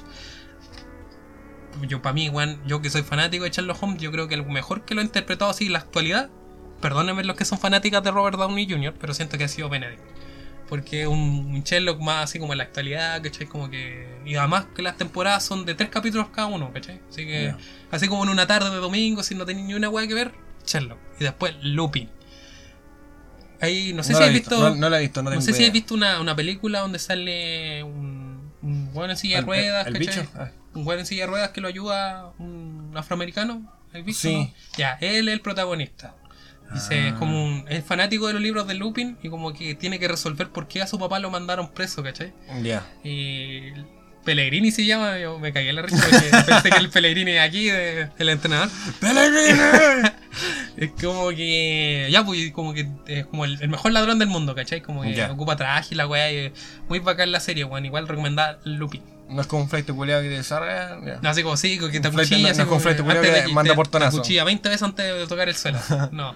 yo 1.88 2.02
para 2.02 2.14
mí, 2.14 2.28
weón, 2.30 2.60
yo 2.66 2.82
que 2.82 2.90
soy 2.90 3.04
fanático 3.04 3.44
de 3.44 3.52
Sherlock 3.52 3.84
Holmes, 3.84 4.02
yo 4.02 4.12
creo 4.12 4.28
que 4.28 4.34
el 4.34 4.48
mejor 4.48 4.84
que 4.84 4.96
lo 4.96 5.02
ha 5.02 5.04
interpretado 5.04 5.52
así 5.52 5.68
en 5.68 5.74
la 5.74 5.80
actualidad, 5.80 6.32
perdónenme 6.82 7.24
los 7.24 7.36
que 7.36 7.46
son 7.46 7.60
fanáticas 7.60 8.02
de 8.04 8.10
Robert 8.10 8.38
Downey 8.40 8.68
Jr., 8.68 8.96
pero 9.00 9.14
siento 9.14 9.38
que 9.38 9.44
ha 9.44 9.48
sido 9.48 9.70
Benedict. 9.70 10.02
Porque 10.68 11.04
es 11.04 11.08
un, 11.08 11.62
Sherlock 11.64 12.00
más 12.02 12.24
así 12.24 12.40
como 12.40 12.54
en 12.54 12.58
la 12.58 12.64
actualidad, 12.64 13.22
¿cachai? 13.22 13.46
Como 13.48 13.70
que. 13.70 14.08
Y 14.26 14.36
además 14.36 14.66
que 14.76 14.82
las 14.82 14.98
temporadas 14.98 15.44
son 15.44 15.66
de 15.66 15.76
tres 15.76 15.90
capítulos 15.90 16.30
cada 16.30 16.48
uno, 16.48 16.72
¿cachai? 16.74 17.00
Así 17.10 17.26
que. 17.26 17.54
Así 17.92 18.08
como 18.08 18.24
en 18.24 18.30
una 18.30 18.48
tarde 18.48 18.70
de 18.72 18.78
domingo, 18.78 19.22
si 19.24 19.36
no 19.36 19.46
tenéis 19.46 19.68
ni 19.68 19.74
una 19.76 19.90
weá 19.90 20.08
que 20.08 20.14
ver, 20.16 20.32
Sherlock. 20.66 20.98
Y 21.20 21.24
después 21.24 21.54
Lupin. 21.62 22.10
Ahí, 23.62 23.94
no 23.94 24.04
sé 24.04 24.14
No 24.14 24.18
si 24.18 24.24
has 24.24 24.34
visto. 24.34 24.58
No, 24.70 24.76
no 24.76 24.90
la 24.90 24.98
he 24.98 25.02
visto, 25.02 25.22
no 25.24 25.42
sé 25.42 25.54
si 25.54 25.66
has 25.66 25.72
visto 25.72 25.94
una, 25.94 26.20
una 26.20 26.36
película 26.36 26.80
donde 26.80 27.00
sale 27.00 27.84
un, 27.84 28.52
un 28.62 28.90
weón 28.94 29.12
en 29.12 29.18
silla 29.18 29.36
de 29.36 29.40
¿El- 29.40 29.46
ruedas, 29.46 29.88
el 29.88 30.06
¿cachai? 30.06 30.28
Ah. 30.36 30.50
Un 30.74 30.86
weón 30.86 31.00
en 31.00 31.06
silla 31.06 31.24
de 31.24 31.28
ruedas 31.28 31.50
que 31.52 31.62
lo 31.62 31.68
ayuda 31.68 32.32
un 32.38 32.92
afroamericano. 32.96 33.72
¿Has 33.94 34.04
visto? 34.04 34.28
Sí. 34.28 34.54
Ya, 34.78 34.98
él 35.00 35.30
es 35.30 35.34
el 35.34 35.42
protagonista. 35.42 36.16
Dice, 36.74 37.08
es 37.08 37.14
Ah. 37.14 37.16
como 37.20 37.44
un, 37.46 37.66
es 37.70 37.84
fanático 37.86 38.28
de 38.28 38.34
los 38.34 38.42
libros 38.42 38.68
de 38.68 38.74
Lupin 38.74 39.18
y 39.24 39.30
como 39.30 39.54
que 39.54 39.76
tiene 39.76 40.00
que 40.00 40.08
resolver 40.08 40.50
por 40.50 40.68
qué 40.68 40.82
a 40.82 40.88
su 40.88 40.98
papá 41.00 41.20
lo 41.20 41.30
mandaron 41.30 41.70
preso, 41.72 42.04
¿cachai? 42.04 42.34
Ya. 42.64 42.86
Y 43.04 43.72
Pellegrini 44.26 44.72
se 44.72 44.84
llama, 44.86 45.20
yo 45.20 45.38
me 45.40 45.54
cagué 45.54 45.70
en 45.70 45.76
la 45.76 45.82
risa 45.84 46.04
porque 46.10 46.30
pensé 46.48 46.70
que 46.72 46.78
el 46.78 46.90
Pellegrini 46.90 47.38
aquí, 47.38 47.70
de- 47.70 48.10
el 48.18 48.30
entrenador, 48.30 48.70
es 50.78 50.92
como 51.02 51.30
que. 51.30 52.08
Ya, 52.12 52.26
pues, 52.26 52.52
como 52.52 52.74
que 52.74 52.88
es 53.08 53.26
como 53.28 53.46
el, 53.46 53.62
el 53.62 53.70
mejor 53.70 53.92
ladrón 53.92 54.20
del 54.20 54.28
mundo, 54.28 54.56
¿cachai? 54.56 54.82
Como 54.82 55.02
que 55.04 55.24
ocupa 55.26 55.56
traje 55.56 55.90
y 55.94 55.96
la 55.98 56.08
weá. 56.08 56.32
y 56.32 56.52
Muy 56.90 57.00
bacán 57.00 57.32
la 57.32 57.40
serie, 57.40 57.64
weón. 57.66 57.86
Igual 57.86 58.08
recomendada 58.08 58.60
Lupin. 58.66 59.02
No 59.30 59.42
es 59.42 59.48
como 59.48 59.64
un 59.64 59.70
flight 59.70 59.90
culiado 59.92 60.22
que 60.22 60.30
te 60.30 60.36
desarrolla. 60.36 60.98
ya. 61.04 61.20
No, 61.22 61.30
así 61.30 61.42
como 61.42 61.58
sí, 61.58 61.80
que 61.80 62.00
te 62.00 62.08
Un 62.10 62.16
acuchilla. 62.20 62.42
no- 62.42 62.48
es 62.50 62.58
como 62.60 62.70
con 62.72 62.82
flight 62.82 63.00
antes 63.00 63.44
que 63.46 63.54
manda 63.54 63.74
portonazo. 63.76 64.12
te 64.12 64.18
acuchilla 64.18 64.44
20 64.44 64.70
veces 64.70 64.84
antes 64.84 65.06
de 65.06 65.28
tocar 65.28 65.50
el 65.50 65.56
suelo. 65.56 65.80
No. 66.12 66.36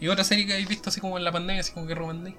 Y 0.00 0.08
otra 0.08 0.24
serie 0.24 0.46
que 0.46 0.52
habéis 0.52 0.68
visto 0.68 0.90
así 0.90 1.00
como 1.00 1.18
en 1.18 1.24
la 1.24 1.32
pandemia, 1.32 1.60
así 1.60 1.72
como 1.72 1.86
que 1.86 1.94
recomendé. 1.94 2.34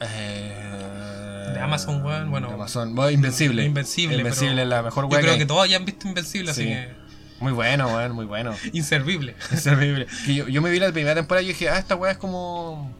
Eh, 0.00 1.50
De 1.54 1.60
Amazon, 1.60 2.04
weón, 2.04 2.30
bueno. 2.30 2.48
de 2.48 2.54
Amazon. 2.54 2.94
Bueno, 2.94 3.10
Invencible. 3.10 3.64
Invencible, 3.64 4.16
Invencible 4.18 4.62
es 4.62 4.68
la 4.68 4.82
mejor 4.82 5.04
Yo 5.04 5.08
weá 5.10 5.20
creo 5.20 5.38
que 5.38 5.46
todos 5.46 5.68
ya 5.68 5.76
han 5.76 5.84
visto 5.84 6.06
Invencible, 6.08 6.50
así 6.50 6.62
Sí. 6.62 6.68
que. 6.68 6.88
Muy 7.40 7.52
bueno, 7.52 7.86
weón, 7.88 8.12
muy 8.12 8.26
bueno. 8.26 8.54
Inservible. 8.72 9.34
Inservible. 9.50 10.06
Que 10.26 10.34
yo, 10.34 10.48
yo 10.48 10.60
me 10.62 10.70
vi 10.70 10.78
la 10.78 10.92
primera 10.92 11.14
temporada 11.14 11.42
y 11.42 11.48
dije, 11.48 11.68
ah, 11.68 11.78
esta 11.78 11.94
weá 11.96 12.12
es 12.12 12.18
como. 12.18 12.92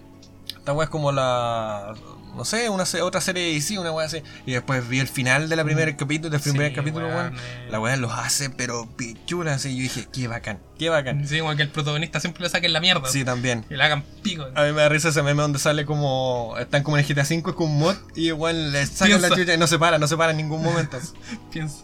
esta 0.56 0.72
weá 0.72 0.84
es 0.84 0.90
como 0.90 1.12
la. 1.12 1.94
No 2.38 2.44
sé, 2.44 2.68
una 2.68 2.84
otra 3.02 3.20
serie 3.20 3.42
de 3.42 3.52
DC, 3.54 3.78
una 3.80 3.90
weá 3.90 4.06
así. 4.06 4.22
Y 4.46 4.52
después 4.52 4.88
vi 4.88 5.00
el 5.00 5.08
final 5.08 5.48
de 5.48 5.56
la 5.56 5.64
primer 5.64 5.96
capítulo, 5.96 6.30
del 6.30 6.40
primer 6.40 6.68
Sí, 6.70 6.74
capítulo, 6.76 7.08
weón, 7.08 7.34
eh. 7.36 7.68
La 7.68 7.80
weá 7.80 7.96
los 7.96 8.12
hace, 8.12 8.48
pero 8.48 8.88
pichula, 8.96 9.54
así. 9.54 9.74
Yo 9.76 9.82
dije, 9.82 10.06
qué 10.12 10.28
bacán, 10.28 10.60
qué 10.78 10.88
bacán. 10.88 11.26
Sí, 11.26 11.40
como 11.40 11.56
que 11.56 11.62
el 11.62 11.70
protagonista 11.70 12.20
siempre 12.20 12.44
le 12.44 12.48
saquen 12.48 12.72
la 12.72 12.78
mierda. 12.80 13.08
Sí, 13.08 13.24
también. 13.24 13.66
Y 13.68 13.74
le 13.74 13.82
hagan 13.82 14.04
pico. 14.22 14.44
A 14.54 14.62
mí 14.62 14.72
me 14.72 14.82
da 14.82 14.88
risa 14.88 15.08
ese 15.08 15.22
meme 15.24 15.42
donde 15.42 15.58
sale 15.58 15.84
como. 15.84 16.54
Están 16.60 16.84
como 16.84 16.96
en 16.96 17.04
el 17.04 17.12
GTA 17.12 17.22
V, 17.22 17.34
es 17.50 17.54
como 17.56 17.64
un 17.74 17.78
mod. 17.80 17.96
Y 18.14 18.28
igual 18.28 18.70
le 18.70 18.86
sacan 18.86 19.20
la 19.20 19.30
chucha 19.30 19.54
y 19.54 19.58
no 19.58 19.66
se 19.66 19.80
para, 19.80 19.98
no 19.98 20.06
se 20.06 20.16
para 20.16 20.30
en 20.30 20.36
ningún 20.36 20.62
momento. 20.62 20.96
Piensa. 21.52 21.82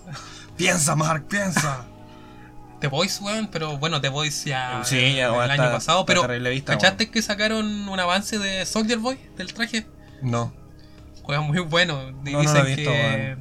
piensa, 0.56 0.94
Mark, 0.94 1.26
piensa. 1.28 1.86
The 2.80 2.88
Voice, 2.88 3.22
weón, 3.24 3.48
pero 3.50 3.78
bueno, 3.78 4.00
The 4.02 4.10
Voice 4.10 4.50
ya. 4.50 4.82
Sí, 4.84 5.14
ya, 5.14 5.28
el 5.28 5.50
año 5.50 5.62
está- 5.62 5.72
pasado. 5.72 6.00
está 6.06 6.26
Pero, 6.28 6.50
vista, 6.50 6.72
¿cachaste 6.74 7.10
que 7.10 7.22
sacaron 7.22 7.88
un 7.88 7.98
avance 7.98 8.38
de 8.38 8.66
Soldier 8.66 8.98
Boy 8.98 9.18
del 9.38 9.54
traje? 9.54 9.86
No. 10.24 10.52
Juega 11.22 11.40
muy 11.40 11.58
bueno. 11.60 12.10
Y 12.24 12.30
No, 12.32 12.42
no 12.42 12.42
lo 12.42 12.42
dicen 12.42 12.56
he 12.66 12.74
visto, 12.76 12.90
que. 12.90 13.36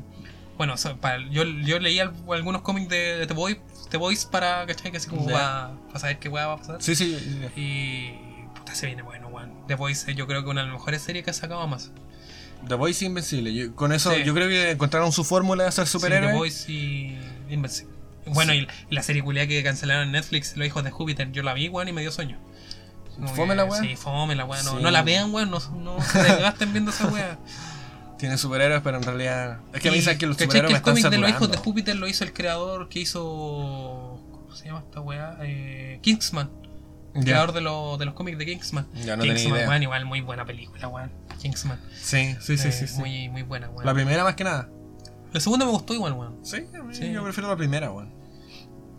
Bueno, 0.58 0.76
para- 1.02 1.18
yo, 1.30 1.44
yo 1.44 1.80
leí 1.80 2.00
al- 2.00 2.14
algunos 2.32 2.62
cómics 2.62 2.88
de 2.90 3.26
The 3.28 3.34
Voice, 3.34 3.60
The 3.90 3.98
Voice 3.98 4.28
para, 4.32 4.66
¿cachai? 4.68 4.92
Que 4.92 4.98
así 4.98 5.10
como 5.10 5.26
para, 5.26 5.72
para 5.88 6.00
saber 6.00 6.20
qué 6.20 6.30
weá 6.30 6.48
va 6.48 6.54
a 6.54 6.58
pasar. 6.58 6.78
Sí, 6.82 6.96
sí. 6.96 7.18
sí. 7.20 7.60
Y. 7.60 8.14
Puta, 8.56 8.76
se 8.76 8.86
viene 8.86 9.02
bueno, 9.02 9.28
weón. 9.30 9.52
The 9.68 9.76
Voice, 9.76 10.14
yo 10.14 10.28
creo 10.28 10.44
que 10.44 10.50
una 10.50 10.62
de 10.62 10.68
las 10.68 10.76
mejores 10.78 11.02
series 11.02 11.26
que 11.26 11.32
ha 11.32 11.34
sacado 11.34 11.66
más. 11.68 11.92
The 12.68 12.76
Voice 12.76 13.04
Invencible. 13.04 13.54
Yo- 13.54 13.76
con 13.76 13.92
eso, 13.92 14.14
Sí. 14.14 14.24
yo 14.24 14.34
creo 14.34 14.48
que 14.48 14.72
encontraron 14.72 15.12
su 15.12 15.24
fórmula 15.26 15.66
de 15.66 15.72
ser 15.72 15.86
Sí, 15.88 15.92
superhéroe. 15.94 16.32
The 16.32 16.38
Voice 16.38 16.72
y 16.72 17.18
Invincible. 17.50 17.92
Bueno, 18.28 18.54
y, 18.54 18.68
y 18.90 18.96
la 18.96 19.04
serie 19.04 19.22
culiada 19.22 19.48
que 19.48 19.62
cancelaron 19.64 20.06
en 20.06 20.12
Netflix, 20.14 20.56
Los 20.56 20.66
Hijos 20.68 20.84
de 20.86 20.92
Júpiter, 20.92 21.30
yo 21.34 21.44
la 21.44 21.54
vi, 21.54 21.68
weón, 21.68 21.90
y 21.90 21.92
me 21.92 22.00
dio 22.02 22.12
sueño. 22.12 22.40
¿Fome 23.36 23.56
la 23.56 23.66
weá? 23.66 23.82
Sí, 23.82 23.96
fome 23.96 24.36
la 24.36 24.46
weá. 24.46 24.62
No, 24.64 24.72
Sí. 24.72 24.78
no 24.82 24.92
la 24.92 25.02
vean, 25.04 25.34
weón, 25.34 25.50
no, 25.52 25.60
no 25.78 26.02
se 26.02 26.22
desgasten 26.24 26.72
viendo 26.74 26.92
esa 26.92 27.08
weá. 27.08 27.38
Tiene 28.18 28.38
superhéroes, 28.38 28.82
pero 28.84 28.98
en 28.98 29.04
realidad. 29.04 29.60
Es 29.74 29.82
que 29.82 29.90
me 29.90 29.98
Y, 29.98 30.00
dicen 30.00 30.18
que 30.18 30.26
los 30.28 30.38
¿cachai 30.38 30.48
superhéroes 30.48 30.82
que 30.82 30.86
me 30.86 30.92
el 30.92 30.98
están 30.98 31.12
cómic 31.12 31.12
de 31.12 31.18
los 31.18 31.30
hijos 31.30 31.52
de 31.52 31.58
Júpiter 31.58 31.96
lo 31.98 32.08
hizo 32.08 32.24
el 32.24 32.34
creador 32.34 32.88
que 32.90 33.00
hizo. 33.00 34.20
¿Cómo 34.32 34.56
se 34.56 34.66
llama 34.66 34.80
esta 34.80 35.02
weá? 35.02 35.38
Eh, 35.42 36.00
Kingsman. 36.02 36.50
El 37.16 37.24
creador 37.26 37.52
de, 37.54 37.62
los 37.62 38.00
de 38.00 38.06
los 38.06 38.14
cómics 38.16 38.38
de 38.40 38.46
Kingsman. 38.46 38.88
Ya, 38.96 39.16
no 39.16 39.22
tenía 39.24 39.36
Kingsman, 39.38 39.60
idea. 39.68 39.84
igual 39.84 40.06
muy 40.06 40.22
buena 40.22 40.46
película, 40.46 40.88
weón. 40.88 41.12
Kingsman. 41.42 41.80
Sí, 42.02 42.36
sí, 42.42 42.58
sí, 42.58 42.68
Eh, 42.70 42.72
sí. 42.72 42.88
sí. 42.88 42.98
Muy, 43.00 43.30
muy 43.30 43.44
buena, 43.44 43.68
weón. 43.70 43.86
La 43.86 43.92
La, 43.92 43.94
primera 43.94 44.24
más 44.24 44.36
que 44.36 44.44
nada. 44.46 44.70
segunda 45.38 45.66
me 45.66 45.72
gustó 45.72 45.94
igual, 45.94 46.14
weón. 46.14 46.40
Sí, 46.44 46.58
a 46.80 46.82
mí 46.84 46.96
Sí. 46.96 47.12
yo 47.12 47.24
prefiero 47.24 47.50
la 47.50 47.56
primera, 47.58 47.92
weón. 47.92 48.12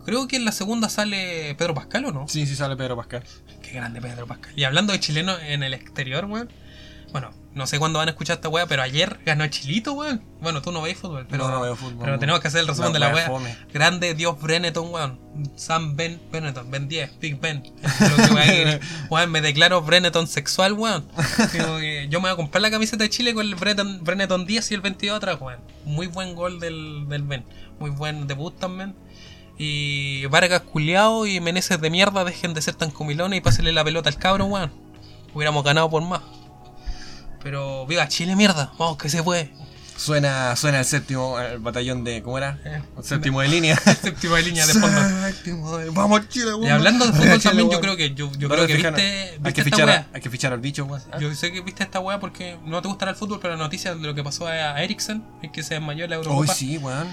Creo 0.05 0.27
que 0.27 0.35
en 0.35 0.45
la 0.45 0.51
segunda 0.51 0.87
sale 0.87 1.55
Pedro 1.55 1.73
Pascal, 1.73 2.05
¿o 2.05 2.11
no? 2.11 2.27
Sí, 2.27 2.45
sí 2.45 2.55
sale 2.55 2.75
Pedro 2.75 2.95
Pascal. 2.95 3.23
Qué 3.61 3.71
grande 3.71 4.01
Pedro 4.01 4.27
Pascal. 4.27 4.53
Y 4.55 4.63
hablando 4.63 4.93
de 4.93 4.99
chilenos 4.99 5.39
en 5.41 5.63
el 5.63 5.73
exterior, 5.73 6.25
weón. 6.25 6.49
Bueno, 7.11 7.31
no 7.53 7.65
sé 7.65 7.79
cuándo 7.79 7.99
van 7.99 8.09
a 8.09 8.11
escuchar 8.11 8.35
esta 8.35 8.49
weá, 8.49 8.65
pero 8.67 8.81
ayer 8.81 9.21
ganó 9.25 9.47
Chilito, 9.47 9.93
weón. 9.93 10.21
Bueno, 10.41 10.61
tú 10.61 10.73
no 10.73 10.81
veis 10.81 10.97
fútbol, 10.97 11.25
pero, 11.29 11.47
no, 11.47 11.53
no 11.55 11.61
veo 11.61 11.75
fútbol. 11.77 12.03
pero 12.03 12.19
tenemos 12.19 12.41
que 12.41 12.49
hacer 12.49 12.59
el 12.59 12.67
resumen 12.67 12.91
de 12.91 12.99
la 12.99 13.13
weá. 13.13 13.31
Grande 13.73 14.13
Dios 14.13 14.39
Brenneton, 14.41 14.91
weón. 14.91 15.19
Sam 15.55 15.95
Ben 15.95 16.21
Brenneton, 16.29 16.69
Ben 16.69 16.89
10, 16.89 17.19
Big 17.19 17.39
Ben. 17.39 17.63
Es 17.81 18.11
lo 18.11 18.15
que 18.17 18.31
voy 18.33 18.41
a 18.41 18.61
ir. 18.61 18.81
Weón, 19.09 19.31
me 19.31 19.41
declaro 19.41 19.81
Brenneton 19.81 20.27
sexual, 20.27 20.73
weón. 20.73 21.07
Digo 21.53 21.77
que 21.77 22.07
yo 22.09 22.19
me 22.19 22.29
voy 22.29 22.33
a 22.33 22.35
comprar 22.35 22.61
la 22.61 22.71
camiseta 22.71 23.03
de 23.03 23.09
Chile 23.09 23.33
con 23.33 23.45
el 23.45 23.55
Brenneton, 23.55 24.03
Brenneton 24.03 24.45
10 24.45 24.71
y 24.71 24.73
el 24.73 24.81
22 24.81 25.17
atrás, 25.17 25.37
weón. 25.39 25.61
Muy 25.85 26.07
buen 26.07 26.35
gol 26.35 26.59
del, 26.59 27.05
del 27.07 27.23
Ben. 27.23 27.45
Muy 27.79 27.91
buen 27.91 28.27
debut 28.27 28.57
también. 28.59 28.93
Y 29.57 30.25
Vargas 30.27 30.61
culiao 30.61 31.25
y 31.25 31.39
Meneses 31.39 31.79
de 31.79 31.89
mierda, 31.89 32.23
dejen 32.25 32.53
de 32.53 32.61
ser 32.61 32.75
tan 32.75 32.91
comilones 32.91 33.37
y 33.37 33.41
pásenle 33.41 33.71
la 33.71 33.83
pelota 33.83 34.09
al 34.09 34.17
cabro, 34.17 34.45
weón. 34.45 34.71
Hubiéramos 35.33 35.63
ganado 35.63 35.89
por 35.89 36.01
más. 36.03 36.21
Pero 37.43 37.85
viva 37.85 38.07
Chile, 38.07 38.35
mierda. 38.35 38.71
Vamos, 38.77 38.97
que 38.97 39.09
se 39.09 39.21
puede. 39.23 39.51
Suena, 39.97 40.57
suena 40.57 40.79
el 40.79 40.85
séptimo, 40.85 41.39
el 41.39 41.59
batallón 41.59 42.03
de. 42.03 42.21
¿Cómo 42.21 42.37
era? 42.37 42.59
Eh, 42.65 42.81
El 42.97 43.03
séptimo 43.03 43.39
de 43.39 43.47
línea. 43.47 43.77
Séptima 44.01 44.39
línea 44.39 44.65
de 44.67 44.73
fondo. 44.73 44.99
Séptimo 45.27 45.77
de- 45.77 45.89
Vamos, 45.91 46.27
Chile, 46.27 46.53
weón. 46.53 46.65
Y 46.65 46.69
hablando 46.69 47.05
de 47.05 47.13
fútbol 47.13 47.41
también, 47.41 47.69
yo 47.69 47.79
creo 47.79 47.95
que 47.95 48.13
yo, 48.13 48.29
yo 48.37 48.49
creo 48.49 48.67
que 48.67 48.75
fijaron. 48.75 48.95
viste, 48.99 49.39
Hay 49.43 49.53
que, 49.53 49.61
esta 49.61 49.63
fichar 49.63 50.05
hay 50.11 50.21
que 50.21 50.29
fichar 50.29 50.51
al 50.51 50.59
bicho, 50.59 50.83
weón. 50.83 51.01
Yo 51.21 51.33
sé 51.33 51.53
que 51.53 51.61
viste 51.61 51.83
esta 51.83 52.01
weá 52.01 52.19
porque 52.19 52.57
no 52.65 52.81
te 52.81 52.89
gustará 52.89 53.11
el 53.11 53.17
fútbol, 53.17 53.39
pero 53.41 53.55
la 53.55 53.63
noticia 53.63 53.95
de 53.95 54.05
lo 54.05 54.13
que 54.13 54.21
pasó 54.23 54.47
a 54.47 54.83
Eriksen, 54.83 55.23
es 55.41 55.51
que 55.51 55.63
se 55.63 55.75
desmayó 55.75 56.03
en 56.03 56.09
la 56.09 56.19
Hoy 56.19 56.25
Eurocopa. 56.25 56.53
sí, 56.53 56.77
weón. 56.77 57.07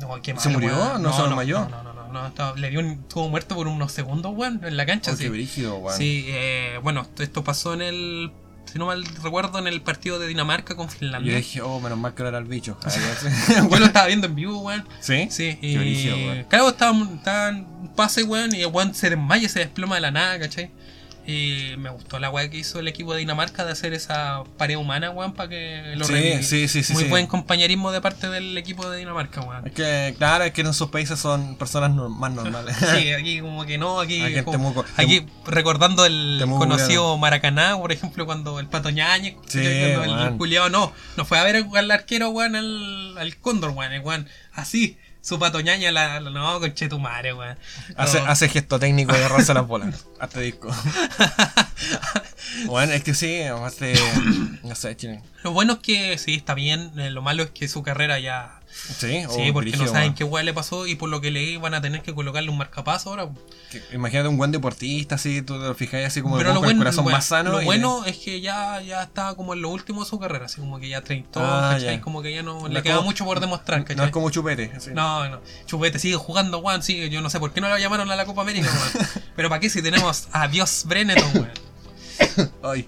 No, 0.00 0.20
qué 0.22 0.34
¿Se 0.38 0.48
mal, 0.48 0.52
murió? 0.54 0.76
weón. 0.76 1.02
¿No 1.02 1.12
se 1.12 1.22
desmayó? 1.22 1.60
No, 1.68 1.82
no, 1.82 1.92
no, 1.94 2.12
no, 2.12 2.30
no, 2.30 2.54
le 2.56 2.70
dio 2.70 2.80
un, 2.80 2.86
estuvo 2.92 3.28
muerto 3.28 3.54
por 3.54 3.66
unos 3.68 3.92
segundos, 3.92 4.32
weón, 4.34 4.60
en 4.64 4.76
la 4.76 4.86
cancha. 4.86 5.12
Oh, 5.12 5.16
sí. 5.16 5.24
qué 5.24 5.30
brígido, 5.30 5.76
weón. 5.76 5.96
Sí, 5.96 6.26
eh, 6.28 6.78
bueno, 6.82 7.06
esto, 7.18 7.42
pasó 7.44 7.74
en 7.74 7.82
el, 7.82 8.32
si 8.70 8.78
no 8.78 8.86
mal 8.86 9.04
recuerdo, 9.22 9.58
en 9.58 9.66
el 9.66 9.80
partido 9.80 10.18
de 10.18 10.26
Dinamarca 10.26 10.76
con 10.76 10.86
Y 10.86 10.90
yo 10.90 10.96
Finlandia. 10.98 11.36
dije, 11.36 11.60
oh, 11.62 11.80
menos 11.80 11.98
mal 11.98 12.14
que 12.14 12.22
no 12.22 12.28
era 12.28 12.38
el 12.38 12.44
bicho. 12.44 12.78
Yo 13.70 13.78
lo 13.78 13.86
estaba 13.86 14.06
viendo 14.06 14.26
en 14.26 14.34
vivo, 14.34 14.58
weón. 14.60 14.86
¿Sí? 15.00 15.28
Sí, 15.30 15.56
Qué 15.60 15.66
y 15.68 16.08
weón. 16.26 16.44
claro, 16.44 16.68
estaban, 16.68 17.14
estaban 17.16 17.66
un 17.80 17.88
pase, 17.94 18.22
weón, 18.24 18.54
y 18.54 18.60
el 18.62 18.66
weón 18.68 18.94
se 18.94 19.10
desmaya, 19.10 19.48
se 19.48 19.60
desploma 19.60 19.94
de 19.96 20.00
la 20.02 20.10
nada, 20.10 20.38
¿cachai? 20.38 20.70
Y 21.26 21.74
me 21.78 21.90
gustó 21.90 22.18
la 22.20 22.30
weá 22.30 22.48
que 22.48 22.56
hizo 22.58 22.78
el 22.78 22.86
equipo 22.86 23.12
de 23.12 23.18
Dinamarca 23.18 23.64
de 23.64 23.72
hacer 23.72 23.92
esa 23.94 24.44
pared 24.56 24.76
humana, 24.76 25.10
weón, 25.10 25.32
para 25.34 25.48
que 25.48 25.94
lo 25.96 26.04
Sí, 26.04 26.42
sí, 26.42 26.68
sí, 26.68 26.84
sí, 26.84 26.92
Muy 26.92 27.02
sí. 27.04 27.08
buen 27.08 27.26
compañerismo 27.26 27.90
de 27.90 28.00
parte 28.00 28.28
del 28.28 28.56
equipo 28.56 28.88
de 28.88 28.98
Dinamarca, 28.98 29.40
weón. 29.40 29.66
Es 29.66 29.72
que, 29.72 30.14
claro, 30.18 30.44
es 30.44 30.52
que 30.52 30.60
en 30.60 30.68
esos 30.68 30.88
países 30.90 31.18
son 31.18 31.56
personas 31.56 31.90
más 31.92 32.30
normales. 32.32 32.76
Sí, 32.96 33.12
aquí 33.12 33.40
como 33.40 33.64
que 33.66 33.76
no, 33.76 33.98
aquí, 34.00 34.22
Aquí 34.22 34.36
en 34.36 34.44
como- 34.44 34.56
Temuco- 34.74 34.84
aquí 34.96 35.26
recordando 35.46 36.06
el 36.06 36.36
Temuco, 36.38 36.60
conocido 36.60 37.18
Maracaná, 37.18 37.76
por 37.76 37.90
ejemplo, 37.90 38.24
cuando 38.24 38.60
el 38.60 38.68
Pato 38.68 38.90
Ñañez, 38.90 39.34
Sí, 39.46 39.58
cuando 39.94 40.04
el 40.04 40.10
weón. 40.10 40.38
culiao 40.38 40.68
no, 40.70 40.92
no 41.16 41.24
fue 41.24 41.38
a 41.38 41.44
ver 41.44 41.64
al 41.74 41.90
arquero, 41.90 42.30
weón, 42.30 42.54
al, 42.54 43.18
al 43.18 43.36
Cóndor, 43.38 43.70
weón, 43.70 43.92
el 43.92 44.00
weón, 44.02 44.28
así, 44.54 44.96
su 45.26 45.40
Pato 45.40 45.60
Ñañez, 45.60 45.92
la, 45.92 46.20
la- 46.20 46.30
no, 46.30 46.60
conche 46.60 46.88
tu 46.88 47.00
madre, 47.00 47.32
weón. 47.32 47.58
Hace, 47.96 48.20
No. 48.20 48.26
hace 48.26 48.48
gesto 48.48 48.78
técnico 48.78 49.12
de 49.12 49.18
agarrarse 49.18 49.52
las 49.54 49.66
bolas. 49.66 50.06
Hasta 50.20 50.38
disco. 50.38 50.68
bueno, 52.66 52.92
es 52.92 53.02
que 53.02 53.12
sí, 53.14 53.42
hace. 53.42 53.94
No 54.62 54.74
sé. 54.74 54.96
Lo 55.42 55.52
bueno 55.52 55.74
es 55.74 55.78
que 55.80 56.18
sí, 56.18 56.34
está 56.34 56.54
bien, 56.54 56.92
eh, 56.98 57.10
lo 57.10 57.22
malo 57.22 57.42
es 57.42 57.50
que 57.50 57.66
su 57.68 57.82
carrera 57.82 58.18
ya... 58.20 58.55
Sí, 58.76 58.94
Sí, 59.08 59.24
oh, 59.26 59.52
porque 59.52 59.70
brígido, 59.70 59.86
no 59.86 59.90
saben 59.92 60.14
qué 60.14 60.22
weón 60.22 60.46
le 60.46 60.52
pasó 60.54 60.86
y 60.86 60.94
por 60.94 61.08
lo 61.08 61.20
que 61.20 61.30
leí 61.30 61.56
van 61.56 61.74
a 61.74 61.80
tener 61.80 62.02
que 62.02 62.14
colocarle 62.14 62.50
un 62.50 62.58
marcapaso 62.58 63.10
ahora. 63.10 63.28
Que- 63.70 63.82
Imagínate 63.92 64.28
un 64.28 64.36
buen 64.36 64.52
deportista 64.52 65.16
así, 65.16 65.42
tú 65.42 65.54
te 65.58 65.66
lo 65.66 65.74
fijáis 65.74 66.06
así 66.06 66.22
como 66.22 66.36
Pero 66.36 66.54
lo 66.54 66.60
con 66.60 66.70
el 66.70 66.78
corazón 66.78 67.04
bueno, 67.04 67.16
más 67.16 67.24
sano. 67.26 67.50
lo 67.52 67.62
y- 67.62 67.64
bueno 67.64 68.04
es 68.04 68.16
que 68.18 68.40
ya, 68.40 68.80
ya 68.82 69.02
está 69.02 69.34
como 69.34 69.54
en 69.54 69.62
lo 69.62 69.70
último 69.70 70.04
de 70.04 70.08
su 70.10 70.18
carrera, 70.20 70.44
así 70.46 70.60
como 70.60 70.78
que 70.78 70.88
ya 70.88 71.00
30, 71.02 71.40
Ah. 71.42 71.78
Como 72.02 72.22
que 72.22 72.32
ya 72.32 72.42
no, 72.42 72.60
No 72.62 72.68
le 72.68 72.82
queda 72.82 72.96
como- 72.96 73.06
mucho 73.08 73.24
por 73.24 73.40
demostrar, 73.40 73.80
¿cachai? 73.82 73.96
No 73.96 74.04
es 74.04 74.10
como 74.10 74.30
chupete. 74.30 74.70
así. 74.76 74.90
No, 74.92 75.28
no. 75.28 75.40
Chupete 75.66 75.98
sigue 75.98 76.14
jugando, 76.16 76.58
weón. 76.58 76.82
Sigue. 76.82 77.08
Yo 77.10 77.20
no 77.20 77.30
sé 77.30 77.40
por 77.40 77.52
qué 77.52 77.60
no 77.60 77.68
lo 77.68 77.78
llamaron 77.78 78.10
a 78.10 78.16
la 78.16 78.24
Copa 78.26 78.42
América, 78.42 78.68
weón. 78.70 79.08
Pero 79.36 79.48
¿para 79.48 79.58
qué 79.60 79.68
si 79.70 79.82
tenemos 79.82 80.28
a 80.32 80.46
Dios 80.48 80.84
Brenneton, 80.86 81.30
weón? 81.34 82.50
Ay, 82.62 82.86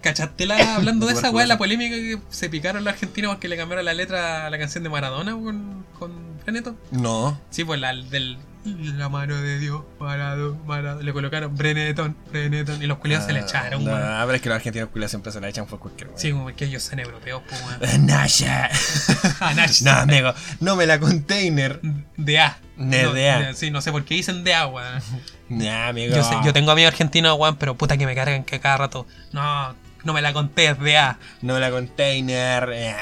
¿Cachaste 0.00 0.46
la, 0.46 0.56
hablando 0.76 1.06
de 1.06 1.14
esa 1.14 1.30
weón, 1.30 1.48
la 1.48 1.58
polémica 1.58 1.96
que 1.96 2.18
se 2.30 2.48
picaron 2.48 2.84
los 2.84 2.92
argentinos 2.92 3.32
porque 3.32 3.48
le 3.48 3.56
cambiaron 3.56 3.84
la 3.84 3.94
letra 3.94 4.46
a 4.46 4.50
la 4.50 4.58
canción 4.58 4.84
de 4.84 4.90
Maradona 4.90 5.32
con, 5.32 5.84
con 5.98 6.38
Brenneton? 6.44 6.76
no. 6.90 7.38
Sí, 7.50 7.64
pues 7.64 7.80
la 7.80 7.94
del. 7.94 8.38
La 8.64 9.08
mano 9.08 9.40
de 9.40 9.58
Dios, 9.58 9.82
Maradona, 9.98 10.58
Maradona. 10.66 11.02
Le 11.02 11.12
colocaron 11.12 11.56
Brenneton, 11.56 12.14
Brenneton. 12.30 12.82
Y 12.82 12.86
los 12.86 12.98
culiados 12.98 13.24
se 13.24 13.32
le 13.32 13.40
echaron, 13.40 13.82
no, 13.82 13.90
pero 13.90 14.34
es 14.34 14.42
que 14.42 14.48
los 14.50 14.56
argentinos 14.56 14.90
culiados 14.90 15.10
siempre 15.10 15.32
se 15.32 15.40
la 15.40 15.48
echan 15.48 15.64
por 15.66 15.78
cualquier 15.78 16.08
weón. 16.08 16.20
Sí, 16.20 16.32
como 16.32 16.54
que 16.54 16.66
ellos 16.66 16.82
son 16.82 16.98
europeos, 16.98 17.42
pues, 17.48 17.62
weón. 17.80 18.06
Nasha. 18.06 18.68
Ah, 19.40 19.54
Nash. 19.54 19.82
no, 19.82 19.92
amigo, 19.92 20.34
no 20.60 20.76
me 20.76 20.84
la 20.86 20.98
container. 20.98 21.80
De 22.16 22.40
A. 22.40 22.58
Ne 22.76 23.04
No, 23.04 23.12
de 23.14 23.30
A. 23.30 23.54
Sí, 23.54 23.70
no 23.70 23.80
sé 23.80 23.90
por 23.90 24.04
qué 24.04 24.14
dicen 24.16 24.44
de 24.44 24.52
A, 24.54 24.66
weón. 24.66 25.00
Nah, 25.48 25.88
amigo. 25.88 26.14
Yo, 26.14 26.22
sé, 26.22 26.34
yo 26.44 26.52
tengo 26.52 26.70
amigos 26.72 26.92
argentinos, 26.92 27.38
weón, 27.38 27.56
pero 27.56 27.74
puta 27.76 27.96
que 27.96 28.04
me 28.04 28.14
cargan 28.14 28.44
que 28.44 28.60
cada 28.60 28.76
rato. 28.76 29.06
No, 29.32 29.74
no 30.08 30.14
me 30.14 30.22
la 30.22 30.32
conté, 30.32 30.72
de 30.74 30.96
A. 30.96 31.18
No 31.42 31.52
me 31.54 31.60
la 31.60 31.70
container. 31.70 32.70
eh. 32.72 32.96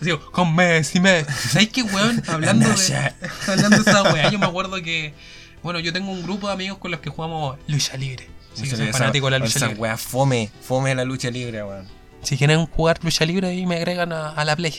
Digo, 0.00 0.30
con 0.30 0.54
Messi, 0.54 1.00
Messi. 1.00 1.48
¿Sabes 1.48 1.70
qué, 1.70 1.82
weón? 1.82 2.22
Hablando 2.28 2.68
de, 2.68 3.12
hablando 3.48 3.82
de 3.82 3.90
esa 3.90 4.02
weá, 4.02 4.30
yo 4.30 4.38
me 4.38 4.46
acuerdo 4.46 4.80
que. 4.82 5.14
Bueno, 5.62 5.80
yo 5.80 5.92
tengo 5.92 6.10
un 6.12 6.22
grupo 6.22 6.46
de 6.46 6.52
amigos 6.52 6.78
con 6.78 6.90
los 6.90 7.00
que 7.00 7.10
jugamos 7.10 7.58
lucha 7.66 7.96
libre. 7.96 8.28
Sí, 8.54 8.64
que 8.68 8.76
soy 8.76 8.88
Esa- 8.88 8.98
fanático 8.98 9.26
de 9.26 9.30
la 9.32 9.38
lucha 9.38 9.56
esa 9.58 9.66
libre. 9.68 9.80
wea 9.80 9.96
fome. 9.96 10.50
Fome 10.62 10.94
la 10.94 11.04
lucha 11.04 11.30
libre, 11.30 11.64
weón. 11.64 11.88
Si 12.22 12.36
quieren 12.36 12.66
jugar 12.66 12.98
lucha 13.02 13.24
libre, 13.24 13.48
ahí 13.48 13.64
me 13.66 13.76
agregan 13.76 14.12
a, 14.12 14.30
a 14.30 14.44
la 14.44 14.56
play. 14.56 14.74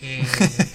Eh, 0.00 0.24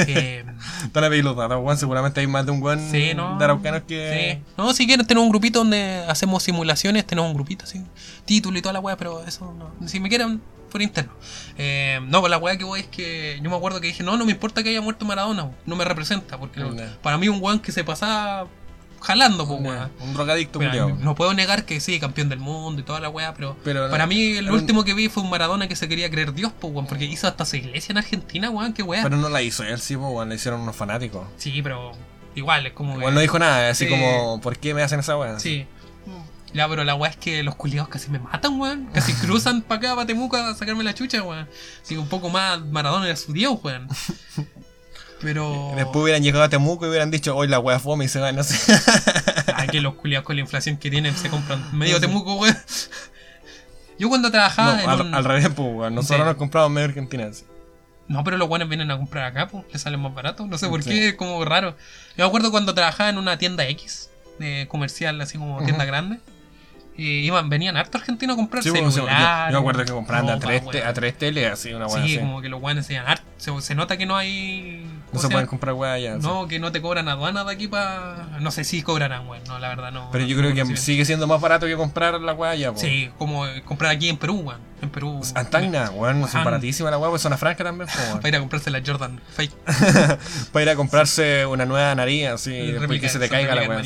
que- 0.06 0.46
Están 0.84 1.04
a 1.04 1.10
pedir 1.10 1.24
los 1.24 1.36
datos. 1.36 1.80
Seguramente 1.80 2.20
hay 2.20 2.28
más 2.28 2.46
de 2.46 2.52
un 2.52 2.62
weón 2.62 2.80
Sí, 2.92 3.14
¿no? 3.16 3.38
de 3.38 3.46
araucanos 3.46 3.84
que. 3.88 4.40
Sí. 4.44 4.52
No, 4.58 4.74
si 4.74 4.86
quieren 4.86 5.06
tener 5.08 5.24
un 5.24 5.30
grupito 5.30 5.60
donde 5.60 6.04
hacemos 6.08 6.44
simulaciones, 6.44 7.06
tenemos 7.06 7.30
un 7.30 7.36
grupito 7.36 7.64
así, 7.66 7.82
título 8.26 8.58
y 8.58 8.62
toda 8.62 8.74
la 8.74 8.80
weá, 8.80 8.98
pero 8.98 9.24
eso 9.26 9.54
no. 9.58 9.88
Si 9.88 10.00
me 10.00 10.10
quieren, 10.10 10.42
por 10.72 10.82
interno. 10.82 11.12
Eh, 11.58 12.00
no, 12.08 12.20
pues 12.20 12.30
la 12.30 12.38
weá 12.38 12.58
que 12.58 12.64
voy 12.64 12.82
es 12.82 12.88
que 12.88 13.40
yo 13.42 13.50
me 13.50 13.56
acuerdo 13.56 13.80
que 13.82 13.88
dije, 13.88 14.04
no, 14.04 14.18
no 14.18 14.26
me 14.26 14.32
importa 14.32 14.62
que 14.62 14.70
haya 14.70 14.82
muerto 14.82 15.06
Maradona, 15.06 15.50
no 15.66 15.76
me 15.76 15.86
representa, 15.86 16.38
porque 16.38 16.60
No. 16.60 16.76
para 17.02 17.18
mí 17.18 17.30
un 17.30 17.42
weón 17.42 17.60
que 17.60 17.72
se 17.72 17.84
pasaba 17.84 18.48
jalando, 19.02 19.48
pues, 19.48 19.62
weón. 19.62 19.92
Un 20.00 20.14
drogadicto, 20.14 20.60
culiao. 20.60 20.90
no 20.90 21.16
puedo 21.16 21.34
negar 21.34 21.66
que 21.66 21.80
sí, 21.80 22.00
campeón 22.00 22.30
del 22.30 22.40
mundo 22.40 22.82
y 22.82 22.84
toda 22.84 23.00
la 23.00 23.10
weá, 23.10 23.34
pero, 23.34 23.56
Pero- 23.64 23.90
para 23.90 24.06
mí 24.08 24.38
el 24.38 24.50
último 24.52 24.84
que 24.84 24.94
vi 24.94 25.10
fue 25.10 25.24
un 25.24 25.30
Maradona 25.30 25.68
que 25.68 25.76
se 25.76 25.88
quería 25.88 26.10
creer 26.10 26.34
Dios, 26.34 26.52
pues, 26.60 26.74
weón, 26.74 26.86
porque 26.88 27.06
hizo 27.06 27.28
hasta 27.28 27.46
su 27.46 27.56
iglesia 27.56 27.94
en 27.94 27.98
Argentina, 28.00 28.50
weón, 28.50 28.74
qué 28.74 28.84
weá. 28.84 29.04
Pero 29.04 29.18
no 29.18 29.30
la 29.30 29.42
hizo 29.42 29.64
él, 29.64 29.80
sí, 29.80 29.96
pues, 29.98 30.12
weón, 30.12 30.30
la 30.30 30.36
hicieron 30.36 30.62
unos 30.62 30.76
fanáticos. 30.76 31.26
Sí, 31.38 31.62
pero 31.62 31.92
igual, 32.36 32.66
es 32.68 32.74
como 32.74 32.94
que... 32.94 33.00
Igual 33.00 33.14
no 33.16 33.20
dijo 33.22 33.40
nada, 33.40 33.70
así 33.70 33.86
Sí. 33.86 33.90
como, 33.92 34.40
¿por 34.42 34.58
qué 34.58 34.74
me 34.74 34.84
hacen 34.84 35.00
esa 35.00 35.18
weá? 35.18 35.40
Sí. 35.40 35.66
Ya, 36.52 36.68
pero 36.68 36.84
la 36.84 36.96
weá 36.96 37.12
es 37.12 37.16
que 37.18 37.44
los 37.44 37.54
culiados 37.54 37.90
casi 37.90 38.10
me 38.10 38.18
matan, 38.18 38.60
weón. 38.60 38.86
Casi 38.94 39.14
cruzan 39.22 39.62
para 39.62 39.78
acá, 39.80 39.96
para 39.96 40.08
Temuca, 40.08 40.50
a 40.50 40.56
sacarme 40.56 40.84
la 40.84 40.96
chucha, 40.96 41.22
weón. 41.22 41.48
Así 41.84 41.94
que 41.94 42.00
un 42.00 42.08
poco 42.10 42.30
más 42.30 42.60
Maradona 42.66 43.06
era 43.06 43.16
su 43.16 43.34
dios, 43.34 43.60
weón. 43.64 43.88
Pero... 45.22 45.74
Después 45.76 46.04
hubieran 46.04 46.24
llegado 46.24 46.44
a 46.46 46.50
Temuco 46.50 46.86
y 46.86 46.90
hubieran 46.90 47.12
dicho, 47.12 47.36
hoy 47.36 47.48
la 47.48 47.60
weá 47.60 47.80
fome 47.80 48.06
y 48.06 48.08
se 48.08 48.20
va, 48.20 48.32
no 48.32 48.44
sé. 48.44 48.74
Ay, 49.54 49.68
que 49.72 49.82
los 49.82 49.96
culiados 49.96 50.26
con 50.26 50.36
la 50.36 50.42
inflación 50.42 50.78
que 50.78 50.90
tienen 50.90 51.16
se 51.16 51.30
compran 51.30 51.64
medio 51.78 52.00
Temuco, 52.00 52.36
weón. 52.36 52.56
Yo 53.98 54.08
cuando 54.08 54.32
trabajaba 54.32 54.76
No, 54.76 54.82
en 54.82 54.90
al, 54.90 55.02
un- 55.02 55.14
al 55.14 55.26
revés, 55.26 55.50
pues, 55.56 55.68
weón. 55.74 55.96
Nosotros 55.96 56.20
Sí. 56.22 56.26
nos 56.26 56.36
compramos 56.36 56.72
medio 56.72 56.88
Argentina. 56.88 57.28
sí. 57.34 57.44
No, 58.08 58.24
pero 58.24 58.38
los 58.38 58.48
guanes 58.48 58.68
vienen 58.70 58.90
a 58.90 58.98
comprar 58.98 59.26
acá, 59.26 59.50
pues, 59.50 59.66
les 59.72 59.82
salen 59.84 60.00
más 60.00 60.14
barato. 60.16 60.48
No 60.48 60.58
sé 60.58 60.68
por 60.68 60.82
Sí. 60.82 60.90
qué, 60.90 61.08
es 61.10 61.14
como 61.16 61.44
raro. 61.46 61.72
Yo 62.18 62.24
me 62.24 62.28
acuerdo 62.28 62.50
cuando 62.50 62.74
trabajaba 62.74 63.10
en 63.10 63.18
una 63.20 63.38
tienda 63.38 63.68
X, 63.68 64.10
de 64.40 64.68
comercial, 64.70 65.20
así 65.22 65.38
como 65.38 65.62
tienda 65.64 65.86
grande. 65.86 66.18
Y 66.98 67.20
iban, 67.20 67.50
venían 67.50 67.78
harto 67.78 67.98
argentinos 67.98 68.34
a 68.34 68.38
comprar 68.38 68.64
Sí, 68.64 68.72
celular. 68.72 69.48
yo, 69.52 69.54
yo 69.54 69.60
me 69.60 69.60
acuerdo 69.60 69.86
que 69.86 69.92
compraban 69.92 70.30
a 70.30 70.40
tres, 70.40 70.68
te- 70.70 70.84
a 70.84 70.92
tres 70.94 71.18
teles, 71.18 71.52
así, 71.52 71.72
una 71.74 71.86
weá 71.88 72.04
Sí, 72.04 72.14
así. 72.16 72.20
como 72.20 72.42
que 72.42 72.50
los 72.50 72.60
guanes 72.60 72.88
se. 72.88 73.00
Se, 73.38 73.62
se 73.62 73.76
nota 73.76 73.96
que 73.96 74.06
no 74.08 74.18
hay. 74.18 74.86
No 75.12 75.18
¿cómo 75.18 75.22
se 75.22 75.30
pueden 75.30 75.48
comprar 75.48 75.74
weá 75.74 75.94
allá. 75.94 76.18
No, 76.18 76.48
que 76.48 76.60
no 76.60 76.72
te 76.72 76.82
cobran 76.82 77.10
aduana 77.10 77.44
de 77.44 77.52
aquí 77.52 77.68
para. 77.68 78.38
No 78.40 78.52
sé 78.52 78.64
si 78.64 78.84
cobrarán, 78.84 79.28
weón. 79.28 79.44
No, 79.48 79.58
la 79.58 79.70
verdad 79.70 79.92
no. 79.92 80.10
Pero 80.12 80.26
yo 80.26 80.38
creo 80.38 80.54
que 80.54 80.78
sigue 80.78 81.04
siendo 81.04 81.26
más 81.26 81.42
barato 81.42 81.66
que 81.66 81.76
comprar 81.76 82.22
la 82.22 82.34
weá 82.34 82.52
allá. 82.52 82.72
Sí, 82.76 83.10
como 83.18 83.48
eh, 83.48 83.64
comprar 83.64 83.92
aquí 83.92 84.08
en 84.08 84.18
Perú, 84.18 84.42
weón. 84.46 84.60
En 84.82 84.90
Perú. 84.90 85.22
Antagna, 85.36 85.90
weón, 85.92 86.22
son 86.24 86.36
Weón. 86.36 86.46
baratísimas 86.46 86.92
la 86.92 86.98
weá, 86.98 87.10
pues 87.10 87.22
son 87.22 87.34
a 87.34 87.38
franca 87.38 87.64
también, 87.64 87.90
pues. 87.94 88.08
Para 88.16 88.30
ir 88.30 88.36
a 88.36 88.40
comprarse 88.40 88.70
la 88.72 88.82
Jordan 88.86 89.20
Fake. 89.36 89.52
Para 90.52 90.64
ir 90.64 90.70
a 90.70 90.76
comprarse 90.76 91.46
una 91.46 91.66
nueva 91.66 91.94
nariz, 91.96 92.28
así, 92.28 92.54
y 92.54 92.72
después 92.74 93.00
que 93.02 93.10
se 93.10 93.20
te 93.20 93.30
caiga 93.30 93.56
la 93.56 93.68
weá. 93.68 93.82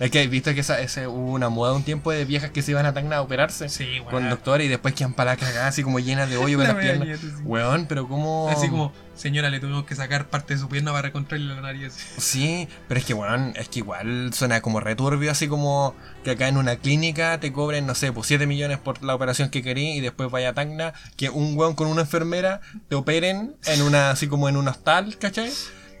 Es 0.00 0.10
que 0.10 0.26
viste 0.28 0.54
que 0.54 0.60
esa, 0.60 0.80
ese, 0.80 1.06
hubo 1.06 1.32
una 1.32 1.48
moda 1.48 1.72
un 1.72 1.82
tiempo 1.82 2.10
de 2.12 2.24
viejas 2.24 2.50
que 2.50 2.62
se 2.62 2.70
iban 2.72 2.86
a 2.86 2.94
Tacna 2.94 3.16
a 3.16 3.22
operarse 3.22 3.68
Sí, 3.68 4.00
con 4.10 4.28
doctores 4.30 4.66
y 4.66 4.68
después 4.68 4.94
quedan 4.94 5.12
para 5.14 5.32
la 5.32 5.36
cagada, 5.36 5.68
así 5.68 5.82
como 5.82 5.98
llenas 5.98 6.28
de 6.30 6.36
hoyo 6.36 6.58
con 6.58 6.66
La 6.68 6.74
las 6.74 6.82
piernas. 6.82 7.18
sí. 7.20 7.26
Weón, 7.44 7.86
pero 7.86 8.08
como. 8.08 8.48
Así 8.50 8.68
como, 8.68 8.92
señora, 9.14 9.50
le 9.50 9.60
tuvimos 9.60 9.84
que 9.84 9.94
sacar 9.94 10.26
parte 10.28 10.54
de 10.54 10.60
su 10.60 10.68
pierna 10.68 10.90
para 10.92 11.02
reconstruirle 11.02 11.54
la 11.54 11.60
nariz. 11.60 11.94
Sí, 12.18 12.68
pero 12.88 13.00
es 13.00 13.06
que, 13.06 13.14
weón, 13.14 13.52
es 13.56 13.68
que 13.68 13.80
igual 13.80 14.32
suena 14.34 14.60
como 14.60 14.80
returbio, 14.80 15.30
así 15.30 15.48
como 15.48 15.94
que 16.26 16.32
acá 16.32 16.48
en 16.48 16.56
una 16.56 16.74
clínica 16.74 17.38
te 17.38 17.52
cobren, 17.52 17.86
no 17.86 17.94
sé, 17.94 18.12
pues 18.12 18.26
7 18.26 18.48
millones 18.48 18.78
por 18.78 19.00
la 19.04 19.14
operación 19.14 19.48
que 19.48 19.62
querí 19.62 19.92
y 19.92 20.00
después 20.00 20.28
vaya 20.28 20.48
a 20.48 20.52
Tacna, 20.54 20.92
que 21.16 21.30
un 21.30 21.56
weón 21.56 21.76
con 21.76 21.86
una 21.86 22.00
enfermera 22.00 22.60
te 22.88 22.96
operen 22.96 23.54
en 23.64 23.82
una, 23.82 24.10
así 24.10 24.26
como 24.26 24.48
en 24.48 24.56
un 24.56 24.66
hostal, 24.66 25.18
¿cachai? 25.18 25.52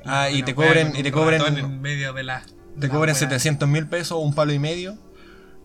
Ah, 0.04 0.28
y 0.28 0.42
te 0.42 0.52
cobren, 0.52 0.96
y 0.96 1.04
te 1.04 1.12
cobren, 1.12 1.42
en 1.42 1.80
medio 1.80 2.12
de 2.12 2.24
la. 2.24 2.42
te 2.80 2.88
la 2.88 2.92
cobren 2.92 3.14
wea. 3.14 3.20
700 3.20 3.68
mil 3.68 3.86
pesos 3.86 4.12
o 4.12 4.18
un 4.18 4.34
palo 4.34 4.52
y 4.52 4.58
medio. 4.58 4.98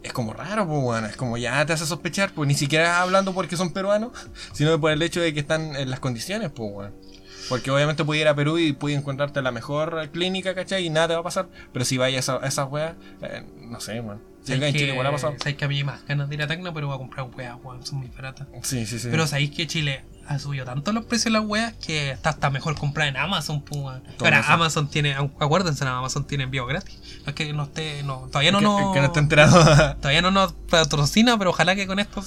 Es 0.04 0.14
como 0.14 0.32
raro, 0.32 0.68
pues, 0.68 0.80
weón. 0.84 1.06
Es 1.06 1.16
como 1.16 1.38
ya 1.38 1.66
te 1.66 1.74
hace 1.74 1.88
sospechar, 1.88 2.32
pues 2.32 2.48
ni 2.48 2.54
siquiera 2.54 3.02
hablando 3.02 3.34
porque 3.34 3.58
son 3.58 3.74
peruanos, 3.74 4.12
sino 4.54 4.80
por 4.80 4.92
el 4.92 5.02
hecho 5.02 5.22
de 5.22 5.34
que 5.34 5.40
están 5.40 5.76
en 5.76 5.90
las 5.90 6.00
condiciones, 6.00 6.52
pues, 6.52 6.72
weón. 6.72 6.94
Porque 7.50 7.72
obviamente 7.72 8.06
puedes 8.06 8.22
ir 8.22 8.28
a 8.28 8.36
Perú 8.36 8.60
y 8.60 8.74
puedes 8.74 9.00
encontrarte 9.00 9.42
la 9.42 9.52
mejor 9.52 10.08
clínica, 10.12 10.54
¿cachai? 10.54 10.86
Y 10.86 10.92
nada 10.92 11.08
te 11.08 11.14
va 11.16 11.22
a 11.22 11.24
pasar. 11.24 11.48
Pero 11.74 11.84
si 11.84 11.98
vayas 11.98 12.30
a, 12.30 12.38
esas 12.46 12.70
weas, 12.70 12.94
eh, 13.24 13.44
no 13.60 13.80
sé, 13.80 14.00
weón. 14.02 14.31
Si 14.44 14.54
acá 14.54 14.68
en 14.68 14.74
Chile 14.74 14.92
igual 14.94 15.08
ha 15.08 15.12
pasado. 15.12 15.36
sabes 15.38 15.56
que 15.56 15.66
a 15.66 15.68
mí 15.68 15.78
hay 15.78 15.84
más 15.84 16.06
ganas 16.08 16.28
de 16.30 16.36
ir 16.36 16.42
a 16.42 16.48
Tacna, 16.48 16.74
pero 16.74 16.88
voy 16.88 16.96
a 16.96 17.00
comprar 17.00 17.28
weas, 17.36 17.56
weón. 17.64 17.86
Son 17.86 18.00
muy 18.00 18.08
baratas. 18.10 18.48
Sí, 18.64 18.86
sí, 18.86 18.98
sí. 19.00 19.08
Pero 19.12 19.28
sabéis 19.28 19.52
que 19.52 19.68
Chile 19.68 20.04
ha 20.28 20.40
subido 20.40 20.66
tanto 20.66 20.94
los 20.94 21.06
precios 21.06 21.26
de 21.26 21.32
las 21.40 21.44
weas 21.46 21.74
que 21.74 22.12
está 22.12 22.30
hasta 22.32 22.50
mejor 22.50 22.76
comprar 22.78 23.08
en 23.08 23.18
Amazon, 23.18 23.64
weón. 23.70 24.04
Ahora. 24.20 24.44
Amazon 24.48 24.90
tiene, 24.90 25.14
acuérdense, 25.14 25.86
Amazon 25.86 26.26
tiene 26.26 26.46
envío 26.46 26.66
gratis. 26.66 26.98
No 27.26 27.30
es 27.30 27.34
que 27.36 27.54
no 27.54 27.64
esté, 27.64 28.02
no, 28.04 28.28
todavía 28.32 28.52
no 28.52 28.60
que, 28.60 28.64
nos. 28.66 28.94
que 28.94 29.00
no 29.00 29.06
esté 29.08 29.20
enterado. 29.20 29.96
Todavía 29.98 30.22
no 30.24 30.32
nos 30.32 30.54
patrocina, 30.54 31.38
pero 31.38 31.52
ojalá 31.52 31.76
que 31.76 31.86
con 31.86 32.00
esto. 32.00 32.24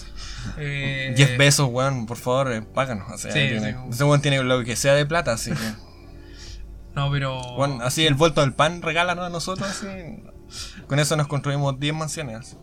Eh, 0.59 1.15
10 1.17 1.31
pesos, 1.31 1.69
weón, 1.71 2.07
por 2.07 2.17
favor, 2.17 2.53
eh, 2.53 2.63
páganos. 2.63 3.11
O 3.13 3.19
sea, 3.19 3.33
Sí, 3.33 3.39
tiene- 3.41 3.73
sí. 3.73 3.79
ese 3.91 4.05
weón 4.05 4.21
tiene 4.23 4.41
lo 4.43 4.63
que 4.63 4.77
sea 4.77 4.95
de 4.95 5.05
plata, 5.07 5.33
así 5.33 5.51
que. 5.51 5.57
No, 6.95 7.11
pero. 7.11 7.41
Weón, 7.57 7.83
así 7.83 8.07
el 8.07 8.15
vuelto 8.15 8.41
del 8.41 8.53
pan, 8.53 8.83
regálanos 8.83 9.25
a 9.27 9.31
nosotros, 9.31 9.69
así. 9.69 9.87
Con 10.87 10.99
eso 10.99 11.17
nos 11.17 11.27
construimos 11.29 11.79
10 11.79 11.95
mansiones. 11.95 12.57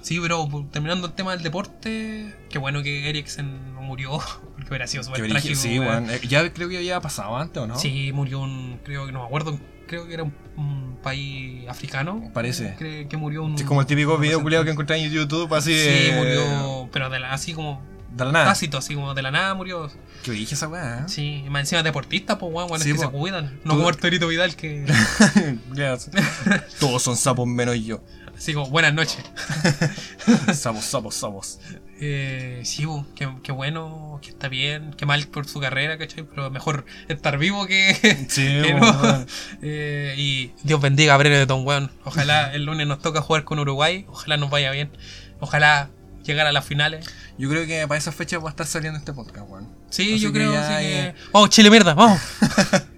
Sí, 0.00 0.18
pero 0.22 0.48
terminando 0.70 1.08
el 1.08 1.12
tema 1.12 1.32
del 1.32 1.42
deporte, 1.42 2.34
qué 2.48 2.58
bueno 2.58 2.82
que 2.82 3.08
Eriksen 3.10 3.74
no 3.74 3.82
murió, 3.82 4.12
porque 4.54 4.68
hubiera 4.68 4.86
sido 4.86 5.02
súper 5.02 5.28
trágico. 5.28 5.54
sí, 5.56 5.78
weón. 5.78 6.08
Eh, 6.10 6.20
Ya 6.28 6.50
creo 6.52 6.68
que 6.68 6.76
había 6.78 7.00
pasado 7.00 7.36
antes, 7.36 7.62
¿o 7.62 7.66
no? 7.66 7.78
Sí, 7.78 8.12
murió 8.12 8.40
un. 8.40 8.80
Creo 8.84 9.06
que 9.06 9.12
no 9.12 9.20
me 9.20 9.26
acuerdo. 9.26 9.58
Creo 9.88 10.06
que 10.06 10.14
era 10.14 10.22
un, 10.22 10.34
un 10.56 10.98
país 11.02 11.66
africano. 11.68 12.30
Parece. 12.32 12.74
Creo 12.78 13.08
que 13.08 13.16
murió 13.16 13.42
un. 13.42 13.56
Sí, 13.58 13.64
es 13.64 13.68
como 13.68 13.80
el 13.80 13.86
típico 13.86 14.16
video 14.18 14.40
culiado 14.42 14.64
que 14.64 14.70
encontré 14.70 15.02
en 15.02 15.10
YouTube, 15.10 15.52
así. 15.54 15.72
Sí, 15.72 15.88
eh, 15.88 16.14
murió. 16.16 16.88
Pero 16.92 17.10
de 17.10 17.18
la, 17.18 17.32
así 17.32 17.52
como. 17.52 17.82
De 18.18 18.24
la 18.24 18.32
nada. 18.32 18.46
Tácito, 18.46 18.76
así 18.78 18.94
como 18.94 19.14
de 19.14 19.22
la 19.22 19.30
nada 19.30 19.54
murió. 19.54 19.90
Que 20.24 20.32
dije 20.32 20.54
esa 20.54 20.68
weá, 20.68 20.98
¿eh? 21.00 21.02
Sí, 21.08 21.44
y 21.46 21.50
más 21.50 21.60
encima 21.60 21.82
deportista, 21.82 22.36
pues 22.38 22.52
weón, 22.52 22.68
Sí, 22.80 22.90
es 22.90 22.96
que 22.96 23.04
po. 23.04 23.10
se 23.12 23.16
cuidan. 23.16 23.60
No 23.64 23.74
como 23.76 23.88
Arturito 23.88 24.26
Vidal, 24.28 24.56
que. 24.56 24.84
Todos 26.80 27.02
son 27.02 27.16
sapos 27.16 27.46
menos 27.46 27.76
yo. 27.84 28.02
así 28.36 28.52
como, 28.54 28.68
buenas 28.68 28.92
noches. 28.94 29.18
Sapos, 30.54 30.84
sapos, 30.84 31.14
sapos. 31.14 31.58
Eh, 32.00 32.60
sí, 32.64 32.84
qué, 33.16 33.28
qué 33.42 33.50
bueno, 33.52 34.20
que 34.22 34.28
está 34.30 34.48
bien, 34.48 34.94
qué 34.96 35.04
mal 35.06 35.26
por 35.26 35.48
su 35.48 35.58
carrera, 35.60 35.98
¿cachai? 35.98 36.22
Pero 36.24 36.48
mejor 36.50 36.84
estar 37.08 37.38
vivo 37.38 37.66
que, 37.66 37.94
Sí, 38.28 38.44
que 38.46 38.74
no. 38.74 39.26
Eh, 39.62 40.14
y 40.16 40.52
Dios 40.62 40.80
bendiga 40.80 41.14
a 41.14 41.16
Brereton, 41.16 41.66
weón. 41.66 41.90
Ojalá 42.04 42.52
el 42.52 42.64
lunes 42.64 42.86
nos 42.86 43.00
toca 43.00 43.20
jugar 43.20 43.44
con 43.44 43.58
Uruguay, 43.58 44.04
ojalá 44.08 44.36
nos 44.36 44.50
vaya 44.50 44.70
bien. 44.70 44.90
Ojalá 45.40 45.90
llegar 46.24 46.46
a 46.46 46.52
las 46.52 46.64
finales. 46.64 47.06
Yo 47.38 47.48
creo 47.48 47.66
que 47.66 47.86
para 47.86 47.98
esa 47.98 48.12
fecha 48.12 48.38
va 48.38 48.48
a 48.48 48.50
estar 48.50 48.66
saliendo 48.66 48.98
este 48.98 49.12
podcast, 49.12 49.48
weón. 49.48 49.68
Sí, 49.90 50.14
Así 50.14 50.18
yo 50.20 50.32
creo 50.32 50.52
así 50.58 50.74
que... 50.84 51.00
eh, 51.08 51.14
Vamos, 51.32 51.50
Chile, 51.50 51.70
mierda, 51.70 51.94
vamos. 51.94 52.20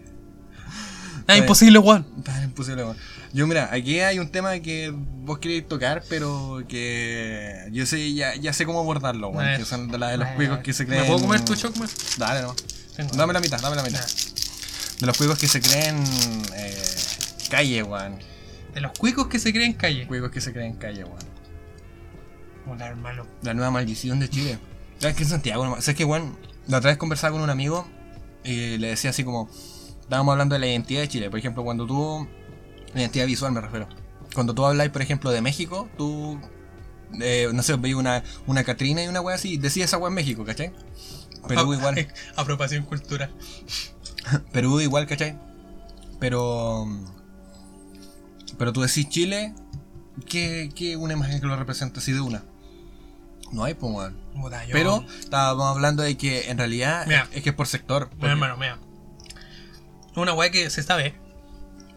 Es 1.28 1.38
imposible, 1.38 1.78
weón. 1.78 2.04
Tan 2.24 2.42
imposible, 2.42 2.82
weón. 2.82 2.96
Yo, 3.32 3.46
mira, 3.46 3.68
aquí 3.72 4.00
hay 4.00 4.18
un 4.18 4.30
tema 4.32 4.58
que 4.58 4.92
vos 4.92 5.38
queréis 5.38 5.68
tocar, 5.68 6.02
pero 6.08 6.64
que 6.68 7.68
yo 7.70 7.86
sé, 7.86 8.12
ya, 8.14 8.34
ya 8.34 8.52
sé 8.52 8.66
cómo 8.66 8.80
abordarlo, 8.80 9.28
weón. 9.28 9.44
ver. 9.46 9.58
Que 9.60 9.64
son 9.64 9.88
de, 9.88 9.98
la 9.98 10.08
de 10.08 10.16
los 10.16 10.26
Eh, 10.28 10.32
juegos 10.34 10.58
que 10.58 10.72
se 10.72 10.86
creen. 10.86 11.02
¿Me 11.02 11.06
puedo 11.06 11.20
comer 11.20 11.44
tu 11.44 11.54
choc, 11.54 11.76
man? 11.76 11.88
Dale, 12.18 12.42
no. 12.42 12.56
Tengo. 12.96 13.14
Dame 13.14 13.32
la 13.32 13.38
mitad, 13.40 13.60
dame 13.60 13.76
la 13.76 13.82
mitad. 13.84 14.00
Ya. 14.04 14.96
De 14.98 15.06
los 15.06 15.16
juegos 15.16 15.38
que 15.38 15.46
se 15.46 15.60
creen 15.60 16.02
eh, 16.56 16.82
calle, 17.48 17.82
weón. 17.84 18.18
De 18.74 18.80
los 18.80 18.90
cuicos 18.98 19.28
que 19.28 19.38
se 19.38 19.52
creen 19.52 19.74
calle. 19.74 20.06
Juegos 20.06 20.32
que 20.32 20.40
se 20.40 20.52
creen 20.52 20.74
calle, 20.74 21.04
weón. 21.04 21.18
Hermano. 22.78 23.26
La 23.42 23.54
nueva 23.54 23.70
maldición 23.70 24.20
de 24.20 24.28
Chile. 24.28 24.58
¿Sabes 24.98 25.16
qué 25.16 25.22
en 25.22 25.28
Santiago? 25.28 25.64
nomás? 25.64 25.84
¿Sabes 25.84 25.96
que, 25.96 26.04
weón? 26.04 26.36
La 26.66 26.78
otra 26.78 26.90
vez 26.90 26.98
conversaba 26.98 27.32
con 27.32 27.42
un 27.42 27.50
amigo 27.50 27.86
y 28.44 28.78
le 28.78 28.88
decía 28.88 29.10
así 29.10 29.24
como. 29.24 29.48
Estábamos 30.02 30.32
hablando 30.32 30.54
de 30.54 30.58
la 30.58 30.66
identidad 30.66 31.00
de 31.02 31.08
Chile. 31.08 31.30
Por 31.30 31.38
ejemplo, 31.38 31.62
cuando 31.64 31.86
tú. 31.86 32.28
La 32.94 33.00
identidad 33.00 33.26
visual 33.26 33.52
me 33.52 33.60
refiero. 33.60 33.88
Cuando 34.34 34.54
tú 34.54 34.64
habláis, 34.64 34.90
por 34.90 35.02
ejemplo, 35.02 35.30
de 35.30 35.40
México, 35.40 35.88
tú. 35.96 36.40
eh, 37.20 37.48
no 37.52 37.62
sé, 37.62 37.76
veis 37.76 37.94
una, 37.94 38.22
una 38.46 38.62
Catrina 38.64 39.02
y 39.02 39.08
una 39.08 39.20
wea 39.20 39.34
así, 39.36 39.56
decís 39.56 39.84
esa 39.84 39.98
wea 39.98 40.08
en 40.08 40.14
México, 40.14 40.44
¿cachai? 40.44 40.72
Perú 41.48 41.72
igual. 41.74 42.08
Apropiación 42.36 42.84
cultural. 42.84 43.32
Perú 44.52 44.80
igual, 44.80 45.06
¿cachai? 45.06 45.38
Pero. 46.18 46.86
Pero 48.58 48.72
tú 48.72 48.82
decís 48.82 49.08
Chile, 49.08 49.54
¿qué, 50.28 50.70
qué 50.74 50.96
una 50.96 51.14
imagen 51.14 51.40
que 51.40 51.46
lo 51.46 51.56
representa 51.56 52.00
así 52.00 52.12
de 52.12 52.20
una? 52.20 52.42
No 53.52 53.64
hay, 53.64 53.74
pues, 53.74 53.92
weón. 53.92 54.16
Puta, 54.40 54.64
yo- 54.64 54.72
Pero 54.72 55.04
estábamos 55.18 55.66
hablando 55.66 56.02
de 56.02 56.16
que 56.16 56.50
en 56.50 56.58
realidad 56.58 57.04
Mira. 57.06 57.26
es, 57.30 57.38
es 57.38 57.42
que 57.42 57.50
es 57.50 57.54
por 57.56 57.66
sector. 57.66 58.08
Porque- 58.10 58.26
hermano, 58.26 58.56
mira. 58.56 58.78
Una 60.16 60.32
weá 60.34 60.50
que 60.50 60.70
se 60.70 60.82
sabe. 60.82 61.14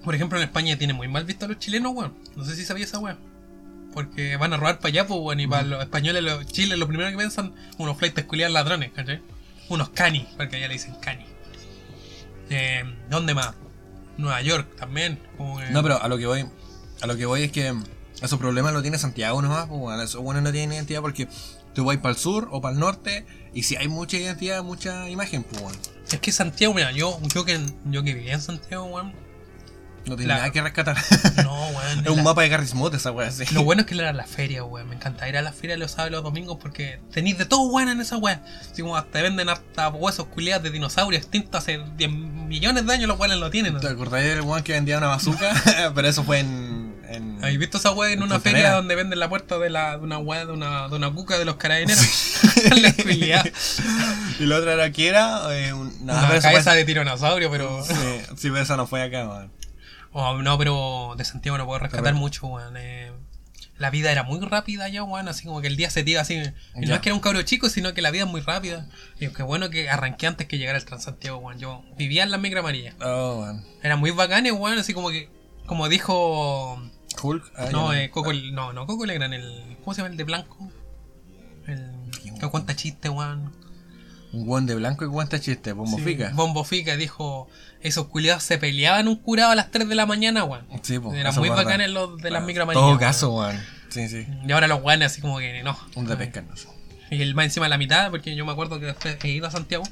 Por 0.03 0.15
ejemplo, 0.15 0.37
en 0.37 0.43
España 0.45 0.77
tiene 0.77 0.93
muy 0.93 1.07
mal 1.07 1.25
visto 1.25 1.45
a 1.45 1.47
los 1.47 1.59
chilenos, 1.59 1.93
weón. 1.95 2.13
No 2.35 2.43
sé 2.45 2.55
si 2.55 2.65
sabía 2.65 2.85
esa 2.85 2.99
weá. 2.99 3.17
Porque 3.93 4.35
van 4.37 4.51
a 4.53 4.57
robar 4.57 4.77
para 4.79 4.89
allá, 4.89 5.07
pues, 5.07 5.19
weón. 5.21 5.39
Y 5.39 5.47
para 5.47 5.63
los 5.63 5.81
españoles, 5.81 6.23
los 6.23 6.45
chiles, 6.47 6.77
lo 6.77 6.87
primero 6.87 7.09
que 7.11 7.17
piensan, 7.17 7.53
unos 7.77 7.97
flights 7.97 8.23
culiados 8.25 8.53
ladrones, 8.53 8.91
¿cachai? 8.93 9.21
Unos 9.69 9.89
cani, 9.89 10.27
porque 10.37 10.57
allá 10.57 10.67
le 10.67 10.73
dicen 10.73 10.95
cani. 10.99 11.25
Eh, 12.49 12.83
¿Dónde 13.09 13.33
más? 13.33 13.53
Nueva 14.17 14.41
York 14.41 14.75
también. 14.75 15.19
como 15.37 15.57
que- 15.59 15.69
No, 15.71 15.81
pero 15.83 16.01
a 16.01 16.07
lo 16.07 16.17
que 16.17 16.25
voy, 16.27 16.45
a 17.01 17.07
lo 17.07 17.15
que 17.15 17.25
voy 17.25 17.43
es 17.43 17.51
que 17.51 17.73
esos 18.23 18.39
problemas 18.39 18.73
lo 18.73 18.81
tiene 18.81 18.97
Santiago 18.97 19.41
nomás, 19.41 19.67
pues 19.67 19.79
bueno, 19.79 20.01
esos 20.01 20.21
buenos 20.21 20.43
no 20.43 20.51
tienen 20.51 20.73
identidad 20.73 21.01
porque 21.01 21.27
tú 21.73 21.85
vas 21.85 21.97
para 21.97 22.11
el 22.11 22.17
sur 22.17 22.47
o 22.51 22.61
para 22.61 22.73
el 22.73 22.79
norte 22.79 23.25
y 23.53 23.63
si 23.63 23.75
hay 23.75 23.87
mucha 23.87 24.17
identidad, 24.17 24.63
mucha 24.63 25.09
imagen, 25.09 25.43
pues 25.43 25.61
bueno, 25.61 25.77
Es 26.11 26.19
que 26.19 26.31
Santiago, 26.31 26.73
mira, 26.73 26.91
yo, 26.91 27.19
yo, 27.33 27.45
que, 27.45 27.59
yo 27.85 28.03
que 28.03 28.13
vivía 28.13 28.33
en 28.33 28.41
Santiago, 28.41 28.85
weón. 28.85 29.13
no 30.05 30.15
tiene 30.15 30.27
La- 30.27 30.35
nada 30.37 30.51
que 30.51 30.61
rescatar. 30.61 30.97
No, 31.43 31.67
weón. 31.69 31.99
Es 32.05 32.07
un 32.09 32.17
la- 32.17 32.23
mapa 32.23 32.41
de 32.43 32.49
Garry's 32.49 32.73
Mod 32.75 32.93
esa 32.95 33.11
weá, 33.11 33.31
sí. 33.31 33.43
Lo 33.53 33.63
bueno 33.63 33.81
es 33.81 33.87
que 33.87 33.95
era 33.95 34.13
la 34.13 34.25
feria, 34.25 34.63
weón. 34.63 34.87
Me 34.89 34.95
encanta 34.95 35.27
ir 35.27 35.35
a 35.37 35.41
la 35.41 35.51
feria 35.53 35.75
los 35.77 35.91
sábados 35.91 36.09
y 36.11 36.13
los 36.13 36.23
domingos 36.23 36.57
porque 36.61 36.99
tenéis 37.11 37.37
de 37.37 37.45
todo 37.45 37.63
weón 37.63 37.89
en 37.89 38.01
esa 38.01 38.17
weá. 38.17 38.43
Así 38.61 38.81
como 38.81 38.95
hasta 38.97 39.21
venden 39.21 39.49
hasta 39.49 39.89
huesos 39.89 40.27
culiados 40.27 40.63
de 40.63 40.69
dinosaurios 40.71 41.21
extintos 41.23 41.59
hace 41.61 41.79
10 41.97 42.09
millones 42.11 42.85
de 42.85 42.93
años, 42.93 43.07
los 43.07 43.19
weones 43.19 43.37
lo 43.39 43.49
tienen. 43.49 43.73
¿no? 43.73 43.79
¿Te 43.79 43.87
acordás 43.87 44.23
del 44.23 44.41
weón 44.41 44.61
que 44.63 44.73
vendía 44.73 44.97
una 44.97 45.07
bazooka? 45.07 45.51
Pero 45.95 46.07
eso 46.07 46.23
fue 46.23 46.39
en. 46.39 46.92
En... 47.15 47.37
¿Habéis 47.43 47.59
visto 47.59 47.77
esa 47.77 47.91
weá 47.91 48.11
en 48.11 48.23
una 48.23 48.35
Fontanera. 48.35 48.61
feria 48.63 48.75
donde 48.75 48.95
venden 48.95 49.19
la 49.19 49.29
puerta 49.29 49.57
de, 49.59 49.69
la, 49.69 49.97
de 49.97 50.03
una 50.03 50.17
weá 50.17 50.45
de 50.45 50.51
una, 50.51 50.87
de 50.89 50.95
una 50.95 51.11
cuca 51.11 51.37
de 51.37 51.45
los 51.45 51.55
carabineros? 51.55 52.03
la 52.81 52.93
culiá. 52.93 53.43
Y 54.39 54.45
la 54.45 54.57
otra 54.57 54.73
era 54.73 54.91
que 54.91 55.07
era. 55.07 55.41
Eh, 55.57 55.73
Una 55.73 56.39
cabeza 56.41 56.73
de 56.73 56.83
tiranosaurio, 56.85 57.49
pero. 57.51 57.83
Sí, 57.83 57.93
sí, 58.37 58.49
pero 58.49 58.59
eso 58.59 58.77
no 58.77 58.87
fue 58.87 59.01
acá, 59.01 59.27
weón. 59.27 59.51
Oh, 60.11 60.37
no, 60.41 60.57
pero 60.57 61.15
de 61.17 61.25
Santiago 61.25 61.57
no 61.57 61.65
puedo 61.65 61.79
rescatar 61.79 62.03
Pero- 62.03 62.17
mucho, 62.17 62.45
weón. 62.47 62.75
eh, 62.77 63.11
la 63.79 63.89
vida 63.89 64.11
era 64.11 64.21
muy 64.23 64.39
rápida 64.39 64.87
ya, 64.87 65.03
weón. 65.03 65.27
Así 65.27 65.45
como 65.45 65.59
que 65.59 65.67
el 65.67 65.75
día 65.75 65.89
se 65.89 66.03
te 66.03 66.11
iba 66.11 66.21
así. 66.21 66.35
Y 66.75 66.85
no 66.85 66.93
es 66.95 67.01
que 67.01 67.09
era 67.09 67.15
un 67.15 67.21
cabro 67.21 67.41
chico, 67.41 67.69
sino 67.69 67.93
que 67.93 68.01
la 68.03 68.11
vida 68.11 68.23
es 68.23 68.29
muy 68.29 68.41
rápida. 68.41 68.87
Y 69.19 69.27
qué 69.29 69.41
bueno 69.43 69.69
que 69.71 69.89
arranqué 69.89 70.27
antes 70.27 70.47
que 70.47 70.57
llegara 70.59 70.77
el 70.77 70.85
Transantiago, 70.85 71.37
weón. 71.39 71.57
Yo 71.59 71.83
vivía 71.97 72.23
en 72.23 72.29
la 72.31 72.37
migra 72.37 72.59
amarilla. 72.59 72.93
Oh, 73.01 73.39
weón. 73.41 73.65
Era 73.81 73.95
muy 73.97 74.11
bacán, 74.11 74.45
weón. 74.51 74.77
Así 74.77 74.93
como 74.93 75.09
que. 75.09 75.29
Como 75.65 75.89
dijo. 75.89 76.81
Hulk. 77.23 77.51
Ah, 77.55 77.67
No, 77.71 77.93
eh, 77.93 78.09
Coco. 78.09 78.33
No, 78.33 78.73
no, 78.73 78.85
Coco 78.85 79.05
Legrand. 79.05 79.33
El, 79.33 79.77
¿Cómo 79.83 79.93
se 79.93 80.01
llama 80.01 80.11
el 80.11 80.17
de 80.17 80.23
blanco? 80.23 80.71
El. 81.67 81.91
Que 82.39 82.47
cuenta 82.47 82.75
chiste, 82.75 83.09
weón. 83.09 83.51
Un 84.33 84.47
weón 84.49 84.65
de 84.65 84.75
blanco 84.75 85.05
y 85.05 85.07
cuenta 85.09 85.39
chiste, 85.39 85.73
bombo 85.73 85.95
Sí, 85.97 86.03
fica. 86.03 86.31
Bombo 86.33 86.63
Fica 86.63 86.95
dijo. 86.97 87.47
Esos 87.81 88.07
culiados 88.07 88.43
se 88.43 88.57
peleaban 88.57 89.07
un 89.07 89.17
curado 89.17 89.51
a 89.51 89.55
las 89.55 89.69
3 89.71 89.87
de 89.89 89.95
la 89.95 90.05
mañana, 90.05 90.43
weón. 90.43 90.65
Sí, 90.81 90.97
po, 90.99 91.13
Eran 91.13 91.35
muy 91.35 91.49
verdad. 91.49 91.65
bacanes 91.65 91.89
los 91.91 92.17
de 92.17 92.31
las 92.31 92.41
En 92.41 92.47
micro 92.47 92.63
amarillas. 92.63 92.87
todo 92.87 92.97
caso, 92.99 93.35
weón. 93.35 93.59
Sí, 93.89 94.07
sí. 94.09 94.25
Y 94.47 94.51
ahora 94.51 94.67
los 94.67 94.81
guanes 94.81 95.11
así 95.11 95.21
como 95.21 95.37
que 95.39 95.61
no. 95.63 95.77
Un 95.95 96.07
de 96.07 96.15
pesca, 96.17 96.41
no 96.41 96.55
sé. 96.57 96.67
Y 97.11 97.21
el 97.21 97.35
más 97.35 97.45
encima 97.45 97.65
de 97.67 97.69
la 97.71 97.77
mitad, 97.77 98.09
porque 98.09 98.35
yo 98.35 98.43
me 98.45 98.51
acuerdo 98.53 98.79
que 98.79 98.87
después 98.87 99.17
he 99.23 99.27
ido 99.29 99.45
a 99.47 99.51
Santiago. 99.51 99.83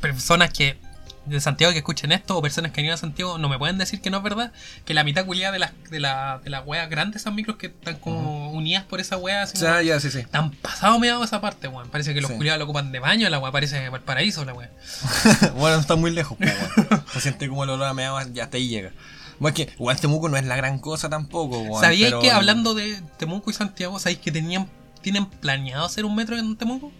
Personas 0.00 0.50
que 0.52 0.78
de 1.26 1.38
Santiago 1.40 1.72
que 1.72 1.78
escuchen 1.78 2.12
esto 2.12 2.36
o 2.36 2.42
personas 2.42 2.72
que 2.72 2.80
han 2.80 2.86
ido 2.86 2.94
a 2.94 2.98
Santiago 2.98 3.38
no 3.38 3.48
me 3.48 3.58
pueden 3.58 3.78
decir 3.78 4.00
que 4.00 4.10
no 4.10 4.16
es 4.18 4.22
verdad. 4.22 4.52
Que 4.84 4.94
la 4.94 5.04
mitad 5.04 5.26
culiada 5.26 5.52
de 5.52 5.58
las 5.58 5.72
de 5.90 6.00
la, 6.00 6.40
de 6.42 6.50
las 6.50 6.66
weas 6.66 6.88
grandes, 6.90 7.22
esas 7.22 7.34
micros 7.34 7.56
que 7.56 7.66
están 7.66 7.96
como 7.96 8.50
unidas 8.52 8.84
por 8.84 9.00
esa 9.00 9.16
wea. 9.16 9.42
Así 9.42 9.58
como- 9.58 9.80
ya, 9.82 10.00
sí, 10.00 10.10
sí. 10.10 10.18
Están 10.20 10.50
pasado 10.52 10.98
meado 10.98 11.22
esa 11.22 11.40
parte, 11.40 11.68
weón. 11.68 11.88
Parece 11.90 12.14
que 12.14 12.20
los 12.20 12.30
Sí. 12.30 12.36
culiados 12.36 12.58
lo 12.58 12.64
ocupan 12.64 12.90
de 12.92 12.98
baño, 12.98 13.28
la 13.28 13.38
wea 13.38 13.52
parece 13.52 13.90
paraíso, 14.04 14.44
la 14.44 14.54
wea. 14.54 14.70
bueno, 15.56 15.76
no 15.76 15.80
está 15.82 15.96
muy 15.96 16.10
lejos, 16.10 16.36
po, 16.38 16.44
weón. 16.44 17.04
Se 17.12 17.20
siente 17.20 17.48
como 17.48 17.64
el 17.64 17.70
olor 17.70 17.86
a 17.88 17.94
meado, 17.94 18.18
ya 18.32 18.44
hasta 18.44 18.56
ahí 18.56 18.68
llega. 18.68 18.90
Bueno, 19.38 19.56
es 19.56 19.66
que 19.66 19.72
igual 19.74 19.98
Temuco 20.00 20.28
no 20.28 20.36
es 20.36 20.44
la 20.44 20.56
gran 20.56 20.78
cosa 20.78 21.08
tampoco, 21.08 21.60
weón. 21.60 21.80
¿Sabíais 21.80 22.10
pero- 22.12 22.20
que 22.22 22.30
hablando 22.30 22.74
de 22.74 23.00
Temuco 23.18 23.50
y 23.50 23.54
Santiago, 23.54 23.98
sabéis 23.98 24.18
que 24.20 24.32
tenían 24.32 24.68
tienen 25.02 25.24
planeado 25.26 25.84
hacer 25.86 26.04
un 26.04 26.14
metro 26.14 26.36
en 26.36 26.56
Temuco? 26.56 26.92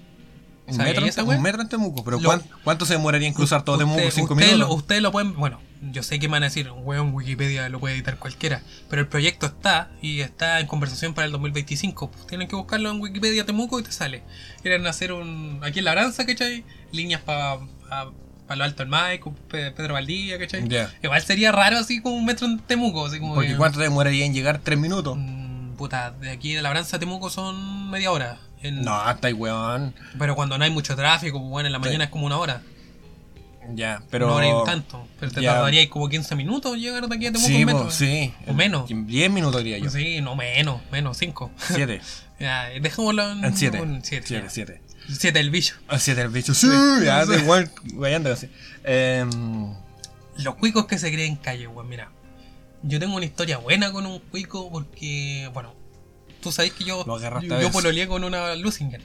Un 0.71 0.77
¿Sabíais 0.77 0.97
metro, 0.97 1.09
esa 1.09 1.23
un 1.25 1.43
metro 1.43 1.63
en 1.63 1.69
Temuco, 1.69 2.05
pero 2.05 2.19
Lo- 2.19 2.29
¿cuán- 2.29 2.43
¿cuánto 2.65 2.87
se 2.87 2.95
demoraría 2.95 3.29
en 3.29 3.35
cruzar 3.35 3.65
todo 3.65 3.79
Temuco? 3.79 3.99
Usted- 3.99 4.11
¿Cinco 4.13 4.35
ustedes 4.35 4.53
minutos? 4.53 4.69
Lo, 4.71 4.75
ustedes 4.77 5.03
lo 5.03 5.13
pueden. 5.13 5.35
Bueno, 5.37 5.61
yo 5.93 6.03
sé 6.03 6.19
que 6.19 6.29
me 6.29 6.33
van 6.33 6.43
a 6.43 6.47
decir, 6.47 6.71
weón, 6.71 7.13
Wikipedia 7.15 7.69
lo 7.69 7.81
puede 7.81 7.95
editar 7.95 8.19
cualquiera. 8.19 8.63
Pero 8.89 9.03
el 9.03 9.09
proyecto 9.09 9.47
está 9.47 9.91
y 10.03 10.21
está 10.21 10.61
en 10.61 10.67
conversación 10.67 11.15
para 11.15 11.27
el 11.27 11.33
2025. 11.33 12.11
Pues 12.11 12.27
tienen 12.27 12.49
que 12.49 12.57
buscarlo 12.57 12.91
en 12.91 13.01
Wikipedia 13.01 13.45
Temuco 13.47 13.79
y 13.81 13.83
te 13.83 13.93
sale. 13.93 14.23
Quieren 14.63 14.87
hacer 14.87 15.13
un. 15.13 15.61
Aquí 15.63 15.79
en 15.81 15.85
Labranza, 15.87 16.27
¿cachai? 16.27 16.65
Líneas 16.93 17.21
para. 17.23 17.59
Pa, 18.47 18.57
lo 18.57 18.65
alto 18.65 18.83
el 18.83 18.89
Maico, 18.89 19.33
Pe- 19.49 19.71
Pedro 19.71 19.95
Valdía, 19.95 20.37
¿cachai? 20.37 20.67
Ya. 20.69 20.93
Igual 21.05 21.23
sería 21.23 21.53
raro 21.53 21.79
así 21.79 22.03
como 22.03 22.17
un 22.17 22.25
metro 22.25 22.49
en 22.49 22.59
Temuco. 22.59 23.07
Así 23.07 23.21
como 23.21 23.35
Porque 23.35 23.51
que- 23.51 23.57
¿cuánto 23.57 23.79
te 23.79 23.85
demoraría 23.85 24.25
en 24.27 24.35
llegar? 24.35 24.59
¿Tres 24.59 24.77
minutos? 24.79 25.17
Mm, 25.17 25.51
Puta, 25.77 26.11
de 26.11 26.31
aquí 26.31 26.53
de 26.55 26.61
Labranza 26.61 26.97
a 26.97 27.01
Temuco 27.01 27.31
son 27.31 27.91
media 27.91 28.11
hora. 28.11 28.39
En- 28.63 28.83
No, 28.83 28.95
hasta 28.95 29.29
ahí, 29.29 29.33
weón. 29.35 29.95
Pero 30.19 30.35
cuando 30.37 30.59
no 30.59 30.65
hay 30.65 30.71
mucho 30.71 30.95
tráfico, 30.97 31.39
pues 31.39 31.51
bueno, 31.51 31.67
en 31.69 31.73
la 31.73 31.79
Sí. 31.79 31.85
mañana 31.87 32.05
es 32.05 32.11
como 32.11 32.27
una 32.27 32.37
hora. 32.39 32.63
Ya, 33.75 34.03
pero. 34.11 34.27
Una 34.27 34.35
hora 34.37 34.65
tanto. 34.65 35.07
Pero 35.21 35.33
te 35.33 35.43
Ya. 35.43 35.55
tardaría 35.55 35.89
como 35.91 36.09
15 36.09 36.35
minutos 36.35 36.77
llegar 36.79 37.07
de 37.09 37.15
aquí 37.17 37.27
a 37.27 37.33
Temuco 37.33 37.47
Sí, 37.49 37.65
po, 37.65 37.73
metro. 37.73 37.91
sí. 37.91 38.35
O 38.47 38.53
menos. 38.55 38.89
Diez 39.07 39.31
minutos 39.31 39.63
diría 39.63 39.79
yo. 39.79 39.91
Sí, 39.91 40.21
no 40.21 40.35
menos, 40.35 40.81
menos, 40.91 41.17
5. 41.19 41.51
Siete. 41.57 42.01
ya, 42.41 42.65
dejémoslo 42.81 43.31
en 43.33 43.45
En 43.45 43.57
siete. 43.57 43.79
7. 44.03 44.27
Siete, 44.27 44.47
siete. 44.51 44.81
7 45.13 45.41
el 45.41 45.51
bicho. 45.51 45.77
Ah, 45.89 45.99
siete 45.99 46.21
el 46.23 46.29
bicho. 46.29 46.55
Sí, 46.55 46.69
ya, 47.05 47.25
da 47.27 47.37
igual, 47.37 47.71
guayando 47.95 48.33
así. 48.33 48.49
Em, 48.85 49.75
Los 50.39 50.55
cuicos 50.57 50.87
que 50.87 50.99
se 50.99 51.13
creen 51.13 51.37
calle, 51.37 51.67
weón, 51.67 51.89
mira. 51.89 52.11
Yo 52.83 52.99
tengo 52.99 53.15
una 53.17 53.27
historia 53.27 53.59
buena 53.59 53.93
con 53.93 54.07
un 54.07 54.21
cuico 54.21 54.71
porque, 54.71 55.51
bueno, 55.53 55.75
tú 56.41 56.53
sabes 56.53 56.73
que 56.73 56.85
yo, 56.85 57.05
yo, 57.07 57.61
yo 57.61 57.71
pololeé 57.71 58.09
con 58.09 58.25
una 58.25 58.55
Lusinger. 58.57 59.03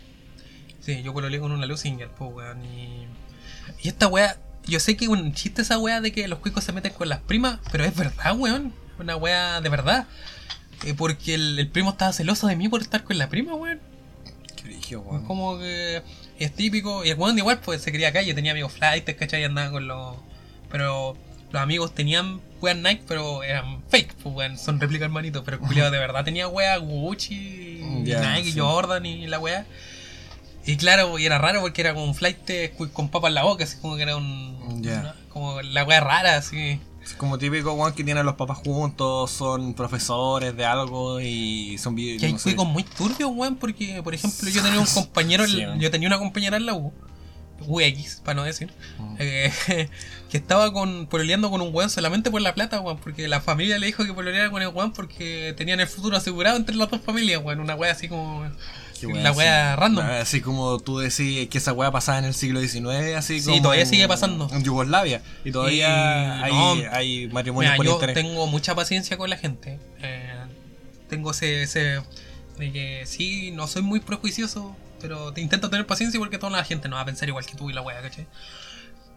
Sí, 0.81 1.01
yo 1.01 1.13
pololeé 1.13 1.39
con 1.39 1.51
una 1.51 1.65
Lusinger, 1.65 2.09
pues, 2.09 2.31
weón. 2.33 2.63
Y, 2.65 3.07
y 3.81 3.87
esta 3.87 4.07
weá, 4.07 4.37
yo 4.65 4.79
sé 4.79 4.95
que 4.95 5.05
es 5.05 5.09
un 5.09 5.33
chiste 5.33 5.61
esa 5.63 5.77
weá 5.77 6.01
de 6.01 6.11
que 6.11 6.27
los 6.27 6.39
cuicos 6.39 6.63
se 6.63 6.71
meten 6.73 6.93
con 6.93 7.09
las 7.09 7.19
primas, 7.21 7.59
pero 7.71 7.83
es 7.85 7.95
verdad, 7.95 8.35
weón. 8.37 8.73
Una 8.99 9.15
weá 9.15 9.61
de 9.61 9.69
verdad. 9.69 10.07
Eh, 10.83 10.93
porque 10.93 11.33
el, 11.33 11.57
el 11.57 11.67
primo 11.69 11.91
estaba 11.91 12.13
celoso 12.13 12.47
de 12.47 12.55
mí 12.55 12.69
por 12.69 12.81
estar 12.81 13.03
con 13.03 13.17
la 13.17 13.29
prima, 13.29 13.55
weón. 13.55 13.79
qué 14.55 14.63
brillo, 14.63 15.01
weón. 15.01 15.25
Como 15.25 15.57
que 15.57 16.03
es 16.39 16.53
típico. 16.53 17.03
Y 17.03 17.09
el 17.09 17.17
weón 17.17 17.37
igual 17.37 17.59
pues 17.59 17.81
se 17.81 17.91
quería 17.91 18.13
calle, 18.13 18.33
tenía 18.33 18.51
amigos 18.51 18.73
flights, 18.73 19.15
¿cachai? 19.15 19.41
Y 19.41 19.45
andaba 19.45 19.71
con 19.71 19.87
los. 19.87 20.17
Pero 20.69 21.17
los 21.55 21.63
amigos 21.63 21.93
tenían 21.95 22.39
weas 22.61 22.77
Nike, 22.77 23.01
pero 23.07 23.41
eran 23.43 23.81
fake, 23.89 24.13
pues 24.21 24.35
weón, 24.35 24.57
son 24.57 24.79
réplica 24.79 25.05
hermanito. 25.05 25.43
Pero 25.43 25.57
el 25.57 25.63
culiao 25.63 25.89
de 25.91 25.97
verdad 25.99 26.23
tenía 26.23 26.47
weas 26.47 26.79
Gucci, 26.79 27.81
Ya, 28.03 28.35
Nike, 28.35 28.51
sí. 28.51 28.59
Jordan 28.59 29.05
y 29.05 29.27
la 29.27 29.39
wea. 29.39 29.65
Y 30.67 30.77
claro, 30.77 31.17
y 31.19 31.25
era 31.25 31.37
raro 31.37 31.61
porque 31.61 31.81
era 31.81 31.93
como 31.93 32.05
un 32.05 32.15
flight 32.15 32.37
con 32.93 33.09
papa 33.09 33.27
en 33.27 33.35
la 33.35 33.43
boca, 33.43 33.63
así 33.63 33.77
como 33.81 33.95
que 33.95 34.01
era 34.03 34.15
un. 34.17 34.81
Ya. 34.81 34.99
una- 35.01 35.15
como 35.29 35.61
la 35.61 35.83
wea 35.83 35.99
rara, 35.99 36.37
así. 36.37 36.79
Es 37.03 37.13
como 37.13 37.37
típico 37.37 37.71
weón 37.73 37.93
que 37.93 38.03
tiene 38.03 38.21
a 38.21 38.23
los 38.23 38.33
papás 38.35 38.57
juntos, 38.57 39.29
son 39.29 39.75
profesores 39.75 40.55
de 40.57 40.65
algo 40.65 41.21
y 41.21 41.77
son 41.77 41.93
vi- 41.93 42.17
Que 42.17 42.25
hay 42.27 42.33
no 42.33 42.39
sé. 42.39 42.55
muy 42.55 42.81
turbios, 42.83 43.29
weón, 43.33 43.57
porque, 43.57 44.01
por 44.03 44.15
ejemplo, 44.15 44.49
yo 44.49 44.63
tenía 44.63 44.79
un 44.79 44.87
compañero, 44.93 45.45
Sí, 45.45 45.63
yo 45.77 45.91
tenía 45.91 46.07
una 46.07 46.17
compañera 46.17 46.57
en 46.57 46.65
la 46.65 46.73
U, 46.73 46.91
UX, 47.67 48.21
para 48.23 48.35
no 48.35 48.43
decir, 48.43 48.69
Mm. 48.99 49.15
eh, 49.19 49.51
que 50.29 50.37
estaba 50.37 50.71
con, 50.73 51.07
pololeando 51.07 51.49
con 51.49 51.61
un 51.61 51.73
weón 51.73 51.89
solamente 51.89 52.29
por 52.31 52.41
la 52.41 52.53
plata, 52.53 52.79
weón, 52.81 52.97
porque 52.97 53.27
la 53.27 53.41
familia 53.41 53.77
le 53.79 53.85
dijo 53.87 54.05
que 54.05 54.13
pololeara 54.13 54.49
con 54.51 54.61
el 54.61 54.67
weón 54.69 54.91
porque 54.93 55.53
tenían 55.57 55.79
el 55.79 55.87
futuro 55.87 56.17
asegurado 56.17 56.57
entre 56.57 56.75
las 56.75 56.89
dos 56.89 57.01
familias, 57.01 57.41
weón, 57.43 57.59
una 57.59 57.75
wea 57.75 57.91
así 57.91 58.07
como 58.09 58.43
la 59.01 59.29
así. 59.29 59.37
wea 59.37 59.75
random. 59.75 60.05
Así 60.05 60.41
como 60.41 60.79
tú 60.79 60.99
decís 60.99 61.47
que 61.49 61.57
esa 61.57 61.73
wea 61.73 61.91
pasaba 61.91 62.17
en 62.19 62.25
el 62.25 62.33
siglo 62.33 62.59
XIX, 62.61 63.15
así 63.15 63.39
Sí, 63.39 63.49
como. 63.49 63.61
todavía 63.63 63.83
en- 63.83 63.89
sigue 63.89 64.07
pasando. 64.07 64.49
En 64.51 64.63
Yugoslavia. 64.63 65.21
Y 65.43 65.51
todavía 65.51 65.87
Y- 66.39 66.43
hay, 66.43 66.51
no. 66.51 66.75
hay 66.91 67.27
matrimonios 67.27 67.71
Mira, 67.73 67.77
por 67.77 67.85
yo 67.85 67.93
internet. 67.93 68.15
tengo 68.15 68.47
mucha 68.47 68.73
paciencia 68.75 69.17
con 69.17 69.29
la 69.29 69.37
gente. 69.37 69.79
eh, 70.01 70.33
tengo 71.09 71.31
ese, 71.31 71.61
ese 71.63 72.01
de 72.57 72.71
que 72.71 73.03
sí, 73.05 73.51
no 73.51 73.67
soy 73.67 73.81
muy 73.83 73.99
prejuicioso, 73.99 74.75
pero 75.07 75.31
te 75.31 75.41
intento 75.41 75.69
tener 75.69 75.85
paciencia 75.85 76.19
porque 76.19 76.39
toda 76.39 76.51
la 76.51 76.63
gente 76.63 76.89
no 76.89 76.95
va 76.95 77.03
a 77.03 77.05
pensar 77.05 77.27
igual 77.29 77.45
que 77.45 77.55
tú 77.55 77.69
y 77.69 77.73
la 77.73 77.81
wea, 77.81 78.01
¿cachai? 78.01 78.25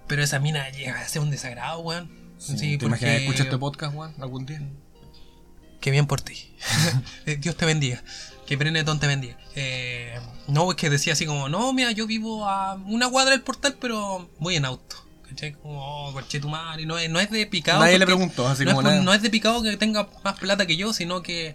Pero 0.07 0.23
esa 0.23 0.39
mina 0.39 0.69
llega 0.69 1.01
a 1.01 1.09
ser 1.09 1.23
un 1.23 1.31
desagrado, 1.31 1.79
weón. 1.81 2.11
Sí, 2.37 2.59
Sí, 2.59 2.79
¿Te 2.79 2.85
imaginas 2.85 2.99
porque- 3.15 3.17
escuchar 3.25 3.47
este 3.47 3.59
podcast, 3.59 3.95
weón, 3.95 4.15
algún 4.21 4.45
día? 4.45 4.61
Qué 5.81 5.91
bien 5.91 6.07
por 6.07 6.21
ti. 6.21 6.55
Eh, 7.27 7.37
Dios 7.37 7.57
te 7.57 7.65
bendiga. 7.65 8.03
Que 8.47 8.57
Brenetón 8.57 9.01
te 9.01 9.07
bendiga. 9.07 9.37
Eh, 9.55 10.19
no, 10.47 10.71
es 10.71 10.77
que 10.77 10.91
decía 10.91 11.13
así 11.15 11.25
como, 11.27 11.49
no, 11.49 11.73
mira, 11.73 11.91
yo 11.93 12.07
vivo 12.07 12.47
a 12.49 12.75
una 12.75 13.09
cuadra 13.09 13.31
del 13.33 13.43
portal, 13.43 13.77
pero 13.81 14.29
voy 14.39 14.57
en 14.57 14.65
auto. 14.67 14.97
¿Cachai? 15.29 15.53
Como, 15.55 15.79
oh, 16.09 16.13
coche 16.13 16.41
tu 16.41 16.49
madre. 16.49 16.85
No 16.87 16.99
es, 16.99 17.09
no 17.11 17.21
es 17.21 17.31
de 17.31 17.47
picado. 17.47 17.81
Nadie 17.81 17.99
le 17.99 18.07
preguntó, 18.07 18.47
así 18.49 18.65
no, 18.65 18.71
como 18.75 18.81
es, 18.83 18.87
nada. 18.95 19.03
no 19.03 19.13
es 19.15 19.21
de 19.23 19.29
picado 19.31 19.63
que 19.63 19.77
tenga 19.77 20.09
más 20.25 20.39
plata 20.39 20.67
que 20.67 20.77
yo, 20.77 20.93
sino 20.95 21.23
que 21.23 21.55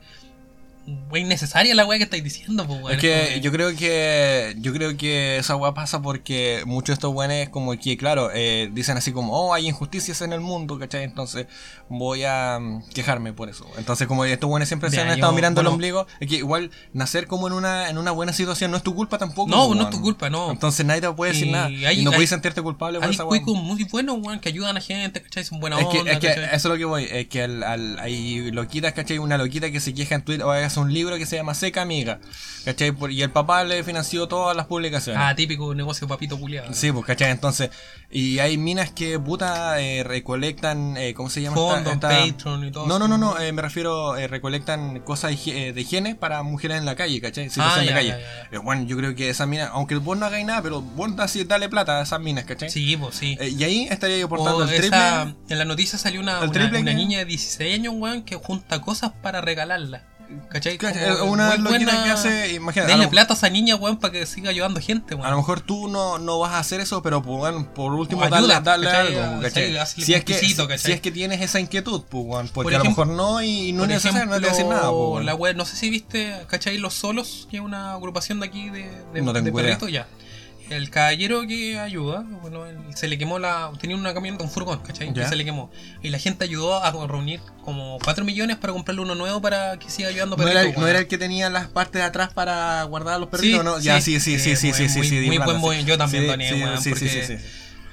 es 0.86 1.20
innecesaria 1.20 1.74
la 1.76 1.86
weá 1.86 1.98
que 1.98 2.04
estáis 2.06 2.24
diciendo, 2.24 2.66
pues, 2.68 2.80
weón. 2.82 2.92
Es 2.96 3.00
que 3.00 3.40
yo 3.42 3.52
creo 3.52 3.76
que 3.76 4.56
yo 4.60 4.74
creo 4.74 4.98
que 4.98 5.38
esa 5.38 5.56
weá 5.56 5.74
pasa 5.74 6.02
porque 6.02 6.64
muchos 6.66 6.88
de 6.88 6.94
estos 6.96 7.14
weones 7.14 7.50
como 7.50 7.78
que 7.78 7.96
claro 7.98 8.30
eh, 8.34 8.70
dicen 8.74 8.98
así 8.98 9.12
como 9.12 9.34
oh 9.34 9.54
hay 9.54 9.68
injusticias 9.68 10.22
en 10.22 10.34
el 10.34 10.42
mundo 10.42 10.78
¿cachai? 10.80 11.04
entonces 11.04 11.48
voy 11.90 12.24
a 12.24 12.60
mm, 12.60 12.90
quejarme 12.94 13.32
por 13.34 13.50
eso 13.50 13.66
entonces 13.78 14.08
como 14.08 14.26
estos 14.26 14.50
weones 14.50 14.68
siempre 14.68 14.90
se 14.90 15.00
han 15.00 15.10
estado 15.10 15.32
mirando 15.34 15.62
el 15.62 15.66
bueno. 15.68 15.76
ombligo 15.76 16.08
es 16.20 16.28
que 16.28 16.36
igual 16.38 16.72
nacer 16.94 17.28
como 17.28 17.48
en 17.48 17.54
una 17.54 17.90
en 17.90 17.98
una 17.98 18.12
buena 18.12 18.34
situación 18.34 18.72
no 18.72 18.78
es 18.78 18.84
tu 18.84 18.94
culpa 18.96 19.18
tampoco 19.18 19.50
No, 19.50 19.66
weón. 19.66 19.78
no 19.78 19.84
es 19.86 19.90
tu 19.90 20.02
culpa, 20.02 20.30
no. 20.30 20.52
entonces 20.52 20.86
nadie 20.86 21.02
te 21.02 21.12
puede 21.12 21.32
decir 21.34 21.48
Y 21.48 21.52
nada 21.52 21.66
hay- 21.68 22.00
y 22.00 22.04
no 22.04 22.12
puedes 22.12 22.30
sentirte 22.30 22.62
culpable 22.62 23.00
por 23.00 23.08
Hay 23.08 23.14
esa 23.14 23.26
weá 23.26 23.42
muy 23.42 23.84
buenos, 23.86 24.18
weón, 24.22 24.40
que 24.40 24.50
ayudan 24.50 24.76
a 24.78 24.82
gente, 24.82 25.22
¿cachai? 25.22 25.44
Son 25.44 25.60
buena 25.60 25.80
es 25.80 25.88
que, 25.88 26.00
onda, 26.00 26.12
es 26.12 26.20
que 26.20 26.28
eso 26.32 26.48
es 26.54 26.66
lo 26.66 26.78
que 26.78 26.86
voy, 26.86 27.08
es 27.10 27.28
que 27.28 27.44
al, 27.44 27.64
al- 27.64 28.00
hay 28.00 28.52
loquitas, 28.52 28.94
¿cachai? 28.94 29.18
Una 29.20 29.38
loquita 29.38 29.72
que 29.72 29.80
se 29.80 29.94
queja 29.94 30.16
en 30.16 30.24
Twitter, 30.24 30.46
o 30.46 30.54
hace 30.74 30.80
un 30.80 30.94
libro 30.94 31.18
que 31.18 31.26
se 31.26 31.36
llama 31.36 31.54
Seca 31.54 31.82
Amiga. 31.82 32.20
¿Cachai? 32.66 32.94
Y 33.10 33.22
el 33.22 33.30
papá 33.30 33.64
le 33.66 33.84
financió 33.84 34.28
todas 34.28 34.56
las 34.56 34.68
publicaciones. 34.68 35.22
Ah, 35.22 35.36
típico 35.36 35.76
negocio 35.76 36.08
papito 36.08 36.40
culiado. 36.40 36.74
Sí, 36.74 36.92
pues, 36.94 37.06
¿cachai? 37.06 37.30
Entonces, 37.32 37.70
y 38.10 38.40
hay 38.40 38.58
minas 38.58 38.90
que, 38.92 39.20
puta, 39.20 39.82
eh, 39.82 40.04
recolectan, 40.04 40.96
eh, 40.98 41.14
¿cómo 41.14 41.30
se 41.30 41.42
llama? 41.42 41.56
Fondos, 41.58 41.94
esta- 41.94 42.08
Patreon 42.08 42.66
y 42.68 42.72
todo 42.72 42.88
No, 42.88 43.00
no, 43.00 43.08
no, 43.10 43.18
no, 43.18 43.38
eh, 43.40 43.52
me 43.52 43.62
refiero, 43.62 44.16
eh, 44.16 44.28
recolectan 44.28 45.02
cosas 45.02 45.32
de, 45.32 45.38
higi- 45.38 45.74
de 45.74 45.82
higiene 45.82 46.16
para 46.16 46.42
mujeres 46.44 46.78
en 46.78 46.86
la 46.86 46.96
calle, 46.96 47.20
¿cachai? 47.20 47.50
Situación 47.50 47.80
Ah, 47.80 47.82
de 47.82 47.88
ya, 47.88 47.94
calle. 47.94 48.24
ya, 48.52 48.60
bueno, 48.60 48.84
yo 48.86 48.96
creo 48.98 49.14
que 49.14 49.30
esas 49.30 49.48
minas, 49.48 49.70
aunque 49.74 49.96
vos 49.96 50.18
no 50.18 50.26
hagáis 50.26 50.46
nada, 50.46 50.62
pero 50.62 50.84
así, 51.20 51.44
dale 51.44 51.68
plata 51.70 52.00
a 52.00 52.04
esas 52.04 52.22
minas, 52.22 52.46
¿cachai? 52.46 52.70
Sí, 52.70 52.96
pues 52.96 53.16
sí. 53.16 53.38
Y 53.42 53.62
ahí 53.66 53.88
estaría 53.92 54.18
yo 54.18 54.30
portando 54.30 54.60
O 54.60 54.64
el 54.64 54.70
triple. 54.70 54.88
esa- 54.88 55.34
en 55.50 55.58
la 55.60 55.66
noticia 55.66 56.00
salió 56.00 56.22
una, 56.22 56.40
el 56.42 56.50
una, 56.50 56.80
una 56.80 56.94
niña 56.94 57.20
de 57.20 57.26
16 57.26 57.76
años, 57.76 57.94
weón, 57.98 58.24
que 58.24 58.36
junta 58.38 58.80
cosas 58.82 59.12
para 59.22 59.42
regalarlas. 59.42 60.04
¿Cachai? 60.50 60.78
¿cachai? 60.78 61.18
Como 61.18 61.32
Una 61.32 61.50
muy 61.58 61.68
buena- 61.70 62.04
que 62.04 62.10
hace, 62.12 62.54
imagínate, 62.54 62.92
Denle 62.92 63.08
plata 63.08 63.34
a 63.34 63.38
esa 63.38 63.50
niña, 63.50 63.76
weón, 63.76 63.98
para 63.98 64.12
que 64.12 64.26
siga 64.26 64.50
ayudando 64.50 64.80
gente, 64.80 65.14
A 65.14 65.18
lo 65.18 65.24
weón. 65.24 65.38
mejor 65.38 65.62
tú 65.62 65.88
no, 65.88 66.20
no 66.20 66.40
vas 66.40 66.54
a 66.54 66.60
hacer 66.60 66.80
eso, 66.82 67.02
pero 67.02 67.22
pues, 67.22 67.38
bueno, 67.38 67.74
por 67.74 67.94
último 67.94 68.22
O 68.22 68.26
ayuda, 68.26 68.60
darle 68.62 68.86
¿cachai? 68.88 69.16
algo, 69.18 69.42
¿cachai? 69.42 69.70
Sí, 69.72 69.78
hazle 69.78 70.06
Si, 70.06 70.14
es 70.14 70.24
que, 70.24 70.34
si- 70.36 70.56
¿cachai? 70.56 70.92
es 70.94 71.02
que 71.02 71.12
tienes 71.12 71.42
esa 71.42 71.60
inquietud, 71.60 72.04
pues, 72.10 72.26
bueno, 72.26 72.50
porque 72.54 72.66
Por 72.68 72.74
a 72.76 72.78
lo 72.78 72.84
ejemplo- 72.84 73.06
mejor 73.06 73.18
no 73.18 73.42
y 73.44 73.72
no 73.74 73.84
es 73.84 73.90
necesario, 73.90 74.26
no 74.26 74.34
a 74.34 74.40
decir 74.40 74.66
nada. 74.66 74.92
Pues, 74.92 75.26
la 75.26 75.54
no 75.54 75.66
sé 75.66 75.76
si 75.76 75.90
viste, 75.90 76.34
¿cachai? 76.48 76.78
Los 76.78 76.94
Solos, 76.94 77.48
que 77.50 77.58
es 77.58 77.64
una 77.64 77.94
agrupación 77.94 78.40
de 78.40 78.46
aquí 78.48 78.70
de, 78.70 78.90
de, 79.14 79.22
No 79.22 79.34
de 79.34 79.52
perritos, 79.52 79.92
ya. 79.92 80.08
El 80.76 80.90
caballero 80.90 81.48
que 81.48 81.80
ayuda, 81.80 82.26
bueno, 82.42 82.66
él- 82.66 82.78
se 82.96 83.08
le 83.08 83.18
quemó 83.18 83.40
la. 83.40 83.72
Tenía 83.80 83.96
una 83.96 84.14
camioneta, 84.14 84.44
un 84.44 84.50
furgón, 84.50 84.80
¿cachai? 84.80 85.08
Ya. 85.14 85.24
Que 85.24 85.28
se 85.30 85.36
le 85.36 85.46
quemó. 85.46 85.72
Y 86.02 86.10
la 86.10 86.20
gente 86.20 86.44
ayudó 86.46 86.84
a 86.84 86.92
reunir 87.08 87.40
como 87.64 87.98
4 88.04 88.26
millones 88.26 88.58
para 88.58 88.74
comprarle 88.74 89.02
uno 89.02 89.16
nuevo 89.16 89.42
para 89.42 89.78
que 89.80 89.90
siga 89.90 90.10
ayudando 90.10 90.36
¿No 90.36 90.48
era, 90.48 90.64
no 90.64 90.70
weón. 90.72 90.90
era 90.90 91.00
el 91.00 91.08
que 91.08 91.18
tenía 91.18 91.50
las 91.50 91.68
partes 91.68 92.02
de 92.02 92.04
atrás 92.08 92.32
para 92.34 92.84
guardar 92.84 93.16
a 93.16 93.18
los 93.20 93.30
perritos? 93.30 93.64
¿no? 93.64 93.80
Ya, 93.80 94.02
sí, 94.02 94.20
sí, 94.20 94.38
sí, 94.40 94.56
sí, 94.56 94.68
muy- 94.68 94.74
sí, 94.76 94.90
sí, 94.90 94.98
muy- 95.00 95.08
sí, 95.10 95.16
Muy 95.28 95.38
plata, 95.38 95.54
buen 95.60 95.80
sí. 95.82 95.86
Yo 95.86 95.98
también 95.98 96.24
Sí, 96.24 96.30
doné, 96.30 96.50
sí, 96.78 96.94
sí, 96.94 96.96
sí, 96.96 97.10
sí, 97.10 97.38
sí. 97.38 97.44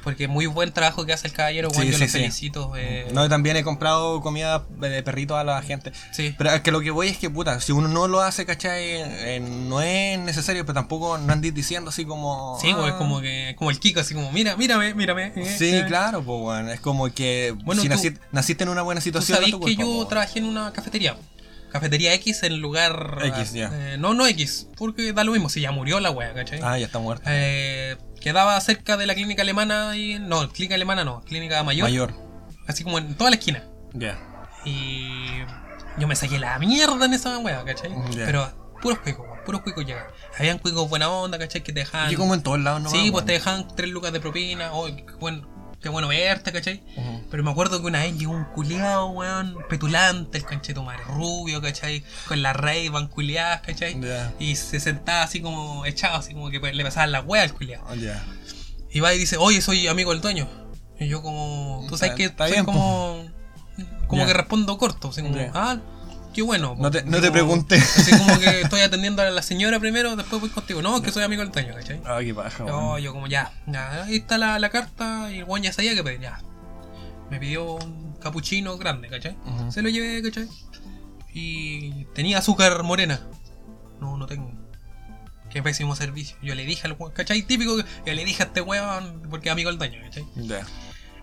Porque 0.02 0.28
muy 0.28 0.46
buen 0.46 0.72
trabajo 0.72 1.04
que 1.06 1.12
hace 1.12 1.26
el 1.28 1.32
caballero, 1.32 1.68
weón. 1.70 1.82
Sí, 1.82 1.90
yo 1.92 1.94
sí, 1.98 2.00
lo 2.04 2.06
sí. 2.06 2.12
felicito. 2.18 2.72
eh, 2.76 3.08
No, 3.12 3.28
también 3.28 3.56
he 3.56 3.62
comprado 3.64 4.20
comida 4.20 4.64
de 4.78 5.02
perrito 5.02 5.36
a 5.36 5.44
la 5.44 5.60
gente. 5.62 5.92
sí. 6.12 6.34
Pero 6.38 6.50
es 6.52 6.60
que 6.62 6.70
lo 6.72 6.80
que 6.80 6.90
voy 6.90 7.08
es 7.08 7.18
que, 7.18 7.30
puta, 7.30 7.60
si 7.60 7.72
uno 7.72 7.88
no 7.88 8.08
lo 8.08 8.20
hace, 8.20 8.46
¿cachai? 8.46 8.82
Eh, 8.84 9.40
no 9.40 9.80
es 9.82 10.18
necesario, 10.18 10.64
pero 10.64 10.74
tampoco 10.74 11.18
no 11.18 11.32
andes 11.32 11.54
diciendo 11.54 11.90
así 11.90 12.04
como... 12.04 12.58
Sí, 12.60 12.72
pues, 12.72 12.86
ah. 12.86 12.88
es 12.88 12.94
como 12.94 13.20
que 13.20 13.54
como 13.58 13.70
el 13.70 13.78
Kiko, 13.78 14.00
así 14.00 14.14
como, 14.14 14.30
mira, 14.32 14.56
mírame, 14.56 14.94
mírame. 14.94 15.32
eh, 15.36 15.56
Sí, 15.58 15.82
claro, 15.86 16.22
pues, 16.22 16.40
bueno, 16.40 16.70
es 16.70 16.80
como 16.80 17.12
que 17.12 17.54
Bueno, 17.64 17.82
si 17.82 17.88
tú- 17.88 17.94
naci- 17.94 18.18
naciste 18.32 18.64
en 18.64 18.70
una 18.70 18.82
buena 18.82 19.00
Tú 19.00 19.04
situación... 19.04 19.36
sabés 19.38 19.50
tu 19.50 19.60
que 19.60 19.74
culpa, 19.76 19.80
yo 19.82 19.86
po, 20.02 20.06
trabajé 20.06 20.38
en 20.40 20.46
una 20.46 20.72
cafetería. 20.72 21.16
Cafetería 21.72 22.12
X 22.14 22.42
en 22.42 22.58
lugar. 22.60 23.18
X, 23.26 23.52
ya. 23.52 23.70
eh, 23.72 23.96
no, 23.96 24.12
no 24.12 24.26
X, 24.26 24.66
porque 24.76 25.12
da 25.12 25.22
lo 25.22 25.30
mismo, 25.30 25.48
si 25.48 25.60
ya 25.60 25.70
murió 25.70 26.00
la 26.00 26.10
wea, 26.10 26.34
¿cachai? 26.34 26.58
Ah, 26.64 26.76
ya 26.78 26.86
está 26.86 26.98
muerto. 26.98 27.22
Eh, 27.28 27.96
quedaba 28.20 28.60
cerca 28.60 28.96
de 28.96 29.06
la 29.06 29.14
clínica 29.14 29.42
alemana 29.42 29.96
y. 29.96 30.18
No, 30.18 30.48
clínica 30.50 30.74
alemana 30.74 31.04
no, 31.04 31.22
clínica 31.22 31.62
mayor. 31.62 31.88
Mayor. 31.88 32.14
Así 32.66 32.84
como 32.84 32.98
en 32.98 33.14
toda 33.16 33.30
la 33.30 33.36
esquina. 33.36 33.64
Ya. 33.92 34.18
Y. 34.64 35.40
Yo 35.98 36.06
me 36.06 36.14
saqué 36.14 36.38
la 36.38 36.58
mierda 36.58 37.04
en 37.06 37.14
esa 37.14 37.36
wea, 37.38 37.64
¿cachai? 37.64 37.90
Ya. 38.12 38.26
Pero 38.26 38.72
puros 38.80 38.98
cuicos, 39.00 39.26
puros 39.44 39.62
cuicos 39.62 39.84
llegan. 39.84 40.04
Habían 40.38 40.58
cuicos 40.58 40.88
buena 40.88 41.08
onda, 41.10 41.38
¿cachai? 41.38 41.62
Que 41.62 41.72
te 41.72 41.80
dejaban. 41.80 42.12
Y 42.12 42.16
como 42.16 42.34
en 42.34 42.42
todos 42.42 42.60
lados, 42.60 42.82
¿no? 42.82 42.90
sí, 42.90 43.10
pues 43.10 43.24
te 43.24 43.32
dejaban 43.32 43.66
tres 43.74 43.90
lucas 43.90 44.12
de 44.12 44.20
propina. 44.20 44.72
Oh, 44.72 44.86
qué, 44.86 45.04
buen- 45.18 45.46
qué 45.80 45.88
bueno 45.88 46.08
verte, 46.08 46.52
¿cachai? 46.52 46.82
Pero 47.30 47.42
me 47.42 47.50
acuerdo 47.50 47.80
que 47.80 47.86
una 47.86 48.00
vez 48.00 48.16
llegó 48.16 48.32
un 48.32 48.44
culiao, 48.44 49.10
weón, 49.10 49.56
petulante, 49.68 50.38
el 50.38 50.44
concheto 50.44 50.82
madre, 50.82 51.04
rubio, 51.04 51.60
¿cachai? 51.60 52.04
Con 52.28 52.42
la 52.42 52.52
rey 52.52 52.88
van 52.88 53.08
culiadas, 53.08 53.62
¿cachai? 53.62 53.98
Y 54.38 54.56
se 54.56 54.80
sentaba 54.80 55.22
así 55.22 55.40
como 55.40 55.86
echado, 55.86 56.16
así 56.16 56.34
como 56.34 56.50
que 56.50 56.58
le 56.60 56.84
pasaban 56.84 57.12
la 57.12 57.20
wea 57.20 57.42
al 57.42 57.54
culiao. 57.54 57.84
Oh. 57.88 57.94
Y 58.92 59.00
va 59.00 59.14
y 59.14 59.18
dice, 59.18 59.36
oye, 59.36 59.60
soy 59.62 59.86
amigo 59.86 60.12
del 60.12 60.20
dueño. 60.20 60.48
Y 60.98 61.08
yo 61.08 61.22
como, 61.22 61.86
tú 61.88 61.96
sabes 61.96 62.14
que 62.14 62.32
soy 62.36 62.64
como, 62.64 63.24
como 64.06 64.26
que 64.26 64.34
respondo 64.34 64.76
corto, 64.76 65.08
así 65.08 65.22
como, 65.22 65.36
ah, 65.54 65.78
qué 66.34 66.42
bueno. 66.42 66.74
No 66.78 66.90
te- 66.90 67.02
no 67.04 67.20
te 67.20 67.30
pregunté. 67.30 67.76
Así 67.76 68.10
como 68.16 68.38
que 68.38 68.60
estoy 68.62 68.80
atendiendo 68.82 69.22
a 69.22 69.30
la 69.30 69.42
señora 69.42 69.78
primero, 69.80 70.14
después 70.16 70.40
voy 70.40 70.50
contigo. 70.50 70.82
No, 70.82 70.96
es 70.96 71.02
que 71.02 71.10
soy 71.12 71.22
amigo 71.22 71.42
del 71.42 71.52
dueño, 71.52 71.74
¿cachai? 71.74 72.00
Ah, 72.04 72.18
qué 72.20 72.34
paja, 72.34 72.64
No, 72.64 72.98
yo 72.98 73.12
como 73.12 73.26
ya, 73.26 73.52
ya, 73.66 74.04
ahí 74.04 74.16
está 74.16 74.38
la, 74.38 74.58
la 74.58 74.70
carta 74.70 75.30
y 75.32 75.38
el 75.38 75.44
guan 75.44 75.62
ya 75.62 75.72
sabía 75.72 75.94
que 75.94 76.02
pedir, 76.04 76.20
ya. 76.20 76.40
Me 77.30 77.38
pidió 77.38 77.74
un 77.76 78.14
capuchino 78.20 78.76
grande, 78.78 79.08
¿cachai? 79.08 79.36
Se 79.70 79.82
lo 79.82 79.88
llevé, 79.88 80.22
¿cachai? 80.22 80.48
Y 81.32 82.04
tenía 82.14 82.38
azúcar 82.38 82.82
morena. 82.82 83.20
No, 84.00 84.16
no 84.16 84.26
tengo. 84.26 84.50
Qué 85.50 85.62
pésimo 85.62 85.94
servicio. 85.96 86.36
Yo 86.42 86.54
le 86.54 86.64
dije 86.64 86.86
al 86.86 86.94
weón, 86.98 87.12
¿cachai? 87.12 87.42
Típico 87.42 87.76
que 87.76 87.84
yo 88.06 88.14
le 88.14 88.24
dije 88.24 88.42
a 88.42 88.46
este 88.46 88.60
weón 88.60 89.22
porque 89.30 89.48
es 89.48 89.52
amigo 89.52 89.70
del 89.70 89.78
dueño, 89.78 90.00
¿cachai? 90.02 90.24
Ya. 90.36 90.66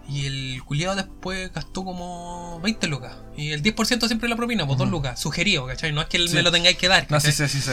Y 0.10 0.26
el 0.26 0.64
culiado 0.64 0.96
después 0.96 1.52
gastó 1.54 1.84
como 1.84 2.60
20 2.64 2.88
lucas. 2.88 3.14
Y 3.36 3.52
el 3.52 3.62
10% 3.62 4.08
siempre 4.08 4.30
la 4.30 4.36
propina, 4.38 4.66
pues 4.66 4.78
2 4.80 4.90
lucas. 4.90 5.20
Sugerido, 5.20 5.66
¿cachai? 5.68 5.92
No 5.92 6.02
es 6.02 6.08
que 6.08 6.18
Sí. 6.28 6.34
me 6.34 6.44
lo 6.44 6.52
tengáis 6.52 6.78
que 6.78 6.88
dar, 6.88 7.06
No, 7.10 7.20
sí, 7.20 7.32
sí, 7.32 7.48
sí, 7.48 7.60
sí. 7.62 7.72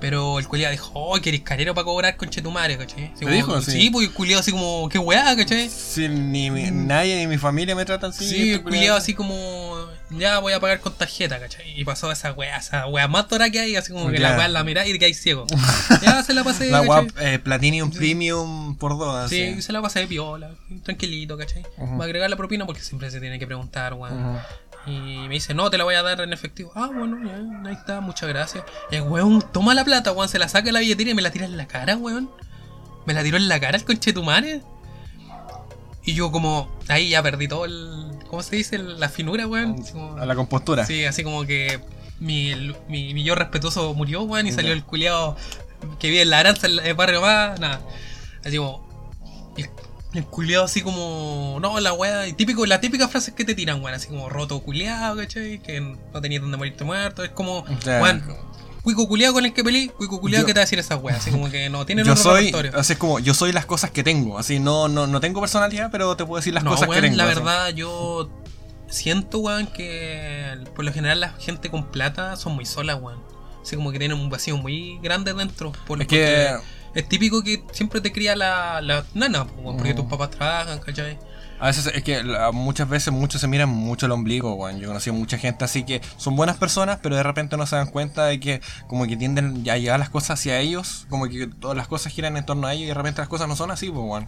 Pero 0.00 0.38
el 0.38 0.46
culiado 0.48 0.72
dijo, 0.72 0.90
oh, 0.94 1.18
que 1.20 1.28
eres 1.30 1.42
carero 1.42 1.74
para 1.74 1.84
cobrar 1.84 2.16
con 2.16 2.28
chetumare, 2.28 2.76
¿cachai? 2.76 3.04
Así 3.06 3.14
¿Te 3.20 3.24
como- 3.24 3.34
dijo? 3.36 3.60
Sí. 3.62 3.70
Sí, 3.72 3.90
pues 3.90 4.08
el 4.08 4.12
culiado 4.14 4.40
así 4.40 4.50
como, 4.50 4.88
qué 4.88 4.98
weá, 4.98 5.34
¿cachai? 5.36 5.70
Sí, 5.70 6.08
ni 6.08 6.50
mi- 6.50 6.70
nadie 6.70 7.16
ni 7.16 7.26
mi 7.26 7.38
familia 7.38 7.74
me 7.74 7.84
tratan 7.84 8.10
así. 8.10 8.28
Sí, 8.28 8.34
este 8.36 8.52
el 8.54 8.62
culiado 8.62 8.96
así 8.98 9.14
como, 9.14 9.76
ya 10.10 10.38
voy 10.38 10.52
a 10.52 10.60
pagar 10.60 10.80
con 10.80 10.92
tarjeta, 10.94 11.40
¿cachai? 11.40 11.78
Y 11.78 11.84
pasó 11.84 12.10
esa 12.12 12.32
weá, 12.32 12.56
esa 12.58 12.86
weá 12.86 13.08
más 13.08 13.28
tora 13.28 13.50
que 13.50 13.60
hay, 13.60 13.76
así 13.76 13.92
como 13.92 14.10
que 14.10 14.18
la 14.18 14.36
weá 14.36 14.48
la 14.48 14.62
mirá 14.64 14.86
y 14.86 14.98
que 14.98 15.04
hay 15.06 15.14
ciego. 15.14 15.46
ya 16.02 16.22
se 16.22 16.34
la 16.34 16.44
pasé, 16.44 16.70
La 16.70 16.80
guap, 16.80 17.08
eh, 17.20 17.38
Platinum 17.38 17.90
Premium 17.90 18.76
por 18.76 18.98
dos, 18.98 19.30
Sí, 19.30 19.42
así. 19.42 19.62
se 19.62 19.72
la 19.72 19.82
pasé 19.82 20.00
de 20.00 20.06
piola, 20.06 20.50
tranquilito, 20.82 21.36
¿cachai? 21.36 21.62
Ujú. 21.78 21.96
Va 21.98 22.04
a 22.04 22.06
agregar 22.06 22.28
la 22.30 22.36
propina 22.36 22.66
porque 22.66 22.82
siempre 22.82 23.10
se 23.10 23.20
tiene 23.20 23.38
que 23.38 23.46
preguntar, 23.46 23.94
weón. 23.94 24.38
Y 24.86 24.90
me 25.28 25.34
dice, 25.34 25.54
no, 25.54 25.70
te 25.70 25.78
la 25.78 25.84
voy 25.84 25.94
a 25.94 26.02
dar 26.02 26.20
en 26.20 26.32
efectivo. 26.34 26.70
Ah, 26.74 26.90
bueno, 26.94 27.16
ya, 27.26 27.68
ahí 27.70 27.74
está, 27.74 28.00
muchas 28.02 28.28
gracias. 28.28 28.64
Y 28.90 28.96
el 28.96 29.02
weón 29.02 29.42
toma 29.52 29.72
la 29.74 29.82
plata, 29.84 30.12
weón, 30.12 30.28
se 30.28 30.38
la 30.38 30.48
saca 30.48 30.66
de 30.66 30.72
la 30.72 30.80
billetera 30.80 31.10
y 31.10 31.14
me 31.14 31.22
la 31.22 31.30
tira 31.30 31.46
en 31.46 31.56
la 31.56 31.66
cara, 31.66 31.96
weón. 31.96 32.30
Me 33.06 33.14
la 33.14 33.22
tiró 33.22 33.36
en 33.38 33.48
la 33.48 33.58
cara 33.60 33.78
el 33.78 33.84
conchetumare. 33.84 34.60
Y 36.04 36.14
yo 36.14 36.30
como, 36.30 36.70
ahí 36.88 37.10
ya 37.10 37.22
perdí 37.22 37.48
todo 37.48 37.64
el, 37.64 38.10
¿cómo 38.28 38.42
se 38.42 38.56
dice? 38.56 38.78
La 38.78 39.08
finura, 39.08 39.46
weón. 39.46 39.82
Como- 39.84 40.16
A 40.18 40.26
la 40.26 40.34
compostura. 40.34 40.84
Sí, 40.86 41.04
así 41.04 41.22
como 41.24 41.44
que 41.46 41.80
mi, 42.20 42.54
mi, 42.88 43.14
mi 43.14 43.22
yo 43.24 43.34
respetuoso 43.34 43.94
murió, 43.94 44.22
weón, 44.22 44.46
y 44.46 44.52
salió 44.52 44.72
el 44.72 44.84
culiado 44.84 45.36
que 45.98 46.08
vive 46.10 46.22
en 46.22 46.30
la 46.30 46.40
aranza, 46.40 46.66
en 46.66 46.78
el 46.80 46.94
barrio 46.94 47.20
más, 47.22 47.58
nada. 47.60 47.80
Así 48.44 48.56
como. 48.58 48.84
El, 49.56 49.68
el 50.14 50.24
culiado 50.26 50.64
así 50.64 50.82
como. 50.82 51.58
No, 51.60 51.80
la 51.80 51.92
weá. 51.94 52.26
y 52.28 52.34
Típico, 52.34 52.66
la 52.66 52.80
típica 52.80 53.08
frase 53.08 53.34
que 53.34 53.44
te 53.44 53.54
tiran, 53.54 53.82
weón. 53.82 53.94
Así 53.94 54.08
como 54.08 54.28
roto 54.28 54.60
culiado, 54.62 55.16
¿cachai? 55.16 55.58
Que 55.60 55.80
no 55.80 56.20
tenías 56.20 56.42
donde 56.42 56.56
morirte 56.58 56.84
muerto. 56.84 57.24
Es 57.24 57.30
como. 57.30 57.64
Weón. 57.86 58.22
Cuico 58.84 59.08
culiado 59.08 59.32
con 59.34 59.44
el 59.46 59.52
que 59.52 59.64
peleé, 59.64 59.88
cuico 59.88 60.20
culiado 60.20 60.44
que 60.46 60.52
te 60.54 60.58
va 60.60 60.62
a 60.62 60.66
decir 60.66 60.78
esa 60.78 60.94
weá. 60.96 61.16
Así 61.16 61.30
como 61.30 61.50
que 61.50 61.68
no 61.70 61.84
tiene 61.86 62.04
Yo 62.04 62.12
otro 62.12 62.22
soy, 62.22 62.44
repertorio. 62.46 62.78
así 62.78 62.92
es 62.92 62.98
como, 62.98 63.18
yo 63.18 63.34
soy 63.34 63.50
las 63.50 63.64
cosas 63.66 63.90
que 63.90 64.02
tengo, 64.04 64.38
así 64.38 64.60
no, 64.60 64.88
no, 64.88 65.06
no 65.06 65.20
tengo 65.20 65.40
personalidad, 65.40 65.90
pero 65.90 66.14
te 66.16 66.24
puedo 66.26 66.38
decir 66.38 66.52
las 66.54 66.62
no, 66.64 66.70
cosas 66.70 66.88
weón, 66.88 67.00
que 67.02 67.08
tengo. 67.08 67.16
la 67.16 67.24
así. 67.24 67.34
verdad, 67.34 67.68
yo 67.70 68.30
siento, 68.88 69.38
weón, 69.38 69.66
que 69.68 70.58
por 70.76 70.84
lo 70.84 70.92
general 70.92 71.18
la 71.20 71.30
gente 71.30 71.70
con 71.70 71.86
plata 71.90 72.36
son 72.36 72.54
muy 72.54 72.66
solas, 72.66 73.00
weón. 73.00 73.20
Así 73.62 73.74
como 73.76 73.90
que 73.90 73.98
tienen 73.98 74.18
un 74.18 74.28
vacío 74.28 74.58
muy 74.58 74.98
grande 75.02 75.32
dentro. 75.32 75.72
Por, 75.86 76.02
Es 76.02 76.06
que- 76.08 76.54
es 76.94 77.08
típico 77.08 77.42
que 77.42 77.64
siempre 77.72 78.00
te 78.02 78.12
cría 78.12 78.36
la, 78.36 78.80
la 78.82 79.04
nana, 79.14 79.46
porque 79.46 79.94
Mm. 79.94 79.96
tus 79.96 80.04
papás 80.04 80.30
trabajan, 80.30 80.78
¿cachai? 80.80 81.18
A 81.64 81.68
veces 81.68 81.90
es 81.94 82.02
que 82.02 82.22
muchas 82.52 82.86
veces 82.90 83.10
muchos 83.10 83.40
se 83.40 83.48
miran 83.48 83.70
mucho 83.70 84.04
el 84.04 84.12
ombligo, 84.12 84.52
weón. 84.52 84.80
Yo 84.80 84.88
conocí 84.88 85.08
a 85.08 85.14
mucha 85.14 85.38
gente 85.38 85.64
así 85.64 85.82
que 85.82 86.02
son 86.18 86.36
buenas 86.36 86.58
personas, 86.58 86.98
pero 87.02 87.16
de 87.16 87.22
repente 87.22 87.56
no 87.56 87.66
se 87.66 87.74
dan 87.74 87.86
cuenta 87.86 88.26
de 88.26 88.38
que 88.38 88.60
como 88.86 89.06
que 89.06 89.16
tienden 89.16 89.66
a 89.70 89.78
llevar 89.78 89.98
las 89.98 90.10
cosas 90.10 90.38
hacia 90.38 90.58
ellos, 90.58 91.06
como 91.08 91.26
que 91.26 91.46
todas 91.46 91.74
las 91.74 91.88
cosas 91.88 92.12
giran 92.12 92.36
en 92.36 92.44
torno 92.44 92.66
a 92.66 92.74
ellos 92.74 92.84
y 92.84 92.88
de 92.88 92.92
repente 92.92 93.22
las 93.22 93.30
cosas 93.30 93.48
no 93.48 93.56
son 93.56 93.70
así, 93.70 93.88
pues, 93.88 94.06
weón. 94.06 94.26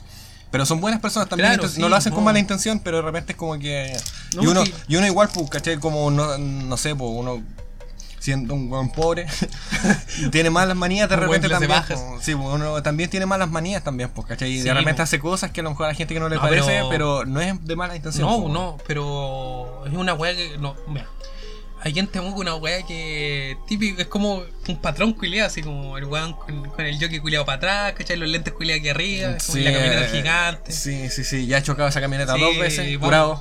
Pero 0.50 0.64
son 0.64 0.80
buenas 0.80 0.98
personas 0.98 1.28
también, 1.28 1.52
Claro, 1.52 1.68
sí, 1.68 1.78
no 1.78 1.90
lo 1.90 1.96
hacen 1.96 2.14
con 2.14 2.24
mala 2.24 2.38
intención, 2.38 2.80
pero 2.80 2.96
de 2.96 3.02
repente 3.02 3.32
es 3.32 3.36
como 3.36 3.58
que... 3.58 3.94
No, 4.34 4.42
y, 4.42 4.46
uno, 4.46 4.64
sí. 4.64 4.72
y 4.88 4.96
uno 4.96 5.06
igual, 5.06 5.28
pues, 5.34 5.50
¿cachai? 5.50 5.76
Como, 5.76 6.10
no, 6.10 6.38
no 6.38 6.76
sé, 6.78 6.96
pues, 6.96 7.10
uno 7.12 7.42
siendo 8.26 8.54
un 8.54 8.68
buen 8.68 8.90
pobre, 8.90 9.24
tiene 10.32 10.50
malas 10.50 10.76
manías 10.76 11.08
de 11.08 11.14
Un 11.14 11.20
repente 11.22 11.48
también. 11.48 11.70
bajas. 11.70 12.00
pues, 12.10 12.24
sí, 12.24 12.34
uno 12.34 12.82
también 12.82 13.08
tiene 13.08 13.24
malas 13.24 13.48
manías 13.50 13.84
también, 13.84 14.10
pues, 14.10 14.26
¿cachai? 14.26 14.50
Y 14.50 14.58
Sí, 14.58 14.64
de 14.64 14.74
repente 14.74 15.00
hace 15.02 15.20
cosas 15.20 15.52
que 15.52 15.60
a 15.60 15.62
lo 15.62 15.70
mejor 15.70 15.86
a 15.86 15.88
la 15.90 15.94
gente 15.94 16.12
que 16.12 16.18
no 16.18 16.28
le 16.28 16.34
No, 16.34 16.42
parece, 16.42 16.66
pero- 16.66 16.88
pero... 16.90 17.24
no 17.24 17.40
es 17.40 17.64
de 17.64 17.76
mala 17.76 17.94
intención. 17.94 18.28
No, 18.28 18.40
pues, 18.40 18.52
no, 18.52 18.78
pero 18.86 19.86
es 19.86 19.92
una 19.92 20.14
weá 20.14 20.34
que. 20.34 20.58
No, 20.58 20.74
mira. 20.88 21.06
Hay 21.82 21.92
gente 21.94 22.20
muy 22.20 22.32
una 22.40 22.56
weá 22.56 22.82
que 22.84 23.56
típico, 23.68 24.00
es 24.00 24.08
como 24.08 24.42
un 24.66 24.76
patrón 24.80 25.12
culiado, 25.12 25.46
así 25.46 25.62
como 25.62 25.96
el 25.98 26.04
weón 26.06 26.32
con, 26.32 26.68
con 26.70 26.84
el 26.84 26.98
jockey 27.00 27.20
culiado 27.20 27.44
para 27.46 27.58
atrás, 27.58 27.92
¿cachai? 27.96 28.16
Los 28.16 28.28
lentes 28.28 28.52
culiados 28.54 28.80
aquí 28.80 28.88
arriba, 28.88 29.28
como 29.28 29.38
Sí, 29.40 29.62
la 29.62 29.72
camioneta 29.72 30.04
eh, 30.06 30.08
gigante. 30.10 30.72
Sí, 30.72 31.08
sí, 31.10 31.22
sí. 31.22 31.46
Ya 31.46 31.58
he 31.58 31.62
chocado 31.62 31.88
esa 31.88 32.00
camioneta 32.00 32.34
Sí, 32.34 32.40
dos 32.40 32.58
veces, 32.58 32.98
bueno. 32.98 33.40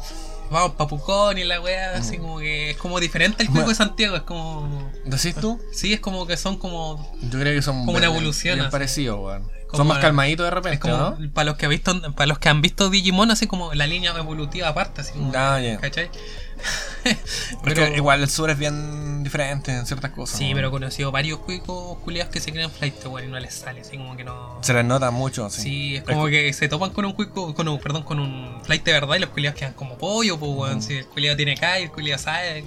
Vamos 0.51 0.71
pa' 0.75 0.87
Pucón 0.87 1.37
y 1.37 1.43
la 1.43 1.59
weá, 1.61 1.95
así 1.95 2.17
como 2.17 2.39
que 2.39 2.71
es 2.71 2.77
como 2.77 2.99
diferente 2.99 3.43
al 3.43 3.49
cuico 3.49 3.69
de 3.69 3.75
Santiago, 3.75 4.15
es 4.15 4.23
como. 4.23 4.91
¿Decís 5.05 5.35
tú? 5.35 5.59
Sí, 5.71 5.93
es 5.93 5.99
como 5.99 6.25
que 6.27 6.37
son 6.37 6.57
como. 6.57 7.11
Yo 7.21 7.39
creo 7.39 7.53
que 7.53 7.61
son 7.61 7.85
Como 7.85 7.97
una 7.97 8.05
evolución, 8.07 8.55
bien 8.55 8.67
así. 8.67 8.71
parecidos, 8.71 9.19
weón. 9.19 9.55
Son 9.73 9.87
más 9.87 9.97
calmaditos 9.99 10.45
de 10.45 10.47
Es 10.49 10.53
repente, 10.53 10.79
como 10.79 10.95
¿no? 10.95 11.17
para 11.33 11.45
los 11.45 11.57
que 11.57 11.65
han 11.65 11.71
visto, 11.71 12.13
para 12.13 12.27
los 12.27 12.39
que 12.39 12.47
han 12.47 12.61
visto 12.61 12.89
Digimon, 12.89 13.29
así 13.31 13.45
como 13.45 13.73
la 13.73 13.87
línea 13.87 14.13
evolutiva 14.17 14.69
aparte, 14.69 15.01
así 15.01 15.11
como. 15.13 15.33
Ah, 15.35 15.59
ya. 15.59 15.77
¿Cachai? 15.79 16.09
Porque 17.63 17.93
igual 17.95 18.21
el 18.21 18.29
sur 18.29 18.49
es 18.49 18.57
bien 18.57 19.23
diferente 19.23 19.71
en 19.71 19.85
ciertas 19.85 20.11
cosas. 20.11 20.37
Sí, 20.37 20.49
¿no? 20.49 20.55
pero 20.55 20.67
he 20.69 20.71
conocido 20.71 21.11
varios 21.11 21.39
cuicos 21.39 21.97
culiados 21.99 22.31
que 22.31 22.39
se 22.39 22.51
creen 22.51 22.71
flight, 22.71 22.95
y 23.03 23.27
no 23.27 23.39
les 23.39 23.53
sale, 23.53 23.81
así 23.81 23.97
como 23.97 24.15
que 24.15 24.23
no. 24.23 24.59
Se 24.61 24.73
les 24.73 24.85
nota 24.85 25.11
mucho, 25.11 25.49
sí. 25.49 25.61
Sí, 25.61 25.95
es 25.95 26.03
como 26.03 26.27
que 26.27 26.51
se 26.53 26.67
topan 26.67 26.91
con 26.91 27.05
un 27.05 27.13
cuico, 27.13 27.53
con 27.53 27.67
un, 27.67 27.79
perdón, 27.79 28.03
con 28.03 28.19
un 28.19 28.61
flight 28.63 28.83
de 28.83 28.93
verdad 28.93 29.15
y 29.15 29.19
los 29.19 29.29
culiados 29.29 29.59
quedan 29.59 29.73
como 29.73 29.97
pollo, 29.97 30.39
pues 30.39 30.51
weón. 30.51 30.81
Si 30.81 30.93
el 30.95 31.05
culiado 31.05 31.37
tiene 31.37 31.55
y 31.79 31.83
el 31.83 31.91
culiado 31.91 32.21
sabe. 32.21 32.63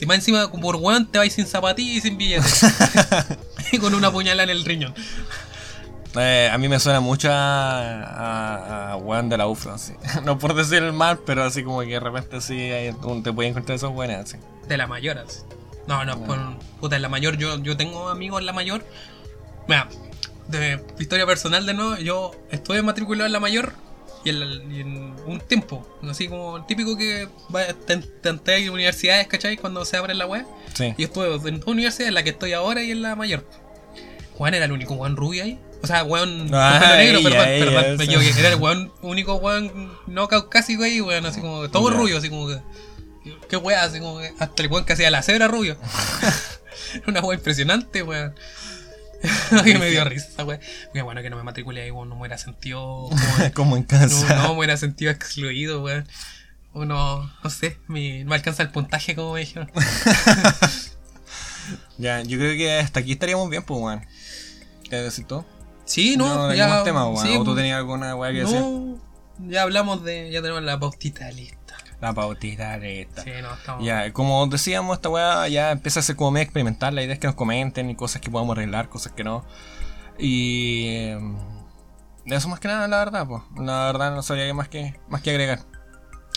Y 0.00 0.06
más 0.06 0.18
encima, 0.18 0.50
por 0.50 0.76
weón, 0.76 1.10
te 1.10 1.18
vais 1.18 1.32
sin 1.32 1.46
zapatillas 1.46 1.96
y 1.96 2.00
sin 2.00 2.18
billetes. 2.18 2.62
y 3.72 3.78
con 3.78 3.94
una 3.94 4.10
puñalada 4.10 4.44
en 4.44 4.56
el 4.56 4.64
riñón. 4.64 4.94
Eh, 6.16 6.48
a 6.50 6.56
mí 6.58 6.68
me 6.68 6.80
suena 6.80 7.00
mucho 7.00 7.30
a, 7.30 8.02
a, 8.02 8.92
a 8.92 8.96
weón 8.96 9.28
de 9.28 9.36
la 9.36 9.46
UFRO, 9.46 9.74
así. 9.74 9.92
No 10.24 10.38
por 10.38 10.54
decir 10.54 10.82
el 10.82 10.92
mal, 10.92 11.18
pero 11.24 11.44
así 11.44 11.62
como 11.62 11.80
que 11.80 11.86
de 11.88 12.00
repente 12.00 12.40
sí 12.40 12.54
hay- 12.58 12.92
te 13.22 13.32
puedes 13.32 13.50
encontrar 13.50 13.76
esos 13.76 13.92
buenos, 13.92 14.16
así. 14.16 14.36
De 14.66 14.76
la 14.76 14.86
mayor, 14.86 15.18
así. 15.18 15.40
No, 15.86 16.04
no, 16.04 16.20
con, 16.26 16.58
puta, 16.80 16.96
en 16.96 17.02
la 17.02 17.08
mayor, 17.08 17.36
yo, 17.36 17.58
yo 17.58 17.76
tengo 17.76 18.08
amigos 18.08 18.40
en 18.40 18.46
la 18.46 18.52
mayor. 18.52 18.84
Mira, 19.66 19.88
de 20.48 20.82
historia 20.98 21.26
personal 21.26 21.64
de 21.66 21.74
nuevo, 21.74 21.96
yo 21.96 22.32
estuve 22.50 22.82
matriculado 22.82 23.26
en 23.26 23.32
la 23.32 23.40
mayor 23.40 23.72
y 24.24 24.30
en, 24.30 24.72
y 24.72 24.80
en 24.80 25.14
un 25.26 25.40
tiempo, 25.40 25.86
así 26.10 26.28
como 26.28 26.56
el 26.58 26.66
típico 26.66 26.96
que 26.96 27.28
va, 27.54 27.62
en 27.88 28.70
universidades, 28.70 29.26
¿cachai? 29.28 29.56
Cuando 29.56 29.84
se 29.84 29.96
abre 29.96 30.14
la 30.14 30.26
web. 30.26 30.44
Sí. 30.74 30.94
Y 30.98 31.04
estuve 31.04 31.34
en 31.48 31.60
dos 31.60 31.68
universidades, 31.68 32.08
en 32.08 32.14
la 32.14 32.22
que 32.22 32.30
estoy 32.30 32.52
ahora 32.54 32.82
y 32.82 32.90
en 32.90 33.02
la 33.02 33.14
mayor. 33.14 33.46
Juan 34.36 34.54
era 34.54 34.64
el 34.66 34.72
único 34.72 34.94
Juan 34.96 35.16
rubio 35.16 35.44
ahí. 35.44 35.58
O 35.82 35.86
sea, 35.86 36.02
weón 36.04 36.48
pelo 36.48 36.96
negro, 36.96 37.20
me 37.22 37.28
esa. 37.94 38.02
equivoqué. 38.04 38.30
Era 38.40 38.48
el 38.48 38.56
weón, 38.56 38.92
único 39.02 39.36
weón 39.36 39.92
no 40.06 40.26
caucásico 40.28 40.82
ahí, 40.82 41.00
weón, 41.00 41.24
así 41.26 41.40
como 41.40 41.68
todo 41.70 41.90
rubio, 41.90 42.18
así 42.18 42.28
como 42.30 42.48
que. 42.48 42.60
Qué 43.48 43.56
weá, 43.56 43.84
así 43.84 44.00
como 44.00 44.18
que 44.18 44.32
hasta 44.38 44.62
el 44.62 44.68
weón 44.70 44.84
que 44.84 44.94
hacía 44.94 45.10
la 45.10 45.22
cebra 45.22 45.48
rubio. 45.48 45.76
Una 47.06 47.20
weá 47.20 47.36
impresionante, 47.36 48.02
weón. 48.02 48.34
que 49.64 49.78
me 49.78 49.90
dio 49.90 50.04
risa 50.04 50.28
esa 50.28 50.44
weá. 50.44 50.60
Qué 50.92 51.02
bueno 51.02 51.22
que 51.22 51.30
no 51.30 51.36
me 51.36 51.42
matriculé 51.42 51.82
ahí, 51.82 51.90
weón, 51.90 52.08
no 52.08 52.14
me 52.16 52.22
hubiera 52.22 52.38
sentido. 52.38 52.78
como- 53.54 53.54
como 53.54 53.76
en 53.76 53.82
no, 53.82 53.88
casa. 53.88 54.36
no, 54.36 54.48
me 54.54 54.58
hubiera 54.58 54.76
sentido 54.76 55.10
excluido, 55.10 55.82
weón. 55.82 56.06
Uno, 56.74 57.30
no 57.42 57.50
sé, 57.50 57.78
mi, 57.88 58.24
no 58.24 58.34
alcanza 58.34 58.62
el 58.62 58.70
puntaje 58.70 59.14
como 59.16 59.32
me 59.34 59.40
dijeron. 59.40 59.70
Ya, 61.98 62.22
yo 62.22 62.38
creo 62.38 62.56
que 62.56 62.78
hasta 62.78 63.00
aquí 63.00 63.12
estaríamos 63.12 63.48
bien, 63.50 63.62
pues, 63.62 63.80
weón. 63.80 64.06
¿Qué 64.88 64.96
decir 64.96 65.26
tú? 65.26 65.44
Sí, 65.88 66.16
no, 66.18 66.48
no 66.48 66.54
ya. 66.54 66.84
tema, 66.84 67.08
weón. 67.08 67.26
sí, 67.26 67.34
¿O 67.36 67.44
tú 67.44 67.56
tenías 67.56 67.78
alguna 67.78 68.14
weá 68.14 68.30
que 68.30 68.40
decir? 68.40 68.60
no, 68.60 68.98
ya 69.38 69.62
hablamos 69.62 70.04
de. 70.04 70.30
Ya 70.30 70.42
tenemos 70.42 70.62
la 70.62 70.78
pautita 70.78 71.30
lista. 71.30 71.76
La 72.00 72.12
pautita 72.12 72.78
de 72.78 73.00
esta. 73.02 73.24
Sí, 73.24 73.30
no, 73.40 73.54
estamos. 73.54 73.84
Ya, 73.84 74.12
como 74.12 74.46
decíamos, 74.48 74.98
esta 74.98 75.08
weá 75.08 75.48
ya 75.48 75.70
empieza 75.70 76.00
a 76.00 76.02
ser 76.02 76.14
como 76.14 76.30
medio 76.30 76.44
experimental. 76.44 76.94
La 76.94 77.02
idea 77.02 77.14
es 77.14 77.18
que 77.18 77.26
nos 77.26 77.36
comenten 77.36 77.88
y 77.88 77.96
cosas 77.96 78.20
que 78.20 78.30
podamos 78.30 78.52
arreglar, 78.56 78.90
cosas 78.90 79.12
que 79.12 79.24
no. 79.24 79.46
Y. 80.18 80.88
eh, 80.88 81.18
eso 82.26 82.50
más 82.50 82.60
que 82.60 82.68
nada, 82.68 82.86
la 82.86 82.98
verdad, 82.98 83.26
pues. 83.26 83.42
La 83.56 83.86
verdad 83.86 84.14
no 84.14 84.22
sabría 84.22 84.46
qué 84.46 84.52
más 84.52 84.68
que, 84.68 85.00
más 85.08 85.22
que 85.22 85.30
agregar. 85.30 85.60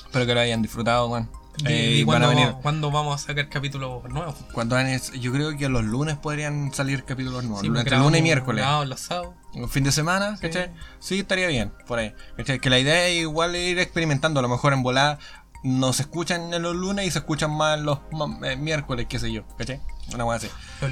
Espero 0.06 0.26
que 0.26 0.34
lo 0.34 0.40
hayan 0.40 0.62
disfrutado, 0.62 1.10
weón. 1.10 1.30
¿Y, 1.30 1.41
Eh, 1.66 1.98
y 2.00 2.06
cuándo, 2.06 2.30
venir. 2.30 2.54
cuándo 2.62 2.92
vamos 2.92 3.22
a 3.24 3.28
sacar 3.28 3.50
capítulos 3.50 4.04
nuevos? 4.10 4.36
Cuando 4.54 4.78
yo 5.20 5.32
creo 5.32 5.58
que 5.58 5.70
los 5.70 5.84
lunes 5.84 6.16
podrían 6.18 6.74
salir 6.74 7.04
capítulos 7.04 7.44
nuevos. 7.44 7.62
Sí, 7.62 7.68
entre 7.68 7.84
grabamos- 7.84 8.08
lunes 8.08 8.20
y 8.20 8.24
miércoles. 8.24 8.64
grabamos 8.64 8.88
los 8.88 9.00
sábados. 9.02 9.36
Un 9.54 9.70
fin 9.70 9.84
de 9.84 9.92
semana, 9.92 10.38
Sí. 10.38 10.44
¿cachai? 10.44 10.72
Sí, 11.00 11.20
estaría 11.20 11.48
bien, 11.48 11.72
por 11.88 12.00
ahí. 12.00 12.14
¿cachai? 12.38 12.60
Que 12.60 12.70
la 12.70 12.80
idea 12.80 13.08
es 13.08 13.22
igual 13.22 13.56
ir 13.56 13.80
experimentando. 13.80 14.40
A 14.40 14.44
lo 14.44 14.50
mejor 14.50 14.74
en 14.74 14.82
volada 14.82 15.20
no 15.64 15.94
se 15.94 16.04
escuchan 16.04 16.54
en 16.54 16.62
los 16.64 16.76
lunes 16.76 17.06
y 17.06 17.12
se 17.12 17.20
escuchan 17.20 17.52
más 17.56 17.80
los 17.80 18.00
eh, 18.44 18.56
miércoles, 18.56 19.06
qué 19.10 19.20
sé 19.20 19.32
yo, 19.32 19.44
¿cachai? 19.58 19.82
Una 20.14 20.24
cosa 20.24 20.38
así. 20.38 20.50
Los, 20.82 20.92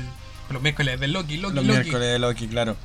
los 0.52 0.62
miércoles 0.62 1.00
de 1.00 1.08
Loki, 1.08 1.38
Loki, 1.38 1.56
Los 1.56 1.66
Loki. 1.66 1.80
miércoles 1.80 2.08
de 2.12 2.20
Loki, 2.20 2.48
claro. 2.48 2.76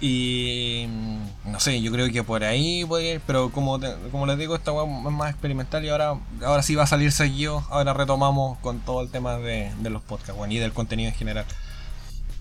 Y 0.00 0.86
mm, 0.88 1.52
no 1.52 1.60
sé, 1.60 1.80
yo 1.80 1.92
creo 1.92 2.10
que 2.10 2.22
por 2.22 2.44
ahí 2.44 2.84
puede 2.84 3.14
ir, 3.14 3.22
pero 3.26 3.50
como, 3.50 3.78
como 4.10 4.26
les 4.26 4.38
digo, 4.38 4.54
esta 4.54 4.72
weá 4.72 4.84
es 4.84 5.12
más 5.12 5.30
experimental 5.30 5.84
y 5.84 5.88
ahora, 5.88 6.18
ahora 6.44 6.62
sí 6.62 6.74
va 6.74 6.84
a 6.84 6.86
salir 6.86 7.12
seguido. 7.12 7.64
Ahora 7.70 7.94
retomamos 7.94 8.58
con 8.58 8.80
todo 8.80 9.00
el 9.00 9.10
tema 9.10 9.38
de, 9.38 9.72
los 9.82 10.02
podcasts 10.02 10.40
y 10.48 10.58
del 10.58 10.72
contenido 10.72 11.08
en 11.10 11.14
general. 11.14 11.46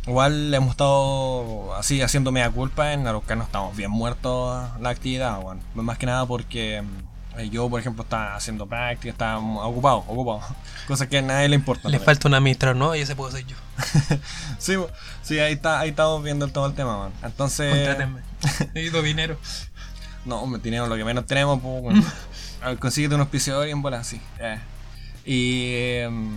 Igual 0.06 0.54
hemos 0.54 0.72
estado 0.72 1.74
así 1.76 2.02
haciendo 2.02 2.34
media 2.34 2.50
culpa 2.52 2.92
en 2.92 3.08
Araucano, 3.08 3.44
estamos 3.44 3.76
bien 3.78 3.92
muertos 3.92 4.70
la 4.82 4.90
actividad. 4.90 5.40
Más 5.76 5.98
que 5.98 6.06
nada 6.06 6.26
porque 6.26 6.82
mm, 6.82 7.13
yo, 7.50 7.70
por 7.70 7.80
ejemplo, 7.80 8.04
estaba 8.04 8.36
haciendo 8.36 8.68
práctica, 8.68 9.10
estaba 9.12 9.40
ocupado, 9.40 9.98
ocupado. 10.08 10.42
Cosas 10.88 11.08
que 11.08 11.18
a 11.18 11.22
nadie 11.22 11.50
le 11.50 11.56
importa. 11.56 11.90
Le 11.90 12.00
falta 12.00 12.28
un 12.28 12.34
administrador, 12.36 12.76
¿no? 12.76 12.96
Y 12.96 13.02
ese 13.02 13.16
puedo 13.16 13.32
ser 13.32 13.46
yo. 13.46 13.56
Sí, 14.60 14.76
sí, 15.24 15.40
ahí 15.40 15.54
está, 15.54 15.80
ahí 15.80 15.90
estamos 15.90 16.24
viendo 16.24 16.48
todo 16.48 16.68
el 16.68 16.74
tema, 16.74 16.98
man. 16.98 17.12
Entonces. 17.24 17.74
Contrátenme. 17.74 18.22
Necesito 18.74 19.02
dinero. 19.02 19.38
No, 20.26 20.42
hombre, 20.42 20.62
dinero 20.62 20.88
lo 20.88 20.96
que 20.96 21.04
menos 21.04 21.26
tenemos, 21.26 21.60
pues, 21.62 21.82
bueno. 21.82 22.04
A 22.62 22.70
ver, 22.70 22.80
consíguete 22.80 23.16
un 23.16 23.22
auspiciador 23.22 23.68
y 23.68 23.72
en 23.72 23.82
bola, 23.82 24.04
sí. 24.04 24.22
Eh. 24.40 24.60
Y. 25.26 25.76
em, 26.02 26.30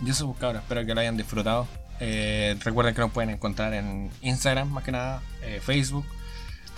yo 0.00 0.14
soy 0.14 0.26
buscador, 0.26 0.56
espero 0.56 0.86
que 0.86 0.94
lo 0.94 1.00
hayan 1.00 1.16
disfrutado. 1.16 1.66
Eh, 2.00 2.56
recuerden 2.64 2.94
que 2.94 3.00
nos 3.00 3.10
pueden 3.10 3.30
encontrar 3.30 3.74
en 3.74 4.10
Instagram, 4.22 4.68
más 4.68 4.84
que 4.84 4.92
nada, 4.92 5.20
eh, 5.42 5.60
Facebook, 5.62 6.06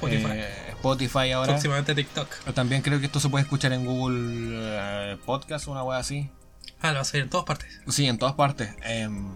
Spotify. 0.08 0.30
eh, 0.32 0.48
Spotify 0.70 1.30
ahora. 1.32 1.52
Próximamente 1.52 1.94
TikTok. 1.94 2.28
También 2.54 2.82
creo 2.82 3.00
que 3.00 3.06
esto 3.06 3.20
se 3.20 3.28
puede 3.28 3.42
escuchar 3.44 3.72
en 3.72 3.84
Google 3.84 4.50
eh, 5.12 5.16
Podcast 5.26 5.68
o 5.68 5.72
una 5.72 5.82
wea 5.84 5.98
así. 5.98 6.30
Ah, 6.80 6.88
lo 6.88 6.94
va 6.96 7.00
a 7.00 7.04
salir 7.04 7.24
en 7.24 7.30
todas 7.30 7.44
partes. 7.46 7.68
Sí, 7.88 8.06
en 8.06 8.16
todas 8.18 8.34
partes. 8.34 8.74
em, 8.82 9.28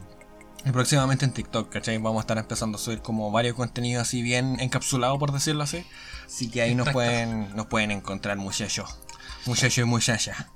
y 0.65 0.71
próximamente 0.71 1.27
en 1.27 1.33
TikTok, 1.33 1.69
¿cachai? 1.71 1.99
Vamos 1.99 2.17
a 2.17 2.21
estar 2.23 2.39
empezando 2.39 2.79
a 2.79 2.81
subir 2.81 3.01
como 3.03 3.31
varios 3.31 3.55
contenidos 3.55 4.01
así 4.03 4.23
bien 4.23 4.59
encapsulados, 4.61 5.19
por 5.19 5.31
decirlo 5.33 5.63
así. 5.63 5.85
Así 6.25 6.51
que 6.51 6.63
ahí 6.63 6.75
nos 6.75 6.89
pueden, 6.89 7.55
nos 7.55 7.67
pueden 7.67 7.91
encontrar 7.91 8.39
muchachos. 8.39 8.99
Muchachos 9.45 9.79
y 9.79 9.85
muchachas. 9.85 10.47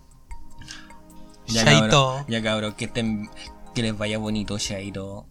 Chaito. 1.47 1.91
cabrón, 1.91 2.25
ya 2.29 2.43
cabrón, 2.43 2.73
que, 2.75 2.87
estén- 2.93 3.31
que 3.75 3.83
les 3.83 3.97
vaya 3.97 4.19
bonito, 4.19 4.59
Chaito. 4.59 5.27